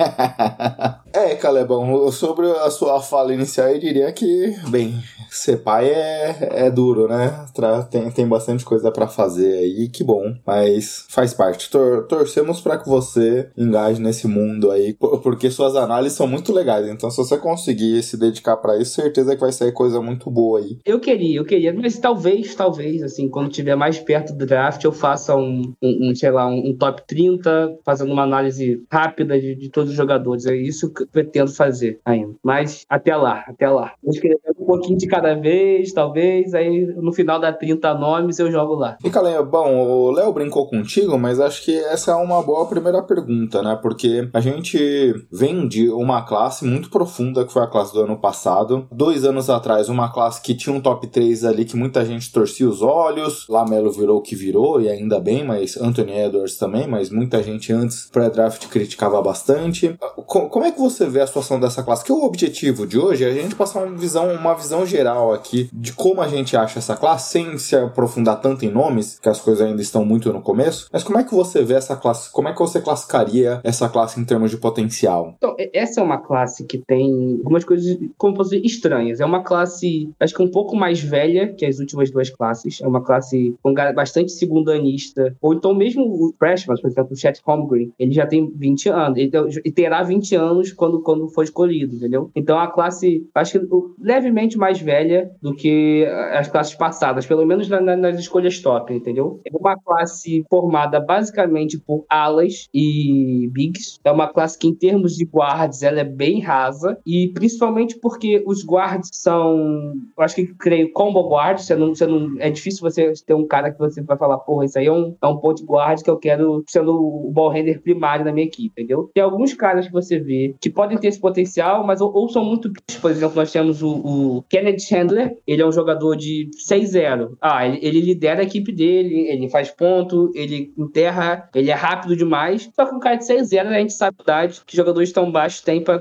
é, 1.14 1.36
Calebão, 1.36 2.12
sobre 2.12 2.50
a 2.50 2.70
sua 2.70 3.02
fala 3.02 3.34
inicial, 3.42 3.70
eu 3.70 3.80
diria 3.80 4.12
que, 4.12 4.54
bem, 4.70 4.96
ser 5.30 5.58
pai 5.58 5.90
é, 5.90 6.66
é 6.66 6.72
duro, 6.72 7.08
né? 7.08 7.46
Tem, 7.90 8.10
tem 8.12 8.28
bastante 8.28 8.64
coisa 8.66 8.92
pra 8.92 9.08
fazer 9.08 9.54
aí, 9.58 9.90
que 9.90 10.04
bom. 10.04 10.36
Mas 10.46 11.06
faz 11.10 11.34
parte. 11.34 11.70
Tor- 11.70 12.06
torcemos 12.08 12.62
pra 12.62 12.78
que 12.78 12.88
você 12.88 13.50
engaje 13.58 14.02
nesse 14.02 14.28
mundo 14.28 14.72
aí, 14.72 14.94
por- 14.94 15.20
porque 15.22 15.50
suas 15.50 15.76
análises 15.76 16.18
são 16.18 16.28
muito 16.28 16.54
legais. 16.54 16.88
Então, 16.88 17.10
se 17.10 17.18
você 17.18 17.38
conseguir 17.38 18.02
se 18.04 18.18
dedicar 18.18 18.58
pra 18.58 18.78
isso, 18.78 18.96
certeza 18.96 19.36
que 19.36 19.42
vai 19.42 19.52
sair 19.52 19.72
coisa 19.72 20.02
muito 20.02 20.30
boa 20.30 20.60
aí. 20.60 20.78
Eu 20.86 21.00
queria, 21.00 21.38
eu 21.40 21.46
queria, 21.46 21.74
mas 21.74 21.98
talvez, 22.00 22.54
talvez, 22.56 23.02
assim, 23.04 23.30
quando 23.30 23.50
tiver 23.50 23.76
mais 23.76 24.00
perto 24.00 24.34
do 24.34 24.46
draft, 24.46 24.84
eu 24.84 24.92
faça 24.92 25.36
um, 25.36 25.74
um, 25.82 26.10
um, 26.10 26.16
sei 26.16 26.32
lá, 26.32 26.48
um, 26.48 26.70
um 26.70 26.76
top 26.76 27.02
30, 27.08 27.78
fazendo 27.86 28.12
uma 28.12 28.24
análise 28.24 28.84
rápida 28.92 29.40
de, 29.40 29.56
de 29.56 29.70
todos 29.70 29.92
os 29.92 29.96
jogadores. 29.96 30.46
É 30.46 30.56
isso 30.56 30.92
que 30.94 31.04
eu 31.04 31.08
pretendo 31.08 31.52
fazer 31.52 32.00
ainda. 32.06 32.34
Mas 32.44 32.86
até 32.90 33.16
lá, 33.16 33.31
até 33.48 33.70
lá. 33.70 33.94
Vou 34.04 34.14
escrever 34.14 34.40
um 34.60 34.66
pouquinho 34.66 34.98
de 34.98 35.08
cada 35.08 35.34
vez, 35.36 35.92
talvez, 35.94 36.54
aí 36.54 36.86
no 36.98 37.12
final 37.12 37.40
dá 37.40 37.52
30 37.52 37.94
nomes 37.94 38.40
eu 38.40 38.52
jogo 38.52 38.76
lá. 38.76 38.98
E 39.04 39.10
Caleb, 39.10 39.50
bom, 39.50 39.76
o 40.08 40.12
Léo 40.12 40.32
brincou 40.34 40.68
contigo, 40.68 41.18
mas 41.18 41.40
acho 41.40 41.64
que 41.64 41.76
essa 41.78 42.12
é 42.12 42.16
uma 42.16 42.42
boa 42.42 42.66
primeira 42.68 43.02
pergunta, 43.04 43.62
né? 43.62 43.78
Porque 43.82 44.30
a 44.34 44.40
gente 44.40 45.14
vem 45.32 45.68
de 45.68 45.90
uma 45.90 46.22
classe 46.24 46.66
muito 46.66 46.90
profunda, 46.90 47.46
que 47.46 47.52
foi 47.54 47.64
a 47.64 47.68
classe 47.68 47.94
do 47.94 48.02
ano 48.02 48.18
passado. 48.20 48.88
Dois 48.92 49.26
anos 49.26 49.50
atrás, 49.50 49.90
uma 49.90 50.12
classe 50.12 50.42
que 50.42 50.56
tinha 50.56 50.76
um 50.76 50.82
top 50.82 51.08
3 51.08 51.44
ali 51.46 51.66
que 51.66 51.76
muita 51.76 52.06
gente 52.06 52.32
torcia 52.32 52.68
os 52.68 52.82
olhos. 52.82 53.48
Lamelo 53.50 53.92
virou 53.92 54.20
o 54.20 54.22
que 54.22 54.36
virou, 54.36 54.80
e 54.82 54.90
ainda 54.90 55.20
bem, 55.20 55.44
mas 55.44 55.76
Anthony 55.78 56.12
Edwards 56.18 56.58
também, 56.58 56.88
mas 56.88 57.10
muita 57.10 57.42
gente 57.44 57.72
antes 57.74 58.10
pré-draft 58.12 58.68
criticava 58.68 59.22
bastante. 59.22 59.96
Co- 60.26 60.50
Como 60.50 60.66
é 60.66 60.72
que 60.72 60.80
você 60.80 61.08
vê 61.08 61.22
a 61.22 61.28
situação 61.28 61.60
dessa 61.60 61.84
classe? 61.84 62.04
Que 62.06 62.12
o 62.12 62.24
objetivo 62.24 62.86
de 62.88 62.98
hoje 62.98 63.21
a 63.24 63.34
gente 63.34 63.56
passar 63.56 63.84
uma 63.84 63.98
visão, 63.98 64.34
uma 64.34 64.54
visão 64.54 64.86
geral 64.86 65.34
aqui 65.34 65.70
de 65.72 65.94
como 65.94 66.22
a 66.22 66.28
gente 66.28 66.56
acha 66.56 66.80
essa 66.80 66.96
classe, 66.96 67.32
sem 67.32 67.58
se 67.58 67.76
aprofundar 67.76 68.40
tanto 68.42 68.66
em 68.66 68.72
nomes, 68.72 69.20
que 69.20 69.30
as 69.30 69.40
coisas 69.40 69.66
ainda 69.66 69.82
estão 69.82 70.06
muito 70.06 70.32
no 70.32 70.42
começo. 70.42 70.88
Mas 70.92 71.04
como 71.04 71.20
é 71.20 71.24
que 71.24 71.34
você 71.34 71.64
vê 71.64 71.76
essa 71.76 71.96
classe? 71.96 72.32
Como 72.32 72.48
é 72.48 72.54
que 72.54 72.60
você 72.60 72.82
classificaria 72.82 73.62
essa 73.64 73.90
classe 73.90 74.20
em 74.20 74.26
termos 74.26 74.52
de 74.52 74.58
potencial? 74.58 75.36
Então, 75.38 75.56
essa 75.74 76.02
é 76.02 76.04
uma 76.04 76.18
classe 76.18 76.66
que 76.66 76.78
tem 76.78 77.38
algumas 77.38 77.64
coisas, 77.64 77.98
como 78.18 78.36
posso 78.36 78.52
dizer, 78.52 78.66
estranhas. 78.66 79.20
É 79.20 79.26
uma 79.26 79.44
classe, 79.44 80.10
acho 80.20 80.34
que 80.34 80.44
um 80.44 80.52
pouco 80.52 80.76
mais 80.76 81.02
velha 81.02 81.54
que 81.54 81.66
as 81.66 81.80
últimas 81.80 82.12
duas 82.12 82.30
classes. 82.30 82.82
É 82.82 82.88
uma 82.88 83.04
classe 83.04 83.56
bastante 83.96 84.32
segundanista. 84.32 85.36
Ou 85.42 85.54
então 85.54 85.74
mesmo 85.74 86.04
o 86.04 86.34
freshman, 86.38 86.78
por 86.82 86.90
exemplo, 86.90 87.14
o 87.14 87.16
Chet 87.16 87.42
Holmgren, 87.46 87.92
ele 87.98 88.12
já 88.12 88.26
tem 88.26 88.52
20 88.56 88.90
anos. 88.90 89.18
Ele, 89.18 89.32
terá 89.72 90.04
20 90.04 90.36
anos 90.36 90.74
quando, 90.74 91.02
quando 91.02 91.28
for 91.30 91.44
escolhido, 91.44 91.96
entendeu? 91.96 92.30
Então, 92.36 92.58
é 92.58 92.60
uma 92.60 92.72
classe 92.72 93.01
classe, 93.02 93.28
acho 93.34 93.60
que 93.60 93.68
levemente 94.00 94.58
mais 94.58 94.80
velha 94.80 95.32
do 95.42 95.56
que 95.56 96.06
as 96.34 96.48
classes 96.48 96.76
passadas, 96.76 97.26
pelo 97.26 97.46
menos 97.46 97.68
na, 97.68 97.82
na, 97.82 97.96
nas 97.96 98.20
escolhas 98.20 98.60
top, 98.60 98.94
entendeu? 98.94 99.42
É 99.46 99.58
uma 99.58 99.76
classe 99.78 100.46
formada 100.50 101.00
basicamente 101.00 101.80
por 101.80 102.06
alas 102.10 102.68
e 102.74 103.50
bigs. 103.52 104.00
É 104.04 104.12
uma 104.12 104.28
classe 104.28 104.58
que, 104.58 104.68
em 104.68 104.76
termos 104.76 105.16
de 105.16 105.26
guards, 105.26 105.82
ela 105.82 106.00
é 106.00 106.04
bem 106.04 106.40
rasa, 106.40 106.98
e 107.06 107.30
principalmente 107.34 107.98
porque 108.00 108.44
os 108.46 108.64
guards 108.66 109.10
são, 109.14 109.94
acho 110.20 110.36
que 110.36 110.48
creio, 110.56 110.92
combo 110.94 111.28
guards. 111.28 111.66
Você 111.66 111.76
não, 111.76 111.96
você 111.96 112.06
não, 112.06 112.36
é 112.40 112.50
difícil 112.50 112.82
você 112.82 113.14
ter 113.26 113.34
um 113.34 113.48
cara 113.48 113.72
que 113.72 113.80
você 113.80 114.02
vai 114.02 114.18
falar, 114.18 114.38
porra, 114.40 114.66
isso 114.66 114.78
aí 114.78 114.86
é 114.86 114.92
um, 114.92 115.16
é 115.22 115.28
um 115.28 115.38
point 115.38 115.64
guard 115.64 116.02
que 116.02 116.10
eu 116.10 116.18
quero 116.18 116.64
sendo 116.68 116.92
o 116.92 117.32
ball 117.32 117.50
handler 117.50 117.82
primário 117.82 118.26
da 118.26 118.32
minha 118.32 118.46
equipe, 118.46 118.82
entendeu? 118.82 119.10
Tem 119.14 119.24
alguns 119.24 119.54
caras 119.54 119.88
que 119.88 119.94
você 119.94 120.20
vê 120.20 120.56
que 120.60 120.70
podem 120.70 120.98
ter 120.98 121.08
esse 121.08 121.20
potencial, 121.20 121.86
mas 121.86 122.02
ou, 122.02 122.14
ou 122.14 122.30
são 122.30 122.44
muito. 122.44 122.72
Por 122.96 123.12
exemplo, 123.12 123.36
nós 123.36 123.52
temos 123.52 123.82
o, 123.82 123.90
o 123.90 124.42
Kennedy 124.44 124.82
Chandler, 124.82 125.38
ele 125.46 125.62
é 125.62 125.66
um 125.66 125.72
jogador 125.72 126.16
de 126.16 126.50
6-0. 126.70 127.38
Ah, 127.42 127.68
ele, 127.68 127.80
ele, 127.82 128.02
lidera 128.02 128.42
a 128.42 128.44
equipe 128.44 128.72
dele, 128.72 129.28
ele 129.30 129.50
faz 129.50 129.70
ponto, 129.70 130.32
ele 130.36 130.74
enterra, 130.78 131.50
ele 131.54 131.70
é 131.70 131.74
rápido 131.74 132.16
demais. 132.16 132.70
Só 132.76 132.86
que 132.86 132.96
um 132.96 133.00
cara 133.00 133.16
de 133.16 133.26
6-0, 133.26 133.68
a 133.68 133.80
gente 133.80 133.94
sabe 133.94 134.18
que 134.66 134.76
jogadores 134.76 135.12
tão 135.12 135.32
baixos 135.32 135.62
têm 135.62 135.84
para 135.84 136.00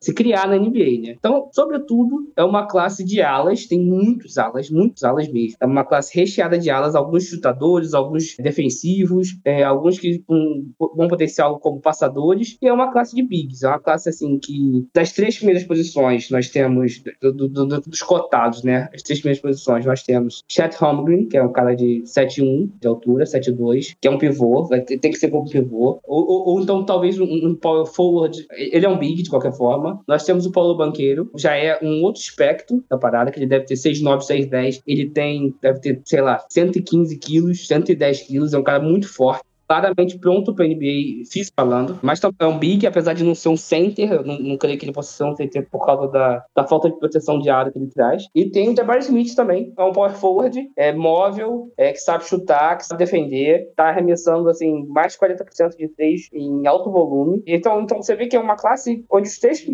se 0.00 0.14
criar 0.14 0.48
na 0.48 0.56
NBA, 0.56 1.00
né? 1.02 1.16
Então, 1.18 1.48
sobretudo, 1.52 2.30
é 2.36 2.44
uma 2.44 2.66
classe 2.66 3.04
de 3.04 3.20
alas, 3.20 3.66
tem 3.66 3.80
muitos 3.80 4.38
alas, 4.38 4.70
muitos 4.70 5.04
alas 5.04 5.28
mesmo. 5.28 5.56
É 5.60 5.66
uma 5.66 5.84
classe 5.84 6.16
recheada 6.16 6.58
de 6.58 6.70
alas, 6.70 6.94
alguns 6.94 7.24
chutadores, 7.24 7.94
alguns 7.94 8.36
defensivos, 8.36 9.38
é, 9.44 9.62
alguns 9.62 9.98
que 9.98 10.18
com 10.20 10.66
bom 10.78 11.08
potencial 11.08 11.58
como 11.58 11.80
passadores, 11.80 12.56
e 12.60 12.66
é 12.66 12.72
uma 12.72 12.92
classe 12.92 13.14
de 13.14 13.22
bigs. 13.22 13.62
É 13.62 13.68
uma 13.68 13.78
classe, 13.78 14.08
assim, 14.08 14.38
que 14.38 14.86
das 14.94 15.12
três 15.12 15.36
primeiras 15.36 15.64
posições 15.64 16.21
nós 16.30 16.48
temos, 16.48 17.02
do, 17.20 17.32
do, 17.32 17.48
do, 17.48 17.80
dos 17.80 18.02
cotados, 18.02 18.62
né? 18.62 18.88
As 18.94 19.02
três 19.02 19.20
primeiras 19.20 19.40
posições 19.40 19.86
nós 19.86 20.02
temos 20.02 20.42
Chet 20.48 20.76
Holmgren, 20.76 21.26
que 21.26 21.36
é 21.36 21.42
um 21.42 21.52
cara 21.52 21.74
de 21.74 22.02
7'1 22.04 22.70
de 22.80 22.86
altura, 22.86 23.24
7'2, 23.24 23.96
que 24.00 24.08
é 24.08 24.10
um 24.10 24.18
pivô, 24.18 24.64
vai 24.64 24.80
ter, 24.80 24.98
tem 24.98 25.10
que 25.10 25.18
ser 25.18 25.28
como 25.28 25.48
pivô. 25.48 26.00
Ou, 26.04 26.26
ou, 26.26 26.48
ou 26.48 26.60
então 26.60 26.84
talvez 26.84 27.18
um, 27.18 27.24
um 27.24 27.54
power 27.54 27.86
forward, 27.86 28.46
ele 28.50 28.84
é 28.84 28.88
um 28.88 28.98
big 28.98 29.22
de 29.22 29.30
qualquer 29.30 29.52
forma. 29.52 30.00
Nós 30.06 30.24
temos 30.24 30.46
o 30.46 30.52
Paulo 30.52 30.76
Banqueiro, 30.76 31.30
já 31.36 31.56
é 31.56 31.78
um 31.82 32.02
outro 32.02 32.20
espectro 32.22 32.82
da 32.88 32.98
parada, 32.98 33.30
que 33.30 33.38
ele 33.38 33.46
deve 33.46 33.64
ter 33.64 33.74
6'9, 33.74 34.20
6'10. 34.20 34.82
Ele 34.86 35.10
tem, 35.10 35.54
deve 35.60 35.80
ter, 35.80 36.00
sei 36.04 36.20
lá, 36.20 36.44
115 36.48 37.18
quilos, 37.18 37.66
110 37.66 38.22
quilos, 38.22 38.54
é 38.54 38.58
um 38.58 38.62
cara 38.62 38.80
muito 38.80 39.08
forte 39.08 39.44
claramente 39.72 40.18
pronto 40.18 40.54
para 40.54 40.66
NBA, 40.66 41.24
físico 41.30 41.54
falando, 41.56 41.98
mas 42.02 42.20
é 42.38 42.46
um 42.46 42.58
big, 42.58 42.86
apesar 42.86 43.14
de 43.14 43.24
não 43.24 43.34
ser 43.34 43.48
um 43.48 43.56
center, 43.56 44.12
eu 44.12 44.22
não, 44.22 44.38
não 44.38 44.58
creio 44.58 44.78
que 44.78 44.84
ele 44.84 44.92
possa 44.92 45.12
ser 45.12 45.24
um 45.24 45.34
center 45.34 45.66
por 45.70 45.86
causa 45.86 46.08
da, 46.08 46.44
da 46.54 46.64
falta 46.64 46.90
de 46.90 46.98
proteção 46.98 47.38
de 47.38 47.48
área 47.48 47.72
que 47.72 47.78
ele 47.78 47.88
traz. 47.88 48.28
E 48.34 48.50
tem 48.50 48.68
o 48.68 48.76
Jabari 48.76 49.00
Smith 49.00 49.34
também, 49.34 49.72
é 49.78 49.82
um 49.82 49.92
power 49.92 50.12
forward, 50.12 50.70
é 50.76 50.92
móvel, 50.92 51.72
é, 51.78 51.90
que 51.90 51.98
sabe 51.98 52.24
chutar, 52.24 52.76
que 52.76 52.84
sabe 52.84 52.98
defender, 52.98 53.72
tá 53.74 53.88
arremessando 53.88 54.46
assim 54.50 54.86
mais 54.88 55.14
de 55.14 55.18
40% 55.18 55.74
de 55.78 55.88
três 55.88 56.28
em 56.34 56.66
alto 56.66 56.90
volume. 56.90 57.42
Então, 57.46 57.80
então 57.80 58.02
você 58.02 58.14
vê 58.14 58.26
que 58.26 58.36
é 58.36 58.40
uma 58.40 58.56
classe 58.56 59.06
onde 59.10 59.26
os 59.26 59.38
três 59.38 59.64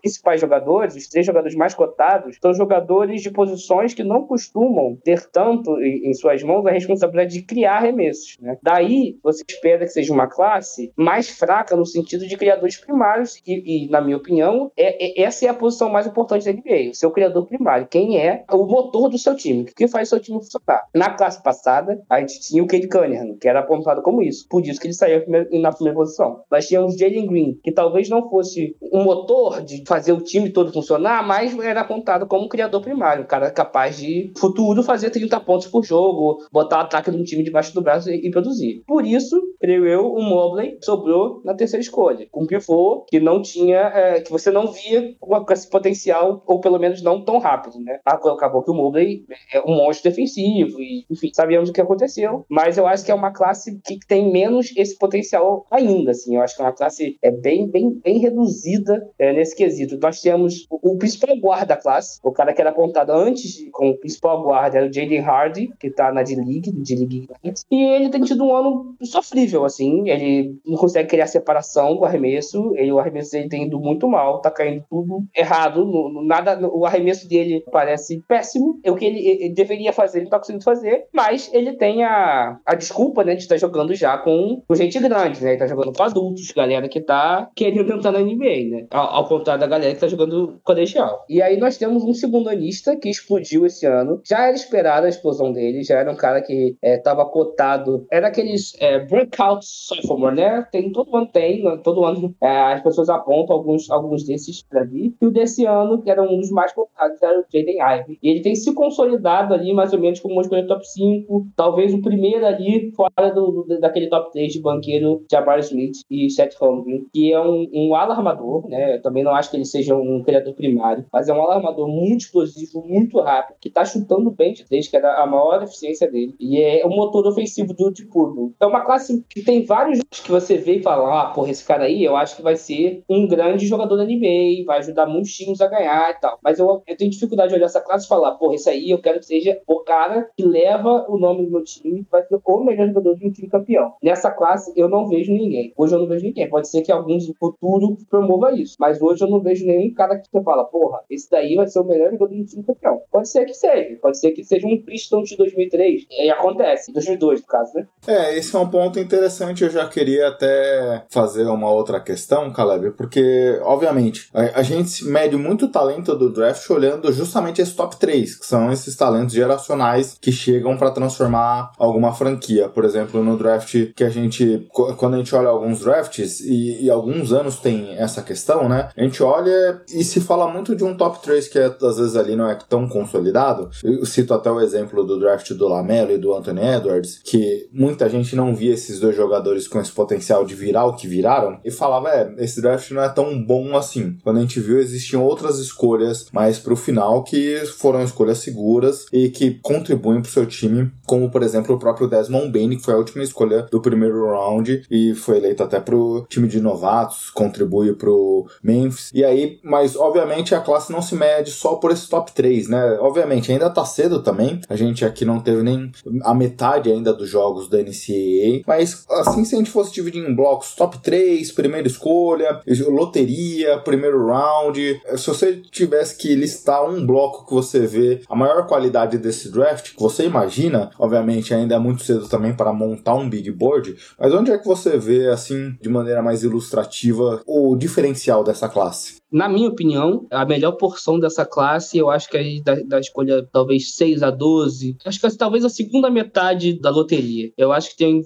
principais 0.00 0.40
jogadores, 0.40 0.96
os 0.96 1.08
três 1.08 1.26
jogadores 1.26 1.54
mais 1.54 1.74
cotados, 1.74 2.38
são 2.40 2.54
jogadores 2.54 3.20
de 3.20 3.30
posições 3.30 3.92
que 3.92 4.02
não 4.02 4.26
costumam 4.26 4.96
ter 5.04 5.28
tanto 5.30 5.78
em, 5.82 6.08
em 6.08 6.14
suas 6.14 6.42
mãos 6.42 6.64
a 6.64 6.70
responsabilidade 6.70 7.34
de 7.34 7.42
criar 7.42 7.76
arremessos. 7.76 8.38
Né? 8.40 8.56
Daí 8.62 9.18
você 9.22 9.41
espera 9.48 9.84
que 9.84 9.92
seja 9.92 10.12
uma 10.12 10.26
classe 10.26 10.92
mais 10.96 11.28
fraca 11.28 11.76
no 11.76 11.86
sentido 11.86 12.26
de 12.26 12.36
criadores 12.36 12.76
primários, 12.76 13.40
e, 13.46 13.86
e 13.86 13.90
na 13.90 14.00
minha 14.00 14.16
opinião, 14.16 14.70
é, 14.76 15.20
é, 15.20 15.24
essa 15.24 15.46
é 15.46 15.48
a 15.48 15.54
posição 15.54 15.90
mais 15.90 16.06
importante 16.06 16.44
da 16.44 16.52
NBA, 16.52 16.90
o 16.90 16.94
seu 16.94 17.10
criador 17.10 17.46
primário, 17.46 17.86
quem 17.86 18.18
é 18.18 18.44
o 18.50 18.66
motor 18.66 19.08
do 19.08 19.18
seu 19.18 19.36
time, 19.36 19.64
que 19.64 19.88
faz 19.88 20.08
seu 20.08 20.20
time 20.20 20.38
funcionar. 20.38 20.84
Na 20.94 21.10
classe 21.10 21.42
passada, 21.42 22.00
a 22.08 22.20
gente 22.20 22.40
tinha 22.40 22.62
o 22.62 22.66
Cade 22.66 22.88
Cunningham, 22.88 23.36
que 23.40 23.48
era 23.48 23.60
apontado 23.60 24.02
como 24.02 24.22
isso, 24.22 24.46
por 24.48 24.64
isso 24.66 24.80
que 24.80 24.86
ele 24.86 24.94
saiu 24.94 25.24
na 25.60 25.72
primeira 25.72 25.98
posição. 25.98 26.42
Nós 26.50 26.66
tínhamos 26.66 26.96
Jalen 26.96 27.26
Green, 27.26 27.60
que 27.62 27.72
talvez 27.72 28.08
não 28.08 28.28
fosse 28.28 28.76
um 28.92 29.04
motor 29.04 29.62
de 29.62 29.82
fazer 29.86 30.12
o 30.12 30.20
time 30.20 30.50
todo 30.50 30.72
funcionar, 30.72 31.26
mas 31.26 31.56
era 31.58 31.80
apontado 31.80 32.26
como 32.26 32.48
criador 32.48 32.82
primário, 32.82 33.24
um 33.24 33.26
cara 33.26 33.50
capaz 33.50 33.96
de 33.96 34.32
futuro 34.36 34.82
fazer 34.82 35.10
30 35.10 35.40
pontos 35.40 35.66
por 35.66 35.84
jogo, 35.84 36.44
botar 36.50 36.78
o 36.78 36.80
ataque 36.80 37.10
do 37.10 37.24
time 37.24 37.42
debaixo 37.42 37.74
do 37.74 37.82
braço 37.82 38.10
e, 38.10 38.26
e 38.26 38.30
produzir. 38.30 38.82
Por 38.86 39.04
isso, 39.06 39.21
isso, 39.22 39.40
creio 39.60 39.86
eu, 39.86 40.12
o 40.12 40.22
Mobley 40.22 40.78
sobrou 40.82 41.40
na 41.44 41.54
terceira 41.54 41.82
escolha. 41.82 42.28
Um 42.34 42.46
pivô 42.46 43.04
que 43.08 43.20
não 43.20 43.40
tinha, 43.40 43.78
é, 43.78 44.20
que 44.20 44.30
você 44.30 44.50
não 44.50 44.66
via 44.68 45.14
com 45.20 45.52
esse 45.52 45.68
potencial, 45.68 46.42
ou 46.46 46.60
pelo 46.60 46.78
menos 46.78 47.02
não 47.02 47.24
tão 47.24 47.38
rápido, 47.38 47.80
né? 47.80 48.00
Acabou 48.04 48.62
que 48.62 48.70
o 48.70 48.74
Mobley 48.74 49.24
é 49.52 49.60
um 49.60 49.76
monstro 49.76 50.10
defensivo, 50.10 50.80
e, 50.80 51.04
enfim, 51.10 51.30
sabíamos 51.32 51.70
o 51.70 51.72
que 51.72 51.80
aconteceu, 51.80 52.44
mas 52.48 52.78
eu 52.78 52.86
acho 52.86 53.04
que 53.04 53.10
é 53.10 53.14
uma 53.14 53.32
classe 53.32 53.80
que 53.84 53.98
tem 54.06 54.30
menos 54.30 54.72
esse 54.76 54.98
potencial 54.98 55.66
ainda, 55.70 56.10
assim. 56.10 56.36
Eu 56.36 56.42
acho 56.42 56.56
que 56.56 56.62
é 56.62 56.64
uma 56.64 56.72
classe 56.72 57.18
é 57.22 57.30
bem, 57.30 57.68
bem, 57.68 57.90
bem 57.90 58.18
reduzida 58.18 59.08
é, 59.18 59.32
nesse 59.32 59.56
quesito. 59.56 59.98
Nós 59.98 60.20
temos 60.20 60.66
o, 60.70 60.92
o 60.92 60.98
principal 60.98 61.36
guarda 61.36 61.66
da 61.66 61.76
classe, 61.76 62.18
o 62.22 62.32
cara 62.32 62.52
que 62.52 62.60
era 62.60 62.70
apontado 62.70 63.12
antes 63.12 63.68
como 63.72 63.96
principal 63.96 64.42
guarda 64.42 64.78
era 64.78 64.86
o 64.86 64.92
Jaden 64.92 65.20
Hardy, 65.20 65.70
que 65.78 65.90
tá 65.90 66.12
na 66.12 66.22
D-League, 66.22 66.72
D-League, 66.72 67.28
e 67.70 67.82
ele 67.82 68.10
tem 68.10 68.22
tido 68.22 68.44
um 68.44 68.54
ano 68.54 68.94
sofrível, 69.12 69.64
assim. 69.64 70.08
Ele 70.08 70.56
não 70.66 70.76
consegue 70.76 71.08
criar 71.08 71.26
separação 71.26 71.96
do 71.96 72.04
arremesso. 72.04 72.72
Ele, 72.76 72.92
o 72.92 72.98
arremesso 72.98 73.32
dele 73.32 73.48
tem 73.48 73.64
indo 73.64 73.78
muito 73.78 74.08
mal, 74.08 74.40
tá 74.40 74.50
caindo 74.50 74.84
tudo 74.88 75.24
errado. 75.36 75.84
No, 75.84 76.12
no, 76.12 76.24
nada, 76.24 76.56
no, 76.56 76.74
o 76.76 76.86
arremesso 76.86 77.28
dele 77.28 77.62
parece 77.70 78.22
péssimo. 78.26 78.80
É 78.82 78.90
o 78.90 78.96
que 78.96 79.04
ele, 79.04 79.26
ele, 79.26 79.54
deveria 79.54 79.92
fazer, 79.92 80.18
ele 80.18 80.24
não 80.24 80.30
tá 80.30 80.38
conseguindo 80.38 80.64
fazer. 80.64 81.06
Mas 81.12 81.50
ele 81.52 81.74
tem 81.74 82.04
a, 82.04 82.58
a 82.64 82.74
desculpa, 82.74 83.24
né, 83.24 83.34
de 83.34 83.42
estar 83.42 83.56
jogando 83.56 83.94
já 83.94 84.16
com, 84.18 84.62
com 84.66 84.74
gente 84.74 84.98
grande, 84.98 85.42
né? 85.42 85.50
Ele 85.50 85.58
tá 85.58 85.66
jogando 85.66 85.92
com 85.92 86.02
adultos, 86.02 86.50
galera 86.52 86.88
que 86.88 87.00
tá 87.00 87.50
querendo 87.54 87.92
entrar 87.92 88.12
na 88.12 88.20
NBA, 88.20 88.68
né? 88.70 88.86
Ao, 88.90 89.16
ao 89.16 89.28
contrário 89.28 89.60
da 89.60 89.66
galera 89.66 89.94
que 89.94 90.00
tá 90.00 90.08
jogando 90.08 90.60
colegial. 90.64 91.24
E 91.28 91.42
aí 91.42 91.56
nós 91.56 91.76
temos 91.76 92.02
um 92.04 92.14
segundo 92.14 92.48
anista 92.48 92.96
que 92.96 93.08
explodiu 93.08 93.66
esse 93.66 93.86
ano. 93.86 94.20
Já 94.24 94.46
era 94.46 94.54
esperada 94.54 95.06
a 95.06 95.10
explosão 95.10 95.52
dele, 95.52 95.82
já 95.82 95.98
era 95.98 96.10
um 96.10 96.16
cara 96.16 96.40
que 96.40 96.76
é, 96.82 96.96
tava 96.98 97.24
cotado. 97.26 98.06
Era 98.10 98.28
aqueles 98.28 98.74
é, 98.80 99.01
breakout 99.02 99.64
sophomore, 99.64 100.34
né? 100.34 100.66
Tem, 100.70 100.90
todo 100.90 101.16
ano 101.16 101.26
tem, 101.26 101.62
né? 101.62 101.78
todo 101.82 102.04
ano 102.04 102.34
é, 102.40 102.72
as 102.74 102.82
pessoas 102.82 103.08
apontam 103.08 103.56
alguns, 103.56 103.90
alguns 103.90 104.24
desses 104.24 104.62
para 104.62 104.84
vir. 104.84 105.14
E 105.20 105.26
o 105.26 105.30
desse 105.30 105.64
ano, 105.64 106.00
que 106.02 106.10
era 106.10 106.22
um 106.22 106.38
dos 106.38 106.50
mais 106.50 106.72
contados, 106.72 107.22
era 107.22 107.40
o 107.40 107.44
Jaden 107.52 107.78
Ivey. 107.80 108.18
E 108.22 108.28
ele 108.28 108.40
tem 108.40 108.54
se 108.54 108.72
consolidado 108.74 109.54
ali, 109.54 109.72
mais 109.72 109.92
ou 109.92 109.98
menos, 109.98 110.20
como 110.20 110.34
uma 110.34 110.42
escolha 110.42 110.66
top 110.66 110.86
5, 110.86 111.48
talvez 111.56 111.92
o 111.94 112.02
primeiro 112.02 112.46
ali, 112.46 112.92
fora 112.92 113.30
do, 113.30 113.64
do 113.64 113.80
daquele 113.80 114.08
top 114.08 114.32
3 114.32 114.52
de 114.52 114.60
banqueiro 114.60 115.24
Jabbar 115.30 115.58
Smith 115.60 115.98
e 116.10 116.30
Seth 116.30 116.54
Holmgren, 116.60 117.06
que 117.12 117.32
é 117.32 117.40
um, 117.40 117.68
um 117.72 117.94
ala 117.94 118.14
armador, 118.14 118.68
né? 118.68 118.96
Eu 118.96 119.02
também 119.02 119.22
não 119.22 119.34
acho 119.34 119.50
que 119.50 119.56
ele 119.56 119.64
seja 119.64 119.96
um 119.96 120.22
criador 120.22 120.54
primário, 120.54 121.04
mas 121.12 121.28
é 121.28 121.32
um 121.32 121.40
ala 121.40 121.56
armador 121.56 121.88
muito 121.88 122.22
explosivo, 122.22 122.84
muito 122.86 123.20
rápido, 123.20 123.56
que 123.60 123.70
tá 123.70 123.84
chutando 123.84 124.30
bem 124.30 124.52
de 124.52 124.64
3, 124.64 124.88
que 124.88 124.96
era 124.96 125.22
a 125.22 125.26
maior 125.26 125.62
eficiência 125.62 126.10
dele. 126.10 126.34
E 126.38 126.60
é 126.60 126.84
o 126.84 126.90
motor 126.90 127.26
ofensivo 127.26 127.74
do 127.74 127.92
Tipurno. 127.92 128.52
Então, 128.56 128.68
uma 128.68 128.84
assim, 128.96 129.24
que 129.28 129.42
tem 129.42 129.64
vários 129.64 130.00
que 130.10 130.30
você 130.30 130.56
vê 130.56 130.76
e 130.76 130.82
fala, 130.82 131.22
ah, 131.22 131.26
porra, 131.26 131.50
esse 131.50 131.64
cara 131.64 131.84
aí, 131.84 132.04
eu 132.04 132.16
acho 132.16 132.36
que 132.36 132.42
vai 132.42 132.56
ser 132.56 133.02
um 133.08 133.26
grande 133.26 133.66
jogador 133.66 133.96
da 133.96 134.04
NBA, 134.04 134.64
vai 134.66 134.78
ajudar 134.78 135.06
muitos 135.06 135.32
times 135.32 135.60
a 135.60 135.66
ganhar 135.66 136.10
e 136.10 136.20
tal. 136.20 136.38
Mas 136.42 136.58
eu, 136.58 136.82
eu 136.86 136.96
tenho 136.96 137.10
dificuldade 137.10 137.50
de 137.50 137.56
olhar 137.56 137.66
essa 137.66 137.80
classe 137.80 138.04
e 138.04 138.08
falar, 138.08 138.32
porra, 138.32 138.54
esse 138.54 138.68
aí 138.68 138.90
eu 138.90 139.00
quero 139.00 139.18
que 139.18 139.26
seja 139.26 139.60
o 139.66 139.80
cara 139.80 140.28
que 140.36 140.44
leva 140.44 141.06
o 141.08 141.18
nome 141.18 141.44
do 141.44 141.50
meu 141.50 141.64
time, 141.64 142.06
vai 142.10 142.22
ser 142.22 142.38
o 142.44 142.64
melhor 142.64 142.88
jogador 142.88 143.16
de 143.16 143.26
um 143.26 143.30
time 143.30 143.48
campeão. 143.48 143.94
Nessa 144.02 144.30
classe, 144.30 144.72
eu 144.76 144.88
não 144.88 145.08
vejo 145.08 145.32
ninguém. 145.32 145.72
Hoje 145.76 145.94
eu 145.94 145.98
não 145.98 146.06
vejo 146.06 146.24
ninguém. 146.24 146.48
Pode 146.48 146.68
ser 146.68 146.82
que 146.82 146.92
alguns 146.92 147.28
no 147.28 147.34
futuro 147.34 147.96
promova 148.10 148.52
isso. 148.52 148.76
Mas 148.78 149.00
hoje 149.00 149.24
eu 149.24 149.30
não 149.30 149.40
vejo 149.40 149.66
nenhum 149.66 149.92
cara 149.94 150.18
que 150.18 150.28
você 150.30 150.42
fala, 150.42 150.64
porra, 150.64 151.00
esse 151.10 151.30
daí 151.30 151.54
vai 151.54 151.66
ser 151.66 151.80
o 151.80 151.84
melhor 151.84 152.10
jogador 152.10 152.34
um 152.34 152.44
time 152.44 152.62
campeão. 152.62 153.00
Pode 153.10 153.28
ser 153.28 153.44
que 153.44 153.54
seja. 153.54 153.96
Pode 154.00 154.18
ser 154.18 154.32
que 154.32 154.44
seja 154.44 154.66
um 154.66 154.80
Pistons 154.82 155.28
de 155.28 155.36
2003. 155.36 156.06
E 156.10 156.30
acontece. 156.30 156.92
2002, 156.92 157.40
no 157.40 157.46
caso, 157.46 157.72
né? 157.74 157.86
É, 158.06 158.36
esse 158.36 158.54
é 158.54 158.58
um 158.58 158.68
ponto 158.68 158.81
interessante, 158.98 159.64
eu 159.64 159.70
já 159.70 159.86
queria 159.88 160.28
até 160.28 161.04
fazer 161.10 161.44
uma 161.44 161.70
outra 161.70 162.00
questão, 162.00 162.52
Caleb, 162.52 162.92
porque, 162.92 163.58
obviamente, 163.62 164.28
a, 164.32 164.60
a 164.60 164.62
gente 164.62 165.04
mede 165.04 165.36
muito 165.36 165.66
o 165.66 165.68
talento 165.68 166.14
do 166.16 166.32
draft 166.32 166.68
olhando 166.70 167.12
justamente 167.12 167.60
esse 167.60 167.74
top 167.74 167.96
3, 167.96 168.36
que 168.36 168.46
são 168.46 168.72
esses 168.72 168.96
talentos 168.96 169.34
geracionais 169.34 170.16
que 170.20 170.32
chegam 170.32 170.76
para 170.76 170.90
transformar 170.90 171.72
alguma 171.78 172.12
franquia. 172.12 172.68
Por 172.68 172.84
exemplo, 172.84 173.22
no 173.22 173.36
draft 173.36 173.92
que 173.94 174.04
a 174.04 174.10
gente, 174.10 174.66
quando 174.70 175.14
a 175.14 175.18
gente 175.18 175.34
olha 175.34 175.48
alguns 175.48 175.80
drafts, 175.80 176.40
e, 176.40 176.84
e 176.84 176.90
alguns 176.90 177.32
anos 177.32 177.56
tem 177.56 177.96
essa 177.96 178.22
questão, 178.22 178.68
né? 178.68 178.88
A 178.96 179.02
gente 179.02 179.22
olha 179.22 179.82
e 179.92 180.04
se 180.04 180.20
fala 180.20 180.46
muito 180.48 180.74
de 180.74 180.84
um 180.84 180.96
top 180.96 181.22
3 181.22 181.48
que 181.48 181.58
é, 181.58 181.66
às 181.66 181.98
vezes 181.98 182.16
ali 182.16 182.36
não 182.36 182.48
é 182.48 182.54
tão 182.68 182.88
consolidado. 182.88 183.70
Eu 183.82 184.04
cito 184.06 184.34
até 184.34 184.50
o 184.50 184.60
exemplo 184.60 185.04
do 185.04 185.18
draft 185.18 185.52
do 185.52 185.68
Lamelo 185.68 186.12
e 186.12 186.18
do 186.18 186.34
Anthony 186.34 186.60
Edwards, 186.60 187.20
que 187.24 187.68
muita 187.72 188.08
gente 188.08 188.36
não 188.36 188.54
via 188.54 188.71
esses 188.72 189.00
dois 189.00 189.16
jogadores 189.16 189.68
com 189.68 189.80
esse 189.80 189.92
potencial 189.92 190.44
de 190.44 190.54
virar 190.54 190.86
o 190.86 190.94
que 190.94 191.06
viraram, 191.06 191.58
e 191.64 191.70
falava, 191.70 192.08
é, 192.10 192.34
esse 192.38 192.60
draft 192.60 192.90
não 192.90 193.02
é 193.02 193.08
tão 193.08 193.42
bom 193.42 193.76
assim. 193.76 194.16
Quando 194.22 194.38
a 194.38 194.40
gente 194.40 194.60
viu, 194.60 194.78
existiam 194.78 195.22
outras 195.24 195.58
escolhas 195.58 196.26
mais 196.32 196.58
pro 196.58 196.76
final 196.76 197.22
que 197.22 197.62
foram 197.78 198.02
escolhas 198.02 198.38
seguras 198.38 199.06
e 199.12 199.28
que 199.28 199.58
contribuem 199.62 200.20
pro 200.20 200.30
seu 200.30 200.46
time, 200.46 200.90
como 201.06 201.30
por 201.30 201.42
exemplo 201.42 201.74
o 201.74 201.78
próprio 201.78 202.08
Desmond 202.08 202.50
Bain, 202.50 202.76
que 202.76 202.84
foi 202.84 202.94
a 202.94 202.98
última 202.98 203.22
escolha 203.22 203.66
do 203.70 203.80
primeiro 203.80 204.26
round 204.26 204.82
e 204.90 205.14
foi 205.14 205.38
eleito 205.38 205.62
até 205.62 205.80
pro 205.80 206.26
time 206.28 206.48
de 206.48 206.60
novatos, 206.60 207.30
contribui 207.30 207.94
pro 207.94 208.46
Memphis. 208.62 209.10
E 209.14 209.24
aí, 209.24 209.58
mas 209.62 209.96
obviamente 209.96 210.54
a 210.54 210.60
classe 210.60 210.92
não 210.92 211.02
se 211.02 211.14
mede 211.14 211.50
só 211.50 211.74
por 211.76 211.90
esse 211.90 212.08
top 212.08 212.32
3, 212.32 212.68
né? 212.68 212.98
Obviamente 213.00 213.52
ainda 213.52 213.70
tá 213.70 213.84
cedo 213.84 214.22
também. 214.22 214.60
A 214.68 214.76
gente 214.76 215.04
aqui 215.04 215.24
não 215.24 215.40
teve 215.40 215.62
nem 215.62 215.90
a 216.22 216.34
metade 216.34 216.90
ainda 216.90 217.12
dos 217.12 217.28
jogos 217.28 217.68
da 217.68 217.78
NCAA, 217.78 218.61
mas 218.66 219.04
assim 219.10 219.44
se 219.44 219.54
a 219.54 219.58
gente 219.58 219.70
fosse 219.70 219.92
dividir 219.92 220.22
em 220.22 220.34
blocos, 220.34 220.74
top 220.74 220.98
3, 220.98 221.50
primeira 221.52 221.86
escolha, 221.86 222.60
loteria, 222.88 223.78
primeiro 223.78 224.26
round, 224.26 225.00
se 225.16 225.26
você 225.26 225.56
tivesse 225.70 226.16
que 226.16 226.34
listar 226.34 226.84
um 226.88 227.06
bloco 227.06 227.46
que 227.46 227.52
você 227.52 227.86
vê 227.86 228.22
a 228.28 228.36
maior 228.36 228.66
qualidade 228.66 229.18
desse 229.18 229.50
draft, 229.50 229.94
que 229.94 230.00
você 230.00 230.24
imagina, 230.24 230.90
obviamente 230.98 231.54
ainda 231.54 231.74
é 231.74 231.78
muito 231.78 232.02
cedo 232.02 232.28
também 232.28 232.54
para 232.54 232.72
montar 232.72 233.14
um 233.14 233.28
big 233.28 233.50
board, 233.50 233.96
mas 234.18 234.32
onde 234.32 234.50
é 234.50 234.58
que 234.58 234.66
você 234.66 234.98
vê 234.98 235.28
assim 235.28 235.76
de 235.80 235.88
maneira 235.88 236.22
mais 236.22 236.42
ilustrativa 236.42 237.42
o 237.46 237.76
diferencial 237.76 238.44
dessa 238.44 238.68
classe? 238.68 239.22
na 239.32 239.48
minha 239.48 239.70
opinião, 239.70 240.26
a 240.30 240.44
melhor 240.44 240.72
porção 240.72 241.18
dessa 241.18 241.46
classe, 241.46 241.96
eu 241.96 242.10
acho 242.10 242.28
que 242.28 242.36
é 242.36 242.60
da, 242.62 242.74
da 242.86 243.00
escolha 243.00 243.48
talvez 243.50 243.94
6 243.94 244.22
a 244.22 244.30
12. 244.30 244.98
Acho 245.06 245.18
que 245.18 245.26
é 245.26 245.30
talvez 245.30 245.64
a 245.64 245.70
segunda 245.70 246.10
metade 246.10 246.78
da 246.78 246.90
loteria. 246.90 247.50
Eu 247.56 247.72
acho 247.72 247.90
que 247.90 247.96
tem 247.96 248.20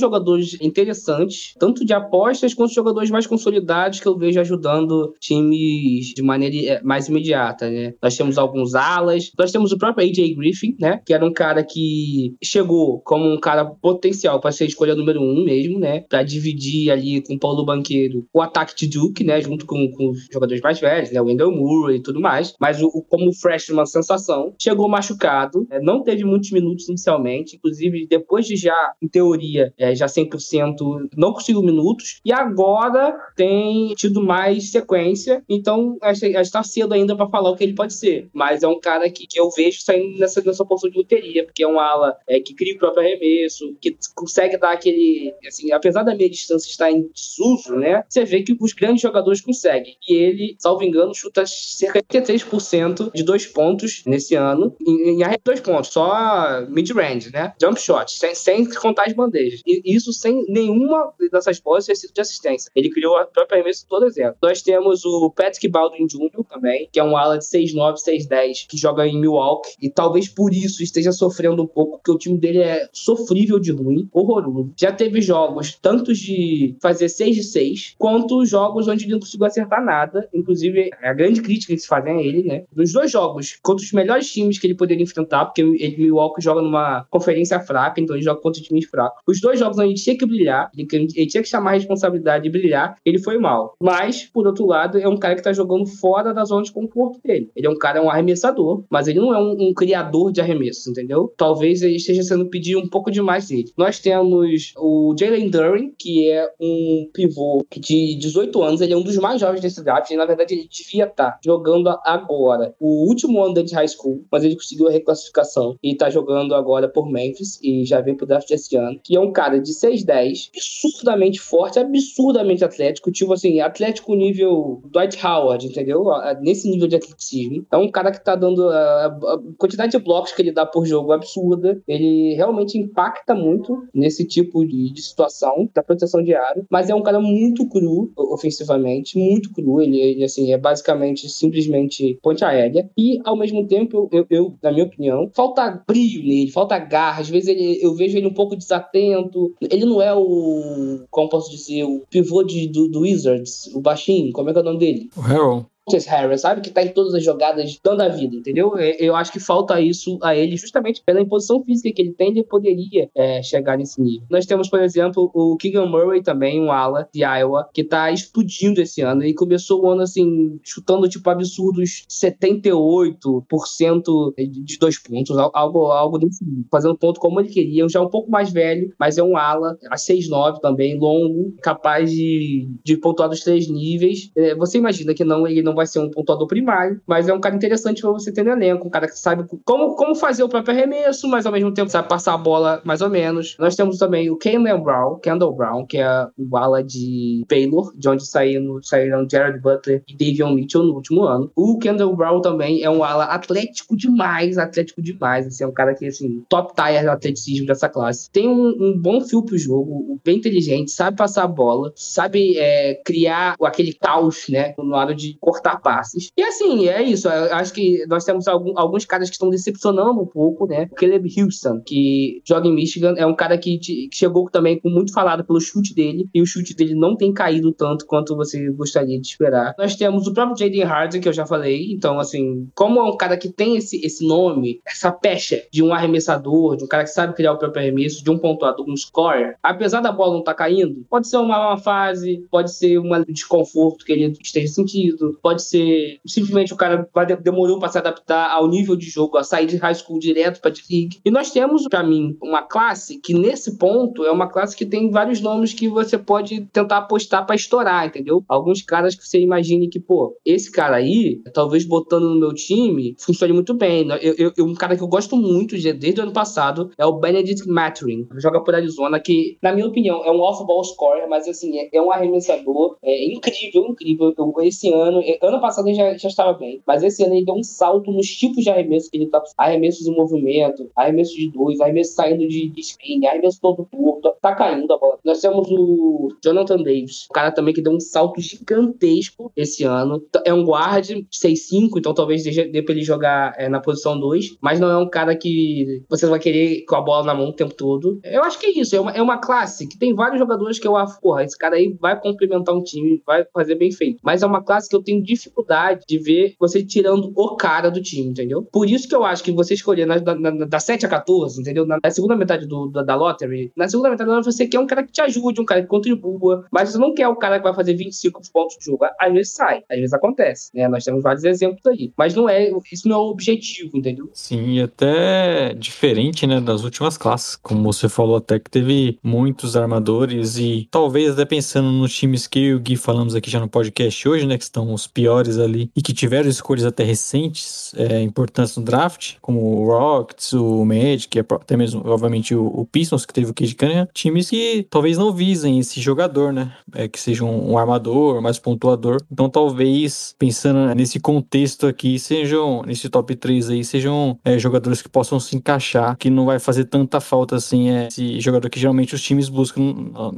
jogadores 0.00 0.56
interessantes, 0.60 1.54
tanto 1.58 1.84
de 1.84 1.92
apostas 1.92 2.54
quanto 2.54 2.74
jogadores 2.74 3.10
mais 3.10 3.26
consolidados 3.26 4.00
que 4.00 4.06
eu 4.06 4.16
vejo 4.16 4.40
ajudando 4.40 5.14
times 5.20 6.14
de 6.14 6.22
maneira 6.22 6.74
é, 6.74 6.82
mais 6.82 7.08
imediata, 7.08 7.70
né? 7.70 7.94
Nós 8.02 8.16
temos 8.16 8.38
alguns 8.38 8.74
alas, 8.74 9.30
nós 9.38 9.52
temos 9.52 9.72
o 9.72 9.78
próprio 9.78 10.06
AJ 10.08 10.34
Griffin, 10.34 10.76
né? 10.78 11.00
Que 11.04 11.14
era 11.14 11.24
um 11.24 11.32
cara 11.32 11.62
que 11.62 12.34
chegou 12.42 13.00
como 13.00 13.30
um 13.30 13.38
cara 13.38 13.64
potencial 13.64 14.40
para 14.40 14.52
ser 14.52 14.66
escolha 14.66 14.94
número 14.94 15.20
um 15.20 15.44
mesmo, 15.44 15.78
né? 15.78 16.00
Para 16.08 16.22
dividir 16.22 16.90
ali 16.90 17.22
com 17.22 17.34
o 17.34 17.38
Paulo 17.38 17.64
Banqueiro 17.64 18.26
o 18.32 18.40
ataque 18.40 18.74
de 18.76 18.88
Duke, 18.88 19.24
né? 19.24 19.40
Junto 19.40 19.66
com, 19.66 19.90
com 19.90 20.10
os 20.10 20.26
jogadores 20.32 20.62
mais 20.62 20.80
velhos, 20.80 21.10
né? 21.10 21.20
O 21.20 21.24
Wendell 21.24 21.52
Moore 21.52 21.96
e 21.96 22.02
tudo 22.02 22.20
mais. 22.20 22.54
Mas 22.60 22.80
o, 22.82 22.86
o 22.86 23.02
como 23.02 23.32
freshman 23.32 23.86
sensação, 23.86 24.54
chegou 24.58 24.88
machucado, 24.88 25.66
é, 25.70 25.80
não 25.80 26.02
teve 26.02 26.24
muitos 26.24 26.50
minutos 26.50 26.88
inicialmente, 26.88 27.56
inclusive 27.56 28.06
depois 28.08 28.46
de 28.46 28.56
já, 28.56 28.92
em 29.02 29.08
teoria, 29.08 29.69
é, 29.78 29.94
já 29.94 30.06
100%, 30.06 31.08
não 31.16 31.32
conseguiu 31.32 31.62
minutos. 31.62 32.20
E 32.24 32.32
agora 32.32 33.16
tem 33.36 33.94
tido 33.94 34.22
mais 34.22 34.70
sequência, 34.70 35.42
então 35.48 35.98
está 36.40 36.62
cedo 36.62 36.94
ainda 36.94 37.16
para 37.16 37.28
falar 37.28 37.50
o 37.50 37.56
que 37.56 37.64
ele 37.64 37.74
pode 37.74 37.94
ser. 37.94 38.28
Mas 38.32 38.62
é 38.62 38.68
um 38.68 38.80
cara 38.80 39.10
que, 39.10 39.26
que 39.26 39.38
eu 39.38 39.50
vejo 39.50 39.80
saindo 39.80 40.18
nessa, 40.18 40.42
nessa 40.42 40.64
porção 40.64 40.90
de 40.90 40.96
loteria, 40.96 41.44
porque 41.44 41.62
é 41.62 41.68
um 41.68 41.78
ala 41.78 42.16
é, 42.28 42.40
que 42.40 42.54
cria 42.54 42.74
o 42.74 42.78
próprio 42.78 43.04
arremesso, 43.06 43.76
que 43.80 43.96
consegue 44.14 44.56
dar 44.56 44.72
aquele. 44.72 45.34
Assim, 45.46 45.72
apesar 45.72 46.02
da 46.02 46.14
minha 46.14 46.30
distância 46.30 46.68
estar 46.68 46.90
em 46.90 47.08
desuso, 47.12 47.76
né? 47.76 48.04
Você 48.08 48.24
vê 48.24 48.42
que 48.42 48.56
os 48.60 48.72
grandes 48.72 49.02
jogadores 49.02 49.40
conseguem. 49.40 49.96
E 50.08 50.14
ele 50.14 50.56
salvo 50.58 50.84
engano, 50.84 51.14
chuta 51.14 51.44
cerca 51.46 52.00
de 52.00 52.20
33% 52.20 53.10
de 53.12 53.22
dois 53.22 53.46
pontos 53.46 54.02
nesse 54.06 54.34
ano. 54.34 54.74
Em, 54.86 55.22
em 55.22 55.24
dois 55.44 55.60
pontos, 55.60 55.90
só 55.90 56.66
mid-range, 56.68 57.32
né? 57.32 57.52
Jump 57.60 57.80
shot, 57.80 58.12
sem, 58.12 58.34
sem 58.34 58.64
contar 58.74 59.04
as 59.06 59.12
bandejas. 59.12 59.49
E 59.66 59.94
isso 59.94 60.12
sem 60.12 60.44
nenhuma 60.48 61.12
dessas 61.30 61.60
posses 61.60 61.86
ter 61.86 61.94
sido 61.96 62.14
de 62.14 62.20
assistência. 62.20 62.70
Ele 62.74 62.90
criou 62.90 63.16
a 63.16 63.24
própria 63.24 63.58
arremesso 63.58 63.86
todo 63.88 64.06
exemplo. 64.06 64.36
Nós 64.42 64.62
temos 64.62 65.04
o 65.04 65.30
Patrick 65.30 65.68
Baldwin 65.68 66.06
Jr. 66.06 66.44
também, 66.48 66.88
que 66.92 67.00
é 67.00 67.04
um 67.04 67.16
ala 67.16 67.38
de 67.38 67.44
6'9", 67.44 67.96
6'10", 67.96 68.66
que 68.68 68.76
joga 68.76 69.06
em 69.06 69.18
Milwaukee. 69.20 69.70
E 69.80 69.90
talvez 69.90 70.28
por 70.28 70.52
isso 70.52 70.82
esteja 70.82 71.12
sofrendo 71.12 71.62
um 71.62 71.66
pouco, 71.66 71.98
porque 71.98 72.10
o 72.10 72.18
time 72.18 72.38
dele 72.38 72.58
é 72.58 72.88
sofrível 72.92 73.58
de 73.58 73.72
ruim, 73.72 74.08
horroroso. 74.12 74.72
Já 74.76 74.92
teve 74.92 75.20
jogos, 75.20 75.78
tanto 75.80 76.12
de 76.12 76.76
fazer 76.80 77.08
6 77.08 77.36
de 77.36 77.44
6, 77.44 77.94
quanto 77.98 78.44
jogos 78.44 78.88
onde 78.88 79.04
ele 79.04 79.12
não 79.12 79.20
conseguiu 79.20 79.46
acertar 79.46 79.84
nada 79.84 80.28
inclusive, 80.34 80.90
a 81.02 81.12
grande 81.12 81.42
crítica 81.42 81.74
que 81.74 81.80
se 81.80 81.86
fazem 81.86 82.16
a 82.16 82.22
ele, 82.22 82.42
né? 82.42 82.64
Nos 82.74 82.92
dois 82.92 83.10
jogos, 83.10 83.58
contra 83.62 83.84
os 83.84 83.92
melhores 83.92 84.30
times 84.30 84.58
que 84.58 84.66
ele 84.66 84.74
poderia 84.74 85.02
enfrentar, 85.02 85.44
porque 85.46 85.60
ele, 85.60 85.96
Milwaukee 85.98 86.42
joga 86.42 86.62
numa 86.62 87.04
conferência 87.10 87.60
fraca, 87.60 88.00
então 88.00 88.16
ele 88.16 88.24
joga 88.24 88.40
contra 88.40 88.62
times 88.62 88.86
fracos. 88.86 89.22
Os 89.26 89.39
dois 89.40 89.58
jogos 89.58 89.78
onde 89.78 89.88
ele 89.88 89.94
tinha 89.94 90.16
que 90.16 90.26
brilhar, 90.26 90.70
ele, 90.76 90.86
tinha 91.26 91.42
que 91.42 91.48
chamar 91.48 91.70
a 91.70 91.74
responsabilidade 91.74 92.44
de 92.44 92.50
brilhar, 92.50 92.96
ele 93.04 93.18
foi 93.18 93.38
mal. 93.38 93.74
Mas, 93.82 94.24
por 94.24 94.46
outro 94.46 94.66
lado, 94.66 94.98
é 94.98 95.08
um 95.08 95.16
cara 95.16 95.34
que 95.34 95.42
tá 95.42 95.52
jogando 95.52 95.86
fora 95.86 96.32
da 96.32 96.44
zona 96.44 96.62
de 96.62 96.72
conforto 96.72 97.20
dele. 97.22 97.50
Ele 97.54 97.66
é 97.66 97.70
um 97.70 97.78
cara, 97.78 98.02
um 98.02 98.10
arremessador, 98.10 98.84
mas 98.90 99.08
ele 99.08 99.20
não 99.20 99.34
é 99.34 99.38
um, 99.38 99.68
um 99.68 99.74
criador 99.74 100.32
de 100.32 100.40
arremessos, 100.40 100.86
entendeu? 100.86 101.32
Talvez 101.36 101.82
ele 101.82 101.96
esteja 101.96 102.22
sendo 102.22 102.46
pedido 102.46 102.80
um 102.80 102.88
pouco 102.88 103.10
demais 103.10 103.48
dele. 103.48 103.72
Nós 103.76 103.98
temos 103.98 104.72
o 104.76 105.14
Jalen 105.18 105.50
Duren, 105.50 105.92
que 105.98 106.30
é 106.30 106.48
um 106.60 107.08
pivô 107.12 107.64
de 107.70 108.14
18 108.16 108.62
anos, 108.62 108.80
ele 108.80 108.92
é 108.92 108.96
um 108.96 109.02
dos 109.02 109.16
mais 109.16 109.40
jovens 109.40 109.60
desse 109.60 109.82
draft, 109.82 110.10
na 110.10 110.26
verdade, 110.26 110.54
ele 110.54 110.68
devia 110.68 111.04
estar 111.04 111.32
tá 111.32 111.38
jogando 111.44 111.88
agora 112.04 112.74
o 112.78 113.08
último 113.08 113.42
ano 113.42 113.54
dele 113.54 113.68
de 113.68 113.74
high 113.74 113.88
school, 113.88 114.24
mas 114.30 114.44
ele 114.44 114.54
conseguiu 114.54 114.88
a 114.88 114.90
reclassificação 114.90 115.76
e 115.82 115.92
está 115.92 116.10
jogando 116.10 116.54
agora 116.54 116.88
por 116.88 117.10
Memphis 117.10 117.58
e 117.62 117.84
já 117.84 118.00
veio 118.00 118.16
pro 118.16 118.26
draft 118.26 118.50
esse 118.50 118.76
ano. 118.76 119.00
Que 119.02 119.16
é 119.16 119.20
um 119.20 119.29
cara 119.30 119.60
de 119.60 119.72
6'10, 119.72 120.50
absurdamente 120.54 121.40
forte, 121.40 121.78
absurdamente 121.78 122.64
atlético, 122.64 123.10
tipo 123.10 123.32
assim, 123.32 123.60
atlético 123.60 124.14
nível 124.14 124.82
Dwight 124.86 125.18
Howard, 125.24 125.66
entendeu? 125.66 126.04
Nesse 126.40 126.68
nível 126.68 126.88
de 126.88 126.96
atleticismo. 126.96 127.66
É 127.70 127.76
um 127.76 127.90
cara 127.90 128.10
que 128.10 128.22
tá 128.22 128.34
dando 128.34 128.68
a, 128.68 129.06
a 129.06 129.38
quantidade 129.58 129.92
de 129.92 129.98
blocos 129.98 130.32
que 130.32 130.42
ele 130.42 130.52
dá 130.52 130.66
por 130.66 130.86
jogo 130.86 131.12
absurda. 131.12 131.80
Ele 131.86 132.34
realmente 132.34 132.78
impacta 132.78 133.34
muito 133.34 133.86
nesse 133.94 134.24
tipo 134.26 134.64
de, 134.64 134.92
de 134.92 135.02
situação 135.02 135.68
da 135.74 135.82
proteção 135.82 136.22
de 136.22 136.34
área, 136.34 136.64
mas 136.70 136.88
é 136.90 136.94
um 136.94 137.02
cara 137.02 137.20
muito 137.20 137.68
cru 137.68 138.12
ofensivamente, 138.16 139.18
muito 139.18 139.52
cru. 139.52 139.80
Ele, 139.80 139.98
ele 139.98 140.24
assim, 140.24 140.52
é 140.52 140.58
basicamente 140.58 141.28
simplesmente 141.28 142.18
ponte 142.22 142.44
aérea. 142.44 142.88
E, 142.96 143.20
ao 143.24 143.36
mesmo 143.36 143.66
tempo, 143.66 144.08
eu, 144.12 144.26
eu, 144.30 144.54
na 144.62 144.72
minha 144.72 144.84
opinião, 144.84 145.30
falta 145.34 145.82
brilho 145.86 146.22
nele, 146.22 146.50
falta 146.50 146.78
garra. 146.78 147.20
Às 147.20 147.28
vezes 147.28 147.48
ele, 147.48 147.78
eu 147.82 147.94
vejo 147.94 148.16
ele 148.16 148.26
um 148.26 148.34
pouco 148.34 148.56
desatento. 148.56 149.19
Ele 149.60 149.84
não 149.84 150.00
é 150.00 150.14
o, 150.14 151.00
como 151.10 151.28
posso 151.28 151.50
dizer, 151.50 151.84
o 151.84 152.02
pivô 152.10 152.42
de, 152.42 152.68
do, 152.68 152.88
do 152.88 153.00
Wizards, 153.00 153.66
o 153.74 153.80
baixinho, 153.80 154.32
como 154.32 154.50
é 154.50 154.52
que 154.52 154.58
é 154.58 154.62
o 154.62 154.64
nome 154.64 154.78
dele? 154.78 155.10
O 155.16 155.20
Harold. 155.20 155.66
Harris, 156.08 156.42
sabe? 156.42 156.60
Que 156.60 156.70
tá 156.70 156.82
em 156.82 156.88
todas 156.88 157.14
as 157.14 157.24
jogadas 157.24 157.78
dando 157.82 158.02
a 158.02 158.08
vida, 158.08 158.36
entendeu? 158.36 158.76
É, 158.76 158.96
eu 159.00 159.16
acho 159.16 159.32
que 159.32 159.40
falta 159.40 159.80
isso 159.80 160.18
a 160.22 160.36
ele 160.36 160.56
justamente 160.56 161.02
pela 161.04 161.20
imposição 161.20 161.62
física 161.64 161.94
que 161.94 162.02
ele 162.02 162.12
tem, 162.12 162.30
ele 162.30 162.44
poderia 162.44 163.08
é, 163.14 163.42
chegar 163.42 163.76
nesse 163.76 164.00
nível. 164.00 164.26
Nós 164.30 164.46
temos, 164.46 164.68
por 164.68 164.80
exemplo, 164.80 165.30
o 165.34 165.56
Keegan 165.56 165.86
Murray 165.86 166.22
também, 166.22 166.60
um 166.60 166.70
ala 166.70 167.08
de 167.12 167.22
Iowa, 167.22 167.68
que 167.72 167.82
tá 167.82 168.10
explodindo 168.10 168.80
esse 168.80 169.00
ano. 169.00 169.22
Ele 169.22 169.34
começou 169.34 169.82
o 169.82 169.90
ano 169.90 170.02
assim, 170.02 170.58
chutando 170.62 171.08
tipo 171.08 171.28
absurdos 171.28 172.04
78% 172.08 174.34
de 174.36 174.78
dois 174.78 174.98
pontos, 174.98 175.36
algo, 175.36 175.86
algo 175.86 176.18
desse 176.18 176.44
fazendo 176.70 176.96
ponto 176.96 177.20
como 177.20 177.40
ele 177.40 177.48
queria. 177.48 177.88
Já 177.88 178.00
é 178.00 178.02
um 178.02 178.10
pouco 178.10 178.30
mais 178.30 178.52
velho, 178.52 178.92
mas 178.98 179.18
é 179.18 179.22
um 179.22 179.36
ala, 179.36 179.76
a 179.90 179.96
6'9 179.96 180.60
também, 180.60 180.98
longo, 180.98 181.54
capaz 181.62 182.10
de, 182.10 182.68
de 182.84 182.96
pontuar 182.96 183.28
dos 183.28 183.40
três 183.40 183.68
níveis. 183.68 184.30
É, 184.36 184.54
você 184.54 184.78
imagina 184.78 185.14
que 185.14 185.24
não, 185.24 185.46
ele 185.46 185.62
não 185.62 185.69
vai 185.74 185.86
ser 185.86 186.00
um 186.00 186.10
pontuador 186.10 186.46
primário, 186.46 187.00
mas 187.06 187.28
é 187.28 187.34
um 187.34 187.40
cara 187.40 187.54
interessante 187.54 188.02
para 188.02 188.10
você 188.10 188.32
ter 188.32 188.44
no 188.44 188.50
elenco, 188.50 188.86
um 188.86 188.90
cara 188.90 189.06
que 189.06 189.18
sabe 189.18 189.44
como, 189.64 189.94
como 189.94 190.14
fazer 190.14 190.42
o 190.42 190.48
próprio 190.48 190.74
arremesso, 190.74 191.28
mas 191.28 191.46
ao 191.46 191.52
mesmo 191.52 191.72
tempo 191.72 191.90
sabe 191.90 192.08
passar 192.08 192.34
a 192.34 192.38
bola 192.38 192.80
mais 192.84 193.00
ou 193.00 193.10
menos. 193.10 193.56
Nós 193.58 193.76
temos 193.76 193.98
também 193.98 194.30
o 194.30 194.36
Kendall 194.36 194.82
Brown, 194.82 195.18
Kendall 195.18 195.54
Brown, 195.54 195.86
que 195.86 195.98
é 195.98 196.26
o 196.38 196.56
ala 196.56 196.82
de 196.82 197.44
Baylor, 197.48 197.92
de 197.96 198.08
onde 198.08 198.26
saíram, 198.26 198.82
saíram 198.82 199.26
Jared 199.30 199.60
Butler 199.60 200.02
e 200.08 200.16
Davion 200.16 200.54
Mitchell 200.54 200.82
no 200.82 200.94
último 200.94 201.24
ano. 201.24 201.50
O 201.54 201.78
Kendall 201.78 202.14
Brown 202.16 202.40
também 202.40 202.82
é 202.82 202.90
um 202.90 203.04
ala 203.04 203.24
atlético 203.24 203.96
demais, 203.96 204.58
atlético 204.58 205.02
demais, 205.02 205.46
assim, 205.46 205.64
é 205.64 205.66
um 205.66 205.72
cara 205.72 205.94
que, 205.94 206.06
assim, 206.06 206.44
top 206.48 206.74
tier 206.74 207.02
do 207.02 207.10
atleticismo 207.10 207.66
dessa 207.66 207.88
classe. 207.88 208.30
Tem 208.30 208.48
um, 208.48 208.74
um 208.80 208.98
bom 208.98 209.20
fio 209.20 209.42
pro 209.44 209.58
jogo, 209.58 210.20
bem 210.24 210.38
inteligente, 210.38 210.90
sabe 210.90 211.16
passar 211.16 211.44
a 211.44 211.48
bola, 211.48 211.92
sabe 211.94 212.56
é, 212.58 212.94
criar 213.04 213.56
aquele 213.62 213.92
caos, 213.92 214.48
né, 214.48 214.74
no 214.78 214.84
lado 214.84 215.14
de 215.14 215.36
cortar 215.40 215.59
cortar 215.60 215.80
passes. 215.80 216.30
E 216.36 216.42
assim, 216.42 216.88
é 216.88 217.02
isso. 217.02 217.28
Eu 217.28 217.54
acho 217.54 217.72
que 217.72 218.04
nós 218.06 218.24
temos 218.24 218.48
algum, 218.48 218.78
alguns 218.78 219.04
caras 219.04 219.28
que 219.28 219.34
estão 219.34 219.50
decepcionando 219.50 220.20
um 220.20 220.26
pouco, 220.26 220.66
né? 220.66 220.88
O 220.90 220.94
Caleb 220.94 221.28
Houston, 221.36 221.80
que 221.84 222.40
joga 222.46 222.66
em 222.66 222.74
Michigan, 222.74 223.14
é 223.16 223.26
um 223.26 223.34
cara 223.34 223.58
que, 223.58 223.78
te, 223.78 224.08
que 224.08 224.16
chegou 224.16 224.48
também 224.50 224.80
com 224.80 224.88
muito 224.88 225.12
falado 225.12 225.44
pelo 225.44 225.60
chute 225.60 225.94
dele, 225.94 226.28
e 226.34 226.40
o 226.40 226.46
chute 226.46 226.74
dele 226.74 226.94
não 226.94 227.16
tem 227.16 227.32
caído 227.32 227.72
tanto 227.72 228.06
quanto 228.06 228.34
você 228.34 228.70
gostaria 228.70 229.20
de 229.20 229.26
esperar. 229.26 229.74
Nós 229.78 229.94
temos 229.94 230.26
o 230.26 230.32
próprio 230.32 230.56
Jaden 230.56 230.84
Harden, 230.84 231.20
que 231.20 231.28
eu 231.28 231.32
já 231.32 231.46
falei, 231.46 231.92
então, 231.92 232.18
assim, 232.18 232.68
como 232.74 233.00
é 233.00 233.02
um 233.02 233.16
cara 233.16 233.36
que 233.36 233.48
tem 233.48 233.76
esse, 233.76 234.04
esse 234.04 234.26
nome, 234.26 234.80
essa 234.86 235.12
pecha 235.12 235.62
de 235.70 235.82
um 235.82 235.92
arremessador, 235.92 236.76
de 236.76 236.84
um 236.84 236.88
cara 236.88 237.04
que 237.04 237.10
sabe 237.10 237.34
criar 237.34 237.52
o 237.52 237.58
próprio 237.58 237.82
arremesso, 237.82 238.24
de 238.24 238.30
um 238.30 238.38
pontuador, 238.38 238.88
um 238.88 238.96
scorer, 238.96 239.56
apesar 239.62 240.00
da 240.00 240.12
bola 240.12 240.32
não 240.32 240.40
estar 240.40 240.52
tá 240.52 240.58
caindo, 240.58 241.04
pode 241.08 241.28
ser 241.28 241.36
uma, 241.36 241.68
uma 241.68 241.78
fase, 241.78 242.44
pode 242.50 242.72
ser 242.72 242.98
um 242.98 243.10
desconforto 243.28 244.04
que 244.04 244.12
ele 244.12 244.32
esteja 244.40 244.72
sentindo, 244.72 245.38
pode 245.42 245.49
ser 245.58 246.20
simplesmente 246.26 246.72
o 246.72 246.76
cara 246.76 247.08
demorou 247.42 247.78
para 247.78 247.88
se 247.88 247.98
adaptar 247.98 248.50
ao 248.50 248.68
nível 248.68 248.96
de 248.96 249.08
jogo, 249.08 249.36
a 249.36 249.44
sair 249.44 249.66
de 249.66 249.76
high 249.76 249.94
school 249.94 250.18
direto 250.18 250.60
para 250.60 250.72
league. 250.90 251.20
E 251.24 251.30
nós 251.30 251.50
temos, 251.50 251.86
para 251.88 252.02
mim, 252.02 252.36
uma 252.42 252.62
classe 252.62 253.18
que 253.18 253.34
nesse 253.34 253.76
ponto 253.78 254.24
é 254.24 254.30
uma 254.30 254.48
classe 254.48 254.76
que 254.76 254.86
tem 254.86 255.10
vários 255.10 255.40
nomes 255.40 255.72
que 255.72 255.88
você 255.88 256.16
pode 256.16 256.62
tentar 256.72 256.98
apostar 256.98 257.46
para 257.46 257.56
estourar, 257.56 258.06
entendeu? 258.06 258.44
Alguns 258.48 258.82
caras 258.82 259.14
que 259.14 259.26
você 259.26 259.40
imagine 259.40 259.88
que, 259.88 260.00
pô, 260.00 260.36
esse 260.44 260.70
cara 260.70 260.96
aí, 260.96 261.40
talvez 261.52 261.84
botando 261.84 262.28
no 262.28 262.38
meu 262.38 262.52
time, 262.52 263.14
funcione 263.18 263.52
muito 263.52 263.74
bem. 263.74 264.08
Eu, 264.20 264.52
eu, 264.56 264.64
um 264.64 264.74
cara 264.74 264.96
que 264.96 265.02
eu 265.02 265.08
gosto 265.08 265.36
muito 265.36 265.76
desde 265.80 266.20
o 266.20 266.22
ano 266.22 266.32
passado 266.32 266.90
é 266.96 267.04
o 267.04 267.18
Benedict 267.18 267.68
Mathurin, 267.68 268.26
joga 268.36 268.62
por 268.62 268.74
Arizona, 268.74 269.20
que, 269.20 269.58
na 269.62 269.72
minha 269.72 269.86
opinião, 269.86 270.24
é 270.24 270.30
um 270.30 270.40
off-ball 270.40 270.84
scorer, 270.84 271.28
mas 271.28 271.48
assim, 271.48 271.78
é, 271.78 271.88
é 271.92 272.00
um 272.00 272.10
arremessador 272.10 272.96
é 273.02 273.24
incrível, 273.32 273.86
incrível. 273.88 274.34
Eu, 274.36 274.54
esse 274.62 274.92
ano, 274.92 275.20
é, 275.22 275.38
ano 275.48 275.60
passado 275.60 275.88
ele 275.88 275.96
já, 275.96 276.16
já 276.16 276.28
estava 276.28 276.52
bem, 276.52 276.82
mas 276.86 277.02
esse 277.02 277.24
ano 277.24 277.34
ele 277.34 277.44
deu 277.44 277.54
um 277.54 277.62
salto 277.62 278.10
nos 278.10 278.26
tipos 278.26 278.62
de 278.62 278.70
arremesso 278.70 279.10
que 279.10 279.18
ele 279.18 279.26
tá. 279.26 279.42
Arremessos 279.56 280.06
em 280.06 280.14
movimento, 280.14 280.90
arremesso 280.94 281.34
de 281.34 281.50
dois, 281.50 281.80
arremesso 281.80 282.14
saindo 282.14 282.46
de, 282.46 282.68
de 282.68 282.80
spin, 282.80 283.26
arremesso 283.26 283.60
todo 283.60 283.88
torto, 283.90 284.32
tá 284.40 284.54
caindo 284.54 284.92
a 284.92 284.98
bola. 284.98 285.18
Nós 285.24 285.40
temos 285.40 285.68
o 285.70 286.28
Jonathan 286.44 286.78
Davis, 286.78 287.26
o 287.28 287.32
cara 287.32 287.50
também 287.50 287.74
que 287.74 287.82
deu 287.82 287.92
um 287.92 288.00
salto 288.00 288.40
gigantesco 288.40 289.52
esse 289.56 289.84
ano. 289.84 290.22
É 290.44 290.52
um 290.52 290.64
guard 290.64 291.06
6'5, 291.30 291.90
então 291.96 292.14
talvez 292.14 292.44
dê 292.44 292.82
pra 292.82 292.94
ele 292.94 293.02
jogar 293.02 293.54
é, 293.56 293.68
na 293.68 293.80
posição 293.80 294.18
2, 294.18 294.56
mas 294.60 294.80
não 294.80 294.90
é 294.90 294.96
um 294.96 295.08
cara 295.08 295.34
que 295.36 296.02
você 296.08 296.26
vai 296.26 296.38
querer 296.38 296.84
com 296.84 296.96
a 296.96 297.00
bola 297.00 297.24
na 297.24 297.34
mão 297.34 297.48
o 297.48 297.52
tempo 297.52 297.74
todo. 297.74 298.20
Eu 298.24 298.42
acho 298.42 298.58
que 298.58 298.66
é 298.66 298.70
isso, 298.70 298.94
é 298.94 299.00
uma, 299.00 299.10
é 299.12 299.22
uma 299.22 299.38
classe 299.38 299.86
que 299.86 299.98
tem 299.98 300.14
vários 300.14 300.38
jogadores 300.38 300.78
que 300.78 300.86
eu 300.86 300.96
acho, 300.96 301.20
porra, 301.20 301.44
esse 301.44 301.56
cara 301.56 301.76
aí 301.76 301.96
vai 302.00 302.18
complementar 302.20 302.74
um 302.74 302.82
time, 302.82 303.22
vai 303.26 303.44
fazer 303.52 303.74
bem 303.74 303.90
feito. 303.90 304.20
Mas 304.22 304.42
é 304.42 304.46
uma 304.46 304.62
classe 304.62 304.88
que 304.88 304.96
eu 304.96 305.02
tenho 305.02 305.22
dificuldade 305.34 306.04
de 306.06 306.18
ver 306.18 306.54
você 306.58 306.84
tirando 306.84 307.32
o 307.34 307.56
cara 307.56 307.90
do 307.90 308.02
time, 308.02 308.28
entendeu? 308.28 308.62
Por 308.62 308.88
isso 308.88 309.08
que 309.08 309.14
eu 309.14 309.24
acho 309.24 309.42
que 309.42 309.52
você 309.52 309.74
escolher 309.74 310.06
na, 310.06 310.20
na, 310.20 310.34
na, 310.34 310.66
da 310.66 310.80
7 310.80 311.06
a 311.06 311.08
14, 311.08 311.60
entendeu? 311.60 311.86
Na, 311.86 311.98
segunda 312.10 312.36
metade 312.36 312.66
do, 312.66 312.88
da, 312.88 313.02
da 313.02 313.14
lottery, 313.14 313.72
na 313.76 313.88
segunda 313.88 314.10
metade 314.10 314.28
da 314.28 314.36
lottery 314.36 314.54
você 314.54 314.66
quer 314.66 314.78
um 314.78 314.86
cara 314.86 315.02
que 315.04 315.12
te 315.12 315.20
ajude, 315.20 315.60
um 315.60 315.64
cara 315.64 315.82
que 315.82 315.88
contribua, 315.88 316.64
mas 316.70 316.90
você 316.90 316.98
não 316.98 317.14
quer 317.14 317.28
o 317.28 317.36
cara 317.36 317.58
que 317.58 317.64
vai 317.64 317.74
fazer 317.74 317.94
25 317.94 318.40
pontos 318.52 318.76
de 318.78 318.86
jogo. 318.86 319.06
Às 319.20 319.32
vezes 319.32 319.52
sai, 319.52 319.82
às 319.90 319.98
vezes 319.98 320.12
acontece, 320.12 320.70
né? 320.74 320.88
Nós 320.88 321.04
temos 321.04 321.22
vários 321.22 321.44
exemplos 321.44 321.84
aí. 321.86 322.12
Mas 322.16 322.34
não 322.34 322.48
é, 322.48 322.70
isso 322.92 323.08
não 323.08 323.16
é 323.16 323.18
o 323.18 323.30
objetivo, 323.30 323.96
entendeu? 323.96 324.28
Sim, 324.32 324.74
e 324.74 324.82
até 324.82 325.74
diferente, 325.74 326.46
né, 326.46 326.60
das 326.60 326.84
últimas 326.84 327.16
classes. 327.16 327.56
Como 327.56 327.82
você 327.82 328.08
falou 328.08 328.36
até 328.36 328.58
que 328.58 328.70
teve 328.70 329.18
muitos 329.22 329.76
armadores 329.76 330.56
e 330.58 330.88
talvez 330.90 331.32
até 331.32 331.44
pensando 331.44 331.90
nos 331.90 332.14
times 332.14 332.46
que 332.46 332.58
eu 332.58 332.64
e 332.64 332.74
o 332.74 332.80
Gui 332.80 332.96
falamos 332.96 333.34
aqui 333.34 333.50
já 333.50 333.60
no 333.60 333.68
podcast 333.68 334.28
hoje, 334.28 334.46
né, 334.46 334.56
que 334.56 334.64
estão 334.64 334.92
os 334.92 335.06
piores 335.20 335.58
ali 335.58 335.90
e 335.94 336.00
que 336.00 336.14
tiveram 336.14 336.48
escolhas 336.48 336.86
até 336.86 337.04
recentes, 337.04 337.92
é, 337.94 338.22
importantes 338.22 338.74
no 338.76 338.82
draft, 338.82 339.34
como 339.42 339.60
o 339.60 339.86
Rockets, 339.86 340.54
o 340.54 340.82
Magic, 340.84 341.38
até 341.38 341.76
mesmo, 341.76 342.02
obviamente, 342.06 342.54
o, 342.54 342.66
o 342.66 342.86
Pistons, 342.86 343.26
que 343.26 343.34
teve 343.34 343.50
o 343.50 343.54
Cade 343.54 343.74
Cunningham, 343.74 344.08
times 344.14 344.48
que 344.48 344.86
talvez 344.88 345.18
não 345.18 345.30
visem 345.30 345.78
esse 345.78 346.00
jogador, 346.00 346.54
né, 346.54 346.72
é, 346.94 347.06
que 347.06 347.20
seja 347.20 347.44
um, 347.44 347.72
um 347.72 347.78
armador, 347.78 348.40
mais 348.40 348.58
pontuador. 348.58 349.18
Então, 349.30 349.50
talvez, 349.50 350.34
pensando 350.38 350.94
nesse 350.94 351.20
contexto 351.20 351.86
aqui, 351.86 352.18
sejam, 352.18 352.82
nesse 352.86 353.10
top 353.10 353.34
3 353.34 353.70
aí, 353.70 353.84
sejam 353.84 354.38
é, 354.42 354.58
jogadores 354.58 355.02
que 355.02 355.08
possam 355.08 355.38
se 355.38 355.54
encaixar, 355.54 356.16
que 356.16 356.30
não 356.30 356.46
vai 356.46 356.58
fazer 356.58 356.84
tanta 356.84 357.20
falta 357.20 357.56
assim, 357.56 357.90
é 357.90 358.08
esse 358.08 358.40
jogador 358.40 358.70
que 358.70 358.80
geralmente 358.80 359.14
os 359.14 359.20
times 359.20 359.50
buscam 359.50 359.80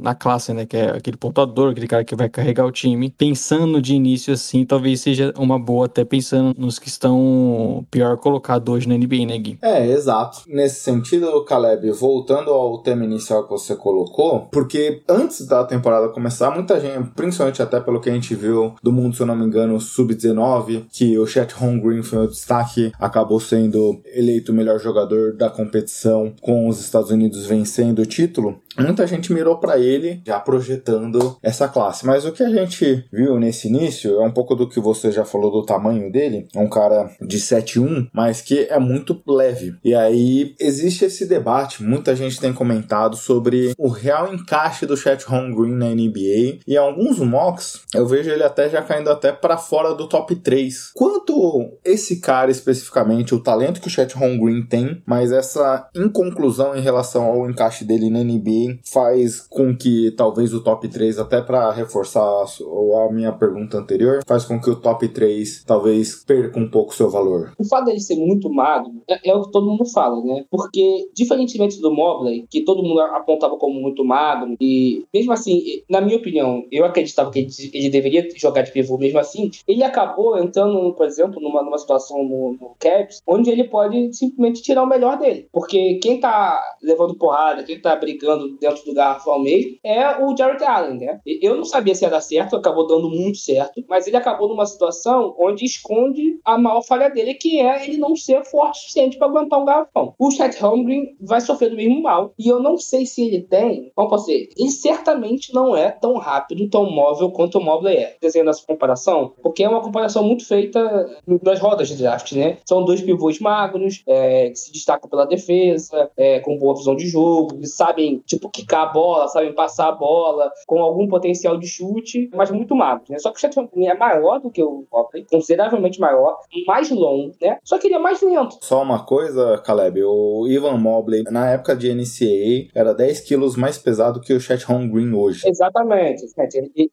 na 0.01 0.13
classe, 0.13 0.53
né, 0.53 0.65
que 0.65 0.75
é 0.75 0.89
aquele 0.89 1.15
pontuador, 1.15 1.71
aquele 1.71 1.87
cara 1.87 2.03
que 2.03 2.15
vai 2.15 2.27
carregar 2.27 2.65
o 2.65 2.71
time. 2.71 3.13
Pensando 3.17 3.81
de 3.81 3.93
início 3.95 4.33
assim, 4.33 4.65
talvez 4.73 5.01
seja 5.01 5.31
uma 5.37 5.59
boa, 5.59 5.85
até 5.85 6.03
pensando 6.03 6.55
nos 6.57 6.79
que 6.79 6.87
estão 6.87 7.85
pior 7.91 8.17
colocados 8.17 8.73
hoje 8.73 8.89
na 8.89 8.97
NBA, 8.97 9.27
né, 9.27 9.37
Gui? 9.37 9.59
É, 9.61 9.85
exato. 9.85 10.41
Nesse 10.47 10.79
sentido, 10.79 11.43
Caleb, 11.43 11.91
voltando 11.91 12.49
ao 12.49 12.79
tema 12.79 13.05
inicial 13.05 13.43
que 13.43 13.51
você 13.51 13.75
colocou, 13.75 14.47
porque 14.51 15.03
antes 15.07 15.45
da 15.45 15.63
temporada 15.63 16.09
começar, 16.09 16.49
muita 16.49 16.79
gente, 16.79 17.11
principalmente 17.15 17.61
até 17.61 17.79
pelo 17.79 18.01
que 18.01 18.09
a 18.09 18.13
gente 18.13 18.33
viu 18.33 18.73
do 18.81 18.91
mundo, 18.91 19.15
se 19.15 19.21
eu 19.21 19.27
não 19.27 19.35
me 19.35 19.45
engano, 19.45 19.79
sub-19, 19.79 20.85
que 20.91 21.19
o 21.19 21.27
Chet 21.27 21.53
Holmgren 21.53 22.01
foi 22.01 22.25
o 22.25 22.27
destaque, 22.27 22.91
acabou 22.99 23.39
sendo 23.39 24.01
eleito 24.05 24.51
o 24.51 24.55
melhor 24.55 24.79
jogador 24.79 25.33
da 25.33 25.51
competição 25.51 26.33
com 26.41 26.67
os 26.67 26.79
Estados 26.79 27.11
Unidos 27.11 27.45
vencendo 27.45 27.99
o 27.99 28.05
título. 28.07 28.59
Muita 28.77 29.05
gente 29.05 29.31
mirou 29.31 29.57
para 29.57 29.77
ele, 29.77 30.21
já 30.25 30.39
projetando 30.39 31.37
essa 31.41 31.67
classe. 31.67 32.05
Mas 32.05 32.25
o 32.25 32.31
que 32.31 32.43
a 32.43 32.49
gente 32.49 33.05
viu 33.11 33.39
nesse 33.39 33.67
início 33.67 34.21
é 34.21 34.25
um 34.25 34.31
pouco 34.31 34.55
do 34.55 34.67
que 34.67 34.79
você 34.79 35.11
já 35.11 35.23
falou 35.23 35.51
do 35.51 35.65
tamanho 35.65 36.11
dele. 36.11 36.47
É 36.55 36.59
um 36.59 36.69
cara 36.69 37.09
de 37.21 37.37
7'1, 37.37 38.09
mas 38.13 38.41
que 38.41 38.67
é 38.69 38.79
muito 38.79 39.21
leve. 39.27 39.75
E 39.83 39.93
aí 39.93 40.55
existe 40.59 41.05
esse 41.05 41.25
debate, 41.25 41.83
muita 41.83 42.15
gente 42.15 42.39
tem 42.39 42.53
comentado 42.53 43.15
sobre 43.15 43.73
o 43.77 43.87
real 43.87 44.33
encaixe 44.33 44.85
do 44.85 44.97
Chet 44.97 45.23
Holmgren 45.23 45.75
na 45.75 45.89
NBA. 45.89 46.59
E 46.67 46.75
alguns 46.77 47.19
mocks, 47.19 47.81
eu 47.93 48.07
vejo 48.07 48.29
ele 48.29 48.43
até 48.43 48.69
já 48.69 48.81
caindo 48.81 49.09
até 49.09 49.31
para 49.31 49.57
fora 49.57 49.93
do 49.93 50.07
top 50.07 50.35
3. 50.35 50.91
Quanto 50.93 51.77
esse 51.85 52.19
cara 52.19 52.51
especificamente, 52.51 53.35
o 53.35 53.39
talento 53.39 53.81
que 53.81 53.87
o 53.87 53.91
Chet 53.91 54.15
Holmgren 54.15 54.63
tem, 54.63 55.01
mas 55.05 55.31
essa 55.31 55.89
inconclusão 55.95 56.75
em 56.75 56.81
relação 56.81 57.23
ao 57.25 57.49
encaixe 57.49 57.83
dele 57.85 58.09
na 58.09 58.23
NBA 58.23 58.62
faz 58.83 59.41
com 59.41 59.75
que 59.75 60.11
talvez 60.11 60.53
o 60.53 60.63
top 60.63 60.87
3, 60.87 61.19
até 61.19 61.41
para 61.41 61.71
reforçar 61.71 62.21
a 62.21 63.11
minha 63.11 63.31
pergunta 63.31 63.77
anterior, 63.77 64.21
faz 64.27 64.45
com 64.45 64.59
que 64.59 64.69
o 64.69 64.75
top 64.75 65.07
3 65.07 65.63
talvez 65.65 66.23
perca 66.23 66.59
um 66.59 66.69
pouco 66.69 66.95
seu 66.95 67.09
valor. 67.09 67.53
O 67.57 67.65
fato 67.65 67.85
dele 67.85 67.99
ser 67.99 68.15
muito 68.15 68.49
magro 68.49 68.93
é, 69.07 69.29
é 69.29 69.35
o 69.35 69.43
que 69.43 69.51
todo 69.51 69.67
mundo 69.67 69.85
fala, 69.85 70.23
né? 70.23 70.45
Porque, 70.49 71.09
diferentemente 71.13 71.79
do 71.79 71.91
Mobley, 71.91 72.45
que 72.49 72.61
todo 72.61 72.83
mundo 72.83 72.99
apontava 73.01 73.57
como 73.57 73.79
muito 73.79 74.03
magro, 74.03 74.55
e 74.59 75.05
mesmo 75.13 75.31
assim, 75.31 75.81
na 75.89 76.01
minha 76.01 76.17
opinião, 76.17 76.65
eu 76.71 76.85
acreditava 76.85 77.31
que 77.31 77.39
ele, 77.39 77.49
ele 77.73 77.89
deveria 77.89 78.27
jogar 78.35 78.61
de 78.61 78.71
pivô 78.71 78.97
mesmo 78.97 79.19
assim, 79.19 79.51
ele 79.67 79.83
acabou 79.83 80.37
entrando, 80.37 80.93
por 80.93 81.05
exemplo, 81.05 81.41
numa, 81.41 81.63
numa 81.63 81.77
situação 81.77 82.23
no, 82.23 82.53
no 82.59 82.75
Caps, 82.79 83.21
onde 83.27 83.49
ele 83.49 83.65
pode 83.65 84.13
simplesmente 84.13 84.61
tirar 84.61 84.83
o 84.83 84.87
melhor 84.87 85.17
dele. 85.17 85.47
Porque 85.51 85.95
quem 85.95 86.19
tá 86.19 86.61
levando 86.81 87.15
porrada, 87.15 87.63
quem 87.63 87.79
tá 87.79 87.95
brigando 87.95 88.52
dentro 88.59 88.85
do 88.85 88.93
garrafão 88.93 89.39
mesmo, 89.39 89.77
é 89.83 90.23
o 90.23 90.35
Jarrett 90.35 90.63
Allen, 90.63 90.99
né? 90.99 91.19
Eu 91.25 91.55
não 91.55 91.65
sabia 91.65 91.95
se 91.95 92.03
ia 92.03 92.09
dar 92.09 92.21
certo, 92.21 92.55
acabou 92.55 92.87
dando 92.87 93.09
muito 93.09 93.37
certo, 93.37 93.83
mas 93.87 94.07
ele 94.07 94.17
acabou 94.17 94.47
numa 94.47 94.65
situação 94.65 95.35
onde 95.39 95.65
esconde 95.65 96.39
a 96.43 96.57
maior 96.57 96.81
falha 96.81 97.09
dele, 97.09 97.33
que 97.33 97.59
é 97.59 97.85
ele 97.85 97.97
não 97.97 98.15
ser 98.15 98.43
forte 98.45 98.79
o 98.79 98.81
suficiente 98.81 99.17
para 99.17 99.27
aguentar 99.27 99.59
um 99.59 99.65
garrafão. 99.65 100.13
O 100.17 100.31
Chet 100.31 100.57
Holmgren 100.61 101.15
vai 101.19 101.41
sofrer 101.41 101.69
do 101.69 101.75
mesmo 101.75 102.01
mal, 102.01 102.33
e 102.37 102.47
eu 102.47 102.59
não 102.59 102.77
sei 102.77 103.05
se 103.05 103.25
ele 103.25 103.41
tem, 103.41 103.91
como 103.95 104.09
posso 104.09 104.27
dizer, 104.27 104.49
ele 104.57 104.69
certamente 104.69 105.53
não 105.53 105.75
é 105.75 105.91
tão 105.91 106.17
rápido, 106.17 106.69
tão 106.69 106.89
móvel 106.89 107.31
quanto 107.31 107.57
o 107.57 107.63
Mobley 107.63 107.97
é. 107.97 108.17
Desenhando 108.21 108.49
essa 108.49 108.65
comparação, 108.65 109.33
porque 109.41 109.63
é 109.63 109.69
uma 109.69 109.81
comparação 109.81 110.23
muito 110.23 110.47
feita 110.47 111.19
nas 111.41 111.59
rodas 111.59 111.87
de 111.89 111.95
draft, 111.95 112.31
né? 112.33 112.57
São 112.65 112.83
dois 112.83 113.01
pivôs 113.01 113.39
magros, 113.39 114.03
é, 114.07 114.49
que 114.49 114.55
se 114.55 114.71
destacam 114.71 115.09
pela 115.09 115.25
defesa, 115.25 116.09
é, 116.17 116.39
com 116.39 116.57
boa 116.57 116.75
visão 116.75 116.95
de 116.95 117.07
jogo, 117.07 117.57
que 117.59 117.67
sabem, 117.67 118.21
tipo, 118.25 118.42
tipo, 118.43 118.49
quicar 118.49 118.83
a 118.83 118.91
bola, 118.91 119.27
sabem 119.27 119.53
passar 119.53 119.89
a 119.89 119.91
bola, 119.91 120.51
com 120.67 120.81
algum 120.81 121.07
potencial 121.07 121.57
de 121.57 121.67
chute, 121.67 122.29
mas 122.33 122.51
muito 122.51 122.75
magro, 122.75 123.05
né? 123.09 123.17
Só 123.19 123.31
que 123.31 123.37
o 123.37 123.39
Chet 123.39 123.55
é 123.57 123.93
maior 123.95 124.39
do 124.39 124.49
que 124.49 124.61
o 124.61 124.85
Copley, 124.89 125.25
consideravelmente 125.29 125.99
maior, 125.99 126.37
mais 126.67 126.89
longo, 126.89 127.33
né? 127.41 127.57
Só 127.63 127.77
que 127.77 127.87
ele 127.87 127.95
é 127.95 127.99
mais 127.99 128.21
lento. 128.21 128.57
Só 128.61 128.81
uma 128.81 129.05
coisa, 129.05 129.57
Caleb, 129.59 130.03
o 130.03 130.47
Ivan 130.47 130.77
Mobley, 130.77 131.23
na 131.29 131.51
época 131.51 131.75
de 131.75 131.93
NCAA, 131.93 132.69
era 132.73 132.93
10 132.93 133.21
quilos 133.21 133.55
mais 133.55 133.77
pesado 133.77 134.19
que 134.19 134.33
o 134.33 134.39
Chet 134.39 134.63
Holmgren 134.63 135.13
hoje. 135.13 135.47
Exatamente. 135.47 136.25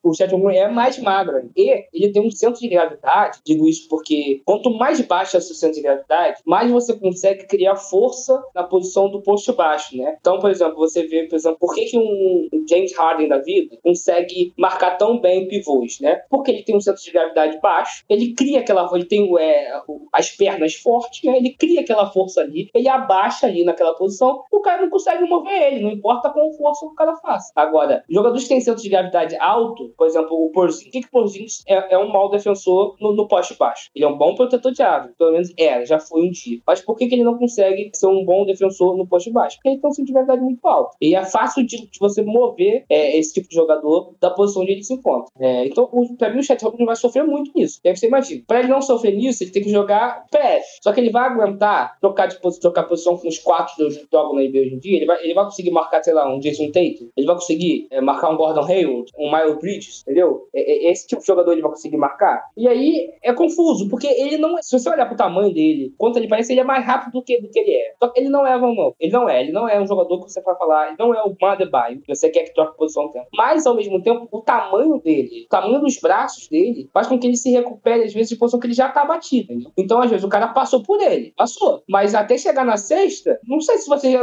O 0.03 0.15
Chet 0.15 0.33
Holmgren 0.33 0.59
é 0.59 0.69
mais 0.69 0.99
magro. 0.99 1.51
E 1.57 1.87
ele 1.93 2.13
tem 2.13 2.27
um 2.27 2.31
centro 2.31 2.61
de 2.61 2.69
gravidade, 2.69 3.39
digo 3.45 3.69
isso 3.69 3.89
porque 3.89 4.43
quanto 4.45 4.71
mais 4.71 5.01
baixo 5.01 5.37
é 5.37 5.39
o 5.39 5.43
seu 5.43 5.55
centro 5.55 5.77
de 5.77 5.83
gravidade, 5.83 6.41
mais 6.45 6.71
você 6.71 6.95
consegue 6.95 7.47
criar 7.47 7.77
força 7.77 8.43
na 8.55 8.63
posição 8.63 9.11
do 9.11 9.23
posto 9.23 9.53
baixo, 9.53 9.97
né? 9.97 10.17
Então, 10.21 10.39
por 10.39 10.51
exemplo, 10.51 10.77
você 10.77 11.07
vê 11.07 11.27
exemplo, 11.41 11.59
por 11.59 11.75
que, 11.75 11.87
que 11.87 11.99
um 11.99 12.49
James 12.69 12.97
Harden 12.97 13.29
da 13.29 13.39
vida 13.39 13.77
consegue 13.83 14.53
marcar 14.57 14.97
tão 14.97 15.21
bem 15.21 15.49
pivôs, 15.49 16.01
né? 16.01 16.23
Porque 16.29 16.51
ele 16.51 16.63
tem 16.63 16.77
um 16.77 16.81
centro 16.81 17.03
de 17.03 17.11
gravidade 17.11 17.59
baixo, 17.61 18.05
ele 18.09 18.35
cria 18.35 18.61
aquela. 18.61 18.89
Ele 18.95 19.05
tem 19.05 19.29
é, 19.39 19.73
as 20.13 20.31
pernas 20.31 20.75
fortes, 20.75 21.23
né? 21.25 21.37
Ele 21.37 21.51
cria 21.51 21.81
aquela 21.81 22.11
força 22.11 22.41
ali, 22.41 22.71
ele 22.75 22.89
abaixa 22.89 23.47
ali 23.47 23.65
naquela 23.65 23.95
posição, 23.95 24.43
o 24.51 24.61
cara 24.61 24.83
não 24.83 24.91
consegue 24.91 25.25
mover 25.25 25.73
ele, 25.73 25.83
não 25.83 25.91
importa 25.91 26.31
qual 26.31 26.53
força 26.53 26.87
o 26.87 26.95
cara 26.95 27.17
faça. 27.17 27.53
Agora, 27.55 28.05
jogadores 28.09 28.45
que 28.45 28.51
têm 28.51 28.61
centro 28.61 28.83
de 28.83 28.89
gravidade 28.89 29.37
alto, 29.37 29.93
por 29.97 30.07
exemplo, 30.07 30.45
o 30.45 30.51
Porzingis, 30.51 30.91
que, 30.91 31.11
Porzingis 31.11 31.63
é, 31.67 31.95
é 31.95 31.99
um 31.99 32.09
mau 32.09 32.31
defensor 32.31 32.97
no, 33.01 33.13
no 33.15 33.29
poste 33.29 33.57
baixo? 33.57 33.91
Ele 33.95 34.05
é 34.05 34.09
um 34.09 34.17
bom 34.17 34.35
protetor 34.35 34.73
de 34.73 34.83
árvore, 34.83 35.15
pelo 35.19 35.33
menos 35.33 35.53
era, 35.59 35.85
já 35.85 35.99
foi 35.99 36.23
um 36.23 36.31
dia. 36.31 36.61
Mas 36.67 36.81
por 36.81 36.97
que, 36.97 37.07
que 37.07 37.15
ele 37.15 37.25
não 37.25 37.39
consegue 37.39 37.91
ser 37.95 38.07
um 38.07 38.25
bom 38.25 38.45
defensor 38.45 38.97
no 38.97 39.07
poste 39.07 39.31
baixo? 39.31 39.57
Porque 39.57 39.71
ele 39.71 39.81
tem 39.81 39.91
um 39.91 39.93
centro 39.93 40.07
de 40.07 40.13
gravidade 40.13 40.43
muito 40.43 40.67
alto. 40.67 40.97
E 41.01 41.15
é 41.15 41.23
fácil 41.31 41.65
de, 41.65 41.89
de 41.89 41.99
você 41.99 42.23
mover 42.23 42.85
é, 42.89 43.19
esse 43.19 43.35
tipo 43.35 43.49
de 43.49 43.55
jogador 43.55 44.15
da 44.21 44.31
posição 44.31 44.63
onde 44.63 44.73
ele 44.73 44.83
se 44.83 44.95
encontra. 44.95 45.31
É, 45.39 45.67
então, 45.67 45.89
o, 45.93 46.17
pra 46.17 46.31
mim, 46.31 46.41
o 46.41 46.43
Chet 46.43 46.63
Holmgren 46.63 46.87
vai 46.87 46.97
sofrer 46.97 47.25
muito 47.25 47.51
nisso. 47.55 47.81
E 47.85 47.89
aí 47.89 47.97
você 47.97 48.07
imagina, 48.07 48.43
pra 48.47 48.61
ele 48.61 48.69
não 48.69 48.83
sofrer 48.83 49.15
nisso, 49.15 49.43
ele 49.43 49.51
tem 49.51 49.63
que 49.63 49.71
jogar 49.71 50.27
PF. 50.31 50.65
Só 50.83 50.93
que 50.93 51.01
ele 51.01 51.11
vai 51.11 51.29
aguentar 51.29 51.99
trocar 52.01 52.27
de 52.27 52.41
posição, 52.41 52.71
trocar 52.71 52.89
posição 52.89 53.17
com 53.17 53.29
os 53.29 53.39
quatro 53.39 53.75
que 53.77 54.07
jogam 54.13 54.35
na 54.35 54.43
NBA 54.43 54.61
hoje 54.61 54.75
em 54.75 54.79
dia. 54.79 54.97
Ele 54.97 55.07
vai, 55.07 55.23
ele 55.25 55.35
vai 55.35 55.45
conseguir 55.45 55.71
marcar, 55.71 56.03
sei 56.03 56.15
lá, 56.15 56.33
um 56.33 56.39
Jason 56.41 56.67
Tatum. 56.67 57.09
Ele 57.17 57.27
vai 57.27 57.35
conseguir 57.35 57.87
é, 57.91 58.01
marcar 58.01 58.31
um 58.31 58.37
Gordon 58.37 58.65
Hayward, 58.65 59.11
um 59.19 59.31
Miles 59.31 59.59
Bridges, 59.59 60.03
entendeu? 60.03 60.49
É, 60.55 60.61
é, 60.61 60.91
esse 60.91 61.07
tipo 61.07 61.21
de 61.21 61.27
jogador 61.27 61.53
ele 61.53 61.63
vai 61.63 61.71
conseguir 61.71 61.97
marcar. 61.97 62.45
E 62.57 62.69
aí 62.69 63.11
é 63.23 63.33
confuso, 63.33 63.89
porque 63.89 64.07
ele 64.07 64.37
não. 64.37 64.61
Se 64.63 64.79
você 64.79 64.89
olhar 64.91 65.07
pro 65.07 65.17
tamanho 65.17 65.53
dele, 65.53 65.93
quanto 65.97 66.19
ele 66.19 66.29
parece, 66.29 66.53
ele 66.53 66.61
é 66.61 66.65
mais 66.65 66.85
rápido 66.85 67.13
do 67.13 67.23
que, 67.23 67.41
do 67.41 67.49
que 67.49 67.59
ele 67.59 67.73
é. 67.73 67.95
Só 67.99 68.09
que 68.09 68.21
ele 68.21 68.29
não 68.29 68.47
é, 68.47 68.59
vamos, 68.59 68.95
ele 68.99 69.13
não 69.13 69.29
é. 69.29 69.41
Ele 69.43 69.53
não 69.53 69.69
é 69.69 69.81
um 69.81 69.87
jogador 69.87 70.21
que 70.21 70.31
você 70.31 70.41
vai 70.41 70.57
falar, 70.57 70.89
ele 70.89 70.97
não 70.99 71.15
é 71.15 71.20
o 71.25 71.37
Madebaio, 71.41 72.01
que 72.01 72.15
você 72.15 72.29
quer 72.29 72.45
que 72.45 72.55
troque 72.55 72.77
posição 72.77 73.05
no 73.05 73.13
tempo. 73.13 73.27
Mas, 73.35 73.67
ao 73.67 73.75
mesmo 73.75 74.03
tempo, 74.03 74.29
o 74.31 74.41
tamanho 74.41 74.99
dele, 74.99 75.45
o 75.47 75.49
tamanho 75.49 75.81
dos 75.81 75.99
braços 75.99 76.49
dele, 76.49 76.89
faz 76.93 77.07
com 77.07 77.19
que 77.19 77.27
ele 77.27 77.37
se 77.37 77.51
recupere, 77.51 78.05
às 78.05 78.13
vezes, 78.13 78.31
de 78.31 78.37
posição 78.37 78.61
que 78.61 78.67
ele 78.67 78.75
já 78.75 78.89
tá 78.89 79.05
batido. 79.05 79.55
Então, 79.77 80.01
às 80.01 80.11
vezes, 80.11 80.25
o 80.25 80.29
cara 80.29 80.49
passou 80.49 80.83
por 80.83 81.01
ele. 81.01 81.33
Passou. 81.37 81.83
Mas 81.89 82.15
até 82.15 82.37
chegar 82.37 82.65
na 82.65 82.77
sexta, 82.77 83.39
não 83.45 83.61
sei 83.61 83.79
se 83.79 83.89
você 83.89 84.19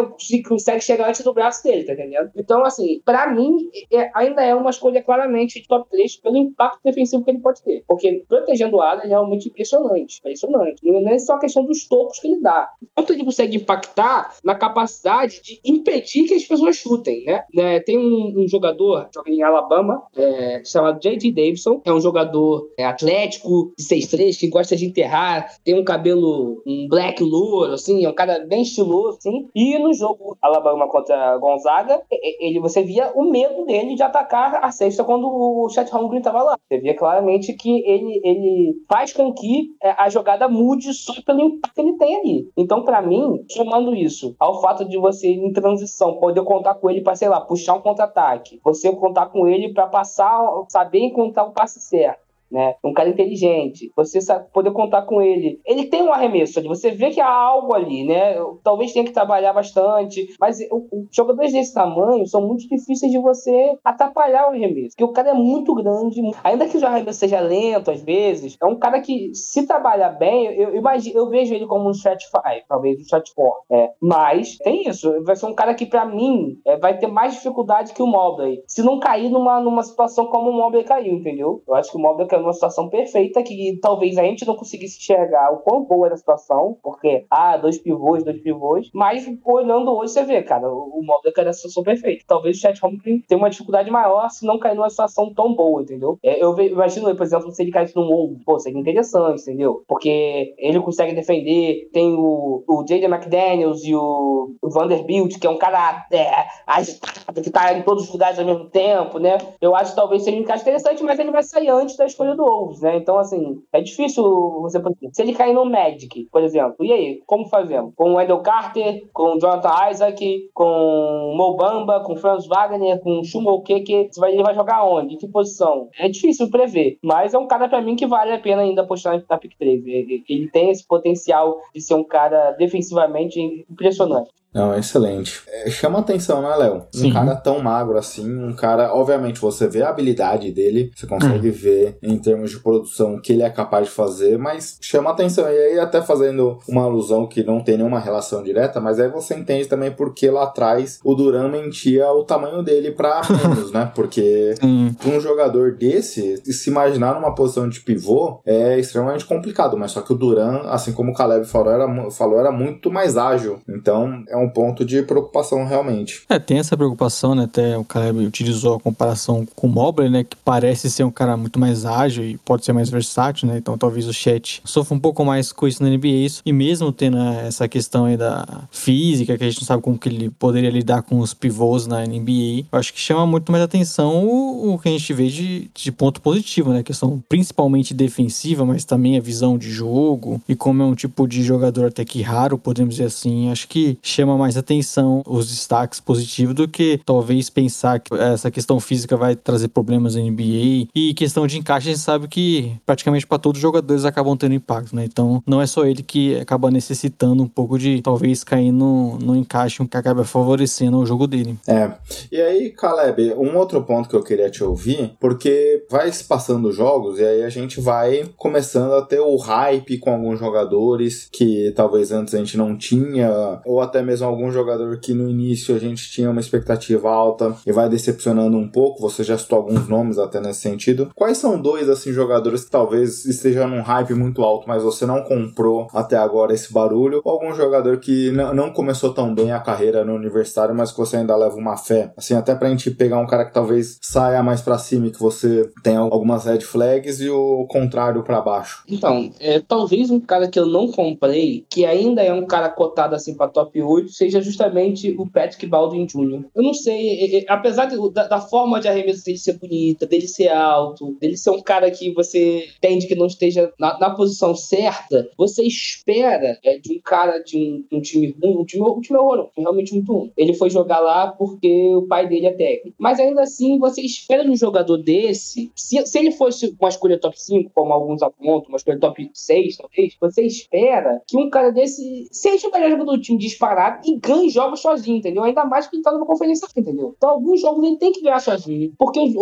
consegue 0.47 0.81
chegar 0.81 1.09
antes 1.09 1.23
do 1.23 1.33
braço 1.33 1.63
dele, 1.63 1.83
tá 1.83 1.93
entendendo? 1.93 2.31
Então, 2.35 2.63
assim, 2.63 3.01
pra 3.03 3.27
mim, 3.33 3.69
é, 3.91 4.09
ainda 4.13 4.43
é 4.43 4.53
uma 4.55 4.69
escolha 4.69 5.03
claramente 5.03 5.61
de 5.61 5.67
top 5.67 5.89
3 5.89 6.17
pelo 6.17 6.37
impacto 6.37 6.79
defensivo 6.83 7.23
que 7.23 7.31
ele 7.31 7.39
pode 7.39 7.61
ter. 7.61 7.83
Porque 7.87 8.23
protegendo 8.27 8.77
o 8.77 8.81
ala 8.81 9.03
é 9.03 9.07
realmente 9.07 9.49
impressionante. 9.49 10.19
Impressionante. 10.19 10.81
Não 10.83 11.09
é 11.09 11.19
só 11.19 11.33
a 11.33 11.39
questão 11.39 11.65
dos 11.65 11.87
tocos 11.87 12.19
que 12.19 12.27
ele 12.27 12.41
dá. 12.41 12.69
Quanto 12.95 13.13
ele 13.13 13.23
consegue 13.23 13.57
impactar 13.57 14.35
na 14.43 14.55
capacidade 14.55 15.41
de 15.41 15.59
impedir 15.65 16.27
que 16.27 16.33
as 16.33 16.43
pessoas 16.43 16.77
chutem, 16.87 17.23
né? 17.25 17.43
É, 17.55 17.79
tem 17.79 17.97
um, 17.97 18.41
um, 18.41 18.47
jogador, 18.47 19.07
joga 19.13 19.29
em 19.29 19.41
Alabama, 19.41 20.03
é, 20.15 20.61
chamado 20.65 20.99
J.J. 21.01 21.31
Davidson. 21.31 21.81
É 21.85 21.91
um 21.91 21.99
jogador 21.99 22.69
é, 22.77 22.85
atlético, 22.85 23.73
de 23.77 23.83
6'3", 23.83 24.39
que 24.39 24.47
gosta 24.47 24.75
de 24.75 24.85
enterrar, 24.85 25.55
tem 25.63 25.79
um 25.79 25.83
cabelo, 25.83 26.61
um 26.65 26.87
black 26.87 27.23
louro, 27.23 27.73
assim, 27.73 28.05
é 28.05 28.09
um 28.09 28.15
cara 28.15 28.45
bem 28.45 28.61
estiloso, 28.61 29.17
assim. 29.17 29.47
E 29.55 29.77
no 29.77 29.93
jogo 29.93 30.37
Alabama 30.41 30.87
contra 30.87 31.37
Gonzaga, 31.37 32.01
ele, 32.11 32.59
você 32.59 32.83
via 32.83 33.11
o 33.15 33.29
medo 33.29 33.65
dele 33.65 33.95
de 33.95 34.03
atacar 34.03 34.63
a 34.63 34.71
cesta 34.71 35.03
quando 35.03 35.27
o 35.27 35.69
Chet 35.69 35.89
Holmgren 35.91 36.19
estava 36.19 36.43
lá. 36.43 36.57
Você 36.67 36.79
via 36.79 36.95
claramente 36.95 37.53
que 37.53 37.83
ele, 37.85 38.21
ele 38.23 38.75
faz 38.89 39.13
com 39.13 39.33
que 39.33 39.75
é, 39.81 39.91
a 39.91 40.09
jogada 40.09 40.47
mude 40.47 40.93
só 40.93 41.13
pelo 41.25 41.41
impacto 41.41 41.75
que 41.75 41.81
ele 41.81 41.97
tem 41.97 42.15
ali. 42.15 42.49
Então, 42.57 42.83
para 42.83 43.01
mim, 43.01 43.43
somando 43.49 43.93
isso 43.95 44.35
ao 44.39 44.61
fato 44.61 44.85
de 44.85 44.97
você, 44.97 45.27
em 45.27 45.51
transição, 45.53 46.19
poder 46.19 46.43
contar 46.43 46.66
com 46.75 46.89
ele 46.89 47.01
para, 47.01 47.15
sei 47.15 47.29
lá, 47.29 47.41
puxar 47.41 47.75
um 47.75 47.81
contra-ataque, 47.81 48.59
você 48.63 48.91
contar 48.91 49.27
com 49.27 49.47
ele 49.47 49.73
para 49.73 49.87
passar, 49.87 50.39
saber 50.69 50.99
encontrar 50.99 51.43
o 51.43 51.51
passe 51.51 51.79
certo 51.79 52.26
né? 52.51 52.75
Um 52.83 52.93
cara 52.93 53.09
inteligente, 53.09 53.91
você 53.95 54.21
sabe, 54.21 54.47
poder 54.53 54.71
contar 54.71 55.03
com 55.03 55.21
ele. 55.21 55.59
Ele 55.65 55.85
tem 55.85 56.03
um 56.03 56.13
arremesso 56.13 56.57
você 56.67 56.91
vê 56.91 57.09
que 57.09 57.21
há 57.21 57.31
algo 57.31 57.73
ali, 57.73 58.05
né? 58.05 58.35
Talvez 58.63 58.93
tenha 58.93 59.05
que 59.05 59.11
trabalhar 59.11 59.53
bastante, 59.53 60.27
mas 60.39 60.59
os 60.71 61.07
jogadores 61.11 61.51
desse 61.51 61.73
tamanho 61.73 62.25
são 62.25 62.45
muito 62.45 62.67
difíceis 62.67 63.11
de 63.11 63.17
você 63.17 63.77
atrapalhar 63.83 64.47
o 64.47 64.53
arremesso, 64.53 64.95
porque 64.95 65.03
o 65.03 65.13
cara 65.13 65.29
é 65.29 65.33
muito 65.33 65.73
grande, 65.73 66.21
ainda 66.43 66.67
que 66.67 66.77
o 66.77 66.85
arremesso 66.85 67.19
seja 67.19 67.39
lento 67.39 67.91
às 67.91 68.01
vezes, 68.01 68.57
é 68.61 68.65
um 68.65 68.77
cara 68.77 69.01
que 69.01 69.33
se 69.33 69.65
trabalhar 69.65 70.09
bem, 70.09 70.45
eu, 70.53 70.75
imagino, 70.75 71.17
eu 71.17 71.29
vejo 71.29 71.53
ele 71.53 71.65
como 71.65 71.87
um 71.87 71.91
stretch 71.91 72.23
5, 72.25 72.65
talvez 72.67 72.97
um 72.97 73.01
stretch 73.01 73.31
4, 73.35 73.63
é. 73.71 73.91
mas 74.01 74.57
tem 74.57 74.87
isso, 74.87 75.23
vai 75.23 75.35
ser 75.35 75.45
um 75.45 75.53
cara 75.53 75.73
que 75.73 75.85
para 75.85 76.05
mim 76.05 76.59
é, 76.65 76.77
vai 76.77 76.97
ter 76.97 77.07
mais 77.07 77.33
dificuldade 77.33 77.93
que 77.93 78.01
o 78.01 78.07
Mobley, 78.07 78.63
se 78.67 78.81
não 78.81 78.99
cair 78.99 79.29
numa, 79.29 79.59
numa 79.59 79.83
situação 79.83 80.27
como 80.27 80.49
o 80.49 80.53
Mobley 80.53 80.83
caiu, 80.83 81.13
entendeu? 81.13 81.61
Eu 81.67 81.75
acho 81.75 81.91
que 81.91 81.97
o 81.97 82.01
Mobley 82.01 82.27
numa 82.39 82.53
situação 82.53 82.89
perfeita 82.89 83.43
que 83.43 83.79
talvez 83.81 84.17
a 84.17 84.23
gente 84.23 84.45
não 84.45 84.55
conseguisse 84.55 84.97
enxergar 84.97 85.51
o 85.53 85.57
quão 85.57 85.83
boa 85.83 86.07
era 86.07 86.15
a 86.15 86.17
situação, 86.17 86.77
porque, 86.81 87.25
ah, 87.29 87.57
dois 87.57 87.77
pivôs, 87.77 88.23
dois 88.23 88.41
pivôs, 88.41 88.89
mas 88.93 89.27
olhando 89.45 89.91
hoje 89.91 90.13
você 90.13 90.23
vê, 90.23 90.41
cara, 90.41 90.69
o 90.69 91.01
Mobley 91.03 91.33
era 91.37 91.49
a 91.49 91.53
situação 91.53 91.83
perfeita. 91.83 92.23
Talvez 92.27 92.57
o 92.57 92.59
Chet 92.59 92.79
Holmgren 92.81 93.21
tenha 93.27 93.37
uma 93.37 93.49
dificuldade 93.49 93.89
maior 93.89 94.29
se 94.29 94.45
não 94.45 94.59
cair 94.59 94.75
numa 94.75 94.89
situação 94.89 95.33
tão 95.33 95.53
boa, 95.53 95.81
entendeu? 95.81 96.17
É, 96.23 96.43
eu 96.43 96.57
imagino, 96.59 97.15
por 97.15 97.23
exemplo, 97.23 97.51
se 97.51 97.61
ele 97.61 97.71
caísse 97.71 97.95
num 97.95 98.11
ovo, 98.11 98.39
pô, 98.45 98.59
seria 98.59 98.79
interessante, 98.79 99.41
entendeu? 99.41 99.83
Porque 99.87 100.53
ele 100.57 100.79
consegue 100.79 101.13
defender, 101.13 101.89
tem 101.91 102.13
o, 102.13 102.63
o 102.67 102.83
J.J. 102.83 103.05
McDaniels 103.05 103.83
e 103.83 103.95
o, 103.95 104.55
Vanderbilt, 104.63 105.39
que 105.39 105.47
é 105.47 105.49
um 105.49 105.57
cara 105.57 106.05
é, 106.11 106.45
agitado, 106.65 107.41
que 107.41 107.49
tá 107.49 107.73
em 107.73 107.81
todos 107.83 108.05
os 108.05 108.11
lugares 108.11 108.39
ao 108.39 108.45
mesmo 108.45 108.65
tempo, 108.69 109.19
né? 109.19 109.37
Eu 109.61 109.75
acho 109.75 109.91
que 109.91 109.95
talvez 109.95 110.23
seja 110.23 110.37
um 110.37 110.41
encaixe 110.41 110.63
interessante, 110.63 111.03
mas 111.03 111.19
ele 111.19 111.31
vai 111.31 111.43
sair 111.43 111.69
antes 111.69 111.95
da 111.95 112.05
escolha 112.05 112.26
do 112.35 112.43
Wolves, 112.43 112.81
né? 112.81 112.97
Então, 112.97 113.17
assim, 113.17 113.61
é 113.71 113.81
difícil 113.81 114.23
você. 114.61 114.81
Se 115.11 115.21
ele 115.21 115.33
cair 115.33 115.53
no 115.53 115.65
Magic, 115.65 116.27
por 116.31 116.43
exemplo, 116.43 116.85
e 116.85 116.91
aí, 116.91 117.21
como 117.25 117.47
fazemos? 117.47 117.93
Com 117.95 118.11
o 118.11 118.15
Wendell 118.15 118.39
Carter, 118.39 119.07
com 119.13 119.35
o 119.35 119.39
Jonathan 119.39 119.89
Isaac, 119.91 120.49
com 120.53 120.63
o 120.63 121.35
Mobamba, 121.35 122.01
com 122.01 122.13
o 122.13 122.17
Franz 122.17 122.47
Wagner, 122.47 122.99
com 123.01 123.19
o 123.19 123.23
Shumokeke, 123.23 124.09
ele 124.23 124.43
vai 124.43 124.53
jogar 124.53 124.85
onde? 124.85 125.15
Em 125.15 125.17
que 125.17 125.27
posição? 125.27 125.89
É 125.97 126.09
difícil 126.09 126.49
prever, 126.49 126.97
mas 127.01 127.33
é 127.33 127.37
um 127.37 127.47
cara 127.47 127.67
para 127.67 127.81
mim 127.81 127.95
que 127.95 128.07
vale 128.07 128.33
a 128.33 128.39
pena 128.39 128.61
ainda 128.61 128.81
apostar 128.81 129.23
na 129.29 129.37
pick 129.37 129.57
3. 129.57 129.85
Ele 129.85 130.49
tem 130.51 130.69
esse 130.69 130.85
potencial 130.85 131.59
de 131.73 131.81
ser 131.81 131.95
um 131.95 132.03
cara 132.03 132.51
defensivamente 132.51 133.39
impressionante. 133.69 134.29
Não, 134.53 134.75
excelente. 134.75 135.41
É, 135.47 135.69
chama 135.69 135.99
atenção, 135.99 136.41
né, 136.41 136.55
Léo? 136.55 136.87
Um 136.95 137.13
cara 137.13 137.35
tão 137.35 137.59
magro 137.59 137.97
assim, 137.97 138.27
um 138.27 138.53
cara, 138.53 138.93
obviamente, 138.93 139.39
você 139.39 139.67
vê 139.67 139.83
a 139.83 139.89
habilidade 139.89 140.51
dele, 140.51 140.91
você 140.95 141.05
consegue 141.05 141.49
hum. 141.49 141.53
ver 141.53 141.97
em 142.01 142.17
termos 142.17 142.51
de 142.51 142.59
produção 142.59 143.15
o 143.15 143.21
que 143.21 143.33
ele 143.33 143.43
é 143.43 143.49
capaz 143.49 143.87
de 143.87 143.91
fazer, 143.91 144.37
mas 144.37 144.77
chama 144.81 145.11
atenção. 145.11 145.45
E 145.45 145.57
aí, 145.57 145.79
até 145.79 146.01
fazendo 146.01 146.57
uma 146.67 146.83
alusão 146.83 147.27
que 147.27 147.43
não 147.43 147.59
tem 147.59 147.77
nenhuma 147.77 147.99
relação 147.99 148.41
direta, 148.41 148.79
mas 148.79 148.99
aí 148.99 149.09
você 149.09 149.35
entende 149.35 149.67
também 149.67 149.91
porque 149.91 150.29
lá 150.29 150.43
atrás 150.43 150.99
o 151.03 151.13
Duran 151.13 151.49
mentia 151.49 152.09
o 152.11 152.23
tamanho 152.23 152.63
dele 152.63 152.91
pra 152.91 153.21
menos, 153.29 153.71
né? 153.71 153.91
Porque 153.93 154.55
hum. 154.63 154.91
um 155.05 155.19
jogador 155.19 155.73
desse, 155.73 156.37
se 156.51 156.69
imaginar 156.69 157.13
numa 157.13 157.35
posição 157.35 157.67
de 157.69 157.81
pivô, 157.81 158.39
é 158.45 158.79
extremamente 158.79 159.25
complicado, 159.25 159.77
mas 159.77 159.91
só 159.91 160.01
que 160.01 160.13
o 160.13 160.15
Duran, 160.15 160.61
assim 160.69 160.93
como 160.93 161.11
o 161.11 161.13
Caleb 161.13 161.45
falou, 161.45 161.71
era, 161.71 162.11
falou, 162.11 162.39
era 162.39 162.51
muito 162.51 162.89
mais 162.89 163.17
ágil. 163.17 163.59
Então, 163.67 164.23
é 164.27 164.36
um 164.37 164.47
um 164.47 164.49
ponto 164.49 164.85
de 164.85 165.03
preocupação 165.03 165.65
realmente. 165.65 166.23
É, 166.29 166.39
tem 166.39 166.57
essa 166.57 166.75
preocupação, 166.75 167.35
né? 167.35 167.43
Até 167.43 167.77
o 167.77 167.83
Caleb 167.83 168.25
utilizou 168.25 168.75
a 168.75 168.79
comparação 168.79 169.45
com 169.55 169.67
o 169.67 169.69
Mobley, 169.69 170.09
né? 170.09 170.23
Que 170.23 170.35
parece 170.37 170.89
ser 170.89 171.03
um 171.03 171.11
cara 171.11 171.35
muito 171.37 171.59
mais 171.59 171.85
ágil 171.85 172.23
e 172.23 172.37
pode 172.37 172.65
ser 172.65 172.73
mais 172.73 172.89
versátil, 172.89 173.47
né? 173.47 173.57
Então 173.57 173.77
talvez 173.77 174.07
o 174.07 174.13
Chet 174.13 174.61
sofra 174.63 174.95
um 174.95 174.99
pouco 174.99 175.23
mais 175.23 175.51
com 175.51 175.67
isso 175.67 175.83
na 175.83 175.89
NBA. 175.89 176.07
Isso. 176.07 176.41
E 176.45 176.53
mesmo 176.53 176.91
tendo 176.91 177.17
né, 177.17 177.45
essa 177.47 177.67
questão 177.67 178.05
aí 178.05 178.17
da 178.17 178.63
física, 178.71 179.37
que 179.37 179.43
a 179.43 179.49
gente 179.49 179.61
não 179.61 179.67
sabe 179.67 179.83
como 179.83 179.99
que 179.99 180.09
ele 180.09 180.29
poderia 180.29 180.69
lidar 180.69 181.01
com 181.01 181.19
os 181.19 181.33
pivôs 181.33 181.85
na 181.85 182.05
NBA, 182.05 182.65
eu 182.71 182.79
acho 182.79 182.93
que 182.93 182.99
chama 182.99 183.27
muito 183.27 183.51
mais 183.51 183.63
atenção 183.63 184.25
o, 184.25 184.73
o 184.73 184.79
que 184.79 184.87
a 184.87 184.91
gente 184.91 185.13
vê 185.13 185.27
de, 185.27 185.69
de 185.73 185.91
ponto 185.91 186.21
positivo, 186.21 186.71
né? 186.71 186.79
A 186.79 186.83
questão 186.83 187.21
principalmente 187.27 187.93
defensiva, 187.93 188.65
mas 188.65 188.85
também 188.85 189.17
a 189.17 189.21
visão 189.21 189.57
de 189.57 189.69
jogo 189.69 190.41
e 190.47 190.55
como 190.55 190.81
é 190.81 190.85
um 190.85 190.95
tipo 190.95 191.27
de 191.27 191.43
jogador 191.43 191.87
até 191.87 192.05
que 192.05 192.21
raro, 192.21 192.57
podemos 192.57 192.95
dizer 192.95 193.07
assim, 193.07 193.51
acho 193.51 193.67
que 193.67 193.97
chama 194.01 194.26
mais 194.35 194.57
atenção 194.57 195.21
os 195.27 195.47
destaques 195.47 195.99
positivos 195.99 196.55
do 196.55 196.67
que 196.67 196.99
talvez 197.05 197.49
pensar 197.49 197.99
que 197.99 198.13
essa 198.15 198.49
questão 198.49 198.79
física 198.79 199.15
vai 199.15 199.35
trazer 199.35 199.67
problemas 199.67 200.15
na 200.15 200.21
NBA. 200.21 200.87
E 200.95 201.13
questão 201.15 201.45
de 201.45 201.59
encaixe, 201.59 201.89
a 201.89 201.91
gente 201.93 202.01
sabe 202.01 202.27
que 202.27 202.73
praticamente 202.85 203.27
para 203.27 203.37
todos 203.37 203.59
os 203.59 203.61
jogadores 203.61 204.05
acabam 204.05 204.35
tendo 204.35 204.55
impacto, 204.55 204.95
né? 204.95 205.05
Então 205.05 205.41
não 205.45 205.61
é 205.61 205.67
só 205.67 205.85
ele 205.85 206.01
que 206.01 206.35
acaba 206.39 206.71
necessitando 206.71 207.43
um 207.43 207.47
pouco 207.47 207.77
de 207.77 208.01
talvez 208.01 208.43
cair 208.43 208.71
no, 208.71 209.17
no 209.19 209.35
encaixe 209.35 209.77
que 209.85 209.97
acaba 209.97 210.23
favorecendo 210.23 210.97
o 210.97 211.05
jogo 211.05 211.27
dele. 211.27 211.57
É. 211.67 211.91
E 212.31 212.41
aí, 212.41 212.69
Caleb, 212.71 213.33
um 213.33 213.55
outro 213.57 213.83
ponto 213.83 214.09
que 214.09 214.15
eu 214.15 214.23
queria 214.23 214.49
te 214.49 214.63
ouvir, 214.63 215.11
porque 215.19 215.85
vai 215.89 216.11
se 216.11 216.23
passando 216.23 216.69
os 216.69 216.75
jogos 216.75 217.19
e 217.19 217.25
aí 217.25 217.43
a 217.43 217.49
gente 217.49 217.79
vai 217.79 218.29
começando 218.37 218.93
a 218.93 219.01
ter 219.01 219.19
o 219.19 219.35
hype 219.37 219.97
com 219.99 220.11
alguns 220.11 220.39
jogadores 220.39 221.27
que 221.31 221.71
talvez 221.75 222.11
antes 222.11 222.33
a 222.33 222.37
gente 222.37 222.57
não 222.57 222.77
tinha, 222.77 223.61
ou 223.65 223.81
até 223.81 224.01
mesmo 224.01 224.16
mesmo 224.17 224.27
algum 224.27 224.51
jogador 224.51 224.97
que 224.99 225.13
no 225.13 225.29
início 225.29 225.75
a 225.75 225.79
gente 225.79 226.09
tinha 226.09 226.29
uma 226.29 226.39
expectativa 226.39 227.09
alta 227.09 227.55
e 227.65 227.71
vai 227.71 227.87
decepcionando 227.87 228.57
um 228.57 228.67
pouco? 228.67 229.01
Você 229.01 229.23
já 229.23 229.37
citou 229.37 229.59
alguns 229.59 229.87
nomes 229.87 230.17
até 230.17 230.39
nesse 230.39 230.61
sentido. 230.61 231.11
Quais 231.15 231.37
são 231.37 231.61
dois 231.61 231.89
assim 231.89 232.11
jogadores 232.11 232.65
que 232.65 232.71
talvez 232.71 233.25
estejam 233.25 233.67
num 233.67 233.81
hype 233.81 234.13
muito 234.13 234.41
alto, 234.41 234.67
mas 234.67 234.81
você 234.81 235.05
não 235.05 235.21
comprou 235.23 235.87
até 235.93 236.17
agora 236.17 236.53
esse 236.53 236.73
barulho? 236.73 237.21
Ou 237.23 237.31
algum 237.31 237.53
jogador 237.53 237.97
que 237.99 238.31
não 238.31 238.71
começou 238.71 239.13
tão 239.13 239.33
bem 239.33 239.51
a 239.51 239.59
carreira 239.59 240.03
no 240.03 240.15
universitário, 240.15 240.75
mas 240.75 240.91
que 240.91 240.97
você 240.97 241.17
ainda 241.17 241.35
leva 241.35 241.55
uma 241.55 241.77
fé? 241.77 242.11
Assim, 242.17 242.33
até 242.33 242.55
pra 242.55 242.69
gente 242.69 242.91
pegar 242.91 243.19
um 243.19 243.27
cara 243.27 243.45
que 243.45 243.53
talvez 243.53 243.99
saia 244.01 244.41
mais 244.41 244.61
para 244.61 244.77
cima 244.77 245.07
e 245.07 245.11
que 245.11 245.19
você 245.19 245.69
tenha 245.83 245.99
algumas 245.99 246.45
red 246.45 246.61
flags 246.61 247.21
e 247.21 247.29
o 247.29 247.65
contrário 247.69 248.23
para 248.23 248.41
baixo. 248.41 248.83
Então, 248.87 249.31
é, 249.39 249.59
talvez 249.59 250.09
um 250.09 250.19
cara 250.19 250.47
que 250.47 250.59
eu 250.59 250.65
não 250.65 250.91
comprei, 250.91 251.65
que 251.69 251.85
ainda 251.85 252.23
é 252.23 252.33
um 252.33 252.45
cara 252.45 252.69
cotado 252.69 253.15
assim 253.15 253.35
para 253.35 253.47
top 253.47 253.81
8, 253.81 254.06
seja 254.07 254.41
justamente 254.41 255.11
o 255.17 255.29
Patrick 255.29 255.65
Baldwin 255.65 256.05
Jr. 256.05 256.45
Eu 256.55 256.63
não 256.63 256.73
sei, 256.73 257.09
é, 257.19 257.39
é, 257.39 257.45
apesar 257.47 257.85
da, 257.85 258.41
forma 258.41 258.79
de 258.79 258.87
arremesso 258.87 259.25
dele 259.25 259.37
ser 259.37 259.53
bonita, 259.53 260.05
dele 260.05 260.27
ser 260.27 260.49
alto, 260.49 261.17
dele 261.19 261.37
ser 261.37 261.51
um 261.51 261.61
cara 261.61 261.89
que 261.91 262.13
você 262.13 262.67
entende 262.77 263.07
que 263.07 263.15
não 263.15 263.27
esteja 263.27 263.71
na, 263.79 263.97
na 263.99 264.09
posição 264.11 264.55
certa, 264.55 265.29
você 265.37 265.63
espera 265.63 266.57
é, 266.63 266.77
de 266.77 266.93
um 266.93 266.99
cara 266.99 267.39
de 267.39 267.57
um, 267.57 267.97
um 267.97 268.01
time 268.01 268.35
ruim, 268.41 268.57
um 268.57 268.65
time, 268.65 268.83
um 268.83 269.01
time 269.01 269.19
horroroso, 269.19 269.51
realmente 269.57 269.93
muito 269.93 270.11
ruim. 270.11 270.31
Ele 270.37 270.53
foi 270.53 270.69
jogar 270.69 270.99
lá 270.99 271.27
porque 271.27 271.95
o 271.95 272.03
pai 272.03 272.27
dele 272.27 272.47
é 272.47 272.53
técnico. 272.53 272.95
Mas 272.97 273.19
ainda 273.19 273.41
assim, 273.41 273.77
você 273.77 274.01
espera 274.01 274.43
de 274.43 274.49
um 274.49 274.55
jogador 274.55 274.97
desse, 274.97 275.71
se, 275.75 276.05
se 276.05 276.19
ele 276.19 276.31
fosse 276.31 276.75
uma 276.79 276.89
escolha 276.89 277.19
top 277.19 277.39
5, 277.39 277.71
como 277.73 277.93
alguns 277.93 278.21
apontam, 278.21 278.69
uma 278.69 278.77
escolha 278.77 278.99
top 278.99 279.29
6, 279.33 279.77
talvez, 279.77 280.17
você 280.19 280.43
espera 280.43 281.21
que 281.27 281.37
um 281.37 281.49
cara 281.49 281.71
desse 281.71 282.27
seja 282.31 282.67
o 282.67 282.71
melhor 282.71 282.91
jogador 282.91 283.15
do 283.15 283.21
time 283.21 283.37
disparado 283.37 283.96
e 284.03 284.17
ganhe 284.17 284.49
jogos 284.49 284.81
sozinho, 284.81 285.17
entendeu? 285.17 285.43
Ainda 285.43 285.65
mais 285.65 285.87
que 285.87 285.95
ele 285.95 286.03
tá 286.03 286.11
numa 286.11 286.25
conferência, 286.25 286.67
entendeu? 286.75 287.13
Então, 287.17 287.29
alguns 287.29 287.61
jogos 287.61 287.83
ele 287.83 287.97
tem 287.97 288.11
que 288.11 288.21
ganhar 288.21 288.39
sozinho, 288.39 288.93
porque 288.97 289.19
os, 289.19 289.33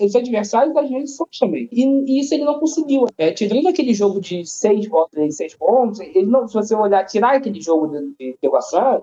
os 0.00 0.16
adversários 0.16 0.76
às 0.76 0.88
vezes 0.88 1.16
são 1.16 1.26
também. 1.38 1.68
E, 1.72 1.84
e, 1.84 2.20
isso 2.20 2.34
ele 2.34 2.44
não 2.44 2.58
conseguiu. 2.58 3.06
É, 3.18 3.32
tirando 3.32 3.68
aquele 3.68 3.94
jogo 3.94 4.20
de 4.20 4.44
6 4.44 4.88
pontos, 4.88 5.36
6 5.36 5.54
pontos, 5.56 6.00
ele 6.00 6.26
não, 6.26 6.46
se 6.46 6.54
você 6.54 6.74
olhar, 6.74 7.04
tirar 7.04 7.36
aquele 7.36 7.60
jogo 7.60 7.88
de, 7.88 8.14
de 8.18 8.38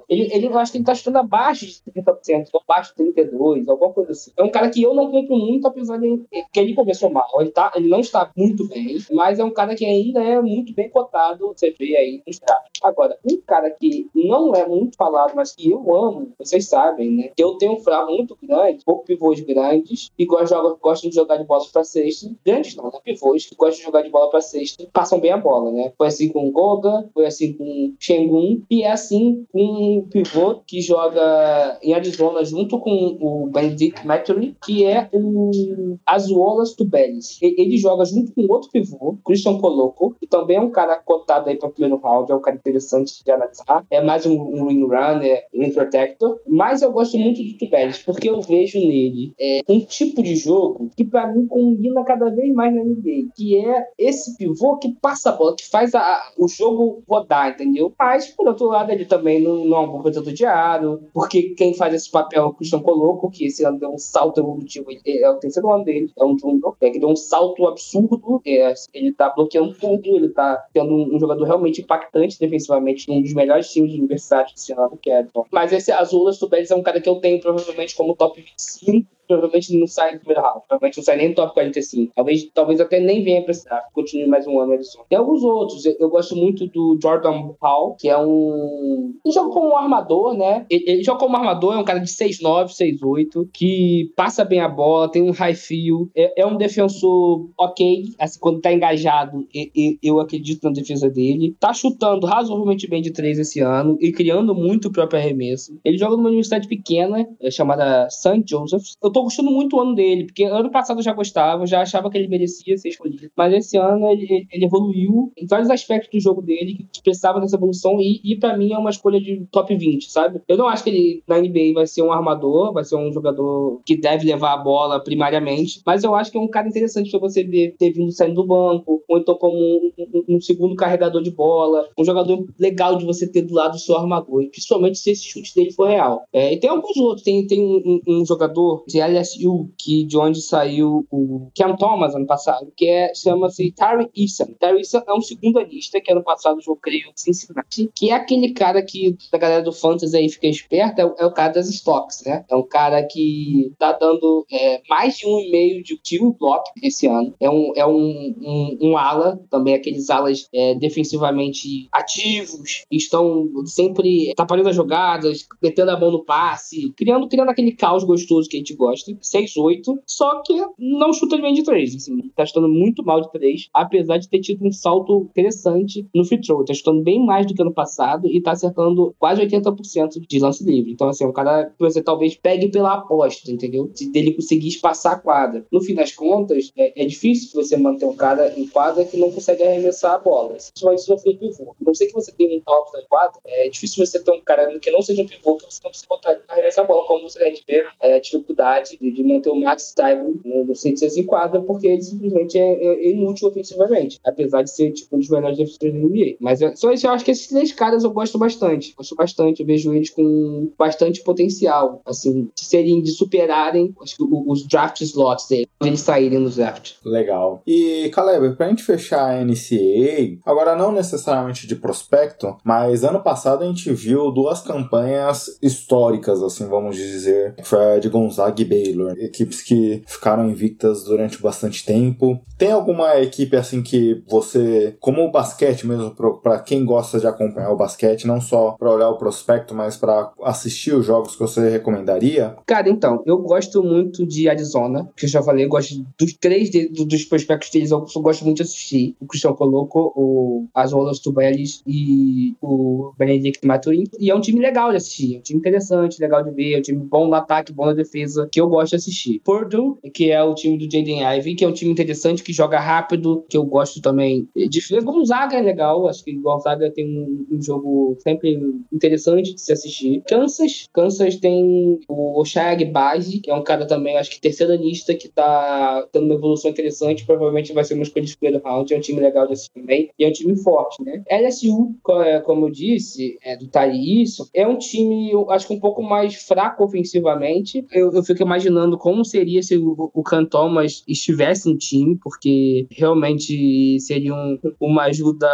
ele, 0.10 0.30
ele, 0.32 0.48
eu 0.48 0.58
acho 0.58 0.72
que 0.72 0.78
ele 0.78 0.86
tá 0.86 0.96
chutando 0.96 1.18
abaixo 1.18 1.66
de 1.66 1.82
30%, 1.92 2.48
abaixo 2.64 2.94
de 2.98 3.04
32%, 3.04 3.70
alguma 3.70 3.94
coisa 3.94 4.12
assim. 4.12 4.32
É 4.38 4.44
um 4.44 4.50
cara 4.50 4.70
que 4.70 4.82
eu 4.82 4.94
não 4.94 5.12
compro 5.12 5.38
muito, 5.38 5.68
apesar 5.68 5.98
de 5.98 6.24
que 6.52 6.60
ele 6.60 6.74
começou 6.74 7.10
mal. 7.10 7.30
Ele, 7.40 7.52
tá, 7.52 7.72
ele 7.76 7.88
não 7.88 8.00
está 8.00 8.32
muito 8.36 8.68
bem, 8.68 8.98
mas 9.12 9.40
é 9.40 9.44
um 9.44 9.52
cara 9.52 9.76
que 9.76 9.86
ainda 9.86 10.22
é 10.24 10.42
muito 10.42 10.74
bem 10.74 10.90
cotado, 10.90 11.48
você 11.48 11.72
vê 11.72 11.96
aí 11.96 12.24
nos. 12.26 12.40
Agora, 12.84 13.18
um 13.30 13.42
cara 13.42 13.70
que 13.72 14.10
não 14.14 14.54
é 14.54 14.68
muito 14.68 14.98
falado, 15.00 15.34
mas 15.34 15.56
que 15.56 15.72
eu 15.72 15.96
amo, 15.96 16.34
vocês 16.38 16.68
sabem, 16.68 17.10
né? 17.10 17.32
Que 17.36 17.42
eu 17.42 17.58
tenho 17.58 17.74
um 17.74 17.80
fraco 17.80 18.12
muito 18.12 18.38
grande, 18.44 18.84
pouco 18.84 19.06
pivôs 19.06 19.40
grandes, 19.40 20.12
e 20.20 20.26
gostam, 20.26 21.10
de 21.10 21.16
jogar 21.16 21.38
de 21.38 21.46
bola 21.46 21.64
pra 21.72 21.84
sexta. 21.84 22.30
Grandes 22.46 22.76
não, 22.76 22.86
né? 22.86 23.00
Pivôs 23.04 23.46
que 23.46 23.56
gostam 23.56 23.78
de 23.78 23.86
jogar 23.86 24.02
de 24.02 24.10
bola 24.10 24.30
pra 24.30 24.42
sexta, 24.42 24.86
passam 24.92 25.20
bem 25.20 25.32
a 25.32 25.38
bola, 25.38 25.72
né? 25.72 25.94
Foi 25.98 26.08
assim 26.08 26.28
com 26.30 26.48
o 26.48 26.52
Goga, 26.52 27.10
foi 27.14 27.26
assim 27.26 27.54
com 27.54 27.64
o 27.64 27.94
Shengun, 28.00 28.62
e 28.70 28.84
é 28.84 28.92
assim 28.92 29.46
com 29.52 29.62
um 29.62 30.02
pivô 30.02 30.62
que 30.68 30.82
joga 30.82 31.80
em 31.82 31.94
Arizona 31.94 32.44
junto 32.44 32.80
com 32.80 33.18
o 33.22 33.48
Benedict 33.48 34.06
Matthew, 34.06 34.56
que 34.66 34.86
é 34.86 35.10
o 35.14 35.98
Azuolas 36.06 36.74
Tubelis. 36.74 37.40
Ele 37.42 37.78
joga 37.78 38.04
junto 38.04 38.34
com 38.34 38.52
outro 38.52 38.70
pivô, 38.70 39.18
Christian 39.26 39.58
Coloco, 39.60 40.16
que 40.20 40.28
também 40.28 40.58
é 40.58 40.62
um 40.62 40.70
cara 40.70 40.98
cotado 40.98 41.50
aí 41.50 41.56
para 41.56 41.70
primeiro 41.70 42.02
round, 42.02 42.32
é 42.32 42.36
um 42.36 42.42
cara 42.42 42.58
interessante 42.58 43.24
de 43.24 43.32
analisar. 43.32 43.86
É 43.90 44.02
mais 44.02 44.26
um, 44.26 44.36
um 44.36 44.70
runner, 44.90 45.44
ring 45.54 45.72
protector, 45.72 46.40
mas 46.48 46.82
eu 46.82 46.92
gosto 46.92 47.18
muito 47.18 47.44
do 47.44 47.58
Tubelis, 47.58 48.00
porque 48.00 48.30
eu 48.30 48.42
vejo 48.42 48.80
nele 48.80 49.34
é, 49.40 49.62
um 49.70 49.80
tipo 49.80 50.22
de 50.22 50.36
jogo 50.36 50.90
que 50.96 51.04
para 51.04 51.28
mim 51.28 51.48
combina 51.48 52.04
cada 52.04 52.30
vez 52.30 52.54
mais 52.54 52.74
na 52.74 52.84
NBA, 52.84 53.30
que 53.36 53.58
é 53.58 53.88
esse 53.98 54.36
pivô 54.38 54.78
que 54.78 54.94
passa 55.02 55.30
a 55.30 55.34
bola, 55.34 55.56
que 55.56 55.68
faz 55.68 55.94
a, 55.96 56.32
o 56.38 56.48
jogo 56.48 57.04
rodar, 57.08 57.52
entendeu? 57.52 57.94
Mas, 57.98 58.28
por 58.28 58.48
outro 58.48 58.68
lado, 58.68 58.92
ele 58.92 59.06
também 59.06 59.42
não, 59.42 59.66
não 59.66 59.78
é 59.78 59.80
um 59.82 60.02
protetor 60.02 60.34
de 60.34 60.46
aro, 60.46 61.02
porque 61.14 61.54
quem 61.56 61.74
faz 61.74 61.94
esse 61.94 62.10
papel 62.10 62.44
é 62.44 62.46
o 62.46 62.54
Christian 62.54 62.80
Coloco, 62.80 63.30
que 63.30 63.46
esse 63.46 63.64
ano 63.64 63.80
deu 63.80 63.92
um 63.92 63.98
salto 63.98 64.40
evolutivo, 64.40 64.88
é 65.06 65.30
o 65.30 65.38
terceiro 65.38 65.72
ano 65.72 65.84
dele, 65.84 66.12
é 66.18 66.26
um 66.26 66.38
júnior, 66.38 66.76
é, 66.82 66.90
que 66.90 67.00
deu 67.00 67.10
um 67.10 67.16
salto 67.16 67.68
absurdo, 67.68 68.42
é, 68.46 68.74
ele 68.94 69.14
tá 69.14 69.30
bloqueando 69.30 69.74
tudo, 69.74 70.16
ele 70.16 70.30
tá 70.30 70.66
tendo 70.74 70.94
um, 70.94 71.16
um, 71.16 71.20
jogador 71.20 71.46
realmente 71.46 71.82
impactante 71.82 72.40
defensivamente, 72.40 73.10
um 73.10 73.22
dos 73.22 73.34
melhores 73.34 73.72
times 73.72 73.92
de 73.92 74.00
universidade 74.00 74.54
desse 74.54 74.74
ano, 74.80 74.98
que 74.98 75.12
é 75.12 75.26
Mas 75.52 75.72
esse 75.72 75.92
Azulas 75.92 76.38
Tubelis 76.38 76.72
é 76.72 76.76
um 76.76 76.84
cara 76.84 77.02
que 77.02 77.10
eu 77.10 77.16
tenho 77.16 77.40
provavelmente 77.40 77.96
como 77.96 78.16
top 78.16 78.42
25 78.42 79.08
provavelmente 79.30 79.78
não 79.78 79.86
sai 79.86 80.14
no 80.14 80.20
primeiro 80.20 80.42
round. 80.42 80.62
Provavelmente 80.68 80.98
não 80.98 81.04
sai 81.04 81.18
nem 81.18 81.30
no 81.30 81.36
top 81.36 81.54
45. 81.54 82.14
Talvez, 82.16 82.50
talvez 82.52 82.82
até 82.82 83.00
nem 83.00 83.24
venha 83.24 83.44
pra 83.44 83.52
esse 83.52 83.64
draft. 83.64 83.94
Continue 83.94 84.28
mais 84.28 84.48
um 84.48 84.60
ano 84.60 84.74
Arizona. 84.74 85.06
Tem 85.08 85.20
alguns 85.20 85.44
outros. 85.44 85.86
Eu, 85.86 85.96
eu, 86.00 86.10
gosto 86.10 86.36
muito 86.36 86.66
do 86.66 86.98
Jordan 87.02 87.52
Hall, 87.62 87.96
que 87.96 88.10
é 88.10 88.18
um. 88.18 89.14
Ele 89.24 89.34
joga 89.34 89.52
como 89.52 89.70
um 89.70 89.78
armador, 89.78 90.36
né? 90.36 90.66
Ele, 90.70 90.84
ele 90.88 91.04
joga 91.04 91.20
como 91.20 91.36
um 91.36 91.38
armador, 91.38 91.76
é 91.76 91.78
um 91.78 91.84
cara 91.84 92.00
de 92.00 92.10
6'9, 92.10 92.70
6'8, 92.70 93.48
que 93.54 94.12
passa 94.16 94.44
bem 94.44 94.62
a 94.62 94.68
bola, 94.68 95.12
tem 95.12 95.22
um 95.22 95.32
high 95.32 95.54
feel. 95.54 96.10
É, 96.16 96.42
é 96.42 96.46
um 96.46 96.58
defensor 96.58 97.48
ok. 97.56 98.06
Assim, 98.18 98.40
quando 98.40 98.62
tá 98.62 98.74
engajado, 98.74 99.48
eu, 99.54 99.98
eu 100.02 100.20
acredito 100.20 100.64
na 100.64 100.72
defesa 100.72 101.08
dele. 101.08 101.56
Tá 101.60 101.72
chutando 101.72 102.26
razoavelmente 102.26 102.90
bem 102.90 103.02
de 103.02 103.12
3 103.12 103.38
esse 103.38 103.60
ano 103.60 103.96
e 104.02 104.12
criando 104.12 104.56
muito 104.56 104.88
o 104.88 104.92
próprio 104.92 105.20
arremesso. 105.20 105.78
Ele 105.86 106.00
joga 106.00 106.18
numa 106.18 106.30
universidade 106.30 106.68
pequena, 106.68 107.28
é 107.40 107.52
chamada 107.52 108.10
St. 108.10 108.44
Joseph. 108.48 108.94
Eu 109.04 109.12
tô 109.12 109.19
tô 109.20 109.24
gostando 109.24 109.52
muito 109.52 109.76
do 109.76 109.82
ano 109.82 109.96
dele, 109.96 110.26
porque 110.26 110.46
ano 110.46 110.72
passado 110.72 111.00
eu 111.00 111.04
já 111.04 111.14
gostava, 111.14 111.66
já 111.66 111.82
achava 111.82 112.10
que 112.10 112.18
ele 112.18 112.28
merecia 112.28 112.78
ser 112.78 112.90
escolhido. 112.90 113.30
Mas 113.36 113.54
esse 113.54 113.78
ano 113.78 114.10
ele, 114.10 114.48
ele 114.52 114.66
evoluiu 114.66 115.32
em 115.38 115.46
vários 115.46 115.70
aspectos 115.70 116.10
do 116.12 116.20
jogo 116.20 116.42
dele 116.42 116.88
que 116.92 117.04
precisava 117.04 117.40
dessa 117.40 117.56
evolução 117.56 118.00
e, 118.00 118.22
e 118.24 118.38
para 118.38 118.58
mim 118.58 118.72
é 118.72 118.78
uma 118.78 118.90
escolha 118.90 119.20
de 119.20 119.46
top 119.52 119.76
20, 119.76 120.10
sabe? 120.12 120.42
Eu 120.48 120.58
não 120.58 120.68
acho 120.68 120.84
que 120.84 120.90
ele 120.90 121.24
na 121.28 121.40
NBA 121.40 121.74
vai 121.74 121.88
ser 121.88 122.02
um 122.02 122.12
armador, 122.12 122.74
vai 122.74 122.84
ser 122.84 122.96
um 122.96 123.12
jogador 123.12 123.82
que 123.86 123.98
deve 123.98 124.26
levar 124.26 124.54
a 124.54 124.58
bola 124.58 125.04
primariamente, 125.04 125.82
mas 125.86 126.04
eu 126.04 126.16
acho 126.16 126.32
que 126.32 126.38
é 126.38 126.42
um 126.42 126.48
cara 126.48 126.68
interessante 126.68 127.12
para 127.12 127.20
você 127.20 127.44
ver 127.44 127.76
ter 127.78 127.92
vindo 127.92 128.12
saindo 128.12 128.36
do 128.36 128.48
banco, 128.48 129.04
ou 129.08 129.18
então 129.18 129.36
como 129.36 129.58
um, 129.58 129.92
um, 129.98 130.36
um, 130.36 130.42
segundo 130.42 130.76
carregador 130.76 131.22
de 131.22 131.32
bola, 131.32 131.88
um 131.98 132.06
jogador 132.06 132.46
legal 132.58 132.96
de 132.96 133.06
você 133.06 133.28
ter 133.28 133.42
do 133.42 133.54
lado 133.54 133.74
do 133.74 133.80
seu 133.80 133.98
armador, 133.98 134.48
principalmente 134.50 134.98
se 134.98 135.12
esse 135.12 135.24
chute 135.26 135.54
dele 135.54 135.72
for 135.72 135.88
real. 135.88 136.24
É, 136.32 136.54
e 136.54 136.58
tem 136.58 136.70
alguns 136.70 136.96
outros, 136.98 137.24
tem, 137.24 137.46
tem 137.46 137.62
um, 137.62 138.02
um 138.08 138.26
jogador 138.26 138.84
de 138.88 139.02
LSU, 139.10 139.70
que, 139.78 140.04
de 140.06 140.18
onde 140.18 140.42
saiu 140.42 141.06
o 141.12 141.50
Cam 141.56 141.76
Thomas 141.76 142.16
ano 142.16 142.26
passado, 142.26 142.72
que 142.76 142.88
é, 142.88 143.14
chama-se 143.14 143.72
Tari 143.72 144.10
Eason. 144.16 144.54
Tari 144.60 144.80
Eason 144.80 145.02
é 145.08 145.14
um 145.14 145.22
segundo 145.22 145.60
anista 145.60 146.00
que 146.00 146.12
ano 146.12 146.24
passado 146.24 146.62
jogou, 146.62 146.80
creio, 146.82 147.12
Cincinnati, 147.16 147.90
que 147.96 148.10
é 148.12 148.14
aquele 148.14 148.54
cara 148.54 148.82
que 148.82 149.18
a 149.32 149.38
galera 149.38 149.62
do 149.62 149.72
Fantasy 149.72 150.16
aí 150.16 150.30
fica 150.30 150.48
esperta, 150.48 151.02
é, 151.02 151.06
é, 151.20 151.26
o 151.26 151.32
cara 151.32 151.54
das 151.54 151.70
stocks, 151.70 152.24
né? 152.26 152.46
É 152.50 152.56
um 152.56 152.64
cara 152.64 153.04
que 153.04 153.72
tá 153.78 153.94
dando 153.94 154.46
é, 154.52 154.82
mais 154.90 155.18
de 155.18 155.28
um 155.28 155.40
e 155.40 155.52
meio 155.52 155.84
de 155.84 155.98
tiro 155.98 156.36
block 156.40 156.64
esse 156.82 157.08
ano. 157.08 157.34
É 157.40 157.50
um, 157.50 157.74
é 157.76 157.86
um, 157.86 158.36
um, 158.42 158.78
um 158.82 158.98
ala, 158.98 159.40
também 159.50 159.74
aqueles 159.74 160.10
alas 160.10 160.48
é, 160.54 160.76
defensivamente 160.76 161.88
ativos, 161.92 162.84
estão 162.92 163.50
sempre 163.66 164.32
atrapalhando 164.32 164.70
as 164.70 164.76
jogadas, 164.76 165.48
metendo 165.62 165.92
a 165.92 166.00
mão 166.00 166.12
no 166.12 166.24
passe, 166.24 166.92
criando, 166.96 167.28
criando 167.28 167.50
aquele 167.50 167.72
caos 167.72 168.04
gostoso 168.04 168.50
que 168.50 168.58
a 168.58 168.60
gente 168.60 168.76
gosta. 168.76 168.99
6-8, 169.06 170.00
só 170.06 170.42
que 170.42 170.54
não 170.78 171.14
chuta 171.14 171.38
bem 171.38 171.54
de 171.54 171.64
3. 171.64 171.96
Assim, 171.96 172.30
tá 172.36 172.46
chutando 172.46 172.70
muito 172.70 173.04
mal 173.04 173.22
de 173.22 173.32
3, 173.32 173.70
apesar 173.74 174.18
de 174.18 174.30
ter 174.30 174.40
tido 174.40 174.66
um 174.66 174.72
salto 174.72 175.28
interessante 175.32 176.08
no 176.14 176.26
free 176.26 176.42
throw. 176.42 176.64
Tá 176.64 176.74
chutando 176.74 177.02
bem 177.02 177.24
mais 177.24 177.46
do 177.46 177.54
que 177.54 177.62
ano 177.62 177.74
passado 177.74 178.28
e 178.28 178.42
tá 178.42 178.52
acertando 178.52 179.16
quase 179.18 179.42
80% 179.42 180.26
de 180.28 180.40
lance 180.40 180.64
livre. 180.64 180.92
Então, 180.92 181.10
assim, 181.10 181.24
é 181.24 181.28
um 181.28 181.34
cara 181.34 181.66
que 181.66 181.80
você 181.80 182.02
talvez 182.02 182.36
pegue 182.36 182.70
pela 182.70 182.94
aposta, 182.94 183.52
entendeu? 183.52 183.90
Se 183.94 184.12
dele 184.12 184.34
conseguir 184.34 184.68
espaçar 184.68 185.14
a 185.14 185.20
quadra. 185.20 185.66
No 185.72 185.82
fim 185.82 185.94
das 185.94 186.12
contas, 186.12 186.72
é, 186.78 187.04
é 187.04 187.06
difícil 187.06 187.50
você 187.54 187.78
manter 187.78 188.06
um 188.06 188.16
cara 188.16 188.54
em 188.58 188.68
quadra 188.68 189.06
que 189.06 189.18
não 189.18 189.32
consegue 189.32 189.64
arremessar 189.64 190.14
a 190.14 190.18
bola. 190.18 190.54
Principalmente 190.54 191.02
se 191.02 191.08
for 191.08 191.20
pivô. 191.38 191.76
Não 191.80 191.94
sei 191.94 192.08
que 192.08 192.14
você 192.14 192.32
tem 192.32 192.58
um 192.58 192.62
top 192.62 192.92
na 192.94 193.02
quadra, 193.04 193.40
é 193.46 193.70
difícil 193.70 194.06
você 194.06 194.22
ter 194.22 194.32
um 194.32 194.42
cara 194.42 194.78
que 194.80 194.92
não 194.92 195.02
seja 195.02 195.22
um 195.22 195.28
pivô 195.28 195.56
que 195.56 195.66
você 195.66 195.80
não 195.84 195.90
precisa 195.90 196.08
botar 196.10 196.40
arremessar 196.48 196.86
a 196.86 196.88
bola, 196.88 197.06
como 197.08 197.30
você 197.30 197.42
a 197.42 197.46
gente 197.46 197.64
vê 197.68 197.86
é, 198.02 198.20
dificuldade 198.20 198.89
de, 198.98 199.12
de 199.12 199.24
manter 199.24 199.50
o 199.50 199.56
Max 199.56 199.94
Tybalt 199.94 200.38
no, 200.44 200.66
no 200.66 200.76
Sixers 200.76 201.18
em 201.18 201.24
quadra, 201.24 201.62
porque 201.62 201.88
ele 201.88 202.02
simplesmente 202.02 202.58
é, 202.58 202.84
é 202.84 203.10
inútil 203.10 203.48
ofensivamente, 203.48 204.20
apesar 204.26 204.64
de 204.64 204.72
ser 204.72 204.92
tipo, 204.92 205.16
um 205.16 205.20
dos 205.20 205.30
melhores 205.30 205.58
defensores 205.58 205.94
da 205.94 206.00
NBA. 206.00 206.36
Mas 206.40 206.62
é, 206.62 206.76
só 206.76 206.92
isso, 206.92 207.08
eu 207.08 207.12
acho 207.12 207.26
que 207.26 207.32
esses 207.32 207.48
três 207.48 207.72
caras 207.72 208.04
eu 208.04 208.12
gosto 208.12 208.38
bastante. 208.38 208.94
Gosto 208.96 209.16
bastante, 209.16 209.62
eu 209.62 209.66
vejo 209.66 209.94
eles 209.94 210.10
com 210.10 210.72
bastante 210.78 211.22
potencial, 211.22 212.02
assim, 212.06 212.50
de 212.56 212.66
serem, 212.66 213.02
de 213.02 213.12
superarem 213.12 213.94
acho 214.02 214.16
que, 214.16 214.24
os 214.24 214.66
draft 214.68 215.02
slots 215.02 215.48
quando 215.48 215.88
eles 215.88 216.02
saírem 216.02 216.40
no 216.40 216.50
draft. 216.50 216.94
Legal. 217.04 217.62
E, 217.66 218.10
Caleb, 218.14 218.56
pra 218.56 218.70
gente 218.70 218.84
fechar 218.84 219.32
a 219.32 219.44
NCAA, 219.44 220.38
agora 220.46 220.76
não 220.76 220.92
necessariamente 220.92 221.68
de 221.68 221.76
prospecto, 221.76 222.58
mas 222.64 223.04
ano 223.04 223.22
passado 223.22 223.64
a 223.64 223.68
gente 223.68 223.92
viu 223.92 224.32
duas 224.32 224.62
campanhas 224.62 225.58
históricas, 225.62 226.42
assim, 226.44 226.68
vamos 226.68 226.96
dizer, 226.96 227.56
que 227.56 227.64
foi 227.64 227.96
a 227.96 228.00
de 228.00 228.10
Gonzaga 228.10 228.62
e 228.62 228.66
Baylor, 228.70 229.16
equipes 229.18 229.62
que 229.62 230.04
ficaram 230.06 230.50
invictas 230.50 231.04
durante 231.04 231.42
bastante 231.42 231.86
tempo. 231.86 232.40
Tem 232.58 232.72
alguma 232.72 233.20
equipe, 233.20 233.56
assim, 233.56 233.82
que 233.82 234.24
você, 234.28 234.96
como 235.00 235.24
o 235.24 235.32
basquete 235.32 235.88
mesmo, 235.88 236.14
para 236.42 236.60
quem 236.60 236.86
gosta 236.86 237.20
de 237.20 237.28
acompanhar 237.28 237.72
o 237.72 237.78
basquete, 237.78 238.28
não 238.28 238.40
só 238.40 238.72
para 238.78 238.92
olhar 238.92 239.10
o 239.10 239.18
prospecto, 239.18 239.74
mas 239.74 239.98
para 239.98 240.32
assistir 240.44 240.94
os 240.94 241.06
jogos 241.06 241.34
que 241.34 241.42
você 241.42 241.70
recomendaria? 241.70 242.56
Cara, 242.66 242.90
então, 242.90 243.24
eu 243.26 243.38
gosto 243.40 243.82
muito 243.82 244.26
de 244.26 244.50
Arizona, 244.50 245.10
que 245.16 245.26
eu 245.26 245.30
já 245.30 245.42
falei, 245.42 245.66
eu 245.66 245.70
gosto 245.70 246.06
dos 246.18 246.34
três 246.34 246.70
de, 246.70 246.90
dos 246.90 247.26
prospectos 247.26 247.70
deles, 247.70 247.92
eu 247.92 248.06
gosto 248.22 248.44
muito 248.44 248.58
de 248.58 248.64
assistir. 248.64 249.16
O 249.20 249.26
Christian 249.26 249.54
Coloco, 249.54 250.14
o 250.16 250.68
Azolas 250.74 251.20
Tubelis 251.20 251.82
e 251.88 252.56
o 252.62 253.14
Benedict 253.18 253.66
Maturin. 253.66 254.04
E 254.20 254.30
é 254.30 254.36
um 254.36 254.42
time 254.42 254.60
legal 254.60 254.92
de 254.92 254.98
assistir, 254.98 255.36
é 255.36 255.40
um 255.40 255.42
time 255.42 255.60
interessante, 255.60 256.22
legal 256.22 256.44
de 256.44 256.52
ver, 256.52 256.76
é 256.76 256.80
um 256.80 256.82
time 256.82 257.00
bom 257.00 257.28
no 257.28 257.34
ataque, 257.34 257.72
bom 257.72 257.86
na 257.86 257.94
defesa, 257.94 258.50
que 258.52 258.59
eu 258.60 258.70
gosto 258.70 258.92
de 258.92 258.96
assistir. 258.98 259.40
Purdue, 259.44 259.96
que 260.14 260.32
é 260.32 260.42
o 260.44 260.54
time 260.54 260.78
do 260.78 260.86
Jaden 260.86 261.24
Ivey, 261.24 261.56
que 261.56 261.66
é 261.66 261.68
um 261.68 261.74
time 261.74 261.92
interessante, 261.92 262.44
que 262.44 262.54
joga 262.54 262.80
rápido, 262.80 263.46
que 263.50 263.58
eu 263.58 263.64
gosto 263.64 264.02
também 264.02 264.48
de 264.56 264.80
ver. 264.82 265.04
Gonzaga 265.04 265.58
é 265.58 265.62
legal, 265.62 266.08
acho 266.08 266.24
que 266.24 266.34
Gonzaga 266.34 266.92
tem 266.92 267.06
um, 267.06 267.46
um 267.52 267.62
jogo 267.62 268.18
sempre 268.20 268.60
interessante 268.92 269.54
de 269.54 269.62
se 269.62 269.72
assistir. 269.72 270.22
Kansas, 270.28 270.88
Kansas 270.94 271.36
tem 271.36 272.00
o 272.08 272.40
Oshag 272.40 272.86
Base, 272.86 273.40
que 273.40 273.50
é 273.50 273.56
um 273.56 273.64
cara 273.64 273.86
também, 273.86 274.18
acho 274.18 274.32
que 274.32 274.42
terceiranista, 274.42 275.14
que 275.14 275.28
tá 275.28 276.08
tendo 276.12 276.26
uma 276.26 276.36
evolução 276.36 276.72
interessante, 276.72 277.26
provavelmente 277.26 277.74
vai 277.74 277.84
ser 277.84 277.94
uma 277.94 278.04
escolha 278.04 278.26
de 278.26 278.38
primeiro 278.38 278.64
round, 278.64 278.94
é 278.94 278.98
um 278.98 279.02
time 279.02 279.20
legal 279.20 279.48
de 279.48 279.54
assistir 279.54 279.74
também, 279.74 280.10
e 280.18 280.24
é 280.24 280.28
um 280.28 280.32
time 280.32 280.56
forte, 280.58 281.04
né? 281.04 281.24
LSU, 281.30 281.96
é, 282.26 282.40
como 282.40 282.66
eu 282.66 282.72
disse, 282.72 283.38
é, 283.44 283.56
do 283.56 283.68
Thaís, 283.68 284.38
é 284.54 284.68
um 284.68 284.78
time, 284.78 285.32
eu 285.32 285.50
acho 285.52 285.68
que 285.68 285.74
um 285.74 285.80
pouco 285.80 286.02
mais 286.02 286.36
fraco 286.36 286.84
ofensivamente. 286.84 287.86
Eu, 287.92 288.12
eu 288.12 288.24
fico 288.24 288.46
imaginando 288.50 288.98
como 288.98 289.24
seria 289.24 289.62
se 289.62 289.78
o, 289.78 290.12
o 290.12 290.24
Can 290.24 290.46
Thomas 290.46 291.04
estivesse 291.08 291.70
em 291.70 291.78
time, 291.78 292.18
porque 292.18 292.88
realmente 292.90 294.00
seria 294.00 294.34
um, 294.34 294.58
uma 294.80 295.04
ajuda 295.04 295.48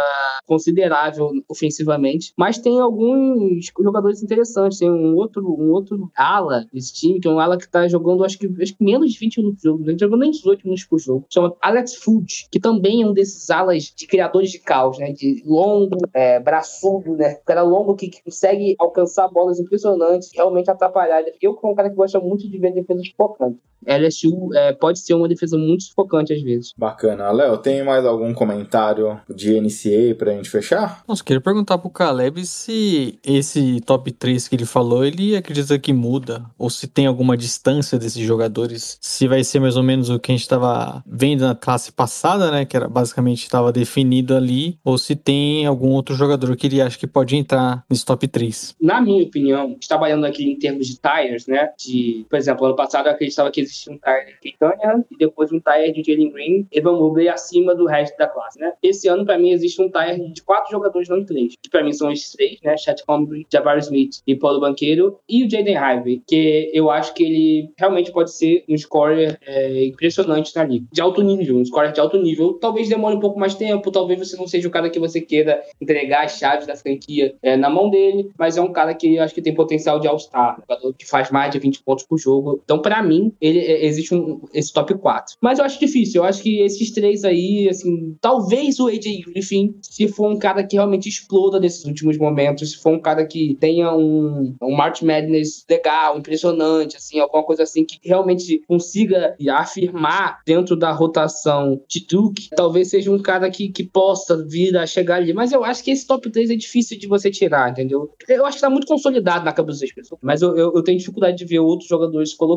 considerável 0.46 1.30
ofensivamente. 1.48 2.32
Mas 2.36 2.58
tem 2.58 2.80
alguns 2.80 3.70
jogadores 3.78 4.22
interessantes. 4.22 4.78
Tem 4.78 4.90
um 4.90 5.14
outro, 5.14 5.44
um 5.46 5.70
outro 5.72 6.10
ala 6.16 6.66
desse 6.72 6.94
time, 6.94 7.20
que 7.20 7.28
é 7.28 7.30
um 7.30 7.38
ala 7.38 7.58
que 7.58 7.68
tá 7.68 7.86
jogando, 7.86 8.24
acho 8.24 8.38
que, 8.38 8.46
acho 8.62 8.76
que 8.76 8.84
menos 8.84 9.12
de 9.12 9.18
20 9.18 9.36
minutos 9.38 9.62
por 9.62 9.68
jogo. 9.68 9.84
Tá 9.84 9.92
jogando 10.00 10.20
nem 10.20 10.30
18 10.30 10.64
minutos 10.64 10.84
por 10.84 10.98
jogo. 10.98 11.26
Chama 11.28 11.54
Alex 11.60 11.96
Food, 11.96 12.48
que 12.50 12.58
também 12.58 13.02
é 13.02 13.06
um 13.06 13.12
desses 13.12 13.50
alas 13.50 13.92
de 13.94 14.06
criadores 14.06 14.50
de 14.50 14.58
caos, 14.58 14.98
né? 14.98 15.12
De 15.12 15.42
longo, 15.44 15.98
é, 16.14 16.40
braçudo, 16.40 17.14
né? 17.16 17.34
Cara 17.44 17.62
longo 17.62 17.94
que, 17.94 18.08
que 18.08 18.22
consegue 18.22 18.74
alcançar 18.78 19.28
bolas 19.28 19.60
impressionantes, 19.60 20.30
realmente 20.34 20.70
atrapalhar. 20.70 21.22
Eu, 21.42 21.54
como 21.54 21.72
um 21.72 21.76
cara 21.76 21.90
que 21.90 21.96
gosta 21.96 22.18
muito 22.20 22.48
de 22.48 22.58
ver 22.58 22.72
defesas 22.86 23.08
focantes. 23.16 23.60
LSU 23.86 24.50
é, 24.54 24.72
pode 24.72 24.98
ser 24.98 25.14
uma 25.14 25.28
defesa 25.28 25.56
muito 25.56 25.84
sufocante 25.84 26.32
às 26.32 26.42
vezes. 26.42 26.72
Bacana. 26.76 27.30
Léo, 27.30 27.58
tem 27.58 27.84
mais 27.84 28.04
algum 28.04 28.34
comentário 28.34 29.20
de 29.32 29.60
NCA 29.60 30.14
pra 30.16 30.32
gente 30.32 30.50
fechar? 30.50 31.02
Nossa, 31.06 31.22
queria 31.22 31.40
perguntar 31.40 31.78
pro 31.78 31.90
Caleb 31.90 32.44
se 32.44 33.18
esse 33.24 33.80
top 33.82 34.10
3 34.10 34.48
que 34.48 34.56
ele 34.56 34.64
falou, 34.64 35.04
ele 35.04 35.36
acredita 35.36 35.78
que 35.78 35.92
muda, 35.92 36.44
ou 36.58 36.68
se 36.68 36.86
tem 36.86 37.06
alguma 37.06 37.36
distância 37.36 37.98
desses 37.98 38.24
jogadores, 38.24 38.98
se 39.00 39.28
vai 39.28 39.44
ser 39.44 39.60
mais 39.60 39.76
ou 39.76 39.82
menos 39.82 40.10
o 40.10 40.18
que 40.18 40.32
a 40.32 40.34
gente 40.34 40.42
estava 40.42 41.02
vendo 41.06 41.46
na 41.46 41.54
classe 41.54 41.92
passada, 41.92 42.50
né, 42.50 42.64
que 42.64 42.76
era 42.76 42.88
basicamente 42.88 43.42
estava 43.42 43.72
definido 43.72 44.34
ali, 44.34 44.78
ou 44.84 44.98
se 44.98 45.14
tem 45.14 45.66
algum 45.66 45.90
outro 45.90 46.14
jogador 46.14 46.54
que 46.56 46.66
ele 46.66 46.80
acha 46.80 46.98
que 46.98 47.06
pode 47.06 47.36
entrar 47.36 47.84
nesse 47.88 48.04
top 48.04 48.26
3. 48.26 48.74
Na 48.80 49.00
minha 49.00 49.22
opinião, 49.22 49.76
trabalhando 49.86 50.24
aqui 50.24 50.44
em 50.44 50.58
termos 50.58 50.86
de 50.86 50.98
tires, 50.98 51.46
né, 51.46 51.70
de, 51.78 52.26
por 52.28 52.36
exemplo, 52.36 52.66
passado 52.76 53.06
eu 53.06 53.12
acreditava 53.12 53.50
que 53.50 53.60
existia 53.60 53.92
um 53.92 53.98
tire 53.98 54.32
de 54.32 54.38
Keitania 54.40 55.04
e 55.10 55.16
depois 55.16 55.50
um 55.52 55.60
tire 55.60 55.92
de 55.92 56.02
Jalen 56.02 56.30
Green, 56.30 56.66
Evan 56.72 56.92
Mobley 56.92 57.28
acima 57.28 57.74
do 57.74 57.86
resto 57.86 58.16
da 58.16 58.28
classe, 58.28 58.58
né. 58.58 58.72
Esse 58.82 59.08
ano, 59.08 59.24
para 59.24 59.38
mim, 59.38 59.50
existe 59.50 59.80
um 59.82 59.90
tire 59.90 60.32
de 60.32 60.42
quatro 60.42 60.70
jogadores, 60.70 61.08
não 61.08 61.24
três, 61.24 61.54
que 61.60 61.70
para 61.70 61.82
mim 61.82 61.92
são 61.92 62.10
esses 62.10 62.32
três, 62.32 62.58
né, 62.62 62.76
Chet 62.76 63.02
Humphrey, 63.08 63.46
Jabari 63.50 63.80
Smith 63.80 64.20
e 64.26 64.34
Paulo 64.34 64.60
Banqueiro, 64.60 65.18
e 65.28 65.44
o 65.44 65.50
Jaden 65.50 65.76
Ivey, 65.76 66.22
que 66.26 66.70
eu 66.72 66.90
acho 66.90 67.14
que 67.14 67.24
ele 67.24 67.70
realmente 67.78 68.12
pode 68.12 68.32
ser 68.32 68.64
um 68.68 68.76
scorer 68.76 69.38
é, 69.46 69.84
impressionante 69.86 70.54
na 70.54 70.64
liga. 70.64 70.86
De 70.92 71.00
alto 71.00 71.22
nível, 71.22 71.56
um 71.56 71.64
scorer 71.64 71.92
de 71.92 72.00
alto 72.00 72.18
nível. 72.18 72.54
Talvez 72.54 72.88
demore 72.88 73.16
um 73.16 73.20
pouco 73.20 73.38
mais 73.38 73.54
tempo, 73.54 73.90
talvez 73.90 74.18
você 74.18 74.36
não 74.36 74.46
seja 74.46 74.68
o 74.68 74.70
cara 74.70 74.90
que 74.90 74.98
você 74.98 75.20
queira 75.20 75.62
entregar 75.80 76.24
as 76.24 76.38
chaves 76.38 76.66
da 76.66 76.76
franquia 76.76 77.34
é, 77.42 77.56
na 77.56 77.70
mão 77.70 77.90
dele, 77.90 78.30
mas 78.38 78.56
é 78.56 78.60
um 78.60 78.72
cara 78.72 78.94
que 78.94 79.16
eu 79.16 79.22
acho 79.22 79.34
que 79.34 79.42
tem 79.42 79.54
potencial 79.54 79.98
de 79.98 80.06
All-Star, 80.06 80.58
um 80.58 80.62
jogador 80.62 80.94
que 80.94 81.06
faz 81.06 81.30
mais 81.30 81.50
de 81.50 81.58
20 81.58 81.82
pontos 81.82 82.04
por 82.04 82.18
jogo. 82.18 82.62
Então, 82.66 82.82
para 82.82 83.00
mim, 83.00 83.32
ele 83.40 83.60
é, 83.60 83.86
existe 83.86 84.12
um, 84.12 84.40
esse 84.52 84.72
top 84.72 84.92
4. 84.94 85.36
Mas 85.40 85.58
eu 85.58 85.64
acho 85.64 85.78
difícil, 85.78 86.20
eu 86.20 86.28
acho 86.28 86.42
que 86.42 86.60
esses 86.60 86.90
três 86.90 87.24
aí, 87.24 87.68
assim, 87.68 88.16
talvez 88.20 88.80
o 88.80 88.88
AJ 88.88 89.24
Griffin, 89.24 89.76
se 89.80 90.08
for 90.08 90.28
um 90.28 90.36
cara 90.36 90.64
que 90.64 90.74
realmente 90.74 91.08
exploda 91.08 91.60
nesses 91.60 91.84
últimos 91.84 92.18
momentos, 92.18 92.72
se 92.72 92.82
for 92.82 92.92
um 92.92 93.00
cara 93.00 93.24
que 93.24 93.56
tenha 93.60 93.94
um, 93.94 94.54
um 94.60 94.76
March 94.76 95.02
Madness 95.02 95.64
legal, 95.70 96.18
impressionante, 96.18 96.96
assim, 96.96 97.20
alguma 97.20 97.44
coisa 97.44 97.62
assim 97.62 97.84
que 97.84 98.00
realmente 98.02 98.60
consiga 98.66 99.36
afirmar 99.52 100.40
dentro 100.44 100.74
da 100.74 100.90
rotação 100.90 101.80
de 101.88 102.04
Duke, 102.04 102.48
talvez 102.56 102.90
seja 102.90 103.12
um 103.12 103.22
cara 103.22 103.48
que, 103.48 103.68
que 103.68 103.84
possa 103.84 104.44
vir 104.44 104.76
a 104.76 104.86
chegar 104.86 105.16
ali. 105.16 105.32
Mas 105.32 105.52
eu 105.52 105.64
acho 105.64 105.84
que 105.84 105.92
esse 105.92 106.04
top 106.04 106.28
3 106.28 106.50
é 106.50 106.56
difícil 106.56 106.98
de 106.98 107.06
você 107.06 107.30
tirar, 107.30 107.70
entendeu? 107.70 108.10
Eu 108.28 108.44
acho 108.44 108.56
que 108.56 108.62
tá 108.62 108.70
muito 108.70 108.88
consolidado 108.88 109.44
na 109.44 109.52
cabeça 109.52 109.80
das 109.80 109.92
pessoas. 109.92 110.18
Mas 110.20 110.42
eu, 110.42 110.56
eu, 110.56 110.72
eu 110.74 110.82
tenho 110.82 110.98
dificuldade 110.98 111.36
de 111.36 111.44
ver 111.44 111.60
outros 111.60 111.88
jogadores 111.88 112.34
colocando 112.34 112.55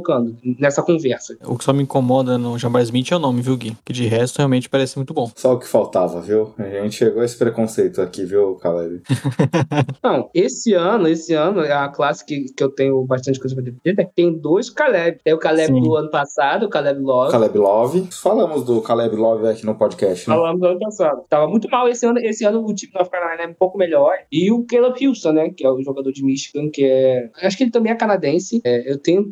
nessa 0.60 0.82
conversa. 0.82 1.38
O 1.46 1.58
que 1.58 1.64
só 1.64 1.74
me 1.74 1.84
incomoda 1.84 2.38
no 2.38 2.58
Jabbar 2.58 2.82
Smith 2.84 3.12
é 3.12 3.16
o 3.16 3.20
nome, 3.20 3.42
viu, 3.42 3.58
Gui? 3.58 3.76
Que 3.86 3.94
de 3.94 4.06
resto 4.06 4.38
realmente 4.38 4.70
parece 4.70 4.98
muito 4.98 5.14
bom. 5.14 5.32
Só 5.36 5.54
o 5.54 5.60
que 5.60 5.68
faltava, 5.68 6.22
viu? 6.22 6.54
A 6.58 6.84
gente 6.84 6.96
chegou 6.96 7.22
a 7.22 7.26
esse 7.26 7.38
preconceito 7.38 8.02
aqui, 8.02 8.26
viu, 8.26 8.56
Caleb? 8.56 9.02
Não, 10.04 10.30
esse 10.34 10.74
ano, 10.74 11.08
esse 11.08 11.34
ano, 11.34 11.62
é 11.62 11.74
a 11.74 11.88
classe 11.90 12.26
que, 12.26 12.46
que 12.54 12.64
eu 12.64 12.70
tenho 12.70 13.04
bastante 13.06 13.40
coisa 13.40 13.56
pra 13.56 13.64
dizer, 13.64 13.80
né? 13.86 14.10
tem 14.16 14.34
dois 14.34 14.70
Caleb. 14.70 15.20
Tem 15.24 15.34
o 15.34 15.38
Caleb 15.38 15.74
Sim. 15.74 15.82
do 15.82 15.96
ano 15.96 16.10
passado, 16.10 16.66
o 16.66 16.70
Caleb 16.70 17.02
Love. 17.02 17.32
Caleb 17.32 17.58
Love. 17.58 18.08
Falamos 18.12 18.64
do 18.64 18.82
Caleb 18.82 19.16
Love 19.16 19.48
aqui 19.48 19.66
no 19.66 19.76
podcast, 19.76 20.30
né? 20.30 20.36
Falamos 20.36 20.60
do 20.60 20.68
ano 20.68 20.80
passado. 20.80 21.24
Tava 21.30 21.48
muito 21.48 21.70
mal 21.70 21.88
esse 21.88 22.06
ano. 22.06 22.20
Esse 22.20 22.46
ano 22.46 22.66
o 22.66 22.74
time 22.74 22.92
da 22.92 23.00
North 23.00 23.12
Carolina 23.12 23.44
é 23.44 23.48
um 23.48 23.54
pouco 23.54 23.78
melhor. 23.78 24.14
E 24.32 24.52
o 24.52 24.66
Caleb 24.66 25.08
Houston, 25.08 25.32
né? 25.32 25.50
Que 25.50 25.66
é 25.66 25.72
o 25.72 25.82
jogador 25.82 26.12
de 26.12 26.24
Michigan, 26.24 26.70
que 26.70 26.84
é. 26.84 27.30
Acho 27.42 27.58
que 27.58 27.64
ele 27.64 27.72
também 27.72 27.92
é 27.92 27.96
canadense. 27.96 28.62
É, 28.64 28.92
eu 28.92 28.98
tenho 28.98 29.22
a 29.22 29.24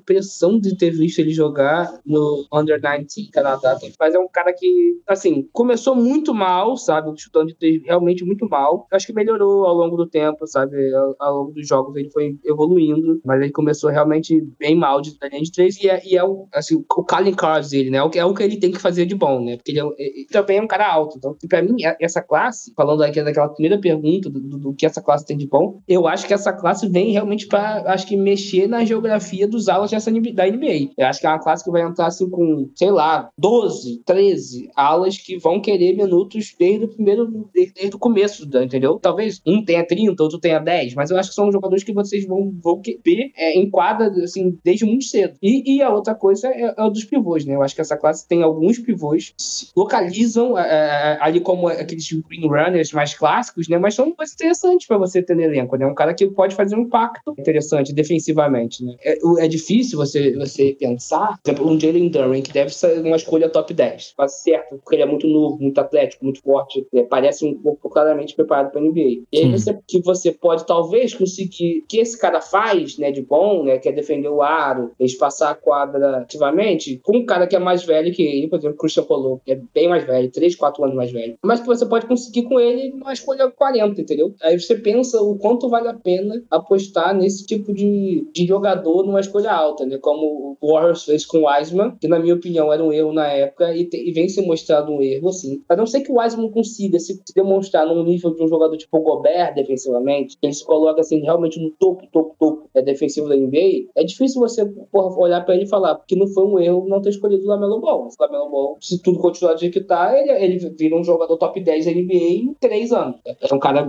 de 0.59 0.77
ter 0.77 0.91
visto 0.91 1.19
ele 1.19 1.31
jogar 1.31 1.99
no 2.05 2.45
Under 2.53 2.79
19 2.79 3.31
Canadá. 3.31 3.77
Mas 3.99 4.13
é 4.13 4.19
um 4.19 4.27
cara 4.27 4.53
que, 4.53 4.99
assim, 5.07 5.47
começou 5.51 5.95
muito 5.95 6.33
mal, 6.33 6.75
sabe? 6.77 7.11
Chutando 7.17 7.47
de 7.47 7.55
três 7.55 7.81
realmente 7.83 8.25
muito 8.25 8.47
mal. 8.49 8.87
Acho 8.91 9.07
que 9.07 9.13
melhorou 9.13 9.65
ao 9.65 9.75
longo 9.75 9.95
do 9.95 10.07
tempo, 10.07 10.45
sabe? 10.47 10.75
Ao, 11.19 11.35
longo 11.35 11.51
dos 11.51 11.67
jogos 11.67 11.95
ele 11.95 12.09
foi 12.09 12.37
evoluindo. 12.45 13.21
Mas 13.25 13.41
ele 13.41 13.51
começou 13.51 13.89
realmente 13.89 14.41
bem 14.59 14.75
mal 14.75 15.01
de 15.01 15.17
linha 15.31 15.41
de 15.41 15.51
três. 15.51 15.77
E 15.81 15.89
é, 15.89 16.01
e 16.05 16.17
é 16.17 16.23
o, 16.23 16.47
assim, 16.53 16.75
o 16.75 17.03
Calling 17.03 17.33
Cards 17.33 17.69
dele, 17.69 17.89
né? 17.89 17.97
É 17.97 18.25
o 18.25 18.33
que 18.33 18.43
ele 18.43 18.59
tem 18.59 18.71
que 18.71 18.79
fazer 18.79 19.05
de 19.05 19.15
bom, 19.15 19.43
né? 19.43 19.57
Porque 19.57 19.71
ele, 19.71 19.79
é, 19.79 19.85
ele 19.99 20.27
também 20.31 20.57
é 20.57 20.61
um 20.61 20.67
cara 20.67 20.91
alto. 20.91 21.17
Então, 21.17 21.35
pra 21.47 21.61
mim, 21.61 21.75
essa 21.99 22.21
classe, 22.21 22.73
falando 22.75 23.03
aqui 23.03 23.21
daquela 23.23 23.49
primeira 23.49 23.79
pergunta 23.79 24.29
do, 24.29 24.39
do, 24.39 24.57
do, 24.57 24.73
que 24.73 24.85
essa 24.85 25.01
classe 25.01 25.25
tem 25.25 25.37
de 25.37 25.47
bom, 25.47 25.81
eu 25.87 26.07
acho 26.07 26.27
que 26.27 26.33
essa 26.33 26.53
classe 26.53 26.87
vem 26.87 27.11
realmente 27.11 27.47
pra, 27.47 27.83
acho 27.87 28.07
que, 28.07 28.17
mexer 28.17 28.67
na 28.67 28.83
geografia 28.83 29.47
dos 29.47 29.69
alas 29.69 29.91
dessa, 29.91 30.11
da 30.37 30.45
NBA. 30.45 30.91
Eu 30.95 31.07
acho 31.07 31.19
que 31.19 31.27
é 31.27 31.29
uma 31.29 31.39
classe 31.39 31.63
que 31.63 31.71
vai 31.71 31.81
entrar, 31.81 32.07
assim, 32.07 32.29
com, 32.29 32.69
sei 32.75 32.91
lá, 32.91 33.29
12, 33.37 34.01
13 34.05 34.69
alas 34.75 35.17
que 35.17 35.37
vão 35.37 35.59
querer 35.59 35.95
minutos 35.95 36.55
desde 36.57 36.85
o 36.85 36.87
primeiro, 36.87 37.49
desde, 37.53 37.95
o 37.95 37.99
começo, 37.99 38.47
entendeu? 38.61 38.99
Talvez 38.99 39.41
um 39.45 39.65
tenha 39.65 39.85
30, 39.85 40.21
outro 40.21 40.39
tenha 40.39 40.59
10, 40.59 40.93
mas 40.93 41.09
eu 41.09 41.17
acho 41.17 41.29
que 41.29 41.35
são 41.35 41.51
jogadores 41.51 41.83
que 41.83 41.91
vocês 41.91 42.25
vão, 42.25 42.53
vão 42.61 42.81
ver 43.03 43.31
é, 43.35 43.57
em 43.57 43.69
quadra, 43.69 44.07
assim, 44.23 44.57
desde 44.63 44.85
muito 44.85 45.05
cedo. 45.05 45.35
E, 45.41 45.75
e 45.77 45.81
a 45.81 45.89
outra 45.89 46.13
coisa 46.13 46.47
é, 46.47 46.75
é 46.77 46.83
o 46.83 46.89
dos 46.89 47.03
pivôs, 47.03 47.45
né? 47.45 47.55
Eu 47.55 47.63
acho 47.63 47.73
que 47.73 47.81
essa 47.81 47.97
classe 47.97 48.27
tem 48.27 48.43
alguns 48.43 48.77
pivôs 48.77 49.33
que 49.35 49.41
se 49.41 49.71
localizam 49.75 50.57
é, 50.57 50.67
é 50.67 51.17
ali 51.19 51.39
como 51.39 51.67
aqueles 51.67 52.07
green 52.27 52.47
runners 52.47 52.91
mais 52.91 53.13
clássicos, 53.13 53.67
né? 53.67 53.77
Mas 53.77 53.95
são 53.95 54.11
coisas 54.13 54.35
interessantes 54.35 54.87
para 54.87 54.97
você 54.97 55.21
ter 55.21 55.35
no 55.35 55.41
elenco, 55.41 55.75
né? 55.75 55.85
Um 55.85 55.95
cara 55.95 56.13
que 56.13 56.27
pode 56.27 56.55
fazer 56.55 56.75
um 56.75 56.81
impacto 56.81 57.33
interessante 57.37 57.93
defensivamente, 57.93 58.83
né? 58.83 58.95
É, 59.03 59.17
é 59.39 59.47
difícil 59.47 59.97
você 59.97 60.26
você, 60.35 60.47
você 60.47 60.77
pensar, 60.79 61.39
por 61.43 61.51
exemplo, 61.51 61.69
um 61.69 61.79
Jalen 61.79 62.09
Duran, 62.09 62.41
que 62.41 62.51
deve 62.51 62.73
ser 62.73 62.99
uma 63.01 63.15
escolha 63.15 63.49
top 63.49 63.73
10. 63.73 64.13
Quase 64.15 64.41
certo, 64.41 64.77
porque 64.77 64.95
ele 64.95 65.03
é 65.03 65.05
muito 65.05 65.27
novo, 65.27 65.57
muito 65.59 65.79
atlético, 65.79 66.25
muito 66.25 66.41
forte, 66.41 66.85
né? 66.93 67.03
parece 67.03 67.45
um 67.45 67.55
pouco 67.55 67.89
claramente 67.89 68.35
preparado 68.35 68.71
para 68.71 68.81
NBA. 68.81 69.23
E 69.31 69.39
aí 69.39 69.51
você, 69.51 69.77
que 69.87 70.01
você 70.01 70.31
pode 70.31 70.65
talvez 70.65 71.13
conseguir, 71.13 71.83
que 71.87 71.99
esse 71.99 72.17
cara 72.19 72.41
faz, 72.41 72.97
né, 72.97 73.11
de 73.11 73.21
bom, 73.21 73.63
né, 73.63 73.77
que 73.77 73.89
é 73.89 73.91
defender 73.91 74.29
o 74.29 74.41
aro, 74.41 74.91
espaçar 74.99 75.51
a 75.51 75.55
quadra 75.55 76.17
ativamente, 76.17 76.99
com 77.03 77.17
um 77.17 77.25
cara 77.25 77.47
que 77.47 77.55
é 77.55 77.59
mais 77.59 77.83
velho 77.83 78.13
que 78.13 78.23
ele, 78.23 78.47
por 78.47 78.59
exemplo, 78.59 78.75
o 78.75 78.79
Christian 78.79 79.03
Polo, 79.03 79.41
que 79.45 79.51
é 79.51 79.61
bem 79.73 79.87
mais 79.87 80.05
velho, 80.05 80.31
3, 80.31 80.55
4 80.55 80.83
anos 80.83 80.95
mais 80.95 81.11
velho, 81.11 81.37
mas 81.43 81.59
que 81.59 81.67
você 81.67 81.85
pode 81.85 82.05
conseguir 82.05 82.43
com 82.43 82.59
ele 82.59 82.89
numa 82.89 83.13
escolha 83.13 83.49
40, 83.49 84.01
entendeu? 84.01 84.33
Aí 84.41 84.59
você 84.59 84.75
pensa 84.75 85.21
o 85.21 85.37
quanto 85.37 85.69
vale 85.69 85.87
a 85.87 85.93
pena 85.93 86.43
apostar 86.49 87.15
nesse 87.15 87.45
tipo 87.45 87.73
de, 87.73 88.27
de 88.33 88.45
jogador 88.45 89.03
numa 89.03 89.19
escolha 89.19 89.51
alta, 89.51 89.85
né? 89.85 89.97
Como 89.97 90.16
o 90.19 90.73
Warriors 90.73 91.03
fez 91.03 91.25
com 91.25 91.39
o 91.39 91.47
Wiseman, 91.47 91.95
que 91.99 92.07
na 92.07 92.19
minha 92.19 92.35
opinião 92.35 92.71
era 92.71 92.83
um 92.83 92.91
erro 92.91 93.13
na 93.13 93.27
época 93.27 93.75
e, 93.75 93.85
te, 93.85 93.97
e 93.97 94.11
vem 94.11 94.27
se 94.29 94.41
mostrado 94.41 94.91
um 94.91 95.01
erro, 95.01 95.29
assim. 95.29 95.61
A 95.69 95.75
não 95.75 95.85
ser 95.85 96.01
que 96.01 96.11
o 96.11 96.19
Wiseman 96.19 96.49
consiga 96.51 96.99
se, 96.99 97.21
demonstrar 97.35 97.85
no 97.85 98.03
nível 98.03 98.33
de 98.33 98.43
um 98.43 98.47
jogador 98.47 98.77
tipo 98.77 98.97
o 98.97 99.01
Gobert 99.01 99.53
defensivamente, 99.55 100.37
ele 100.41 100.53
se 100.53 100.65
coloca 100.65 101.01
assim 101.01 101.21
realmente 101.21 101.59
no 101.59 101.71
topo, 101.71 102.07
topo, 102.11 102.35
topo 102.39 102.69
é, 102.73 102.81
defensivo 102.81 103.27
da 103.27 103.35
NBA, 103.35 103.89
é 103.95 104.03
difícil 104.03 104.41
você 104.41 104.65
porra, 104.91 105.15
olhar 105.19 105.45
para 105.45 105.55
ele 105.55 105.65
e 105.65 105.69
falar 105.69 106.01
que 106.07 106.15
não 106.15 106.27
foi 106.27 106.45
um 106.45 106.59
erro 106.59 106.87
não 106.87 107.01
ter 107.01 107.09
escolhido 107.09 107.43
o 107.43 107.47
Lamelo 107.47 107.79
Ball. 107.79 108.07
O 108.07 108.23
Lamelo 108.23 108.49
Ball, 108.49 108.77
se 108.81 109.01
tudo 109.01 109.19
continuar 109.19 109.53
do 109.53 109.59
jeito 109.59 109.73
que 109.73 109.85
tá, 109.85 110.17
ele, 110.17 110.31
ele 110.31 110.75
vira 110.77 110.95
um 110.95 111.03
jogador 111.03 111.37
top 111.37 111.59
10 111.59 111.85
da 111.85 111.91
NBA 111.91 112.13
em 112.13 112.55
três 112.59 112.91
anos. 112.91 113.17
É 113.25 113.53
um 113.53 113.59
cara 113.59 113.85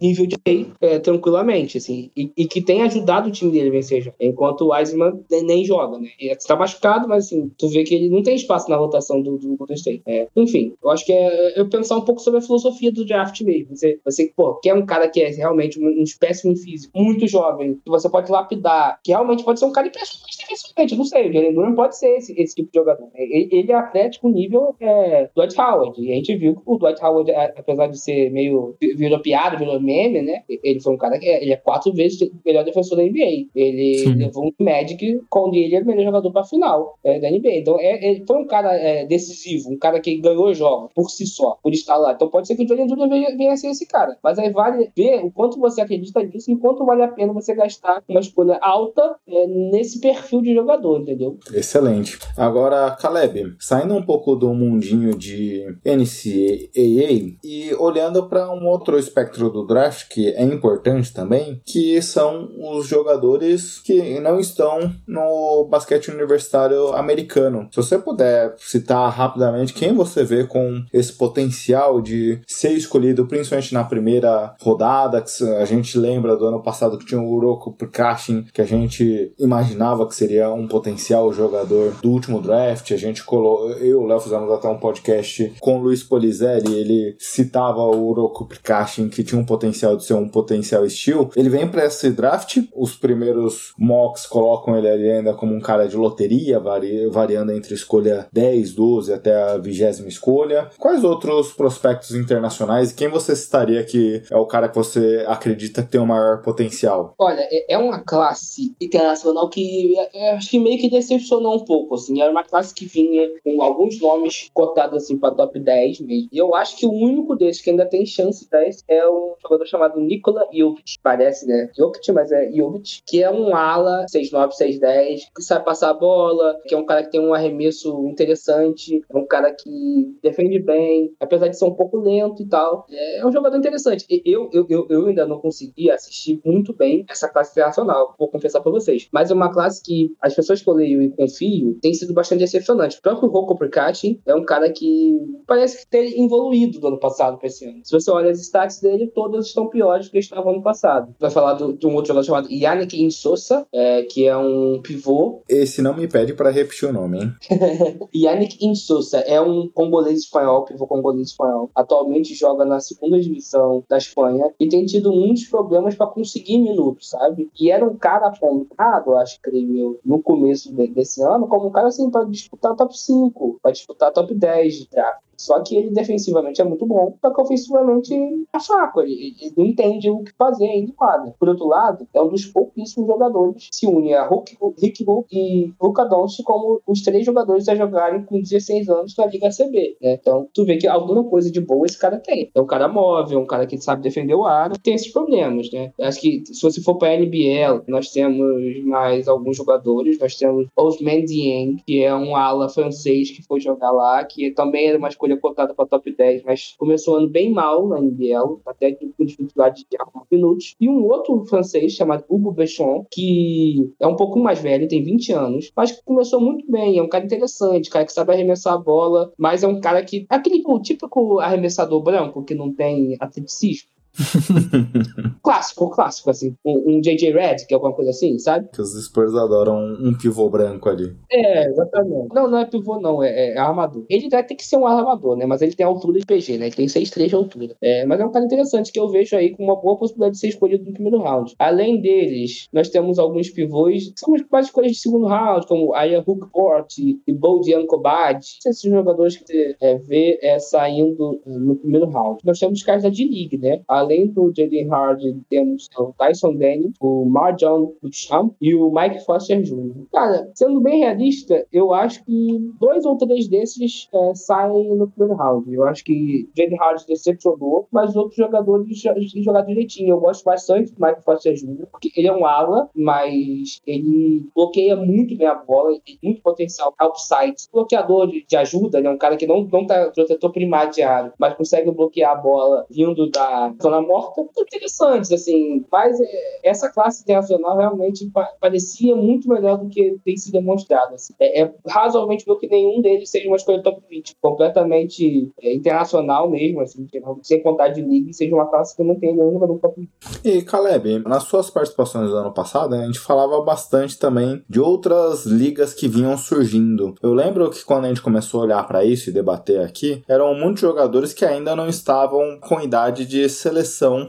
nível 0.00 0.26
de 0.26 0.36
é, 0.80 0.98
tranquilamente, 0.98 1.78
assim, 1.78 2.10
e, 2.16 2.30
e, 2.36 2.46
que 2.46 2.60
tem 2.60 2.82
ajudado 2.82 3.28
o 3.28 3.32
time 3.32 3.52
dele 3.52 3.70
vencer, 3.70 4.12
enquanto 4.18 4.62
o 4.62 4.72
Wiseman 4.72 5.20
nem 5.30 5.64
joga, 5.70 5.98
né? 5.98 6.08
Ele 6.18 6.32
está 6.32 6.56
machucado, 6.56 7.08
mas 7.08 7.26
assim, 7.26 7.50
tu 7.56 7.68
vê 7.68 7.84
que 7.84 7.94
ele 7.94 8.08
não 8.08 8.22
tem 8.22 8.34
espaço 8.34 8.68
na 8.68 8.76
rotação 8.76 9.22
do, 9.22 9.38
do 9.38 9.56
Golden 9.56 9.76
State. 9.76 10.02
É, 10.06 10.28
enfim, 10.36 10.74
eu 10.82 10.90
acho 10.90 11.04
que 11.04 11.12
é 11.12 11.58
eu 11.58 11.68
pensar 11.68 11.96
um 11.96 12.04
pouco 12.04 12.20
sobre 12.20 12.40
a 12.40 12.42
filosofia 12.42 12.90
do 12.90 13.04
draft 13.04 13.40
mesmo. 13.42 13.76
Você, 13.76 14.00
você 14.04 14.32
pô, 14.34 14.54
quer 14.56 14.74
um 14.74 14.84
cara 14.84 15.08
que 15.08 15.20
é 15.20 15.28
realmente 15.28 15.78
um, 15.78 15.86
um 15.86 16.02
espécime 16.02 16.56
físico, 16.56 16.98
muito 16.98 17.26
jovem, 17.26 17.80
que 17.84 17.90
você 17.90 18.08
pode 18.08 18.30
lapidar, 18.30 18.98
que 19.02 19.12
realmente 19.12 19.44
pode 19.44 19.58
ser 19.58 19.66
um 19.66 19.72
cara 19.72 19.86
impressionante 19.86 20.38
defensivamente, 20.38 20.96
não 20.96 21.04
sei, 21.04 21.28
o 21.28 21.32
Jalen 21.32 21.54
Green 21.54 21.74
pode 21.74 21.96
ser 21.96 22.16
esse, 22.16 22.40
esse 22.40 22.54
tipo 22.54 22.70
de 22.72 22.78
jogador. 22.78 23.08
Ele, 23.14 23.48
ele 23.52 23.72
é 23.72 23.74
atlético 23.74 24.28
nível 24.28 24.74
é, 24.80 25.30
Dwight 25.34 25.58
Howard, 25.60 26.00
e 26.02 26.12
a 26.12 26.14
gente 26.16 26.36
viu 26.36 26.56
que 26.56 26.62
o 26.66 26.78
Dwight 26.78 27.02
Howard, 27.02 27.30
apesar 27.30 27.86
de 27.88 28.00
ser 28.00 28.30
meio 28.30 28.76
virou 28.96 29.20
piada, 29.20 29.56
virou 29.56 29.80
meme, 29.80 30.22
né? 30.22 30.42
Ele 30.48 30.80
foi 30.80 30.92
um 30.92 30.98
cara 30.98 31.18
que 31.18 31.28
é, 31.28 31.42
ele 31.42 31.52
é 31.52 31.56
quatro 31.56 31.92
vezes 31.92 32.20
o 32.22 32.30
melhor 32.44 32.64
defensor 32.64 32.96
da 32.96 33.04
NBA. 33.04 33.48
Ele 33.54 33.98
Sim. 33.98 34.14
levou 34.14 34.46
um 34.46 34.64
Magic 34.64 35.20
ele 35.64 35.76
é 35.76 35.80
o 35.80 35.86
melhor 35.86 36.04
jogador 36.04 36.32
para 36.32 36.44
final 36.44 36.98
é, 37.04 37.18
da 37.18 37.30
NBA. 37.30 37.56
Então, 37.56 37.78
é, 37.78 38.04
ele 38.04 38.24
foi 38.26 38.36
um 38.36 38.46
cara 38.46 38.72
é, 38.74 39.04
decisivo, 39.06 39.70
um 39.70 39.78
cara 39.78 40.00
que 40.00 40.16
ganhou 40.16 40.52
jogos 40.54 40.90
por 40.94 41.10
si 41.10 41.26
só, 41.26 41.58
por 41.62 41.72
estar 41.72 41.96
lá. 41.96 42.12
Então, 42.12 42.28
pode 42.28 42.46
ser 42.46 42.56
que 42.56 42.64
o 42.64 42.68
Jordan 42.68 42.86
Jr. 42.86 43.08
venha, 43.08 43.36
venha 43.36 43.56
ser 43.56 43.68
esse 43.68 43.86
cara. 43.86 44.16
Mas 44.22 44.38
aí 44.38 44.50
vale 44.50 44.90
ver 44.96 45.24
o 45.24 45.30
quanto 45.30 45.58
você 45.58 45.80
acredita 45.80 46.22
nisso 46.22 46.50
e 46.50 46.56
quanto 46.56 46.84
vale 46.84 47.02
a 47.02 47.08
pena 47.08 47.32
você 47.32 47.54
gastar 47.54 48.02
uma 48.08 48.20
escolha 48.20 48.58
alta 48.60 49.16
é, 49.28 49.46
nesse 49.46 50.00
perfil 50.00 50.40
de 50.42 50.54
jogador, 50.54 51.00
entendeu? 51.00 51.38
Excelente. 51.52 52.18
Agora, 52.36 52.90
Caleb, 53.00 53.54
saindo 53.58 53.94
um 53.94 54.02
pouco 54.02 54.36
do 54.36 54.52
mundinho 54.52 55.16
de 55.16 55.64
NCAA 55.84 57.36
e 57.44 57.74
olhando 57.78 58.28
para 58.28 58.50
um 58.52 58.66
outro 58.66 58.98
espectro 58.98 59.50
do 59.50 59.66
draft 59.66 60.08
que 60.08 60.28
é 60.28 60.44
importante 60.44 61.12
também, 61.12 61.60
que 61.64 62.00
são 62.02 62.48
os 62.58 62.86
jogadores 62.86 63.78
que 63.78 64.20
não 64.20 64.38
estão 64.38 64.92
no 65.06 65.49
basquete 65.64 66.08
universitário 66.08 66.94
americano. 66.94 67.68
Se 67.70 67.76
você 67.76 67.98
puder 67.98 68.54
citar 68.58 69.10
rapidamente 69.10 69.72
quem 69.72 69.94
você 69.94 70.24
vê 70.24 70.44
com 70.44 70.82
esse 70.92 71.12
potencial 71.12 72.00
de 72.00 72.40
ser 72.46 72.70
escolhido, 72.70 73.26
principalmente 73.26 73.74
na 73.74 73.84
primeira 73.84 74.54
rodada, 74.60 75.22
que 75.22 75.44
a 75.44 75.64
gente 75.64 75.98
lembra 75.98 76.36
do 76.36 76.46
ano 76.46 76.62
passado 76.62 76.98
que 76.98 77.06
tinha 77.06 77.20
o 77.20 77.30
Uroko 77.30 77.72
Prikashin, 77.72 78.46
que 78.52 78.62
a 78.62 78.66
gente 78.66 79.32
imaginava 79.38 80.06
que 80.06 80.14
seria 80.14 80.52
um 80.52 80.66
potencial 80.66 81.32
jogador 81.32 81.94
do 82.02 82.10
último 82.10 82.40
draft. 82.40 82.90
A 82.92 82.96
gente 82.96 83.24
colocou, 83.24 83.70
eu 83.72 83.86
e 83.86 83.94
o 83.94 84.06
Léo 84.06 84.20
fizemos 84.20 84.50
até 84.52 84.68
um 84.68 84.78
podcast 84.78 85.52
com 85.60 85.78
o 85.78 85.82
Luiz 85.82 86.02
Polizelli, 86.02 86.74
ele 86.74 87.16
citava 87.18 87.80
o 87.80 88.08
Uroko 88.10 88.46
Prikashin, 88.46 89.08
que 89.08 89.24
tinha 89.24 89.40
um 89.40 89.44
potencial 89.44 89.96
de 89.96 90.04
ser 90.04 90.14
um 90.14 90.28
potencial 90.28 90.84
estilo. 90.84 91.30
Ele 91.36 91.48
vem 91.48 91.68
para 91.68 91.84
esse 91.84 92.10
draft, 92.10 92.58
os 92.74 92.94
primeiros 92.94 93.72
mocks 93.78 94.26
colocam 94.26 94.76
ele 94.76 94.88
ali 94.88 95.10
ainda 95.10 95.34
como 95.40 95.54
um 95.54 95.60
cara 95.60 95.88
de 95.88 95.96
loteria, 95.96 96.60
vari, 96.60 97.08
variando 97.08 97.50
entre 97.52 97.74
escolha 97.74 98.28
10, 98.30 98.74
12 98.74 99.12
até 99.12 99.34
a 99.34 99.56
vigésima 99.56 100.08
escolha. 100.08 100.68
Quais 100.78 101.02
outros 101.02 101.52
prospectos 101.54 102.14
internacionais 102.14 102.92
quem 102.92 103.08
você 103.08 103.34
citaria 103.34 103.82
que 103.82 104.22
é 104.30 104.36
o 104.36 104.44
cara 104.44 104.68
que 104.68 104.76
você 104.76 105.24
acredita 105.26 105.82
que 105.82 105.88
tem 105.88 106.00
o 106.00 106.06
maior 106.06 106.42
potencial? 106.42 107.14
Olha, 107.18 107.40
é, 107.40 107.74
é 107.74 107.78
uma 107.78 108.00
classe 108.00 108.74
internacional 108.78 109.48
que 109.48 109.94
é, 110.12 110.32
acho 110.32 110.50
que 110.50 110.58
meio 110.58 110.78
que 110.78 110.90
decepcionou 110.90 111.56
um 111.56 111.64
pouco, 111.64 111.94
assim. 111.94 112.20
Era 112.20 112.30
uma 112.30 112.44
classe 112.44 112.74
que 112.74 112.84
vinha 112.84 113.30
com 113.42 113.62
alguns 113.62 113.98
nomes 114.00 114.50
cotados 114.52 115.02
assim 115.02 115.16
para 115.16 115.34
top 115.34 115.58
10 115.58 116.00
mesmo. 116.00 116.28
E 116.30 116.36
eu 116.36 116.54
acho 116.54 116.76
que 116.76 116.86
o 116.86 116.92
único 116.92 117.34
desses 117.34 117.62
que 117.62 117.70
ainda 117.70 117.86
tem 117.86 118.04
chance 118.04 118.44
de 118.44 118.50
10 118.50 118.84
é 118.88 119.08
um 119.08 119.34
jogador 119.42 119.66
chamado 119.66 120.00
Nikola 120.00 120.46
Jokic. 120.52 120.98
Parece, 121.02 121.46
né? 121.46 121.70
Jokic, 121.76 122.12
mas 122.12 122.30
é 122.30 122.50
Jokic, 122.52 123.02
que 123.06 123.22
é 123.22 123.30
um 123.30 123.54
ala 123.54 124.04
6'9, 124.06 124.50
6'10, 124.50 125.29
que 125.34 125.42
sabe 125.42 125.64
passar 125.64 125.90
a 125.90 125.94
bola, 125.94 126.58
que 126.66 126.74
é 126.74 126.78
um 126.78 126.84
cara 126.84 127.02
que 127.02 127.10
tem 127.10 127.20
um 127.20 127.34
arremesso 127.34 128.06
interessante, 128.08 129.02
é 129.08 129.16
um 129.16 129.26
cara 129.26 129.52
que 129.52 130.16
defende 130.22 130.58
bem, 130.58 131.12
apesar 131.20 131.48
de 131.48 131.58
ser 131.58 131.64
um 131.64 131.74
pouco 131.74 131.98
lento 131.98 132.42
e 132.42 132.46
tal. 132.46 132.86
É 132.90 133.24
um 133.24 133.32
jogador 133.32 133.56
interessante. 133.56 134.06
Eu, 134.24 134.50
eu, 134.52 134.66
eu, 134.68 134.86
eu 134.88 135.06
ainda 135.06 135.26
não 135.26 135.38
consegui 135.38 135.90
assistir 135.90 136.40
muito 136.44 136.74
bem 136.74 137.04
essa 137.08 137.28
classe 137.28 137.52
internacional, 137.52 138.14
vou 138.18 138.28
confessar 138.28 138.60
pra 138.60 138.72
vocês. 138.72 139.08
Mas 139.12 139.30
é 139.30 139.34
uma 139.34 139.52
classe 139.52 139.82
que 139.82 140.14
as 140.20 140.34
pessoas 140.34 140.62
que 140.62 140.68
eu 140.68 140.74
leio 140.74 141.02
e 141.02 141.10
confio 141.10 141.78
tem 141.80 141.94
sido 141.94 142.12
bastante 142.12 142.40
decepcionante. 142.40 142.98
O 142.98 143.02
próprio 143.02 143.30
Rocco 143.30 143.56
Percati 143.56 144.20
é 144.26 144.34
um 144.34 144.44
cara 144.44 144.70
que 144.70 145.18
parece 145.46 145.86
ter 145.88 146.18
evoluído 146.18 146.80
do 146.80 146.88
ano 146.88 146.98
passado 146.98 147.38
pra 147.38 147.46
esse 147.46 147.64
ano. 147.66 147.80
Se 147.84 147.92
você 147.92 148.10
olha 148.10 148.30
as 148.30 148.40
stats 148.40 148.80
dele, 148.80 149.08
todas 149.08 149.46
estão 149.46 149.68
piores 149.68 150.06
do 150.06 150.12
que 150.12 150.18
estavam 150.18 150.54
no 150.54 150.62
passado. 150.62 151.14
Vai 151.18 151.30
falar 151.30 151.54
de 151.54 151.86
um 151.86 151.94
outro 151.94 152.08
jogador 152.08 152.24
chamado 152.24 152.48
Yannick 152.50 153.00
Insossa, 153.00 153.66
é, 153.72 154.02
que 154.02 154.26
é 154.26 154.36
um 154.36 154.80
pivô. 154.82 155.09
Esse 155.48 155.82
não 155.82 155.94
me 155.94 156.06
pede 156.06 156.34
para 156.34 156.50
repetir 156.50 156.88
o 156.88 156.92
nome, 156.92 157.20
hein? 157.20 157.34
Yannick 158.14 158.64
Insossa 158.64 159.18
é 159.18 159.40
um 159.40 159.68
congolês 159.68 160.20
espanhol, 160.20 160.64
pivô 160.64 160.86
congolês 160.86 161.28
espanhol. 161.28 161.70
Atualmente 161.74 162.34
joga 162.34 162.64
na 162.64 162.80
segunda 162.80 163.20
divisão 163.20 163.84
da 163.88 163.98
Espanha 163.98 164.52
e 164.58 164.68
tem 164.68 164.84
tido 164.86 165.12
muitos 165.12 165.44
problemas 165.44 165.94
para 165.94 166.06
conseguir 166.06 166.58
minutos, 166.58 167.10
sabe? 167.10 167.50
E 167.58 167.70
era 167.70 167.84
um 167.84 167.96
cara 167.96 168.28
apontado, 168.28 169.16
acho, 169.16 169.40
creio 169.42 169.76
eu, 169.76 170.00
no 170.04 170.22
começo 170.22 170.74
de, 170.74 170.86
desse 170.88 171.22
ano, 171.22 171.48
como 171.48 171.68
um 171.68 171.72
cara 171.72 171.88
assim 171.88 172.10
para 172.10 172.24
disputar 172.24 172.76
top 172.76 172.96
5, 172.96 173.58
para 173.62 173.72
disputar 173.72 174.12
top 174.12 174.34
10 174.34 174.74
de 174.74 174.88
draft. 174.88 175.29
Só 175.40 175.60
que 175.60 175.74
ele 175.74 175.90
defensivamente 175.90 176.60
é 176.60 176.64
muito 176.64 176.84
bom, 176.84 177.14
só 177.18 177.30
que 177.30 177.40
ofensivamente 177.40 178.14
é 178.52 178.60
fraco. 178.60 179.00
Ele, 179.00 179.34
ele 179.40 179.52
não 179.56 179.64
entende 179.64 180.10
o 180.10 180.22
que 180.22 180.32
fazer 180.36 180.84
de 180.84 180.92
quadra. 180.92 181.34
Por 181.38 181.48
outro 181.48 181.66
lado, 181.66 182.06
é 182.12 182.20
um 182.20 182.28
dos 182.28 182.44
pouquíssimos 182.44 183.08
jogadores 183.08 183.68
que 183.70 183.76
se 183.76 183.86
une 183.86 184.12
a 184.12 184.26
Hulk, 184.26 184.58
Rick 184.78 185.02
Hulk 185.02 185.28
e 185.32 185.72
Luca 185.80 186.04
Doncic 186.04 186.44
como 186.44 186.82
os 186.86 187.00
três 187.02 187.24
jogadores 187.24 187.68
a 187.68 187.74
jogarem 187.74 188.22
com 188.24 188.40
16 188.40 188.88
anos 188.90 189.16
na 189.16 189.26
Liga 189.26 189.48
CB. 189.48 189.96
Né? 190.00 190.18
Então, 190.20 190.46
tu 190.52 190.64
vê 190.64 190.76
que 190.76 190.86
alguma 190.86 191.24
coisa 191.24 191.50
de 191.50 191.60
boa 191.60 191.86
esse 191.86 191.98
cara 191.98 192.18
tem. 192.18 192.50
É 192.54 192.60
um 192.60 192.66
cara 192.66 192.86
móvel, 192.86 193.40
um 193.40 193.46
cara 193.46 193.66
que 193.66 193.78
sabe 193.78 194.02
defender 194.02 194.34
o 194.34 194.44
ar, 194.44 194.76
tem 194.78 194.94
esses 194.94 195.10
problemas, 195.10 195.70
né? 195.72 195.92
Acho 196.00 196.20
que 196.20 196.42
se 196.44 196.60
você 196.60 196.82
for 196.82 196.96
para 196.96 197.08
a 197.08 197.16
NBL, 197.16 197.84
nós 197.88 198.10
temos 198.10 198.84
mais 198.84 199.26
alguns 199.26 199.56
jogadores. 199.56 200.18
Nós 200.18 200.34
temos 200.34 200.66
Osman 200.76 201.24
Dieng, 201.24 201.76
que 201.86 202.02
é 202.02 202.14
um 202.14 202.36
ala 202.36 202.68
francês 202.68 203.30
que 203.30 203.42
foi 203.42 203.60
jogar 203.60 203.90
lá, 203.90 204.22
que 204.24 204.50
também 204.50 204.88
era 204.88 204.98
uma 204.98 205.08
escolha 205.08 205.29
escolha 205.30 205.36
cotada 205.36 205.74
para 205.74 205.86
top 205.86 206.12
10, 206.12 206.42
mas 206.44 206.74
começou 206.78 207.16
ano 207.16 207.28
bem 207.28 207.52
mal 207.52 207.86
na 207.88 207.98
NBL, 208.00 208.60
até 208.66 208.92
com 208.92 209.24
dificuldade 209.24 209.86
de 209.90 209.96
arrumar 209.98 210.24
minutos. 210.30 210.74
E 210.80 210.88
um 210.88 211.04
outro 211.06 211.44
francês 211.46 211.92
chamado 211.92 212.24
Hugo 212.28 212.52
Bechon, 212.52 213.04
que 213.10 213.92
é 213.98 214.06
um 214.06 214.16
pouco 214.16 214.38
mais 214.38 214.60
velho, 214.60 214.88
tem 214.88 215.02
20 215.02 215.32
anos, 215.32 215.72
mas 215.76 215.92
que 215.92 216.04
começou 216.04 216.40
muito 216.40 216.70
bem, 216.70 216.98
é 216.98 217.02
um 217.02 217.08
cara 217.08 217.24
interessante, 217.24 217.90
cara 217.90 218.04
que 218.04 218.12
sabe 218.12 218.32
arremessar 218.32 218.74
a 218.74 218.78
bola, 218.78 219.32
mas 219.36 219.62
é 219.62 219.68
um 219.68 219.80
cara 219.80 220.02
que. 220.04 220.26
Aquele 220.28 220.62
o 220.66 220.80
típico 220.80 221.40
arremessador 221.40 222.02
branco 222.02 222.44
que 222.44 222.54
não 222.54 222.72
tem 222.72 223.16
atleticismo 223.18 223.88
clássico, 225.42 225.90
clássico, 225.90 226.30
assim. 226.30 226.54
Um, 226.64 226.96
um 226.96 227.00
JJ 227.00 227.32
Red, 227.32 227.56
que 227.66 227.74
é 227.74 227.76
alguma 227.76 227.92
coisa 227.92 228.10
assim, 228.10 228.38
sabe? 228.38 228.68
Que 228.72 228.80
os 228.80 228.92
Spurs 229.04 229.34
adoram 229.34 229.76
um, 229.76 230.08
um 230.08 230.18
pivô 230.18 230.48
branco 230.48 230.88
ali. 230.88 231.14
É, 231.30 231.66
exatamente. 231.68 232.28
Não, 232.34 232.48
não 232.48 232.58
é 232.58 232.64
pivô, 232.64 233.00
não, 233.00 233.22
é, 233.22 233.54
é 233.54 233.58
armador. 233.58 234.04
Ele 234.08 234.28
vai 234.28 234.44
ter 234.44 234.54
que 234.54 234.64
ser 234.64 234.76
um 234.76 234.86
armador, 234.86 235.36
né? 235.36 235.46
Mas 235.46 235.62
ele 235.62 235.74
tem 235.74 235.86
altura 235.86 236.18
de 236.18 236.26
PG, 236.26 236.58
né? 236.58 236.66
Ele 236.66 236.76
tem 236.76 236.86
6'3 236.86 237.28
de 237.28 237.34
altura. 237.34 237.76
É, 237.80 238.04
mas 238.06 238.20
é 238.20 238.24
um 238.24 238.32
cara 238.32 238.44
interessante 238.44 238.92
que 238.92 239.00
eu 239.00 239.08
vejo 239.08 239.36
aí 239.36 239.50
com 239.50 239.64
uma 239.64 239.76
boa 239.76 239.96
possibilidade 239.96 240.34
de 240.34 240.40
ser 240.40 240.48
escolhido 240.48 240.84
no 240.84 240.92
primeiro 240.92 241.18
round. 241.18 241.54
Além 241.58 242.00
deles, 242.00 242.68
nós 242.72 242.88
temos 242.88 243.18
alguns 243.18 243.50
pivôs 243.50 244.10
que 244.10 244.20
são 244.20 244.34
mais 244.50 244.66
escolhas 244.66 244.92
de 244.92 244.98
segundo 244.98 245.26
round, 245.26 245.66
como 245.66 245.94
Aya 245.94 246.22
Hookport 246.26 246.98
e 246.98 247.32
Boldian 247.32 247.86
Kobad. 247.86 248.44
Esses 248.66 248.82
jogadores 248.82 249.36
que 249.36 249.46
você 249.46 249.76
é, 249.80 249.96
vê 249.98 250.38
é, 250.42 250.58
saindo 250.58 251.40
no 251.46 251.76
primeiro 251.76 252.08
round. 252.08 252.40
Nós 252.44 252.58
temos 252.58 252.82
caras 252.82 253.02
da 253.02 253.08
D-League, 253.08 253.58
né? 253.58 253.82
Além 254.00 254.28
do 254.28 254.52
Jaden 254.56 254.88
Hardy, 254.88 255.36
temos 255.50 255.88
o 255.96 256.14
Tyson 256.16 256.54
Daniels, 256.54 256.94
o 257.00 257.26
Marjon 257.26 257.92
Bucham 258.02 258.54
e 258.60 258.74
o 258.74 258.90
Mike 258.90 259.24
Foster 259.26 259.60
Jr. 259.60 260.06
Cara, 260.10 260.50
sendo 260.54 260.80
bem 260.80 261.00
realista, 261.00 261.66
eu 261.70 261.92
acho 261.92 262.24
que 262.24 262.72
dois 262.80 263.04
ou 263.04 263.16
três 263.18 263.46
desses 263.46 264.08
é, 264.12 264.34
saem 264.34 264.96
no 264.96 265.08
primeiro 265.08 265.38
round. 265.38 265.72
Eu 265.72 265.84
acho 265.84 266.02
que 266.02 266.48
Jaden 266.56 266.78
Hardy 266.78 267.06
decepcionou, 267.06 267.86
mas 267.92 268.10
os 268.10 268.16
outros 268.16 268.36
jogadores 268.36 268.88
jogaram 269.36 269.66
direitinho. 269.66 270.10
Eu 270.10 270.20
gosto 270.20 270.44
bastante 270.44 270.92
do 270.92 271.04
Mike 271.04 271.22
Foster 271.22 271.54
Jr., 271.54 271.86
porque 271.92 272.10
ele 272.16 272.28
é 272.28 272.32
um 272.32 272.46
ala, 272.46 272.88
mas 272.94 273.80
ele 273.86 274.46
bloqueia 274.54 274.96
muito 274.96 275.36
bem 275.36 275.46
a 275.46 275.54
bola, 275.54 275.98
tem 276.04 276.18
muito 276.22 276.40
potencial 276.40 276.94
outside. 276.98 277.56
Bloqueador 277.72 278.28
de, 278.28 278.46
de 278.46 278.56
ajuda, 278.56 279.00
né? 279.00 279.10
Um 279.10 279.18
cara 279.18 279.36
que 279.36 279.46
não, 279.46 279.62
não 279.64 279.86
tá 279.86 280.10
protetor 280.10 280.52
primário 280.52 280.92
de 280.92 281.02
área, 281.02 281.32
mas 281.38 281.54
consegue 281.54 281.90
bloquear 281.90 282.32
a 282.32 282.40
bola 282.40 282.86
vindo 282.90 283.30
da 283.30 283.74
zona 283.90 284.00
morta. 284.00 284.46
Interessantes, 284.60 285.32
assim. 285.32 285.84
Mas 285.90 286.20
é, 286.20 286.60
essa 286.62 286.90
classe 286.90 287.22
internacional 287.22 287.76
realmente 287.76 288.28
pa 288.30 288.50
parecia 288.60 289.14
muito 289.16 289.48
melhor 289.48 289.78
do 289.78 289.88
que 289.88 290.16
tem 290.24 290.36
sido 290.36 290.52
demonstrado. 290.52 291.14
Assim. 291.14 291.34
É, 291.38 291.62
é 291.62 291.74
razoavelmente 291.86 292.44
que 292.60 292.68
nenhum 292.68 293.00
deles 293.00 293.30
seja 293.30 293.48
uma 293.48 293.56
escolha 293.56 293.82
top 293.82 294.02
20. 294.08 294.36
Completamente 294.40 295.50
é, 295.62 295.74
internacional 295.74 296.48
mesmo, 296.48 296.80
assim, 296.80 297.06
sem 297.42 297.62
contar 297.62 297.88
de 297.88 298.02
liga, 298.02 298.32
seja 298.32 298.54
uma 298.54 298.66
classe 298.66 298.96
que 298.96 299.02
não 299.02 299.14
tem 299.14 299.34
nenhum 299.34 299.52
jogador 299.52 299.78
top 299.78 300.00
20. 300.00 300.10
E 300.44 300.62
Caleb, 300.62 301.20
nas 301.20 301.44
suas 301.44 301.70
participações 301.70 302.30
do 302.30 302.36
ano 302.36 302.52
passado, 302.52 302.94
a 302.94 303.06
gente 303.06 303.18
falava 303.18 303.60
bastante 303.62 304.18
também 304.18 304.62
de 304.68 304.80
outras 304.80 305.44
ligas 305.46 305.94
que 305.94 306.08
vinham 306.08 306.36
surgindo. 306.36 307.14
Eu 307.22 307.32
lembro 307.32 307.70
que 307.70 307.84
quando 307.84 308.04
a 308.04 308.08
gente 308.08 308.22
começou 308.22 308.60
a 308.60 308.64
olhar 308.64 308.86
para 308.86 309.04
isso 309.04 309.30
e 309.30 309.32
debater 309.32 309.80
aqui, 309.80 310.22
eram 310.28 310.54
muitos 310.54 310.80
jogadores 310.80 311.32
que 311.32 311.44
ainda 311.44 311.74
não 311.74 311.88
estavam 311.88 312.58
com 312.60 312.80
idade 312.80 313.24
de 313.24 313.48
seleção 313.48 313.79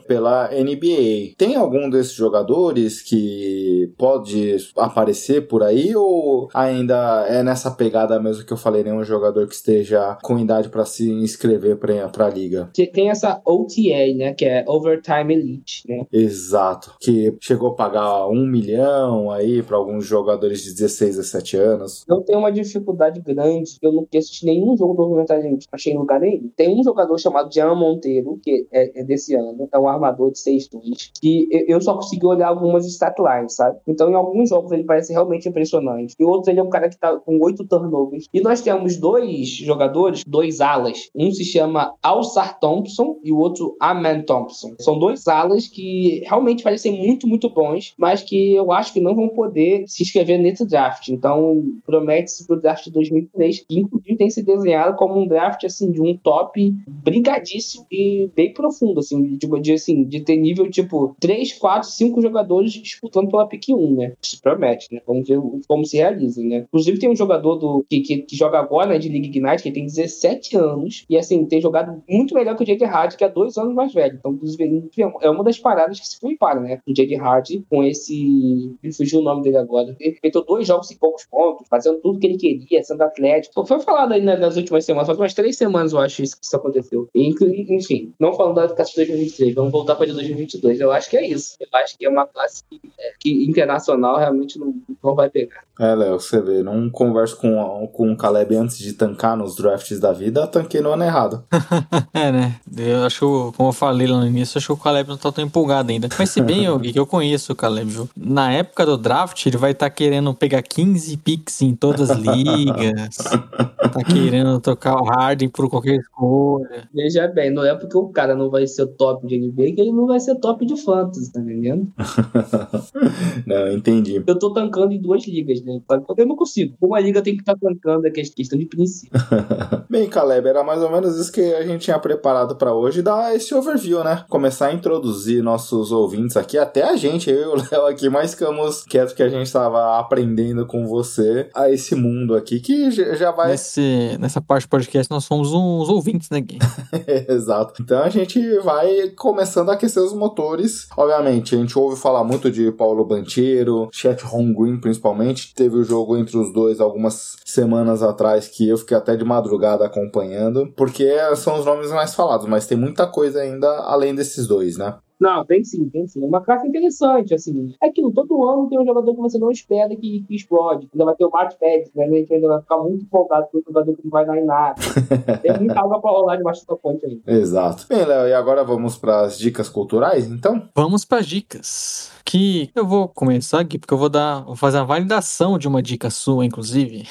pela 0.07 0.49
NBA. 0.49 1.35
Tem 1.37 1.55
algum 1.55 1.89
desses 1.89 2.13
jogadores 2.13 3.01
que 3.01 3.91
pode 3.97 4.57
aparecer 4.77 5.47
por 5.47 5.63
aí 5.63 5.95
ou 5.95 6.49
ainda 6.53 7.25
é 7.27 7.43
nessa 7.43 7.71
pegada 7.71 8.19
mesmo 8.19 8.45
que 8.45 8.53
eu 8.53 8.57
falei, 8.57 8.83
nenhum 8.83 9.03
jogador 9.03 9.47
que 9.47 9.55
esteja 9.55 10.17
com 10.23 10.37
idade 10.37 10.69
para 10.69 10.85
se 10.85 11.09
inscrever 11.09 11.77
para 11.77 12.25
a 12.25 12.29
liga? 12.29 12.69
Tem 12.93 13.09
essa 13.09 13.41
OTA, 13.45 14.13
né, 14.15 14.33
que 14.33 14.45
é 14.45 14.63
Overtime 14.67 15.33
Elite, 15.33 15.83
né? 15.87 16.05
Exato, 16.11 16.95
que 16.99 17.35
chegou 17.39 17.69
a 17.69 17.75
pagar 17.75 18.27
um 18.27 18.45
milhão 18.45 19.31
aí 19.31 19.61
para 19.63 19.77
alguns 19.77 20.05
jogadores 20.05 20.63
de 20.63 20.73
16 20.73 21.17
a 21.17 21.21
17 21.21 21.57
anos. 21.57 22.05
Não 22.07 22.21
tem 22.21 22.35
uma 22.35 22.51
dificuldade 22.51 23.21
grande, 23.21 23.77
eu 23.81 23.91
não 23.91 24.07
assisti 24.15 24.45
nenhum 24.45 24.75
jogo 24.75 24.93
do 24.93 25.03
documentário, 25.03 25.57
achei 25.71 25.93
em 25.93 25.97
lugar 25.97 26.19
nenhum. 26.19 26.49
Tem 26.55 26.69
um 26.69 26.83
jogador 26.83 27.17
chamado 27.17 27.53
Jean 27.53 27.75
Monteiro, 27.75 28.39
que 28.41 28.67
é, 28.71 29.01
é 29.01 29.03
desse 29.03 29.35
ano, 29.35 29.40
é 29.71 29.79
um 29.79 29.87
armador 29.87 30.31
de 30.31 30.39
6'2", 30.39 31.11
que 31.19 31.47
eu 31.67 31.79
só 31.81 31.95
consegui 31.95 32.25
olhar 32.25 32.47
algumas 32.47 32.85
statlines, 32.85 33.55
sabe? 33.55 33.77
Então, 33.87 34.09
em 34.09 34.15
alguns 34.15 34.49
jogos 34.49 34.71
ele 34.71 34.83
parece 34.83 35.13
realmente 35.13 35.47
impressionante. 35.47 36.15
Em 36.19 36.23
outros 36.23 36.47
ele 36.47 36.59
é 36.59 36.63
um 36.63 36.69
cara 36.69 36.89
que 36.89 36.97
tá 36.97 37.17
com 37.17 37.39
oito 37.41 37.65
turnovers. 37.65 38.27
E 38.33 38.41
nós 38.41 38.61
temos 38.61 38.97
dois 38.97 39.49
jogadores, 39.49 40.23
dois 40.25 40.61
alas. 40.61 41.09
Um 41.15 41.31
se 41.31 41.43
chama 41.43 41.93
Alsar 42.01 42.59
Thompson 42.59 43.17
e 43.23 43.31
o 43.31 43.37
outro 43.37 43.75
Aman 43.79 44.21
Thompson. 44.21 44.75
São 44.79 44.97
dois 44.97 45.27
alas 45.27 45.67
que 45.67 46.23
realmente 46.25 46.63
parecem 46.63 46.97
muito, 46.97 47.27
muito 47.27 47.49
bons, 47.49 47.93
mas 47.97 48.21
que 48.21 48.53
eu 48.53 48.71
acho 48.71 48.93
que 48.93 48.99
não 48.99 49.15
vão 49.15 49.29
poder 49.29 49.85
se 49.87 50.03
inscrever 50.03 50.39
nesse 50.39 50.65
draft. 50.65 51.09
Então, 51.09 51.63
promete-se 51.85 52.45
pro 52.45 52.59
draft 52.59 52.85
de 52.85 52.91
2003, 52.91 53.65
que 53.67 53.79
inclusive 53.79 54.17
tem 54.17 54.29
se 54.29 54.43
desenhado 54.43 54.97
como 54.97 55.19
um 55.19 55.27
draft, 55.27 55.63
assim, 55.63 55.91
de 55.91 56.01
um 56.01 56.17
top 56.17 56.73
brigadíssimo 56.87 57.85
e 57.91 58.29
bem 58.35 58.53
profundo, 58.53 58.99
assim, 58.99 59.30
de, 59.37 59.47
de, 59.61 59.73
assim, 59.73 60.03
de 60.03 60.21
ter 60.21 60.37
nível, 60.37 60.69
tipo, 60.69 61.15
3, 61.19 61.53
4, 61.53 61.89
5 61.89 62.21
jogadores 62.21 62.71
disputando 62.71 63.29
pela 63.29 63.47
pick 63.47 63.69
1, 63.69 63.95
né? 63.95 64.13
Isso 64.21 64.41
promete, 64.41 64.93
né? 64.93 65.01
Vamos 65.05 65.27
ver 65.27 65.39
como 65.67 65.85
se 65.85 65.97
realiza, 65.97 66.41
né? 66.43 66.65
Inclusive, 66.67 66.99
tem 66.99 67.09
um 67.09 67.15
jogador 67.15 67.55
do, 67.55 67.85
que, 67.89 68.01
que, 68.01 68.17
que 68.19 68.35
joga 68.35 68.59
agora, 68.59 68.89
né, 68.89 68.97
de 68.97 69.09
League 69.09 69.27
Ignite, 69.27 69.63
que 69.63 69.71
tem 69.71 69.85
17 69.85 70.57
anos, 70.57 71.05
e, 71.09 71.17
assim, 71.17 71.45
tem 71.45 71.61
jogado 71.61 72.01
muito 72.09 72.33
melhor 72.33 72.55
que 72.55 72.63
o 72.63 72.65
Jake 72.65 72.85
Hard, 72.85 73.15
que 73.15 73.23
é 73.23 73.29
dois 73.29 73.57
anos 73.57 73.73
mais 73.73 73.93
velho. 73.93 74.15
Então, 74.19 74.33
inclusive, 74.33 74.89
é 75.21 75.29
uma 75.29 75.43
das 75.43 75.59
paradas 75.59 75.99
que 75.99 76.07
se 76.07 76.19
compara, 76.19 76.59
né? 76.59 76.81
O 76.87 76.93
Jake 76.93 77.15
Hard 77.15 77.47
com 77.69 77.83
esse... 77.83 78.75
Me 78.81 78.93
fugiu 78.93 79.19
o 79.19 79.23
nome 79.23 79.43
dele 79.43 79.57
agora. 79.57 79.95
Ele 79.99 80.17
meteu 80.23 80.43
dois 80.43 80.67
jogos 80.67 80.91
em 80.91 80.97
poucos 80.97 81.25
pontos, 81.25 81.67
fazendo 81.69 81.99
tudo 81.99 82.19
que 82.19 82.27
ele 82.27 82.37
queria, 82.37 82.83
sendo 82.83 83.01
atlético. 83.01 83.65
Foi 83.65 83.79
falado 83.79 84.13
aí 84.13 84.21
nas 84.21 84.57
últimas 84.57 84.85
semanas, 84.85 85.07
faz 85.07 85.19
umas 85.19 85.33
três 85.33 85.57
semanas 85.57 85.93
eu 85.93 85.99
acho 85.99 86.23
isso 86.23 86.39
que 86.39 86.45
isso 86.45 86.55
aconteceu. 86.55 87.09
E, 87.13 87.33
enfim, 87.75 88.13
não 88.19 88.33
falando 88.33 88.55
da 88.55 88.67
de 88.67 89.20
2023, 89.21 89.55
vamos 89.55 89.71
voltar 89.71 89.95
para 89.95 90.07
de 90.07 90.13
2022. 90.13 90.79
Eu 90.79 90.91
acho 90.91 91.09
que 91.09 91.17
é 91.17 91.27
isso. 91.27 91.55
Eu 91.59 91.67
acho 91.73 91.97
que 91.97 92.05
é 92.05 92.09
uma 92.09 92.25
classe 92.25 92.63
que, 92.69 92.79
é, 92.99 93.13
que 93.19 93.45
internacional 93.45 94.17
realmente 94.17 94.59
não, 94.59 94.73
não 95.03 95.15
vai 95.15 95.29
pegar. 95.29 95.63
É, 95.79 95.95
Léo, 95.95 96.19
você 96.19 96.39
vê, 96.39 96.61
não 96.61 96.89
converso 96.91 97.37
com, 97.37 97.89
com 97.91 98.11
o 98.11 98.15
Caleb 98.15 98.55
antes 98.55 98.77
de 98.77 98.93
tancar 98.93 99.35
nos 99.35 99.55
drafts 99.55 99.99
da 99.99 100.11
vida, 100.11 100.45
tanquei 100.45 100.79
no 100.79 100.91
ano 100.91 101.03
errado. 101.03 101.43
é, 102.13 102.31
né? 102.31 102.55
Eu 102.77 103.03
acho, 103.03 103.51
como 103.57 103.69
eu 103.69 103.73
falei 103.73 104.05
lá 104.05 104.19
no 104.19 104.27
início, 104.27 104.59
acho 104.59 104.67
que 104.67 104.73
o 104.73 104.77
Caleb 104.77 105.09
não 105.09 105.17
tá 105.17 105.31
tão 105.31 105.43
empolgado 105.43 105.91
ainda. 105.91 106.07
Mas 106.19 106.29
se 106.29 106.39
bem, 106.39 106.65
eu, 106.65 106.79
que 106.79 106.99
eu 106.99 107.07
conheço 107.07 107.53
o 107.53 107.55
Caleb, 107.55 107.89
viu? 107.89 108.09
Na 108.15 108.53
época 108.53 108.85
do 108.85 108.95
draft, 108.95 109.43
ele 109.45 109.57
vai 109.57 109.71
estar 109.71 109.89
tá 109.89 109.95
querendo 109.95 110.31
pegar 110.35 110.61
15 110.61 111.17
picks 111.17 111.61
em 111.63 111.75
todas 111.75 112.11
as 112.11 112.19
ligas. 112.19 113.15
tá 113.91 114.03
querendo 114.07 114.59
trocar 114.59 115.01
o 115.01 115.03
Harden 115.03 115.49
por 115.49 115.67
qualquer 115.67 115.95
escolha. 115.95 116.87
Veja 116.93 117.27
bem, 117.27 117.49
não 117.49 117.65
é 117.65 117.73
porque 117.73 117.97
o 117.97 118.09
cara 118.09 118.35
não 118.35 118.51
vai 118.51 118.67
ser 118.67 118.85
top 118.85 119.10
de 119.25 119.37
NBA 119.37 119.73
que 119.73 119.81
ele 119.81 119.91
não 119.91 120.07
vai 120.07 120.19
ser 120.19 120.35
top 120.35 120.65
de 120.65 120.75
fantasy, 120.77 121.31
tá 121.31 121.39
entendendo? 121.39 121.91
não, 123.45 123.71
entendi. 123.71 124.23
Eu 124.25 124.39
tô 124.39 124.53
tancando 124.53 124.93
em 124.93 125.01
duas 125.01 125.25
ligas, 125.27 125.61
né? 125.63 125.81
Eu 126.17 126.25
não 126.25 126.35
consigo. 126.35 126.75
Uma 126.81 126.99
liga 126.99 127.21
tem 127.21 127.35
que 127.35 127.41
estar 127.41 127.55
tá 127.55 127.67
tancando, 127.67 128.07
é 128.07 128.11
questão 128.11 128.57
de 128.57 128.65
princípio. 128.65 129.19
bem, 129.89 130.07
Caleb, 130.07 130.47
era 130.47 130.63
mais 130.63 130.81
ou 130.81 130.91
menos 130.91 131.17
isso 131.17 131.31
que 131.31 131.41
a 131.53 131.65
gente 131.65 131.81
tinha 131.81 131.99
preparado 131.99 132.55
para 132.55 132.73
hoje, 132.73 133.01
dar 133.01 133.35
esse 133.35 133.53
overview, 133.53 134.03
né? 134.03 134.23
Começar 134.29 134.67
a 134.67 134.73
introduzir 134.73 135.43
nossos 135.43 135.91
ouvintes 135.91 136.37
aqui, 136.37 136.57
até 136.57 136.83
a 136.83 136.95
gente, 136.95 137.29
eu 137.29 137.41
e 137.41 137.45
o 137.45 137.55
Léo 137.55 137.85
aqui, 137.87 138.09
mais 138.09 138.31
ficamos 138.31 138.83
quietos 138.83 139.13
que 139.13 139.23
a 139.23 139.29
gente 139.29 139.51
tava 139.51 139.99
aprendendo 139.99 140.65
com 140.65 140.87
você 140.87 141.49
a 141.53 141.69
esse 141.69 141.95
mundo 141.95 142.35
aqui, 142.35 142.59
que 142.59 142.91
já 142.91 143.31
vai... 143.31 143.51
Nesse, 143.51 144.17
nessa 144.19 144.41
parte 144.41 144.65
do 144.65 144.69
podcast 144.69 145.11
nós 145.11 145.25
somos 145.25 145.53
uns 145.53 145.89
ouvintes, 145.89 146.29
né, 146.29 146.41
Gui? 146.41 146.59
Exato. 147.27 147.81
Então 147.81 148.01
a 148.01 148.09
gente 148.09 148.39
vai 148.59 148.90
começando 149.15 149.69
a 149.69 149.73
aquecer 149.73 150.01
os 150.01 150.13
motores. 150.13 150.87
Obviamente, 150.95 151.55
a 151.55 151.57
gente 151.57 151.77
ouve 151.77 151.99
falar 151.99 152.23
muito 152.23 152.49
de 152.51 152.71
Paulo 152.71 153.05
Banchero, 153.05 153.89
Chet 153.91 154.23
Holmgren 154.23 154.79
principalmente. 154.79 155.53
Teve 155.53 155.77
o 155.77 155.83
jogo 155.83 156.17
entre 156.17 156.37
os 156.37 156.53
dois 156.53 156.79
algumas 156.79 157.37
semanas 157.45 158.01
atrás 158.01 158.47
que 158.47 158.67
eu 158.67 158.77
fiquei 158.77 158.97
até 158.97 159.15
de 159.15 159.25
madrugada 159.25 159.85
acompanhando, 159.85 160.71
porque 160.75 161.09
são 161.35 161.59
os 161.59 161.65
nomes 161.65 161.91
mais 161.91 162.13
falados, 162.15 162.47
mas 162.47 162.67
tem 162.67 162.77
muita 162.77 163.07
coisa 163.07 163.41
ainda 163.41 163.67
além 163.79 164.15
desses 164.15 164.47
dois, 164.47 164.77
né? 164.77 164.95
Não, 165.21 165.45
tem 165.45 165.63
sim, 165.63 165.87
tem 165.87 166.07
sim. 166.07 166.19
Uma 166.25 166.41
classe 166.41 166.67
interessante, 166.67 167.35
assim. 167.35 167.75
É 167.79 167.89
aquilo, 167.89 168.11
todo 168.11 168.43
ano 168.49 168.67
tem 168.67 168.79
um 168.79 168.85
jogador 168.85 169.13
que 169.13 169.21
você 169.21 169.37
não 169.37 169.51
espera 169.51 169.95
que, 169.95 170.25
que 170.27 170.35
explode. 170.35 170.89
Ainda 170.91 171.05
vai 171.05 171.15
ter 171.15 171.25
o 171.25 171.29
Mark 171.29 171.53
Pérez, 171.59 171.91
né? 171.93 172.05
A 172.05 172.09
gente 172.09 172.33
ainda 172.33 172.47
vai 172.47 172.59
ficar 172.59 172.79
muito 172.79 173.03
empolgado 173.03 173.47
com 173.51 173.59
o 173.59 173.63
jogador 173.63 173.95
que 173.95 174.03
não 174.03 174.09
vai 174.09 174.25
dar 174.25 174.35
em 174.39 174.45
nada. 174.45 174.81
tem 175.43 175.57
muita 175.59 175.79
água 175.79 176.01
pra 176.01 176.09
rolar 176.09 176.37
debaixo 176.37 176.65
da 176.67 176.75
ponte 176.75 177.05
aí. 177.05 177.21
Exato. 177.27 177.85
Bem, 177.87 178.03
Léo, 178.03 178.29
e 178.29 178.33
agora 178.33 178.63
vamos 178.63 178.97
para 178.97 179.21
as 179.21 179.37
dicas 179.37 179.69
culturais, 179.69 180.25
então? 180.25 180.67
Vamos 180.75 181.05
para 181.05 181.19
as 181.19 181.27
dicas 181.27 182.11
que 182.25 182.69
eu 182.75 182.85
vou 182.85 183.07
começar 183.07 183.59
aqui, 183.59 183.77
porque 183.77 183.93
eu 183.93 183.97
vou 183.97 184.09
dar, 184.09 184.41
vou 184.41 184.55
fazer 184.55 184.77
a 184.77 184.83
validação 184.83 185.57
de 185.57 185.67
uma 185.67 185.81
dica 185.81 186.09
sua, 186.09 186.45
inclusive. 186.45 187.07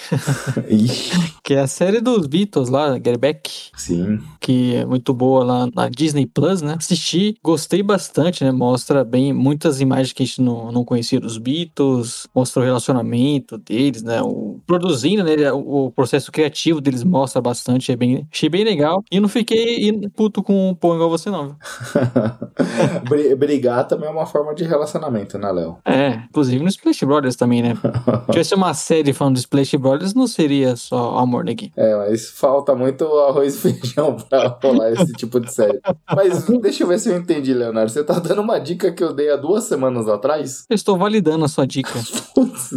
que 1.44 1.54
é 1.54 1.60
a 1.60 1.66
série 1.66 2.00
dos 2.00 2.26
Beatles 2.26 2.68
lá, 2.68 2.94
Get 2.94 3.18
Back. 3.18 3.50
Sim. 3.76 4.20
Que 4.40 4.76
é 4.76 4.84
muito 4.84 5.12
boa 5.12 5.44
lá 5.44 5.68
na 5.74 5.88
Disney 5.88 6.26
Plus, 6.26 6.62
né? 6.62 6.74
Assisti, 6.78 7.36
gostei 7.42 7.82
bastante 7.82 8.40
né? 8.44 8.50
Mostra 8.50 9.04
bem 9.04 9.32
muitas 9.32 9.80
imagens 9.80 10.12
que 10.12 10.22
a 10.22 10.26
gente 10.26 10.40
não, 10.40 10.70
não 10.70 10.84
conhecia 10.84 11.20
dos 11.20 11.38
Beatles, 11.38 12.26
mostra 12.34 12.62
o 12.62 12.64
relacionamento 12.64 13.58
deles, 13.58 14.02
né? 14.02 14.22
O, 14.22 14.60
produzindo, 14.66 15.24
né? 15.24 15.52
O, 15.52 15.86
o 15.86 15.90
processo 15.90 16.30
criativo 16.30 16.80
deles 16.80 17.02
mostra 17.02 17.40
bastante, 17.40 17.92
é 17.92 17.96
bem, 17.96 18.26
achei 18.30 18.48
bem 18.48 18.64
legal. 18.64 19.02
E 19.10 19.20
não 19.20 19.28
fiquei 19.28 20.08
puto 20.10 20.42
com 20.42 20.70
o 20.70 20.76
pão 20.76 20.94
igual 20.94 21.10
você, 21.10 21.30
não. 21.30 21.56
Brigar 23.38 23.86
também 23.86 24.08
é 24.08 24.12
uma 24.12 24.26
forma 24.26 24.54
de 24.54 24.64
relacionamento, 24.64 24.99
né, 25.08 25.52
Léo? 25.52 25.78
É, 25.84 26.22
inclusive 26.28 26.62
no 26.62 26.68
Splash 26.68 27.04
Brothers 27.04 27.36
também, 27.36 27.62
né? 27.62 27.74
Se 28.26 28.32
tivesse 28.32 28.54
uma 28.54 28.74
série 28.74 29.12
falando 29.12 29.34
do 29.34 29.40
Splash 29.40 29.74
Brothers, 29.76 30.14
não 30.14 30.26
seria 30.26 30.76
só 30.76 31.18
amor, 31.18 31.44
né, 31.44 31.54
Gui? 31.54 31.72
É, 31.76 31.96
mas 31.96 32.30
falta 32.30 32.74
muito 32.74 33.04
arroz 33.20 33.54
e 33.54 33.72
feijão 33.72 34.16
pra 34.16 34.58
rolar 34.62 34.92
esse 34.92 35.12
tipo 35.12 35.38
de 35.40 35.52
série. 35.52 35.80
Mas 36.14 36.44
deixa 36.60 36.82
eu 36.82 36.88
ver 36.88 36.98
se 36.98 37.10
eu 37.10 37.16
entendi, 37.16 37.54
Leonardo. 37.54 37.90
Você 37.90 38.02
tá 38.02 38.18
dando 38.18 38.42
uma 38.42 38.58
dica 38.58 38.90
que 38.92 39.02
eu 39.02 39.12
dei 39.12 39.30
há 39.30 39.36
duas 39.36 39.64
semanas 39.64 40.08
atrás? 40.08 40.64
Eu 40.68 40.74
estou 40.74 40.96
validando 40.96 41.44
a 41.44 41.48
sua 41.48 41.66
dica. 41.66 41.92
Putz. 42.34 42.70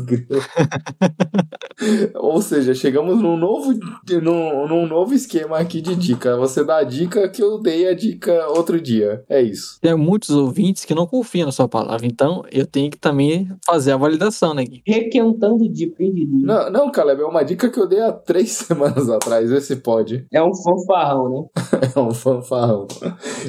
Ou 2.16 2.42
seja, 2.42 2.74
chegamos 2.74 3.22
num 3.22 3.38
novo, 3.38 3.74
num, 4.22 4.68
num 4.68 4.88
novo 4.88 5.14
esquema 5.14 5.58
aqui 5.58 5.82
de 5.82 5.96
dica. 5.96 6.38
Você 6.38 6.64
dá 6.64 6.78
a 6.78 6.84
dica 6.84 7.28
que 7.30 7.42
eu 7.42 7.60
dei 7.60 7.88
a 7.88 7.94
dica 7.94 8.48
outro 8.50 8.80
dia. 8.80 9.24
É 9.30 9.42
isso. 9.42 9.80
Tem 9.82 9.96
muitos 9.96 10.30
ouvintes 10.30 10.86
que 10.86 10.94
não 10.94 11.08
confiam 11.08 11.46
na 11.46 11.52
sua 11.52 11.68
palavra, 11.68 12.06
então 12.14 12.44
eu 12.52 12.68
tenho 12.68 12.92
que 12.92 12.98
também 12.98 13.50
fazer 13.66 13.92
a 13.92 13.98
validação, 13.98 14.54
né, 14.54 14.64
Gui? 14.64 14.84
Requentando 14.86 15.68
de 15.68 15.88
pedido. 15.88 16.46
Não, 16.46 16.70
não, 16.70 16.92
Caleb, 16.92 17.24
é 17.24 17.26
uma 17.26 17.44
dica 17.44 17.70
que 17.70 17.80
eu 17.80 17.88
dei 17.88 18.02
há 18.02 18.12
três 18.12 18.52
semanas 18.54 19.10
atrás. 19.10 19.50
Vê 19.50 19.60
se 19.60 19.78
pode. 19.78 20.28
É 20.32 20.42
um 20.44 20.54
fanfarrão, 20.54 21.30
né? 21.30 21.64
É 21.96 22.00
um 22.00 22.12
fanfarrão. 22.12 22.88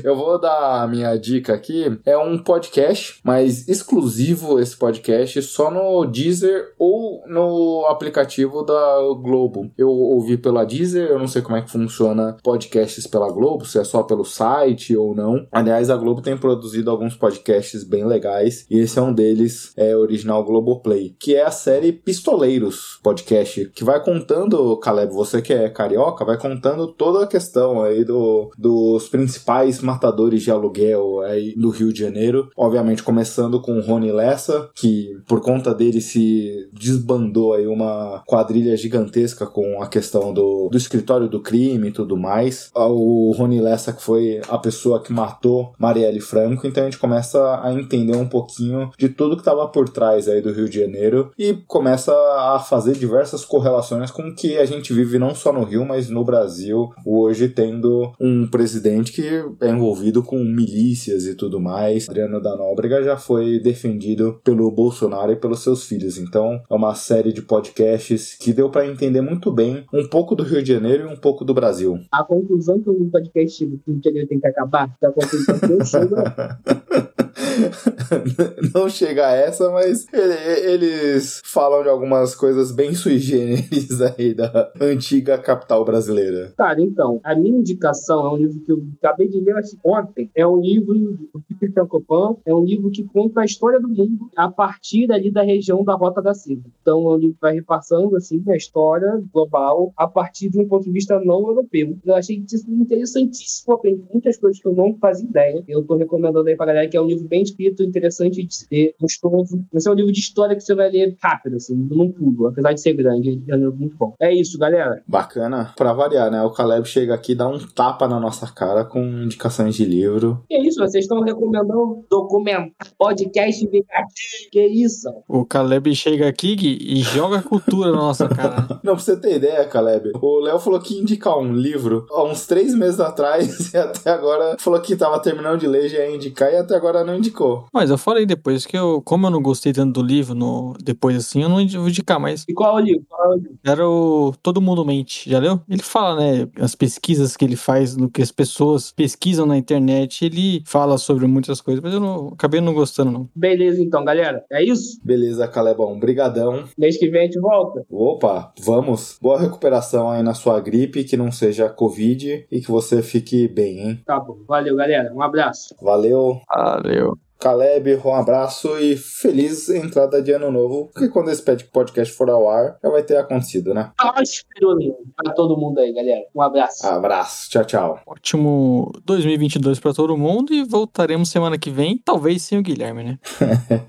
Eu 0.03 0.17
vou 0.17 0.41
dar 0.41 0.83
a 0.83 0.89
minha 0.89 1.17
dica 1.17 1.55
aqui. 1.55 1.99
É 2.05 2.17
um 2.17 2.37
podcast, 2.39 3.21
mas 3.25 3.69
exclusivo 3.69 4.59
esse 4.59 4.77
podcast, 4.77 5.41
só 5.43 5.71
no 5.71 6.05
Deezer 6.05 6.75
ou 6.79 7.23
no 7.27 7.87
aplicativo 7.87 8.63
da 8.63 8.99
Globo. 9.23 9.71
Eu 9.79 9.89
ouvi 9.89 10.37
pela 10.37 10.65
Deezer, 10.65 11.09
eu 11.09 11.19
não 11.19 11.29
sei 11.29 11.43
como 11.43 11.57
é 11.57 11.63
que 11.63 11.71
funciona 11.71 12.37
podcasts 12.43 13.07
pela 13.07 13.31
Globo, 13.31 13.65
se 13.65 13.79
é 13.79 13.85
só 13.85 14.03
pelo 14.03 14.25
site 14.25 14.97
ou 14.97 15.15
não. 15.15 15.47
Aliás, 15.53 15.91
a 15.91 15.97
Globo 15.97 16.21
tem 16.21 16.37
produzido 16.37 16.91
alguns 16.91 17.15
podcasts 17.15 17.85
bem 17.85 18.05
legais 18.05 18.54
e 18.71 18.79
esse 18.79 18.99
é 18.99 19.03
um 19.03 19.13
deles, 19.13 19.73
é 19.77 19.97
original 19.97 20.45
Globoplay, 20.45 21.15
que 21.19 21.35
é 21.35 21.43
a 21.43 21.51
série 21.51 21.93
Pistoleiros 21.93 22.99
podcast, 23.03 23.71
que 23.75 23.85
vai 23.85 24.03
contando, 24.03 24.77
Caleb, 24.79 25.13
você 25.13 25.41
que 25.41 25.53
é 25.53 25.69
carioca, 25.69 26.25
vai 26.25 26.39
contando 26.39 26.89
toda 26.89 27.25
a 27.25 27.27
questão 27.27 27.83
aí 27.83 28.05
do, 28.05 28.51
dos 28.57 29.09
principais 29.09 29.81
matadores 29.81 30.43
de 30.43 30.51
aluguel 30.51 31.21
aí 31.21 31.55
do 31.57 31.71
Rio 31.71 31.93
de 31.93 32.01
Janeiro. 32.01 32.51
Obviamente, 32.57 33.03
começando 33.03 33.61
com 33.61 33.79
o 33.79 33.81
Rony 33.81 34.13
Lessa, 34.13 34.71
que 34.75 35.17
por 35.27 35.41
conta 35.41 35.75
dele 35.75 36.01
se 36.01 36.69
desbandou 36.73 37.55
aí 37.55 37.67
uma 37.67 38.23
quadrilha 38.27 38.77
gigantesca 38.77 39.47
com 39.47 39.83
a 39.83 39.87
questão 39.87 40.33
do, 40.33 40.69
do 40.71 40.77
escritório 40.77 41.29
do 41.29 41.41
crime 41.41 41.89
e 41.89 41.93
tudo 41.93 42.17
mais. 42.17 42.71
O 42.75 43.33
Rony 43.37 43.61
Lessa, 43.61 43.93
que 43.93 44.03
foi 44.03 44.41
a 44.49 44.59
pessoa 44.59 45.03
que 45.03 45.13
matou 45.13 45.73
Marielle 45.79 46.21
Franco, 46.21 46.67
então 46.67 46.83
a 46.83 46.87
gente 46.87 46.99
começa 46.99 47.61
a 47.63 47.73
entender 47.73 48.17
um 48.17 48.29
pouquinho 48.45 48.91
de 48.99 49.09
tudo 49.09 49.37
que 49.37 49.41
estava 49.41 49.67
por 49.69 49.89
trás 49.89 50.29
aí 50.29 50.41
do 50.41 50.53
Rio 50.53 50.69
de 50.69 50.81
Janeiro 50.81 51.31
e 51.39 51.55
começa 51.67 52.13
a 52.13 52.59
fazer 52.59 52.95
diversas 52.95 53.45
correlações 53.45 54.11
com 54.11 54.29
o 54.29 54.35
que 54.35 54.59
a 54.59 54.67
gente 54.67 54.93
vive 54.93 55.19
não 55.19 55.35
só 55.35 55.53
no 55.53 55.65
Rio, 55.65 55.85
mas 55.85 56.11
no 56.11 56.25
Brasil, 56.25 56.91
hoje 57.05 57.49
tendo 57.49 58.13
um 58.21 58.47
presidente 58.47 59.13
que 59.13 59.45
é 59.61 59.71
envolvido 59.71 60.23
com 60.23 60.39
milícias 60.45 61.25
e 61.27 61.35
tudo 61.35 61.61
mais. 61.61 62.09
Adriano 62.09 62.41
da 62.41 62.57
Nóbrega 62.57 63.03
já 63.03 63.17
foi 63.17 63.59
defendido 63.59 64.41
pelo 64.45 64.71
Bolsonaro 64.71 65.33
e 65.33 65.37
pelos 65.37 65.63
seus 65.63 65.85
filhos. 65.85 66.19
Então, 66.19 66.61
é 66.69 66.75
uma 66.75 66.95
série 66.95 67.33
de 67.33 67.43
podcasts 67.43 68.37
que 68.39 68.53
deu 68.53 68.69
para 68.69 68.87
entender 68.87 69.21
muito 69.21 69.51
bem 69.51 69.85
um 69.93 70.07
pouco 70.07 70.35
do 70.35 70.43
Rio 70.43 70.63
de 70.63 70.73
Janeiro 70.73 71.09
e 71.09 71.13
um 71.13 71.17
pouco 71.17 71.45
do 71.45 71.55
Brasil. 71.55 71.99
A 72.13 72.23
conclusão 72.23 72.81
que 72.81 72.91
o 72.91 73.11
podcast 73.11 73.67
do 73.67 73.81
Rio 73.87 73.99
de 73.99 74.05
Janeiro 74.05 74.29
tem 74.29 74.39
que 74.41 74.47
acabar, 74.47 74.95
a 75.03 75.11
conclusão 75.11 75.59
que 75.59 75.73
eu 75.73 75.85
chego 75.85 76.15
não 78.75 78.89
chega 78.89 79.27
a 79.29 79.33
essa, 79.33 79.71
mas 79.71 80.07
ele- 80.13 80.73
eles 80.75 81.41
falam 81.45 81.83
de 81.83 81.89
algumas 81.89 82.35
coisas 82.35 82.73
bem 82.73 82.95
sui 82.95 83.19
generis 83.19 84.01
aí 84.01 84.35
da 84.35 84.71
antiga 84.81 85.39
capital 85.39 85.85
brasileira. 85.85 86.53
Cara, 86.57 86.81
então, 86.81 87.21
a 87.25 87.35
minha 87.35 87.59
indicação 87.59 88.27
é 88.27 88.31
um 88.31 88.37
livro 88.37 88.61
que 88.61 88.73
eu 88.73 88.83
acabei 89.03 89.29
de 89.29 89.41
ler 89.41 89.55
ontem. 89.85 90.31
É 90.35 90.47
um 90.47 90.61
livro 90.61 90.95
do 90.95 91.43
Peter 91.49 91.73
Frankopan, 91.73 92.37
é 92.45 92.55
um 92.55 92.65
livro 92.65 92.91
que 92.91 93.05
conta 93.05 93.41
a 93.41 93.45
história 93.45 93.81
do 93.81 93.89
mundo 93.89 94.29
a 94.37 94.51
partir 94.51 95.11
ali 95.13 95.31
da 95.31 95.43
região 95.43 95.85
da 95.85 95.95
Rota 95.95 96.21
da 96.21 96.35
Seda. 96.35 96.63
Então, 96.83 97.11
é 97.11 97.15
um 97.15 97.17
livro 97.17 97.35
que 97.35 97.41
vai 97.41 97.55
repassando 97.55 98.17
assim 98.17 98.43
a 98.49 98.57
história 98.57 99.23
global 99.33 99.93
a 99.97 100.07
partir 100.07 100.49
de 100.51 100.59
um 100.59 100.67
ponto 100.69 100.85
de 100.85 100.91
vista 100.91 101.19
não 101.21 101.47
europeu. 101.49 101.97
Eu 102.05 102.15
achei 102.15 102.43
isso 102.53 102.65
interessantíssimo, 102.71 103.75
aprendi 103.75 104.03
muitas 104.13 104.37
coisas 104.37 104.61
que 104.61 104.67
eu 104.67 104.73
não 104.75 104.97
fazia 105.01 105.29
ideia. 105.29 105.65
Eu 105.69 105.83
tô 105.85 105.97
recomendando 105.97 106.49
aí 106.49 106.57
pra 106.57 106.67
galera 106.67 106.89
que 106.89 106.97
é 106.97 107.01
um 107.01 107.07
livro 107.07 107.27
bem 107.29 107.44
escrito, 107.45 107.83
interessante 107.83 108.45
de 108.45 108.55
se 108.55 108.67
ler, 108.71 108.95
gostoso. 109.01 109.65
Esse 109.73 109.89
é 109.89 109.91
um 109.91 109.95
livro 109.95 110.13
de 110.13 110.21
história 110.21 110.57
que 110.57 110.63
você 110.63 110.75
vai 110.75 110.91
ler 110.91 111.17
rápido, 111.23 111.57
assim, 111.57 111.75
num 111.75 112.11
pulo, 112.11 112.49
apesar 112.49 112.73
de 112.73 112.81
ser 112.81 112.95
grande, 112.95 113.43
é 113.49 113.55
um 113.55 113.59
livro 113.59 113.77
muito 113.77 113.97
bom. 113.97 114.15
É 114.21 114.33
isso, 114.33 114.59
galera. 114.59 115.03
Bacana, 115.07 115.73
pra 115.77 115.93
variar, 115.93 116.31
né? 116.31 116.43
O 116.43 116.51
Caleb 116.51 116.87
chega 116.87 117.15
aqui 117.15 117.33
e 117.33 117.35
dá 117.35 117.49
um 117.49 117.59
tapa 117.59 118.09
na 118.09 118.19
nossa 118.19 118.47
cara 118.47 118.85
com 118.85 119.01
indicações 119.01 119.75
de 119.75 119.85
livro. 119.85 120.43
Que 120.49 120.59
isso, 120.59 120.81
vocês 120.81 121.05
estão 121.05 121.21
recomendando 121.21 122.05
documentário, 122.11 122.73
podcast 122.99 123.67
vingativo, 123.67 124.51
que 124.51 124.67
isso? 124.67 125.09
O 125.29 125.45
Caleb 125.45 125.95
chega 125.95 126.29
aqui 126.29 126.55
Gui, 126.55 126.79
e 126.81 127.01
joga 127.03 127.43
cultura 127.43 127.91
na 127.91 127.99
nossa 127.99 128.29
cara. 128.29 128.67
Não, 128.83 128.95
pra 128.95 129.05
você 129.05 129.17
ter 129.17 129.37
ideia, 129.37 129.65
Caleb, 129.67 130.13
o 130.21 130.41
Léo 130.41 130.59
falou 130.59 130.81
que 130.81 130.95
ia 130.95 131.03
indicar 131.03 131.39
um 131.39 131.53
livro 131.53 132.07
há 132.11 132.25
uns 132.25 132.47
três 132.47 132.75
meses 132.75 133.01
atrás 133.01 133.73
e 133.73 133.77
até 133.77 134.11
agora 134.11 134.57
falou 134.59 134.81
que 134.81 134.97
tava 134.97 135.19
terminando 135.21 135.61
de 135.61 135.67
ler, 135.67 135.89
já 135.89 135.99
ia 135.99 136.15
indicar 136.15 136.53
e 136.53 136.57
até 136.57 136.75
agora 136.75 137.05
não 137.05 137.17
indicou. 137.17 137.34
Mas 137.73 137.91
eu 137.91 137.99
falei 137.99 138.27
depois 138.27 138.67
que 138.67 138.77
eu, 138.77 139.03
como 139.03 139.27
eu 139.27 139.31
não 139.31 139.43
gostei 139.43 139.73
tanto 139.73 140.01
do 140.01 140.07
livro, 140.07 140.35
no, 140.35 140.75
depois 140.83 141.17
assim, 141.17 141.43
eu 141.43 141.49
não 141.49 141.57
vou 141.67 141.89
indicar 141.89 142.21
mais. 142.21 142.45
E 142.49 142.55
qual 142.55 142.79
é 142.79 142.83
o 142.83 142.85
livro? 142.85 143.07
Qual 143.09 143.25
é 143.25 143.29
o 143.29 143.39
livro? 143.39 143.59
Era 143.65 143.89
o 143.89 144.33
Todo 144.43 144.61
Mundo 144.61 144.85
Mente, 144.85 145.29
já 145.29 145.39
leu? 145.39 145.61
Ele 145.69 145.83
fala, 145.83 146.21
né, 146.21 146.49
as 146.59 146.75
pesquisas 146.75 147.37
que 147.37 147.45
ele 147.45 147.57
faz, 147.57 147.97
no 147.97 148.09
que 148.09 148.23
as 148.23 148.31
pessoas 148.31 148.93
pesquisam 148.93 149.47
na 149.47 149.57
internet, 149.57 150.25
ele 150.25 150.63
fala 150.67 150.99
sobre 150.99 151.27
muitas 151.27 151.61
coisas, 151.61 151.83
mas 151.83 151.93
eu 151.93 152.01
não, 152.01 152.29
acabei 152.29 152.61
não 152.61 152.75
gostando, 152.75 153.11
não. 153.11 153.29
Beleza, 153.35 153.83
então, 153.83 154.05
galera. 154.05 154.45
É 154.51 154.63
isso? 154.63 155.01
Beleza, 155.05 155.49
Calebão, 155.49 155.99
brigadão. 155.99 156.65
Mês 156.77 156.97
que 156.97 157.09
vem 157.09 157.23
a 157.23 157.25
gente 157.25 157.39
volta. 157.39 157.85
Opa, 157.91 158.53
vamos. 158.61 159.19
Boa 159.21 159.41
recuperação 159.41 160.11
aí 160.11 160.23
na 160.23 160.35
sua 160.35 160.61
gripe, 160.61 161.05
que 161.05 161.17
não 161.17 161.31
seja 161.33 161.69
Covid 161.69 162.47
e 162.51 162.61
que 162.61 162.71
você 162.71 163.03
fique 163.03 163.49
bem, 163.49 163.81
hein? 163.81 164.01
Tá 164.05 164.19
bom. 164.21 164.39
Valeu, 164.47 164.77
galera. 164.77 165.13
Um 165.15 165.23
abraço. 165.23 165.75
Valeu. 165.81 166.41
Valeu. 166.49 167.19
Caleb, 167.39 168.01
um 168.05 168.15
abraço 168.15 168.79
e 168.79 168.97
feliz 168.97 169.69
entrada 169.69 170.23
de 170.23 170.33
ano 170.33 170.51
novo, 170.51 170.91
porque 170.93 171.09
quando 171.09 171.31
esse 171.31 171.43
podcast 171.73 172.15
for 172.15 172.31
ao 172.31 172.49
ar, 172.49 172.79
já 172.83 172.91
vai 172.91 173.03
ter 173.03 173.17
acontecido, 173.17 173.75
né? 173.75 173.93
Próspero 173.97 174.71
ano 174.71 174.97
pra 175.17 175.33
todo 175.33 175.57
mundo 175.57 175.79
aí, 175.79 175.93
galera. 175.93 176.25
Um 176.35 176.41
abraço. 176.41 176.87
Abraço, 176.87 177.51
tchau, 177.51 177.65
tchau. 177.65 178.01
Ótimo 178.07 178.93
2022 179.05 179.81
pra 179.81 179.93
todo 179.93 180.17
mundo 180.17 180.53
e 180.53 180.65
voltaremos 180.65 181.29
semana 181.29 181.59
que 181.59 181.71
vem, 181.71 182.01
talvez 182.05 182.43
sem 182.43 182.59
o 182.59 182.63
Guilherme, 182.63 183.05
né? 183.05 183.19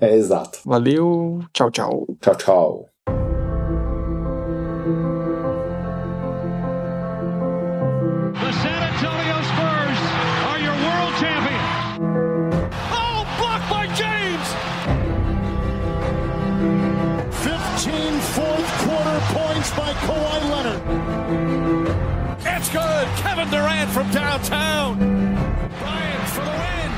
Exato. 0.00 0.60
Valeu, 0.64 1.40
tchau, 1.52 1.70
tchau. 1.70 2.06
Tchau, 2.20 2.34
tchau. 2.34 2.95
Kevin 23.36 23.52
Durant 23.52 23.90
from 23.90 24.10
downtown. 24.12 24.96
Bryant 25.78 26.28
for 26.28 26.40
the 26.40 26.50
win. 26.56 26.90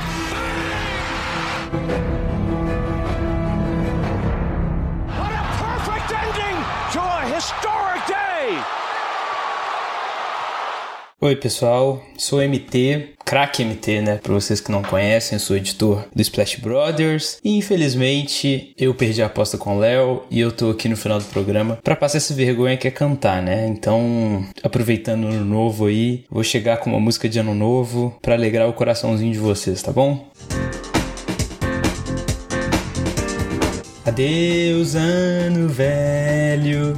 What 5.19 5.33
a 5.33 5.43
perfect 5.59 6.13
ending 6.15 6.59
to 6.93 7.01
a 7.03 7.35
historic 7.35 8.07
day. 8.07 8.78
Oi, 11.21 11.35
pessoal. 11.35 12.01
Sou 12.17 12.41
MT, 12.41 13.15
craque 13.25 13.65
MT, 13.65 14.03
né? 14.03 14.21
Para 14.23 14.35
vocês 14.35 14.61
que 14.61 14.71
não 14.71 14.85
conhecem, 14.85 15.37
sou 15.37 15.57
editor 15.57 16.05
do 16.15 16.23
Splash 16.23 16.61
Brothers. 16.61 17.41
E 17.43 17.59
infelizmente 17.59 18.73
eu 18.79 18.95
perdi 18.95 19.21
a 19.21 19.27
aposta 19.27 19.59
com 19.59 19.77
o 19.77 19.81
Léo 19.81 20.23
e 20.31 20.39
eu 20.39 20.53
tô 20.53 20.71
aqui 20.71 20.89
no 20.89 20.97
final 20.97 21.19
do 21.19 21.25
programa 21.25 21.77
para 21.83 21.97
passar 21.97 22.19
essa 22.19 22.33
vergonha 22.33 22.77
que 22.77 22.87
é 22.87 22.93
cantar, 22.93 23.43
né? 23.43 23.67
Então, 23.67 24.47
aproveitando 24.63 25.25
o 25.25 25.27
ano 25.27 25.45
novo 25.45 25.87
aí, 25.87 26.25
vou 26.31 26.45
chegar 26.45 26.77
com 26.77 26.91
uma 26.91 27.01
música 27.01 27.29
de 27.29 27.41
ano 27.41 27.53
novo 27.53 28.17
para 28.23 28.37
alegrar 28.37 28.69
o 28.69 28.73
coraçãozinho 28.73 29.33
de 29.33 29.41
vocês, 29.41 29.83
tá 29.83 29.91
bom? 29.91 30.25
Adeus, 34.07 34.95
ano 34.95 35.69
velho. 35.69 36.97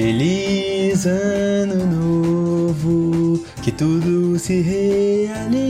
Feliz 0.00 1.06
ano 1.06 1.84
novo, 1.84 3.42
que 3.64 3.72
tudo 3.72 4.38
se 4.38 4.60
realize 4.60 5.68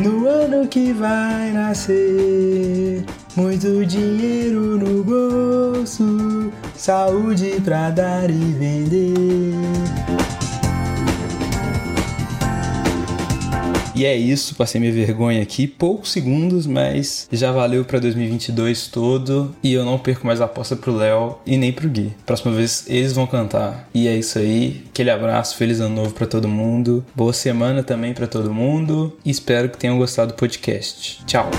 no 0.00 0.26
ano 0.26 0.66
que 0.66 0.92
vai 0.92 1.52
nascer. 1.52 3.04
Muito 3.36 3.86
dinheiro 3.86 4.76
no 4.76 5.04
bolso, 5.04 6.50
saúde 6.74 7.60
pra 7.62 7.88
dar 7.90 8.28
e 8.28 8.34
vender. 8.34 9.52
E 13.94 14.04
é 14.04 14.16
isso, 14.16 14.54
passei 14.54 14.80
minha 14.80 14.92
vergonha 14.92 15.42
aqui, 15.42 15.66
poucos 15.66 16.12
segundos, 16.12 16.66
mas 16.66 17.28
já 17.30 17.52
valeu 17.52 17.84
para 17.84 17.98
2022 17.98 18.88
todo 18.88 19.54
e 19.62 19.72
eu 19.72 19.84
não 19.84 19.98
perco 19.98 20.26
mais 20.26 20.40
a 20.40 20.46
aposta 20.46 20.74
pro 20.76 20.96
Léo 20.96 21.38
e 21.46 21.56
nem 21.56 21.72
pro 21.72 21.88
Gui. 21.88 22.12
Próxima 22.24 22.52
vez 22.52 22.84
eles 22.88 23.12
vão 23.12 23.26
cantar. 23.26 23.88
E 23.92 24.08
é 24.08 24.16
isso 24.16 24.38
aí. 24.38 24.84
Aquele 24.88 25.10
abraço, 25.10 25.56
feliz 25.56 25.80
ano 25.80 25.94
novo 25.94 26.14
para 26.14 26.26
todo 26.26 26.48
mundo. 26.48 27.04
Boa 27.14 27.32
semana 27.32 27.82
também 27.82 28.14
para 28.14 28.26
todo 28.26 28.52
mundo 28.52 29.16
e 29.24 29.30
espero 29.30 29.68
que 29.68 29.78
tenham 29.78 29.98
gostado 29.98 30.32
do 30.32 30.36
podcast. 30.36 31.22
Tchau. 31.26 31.50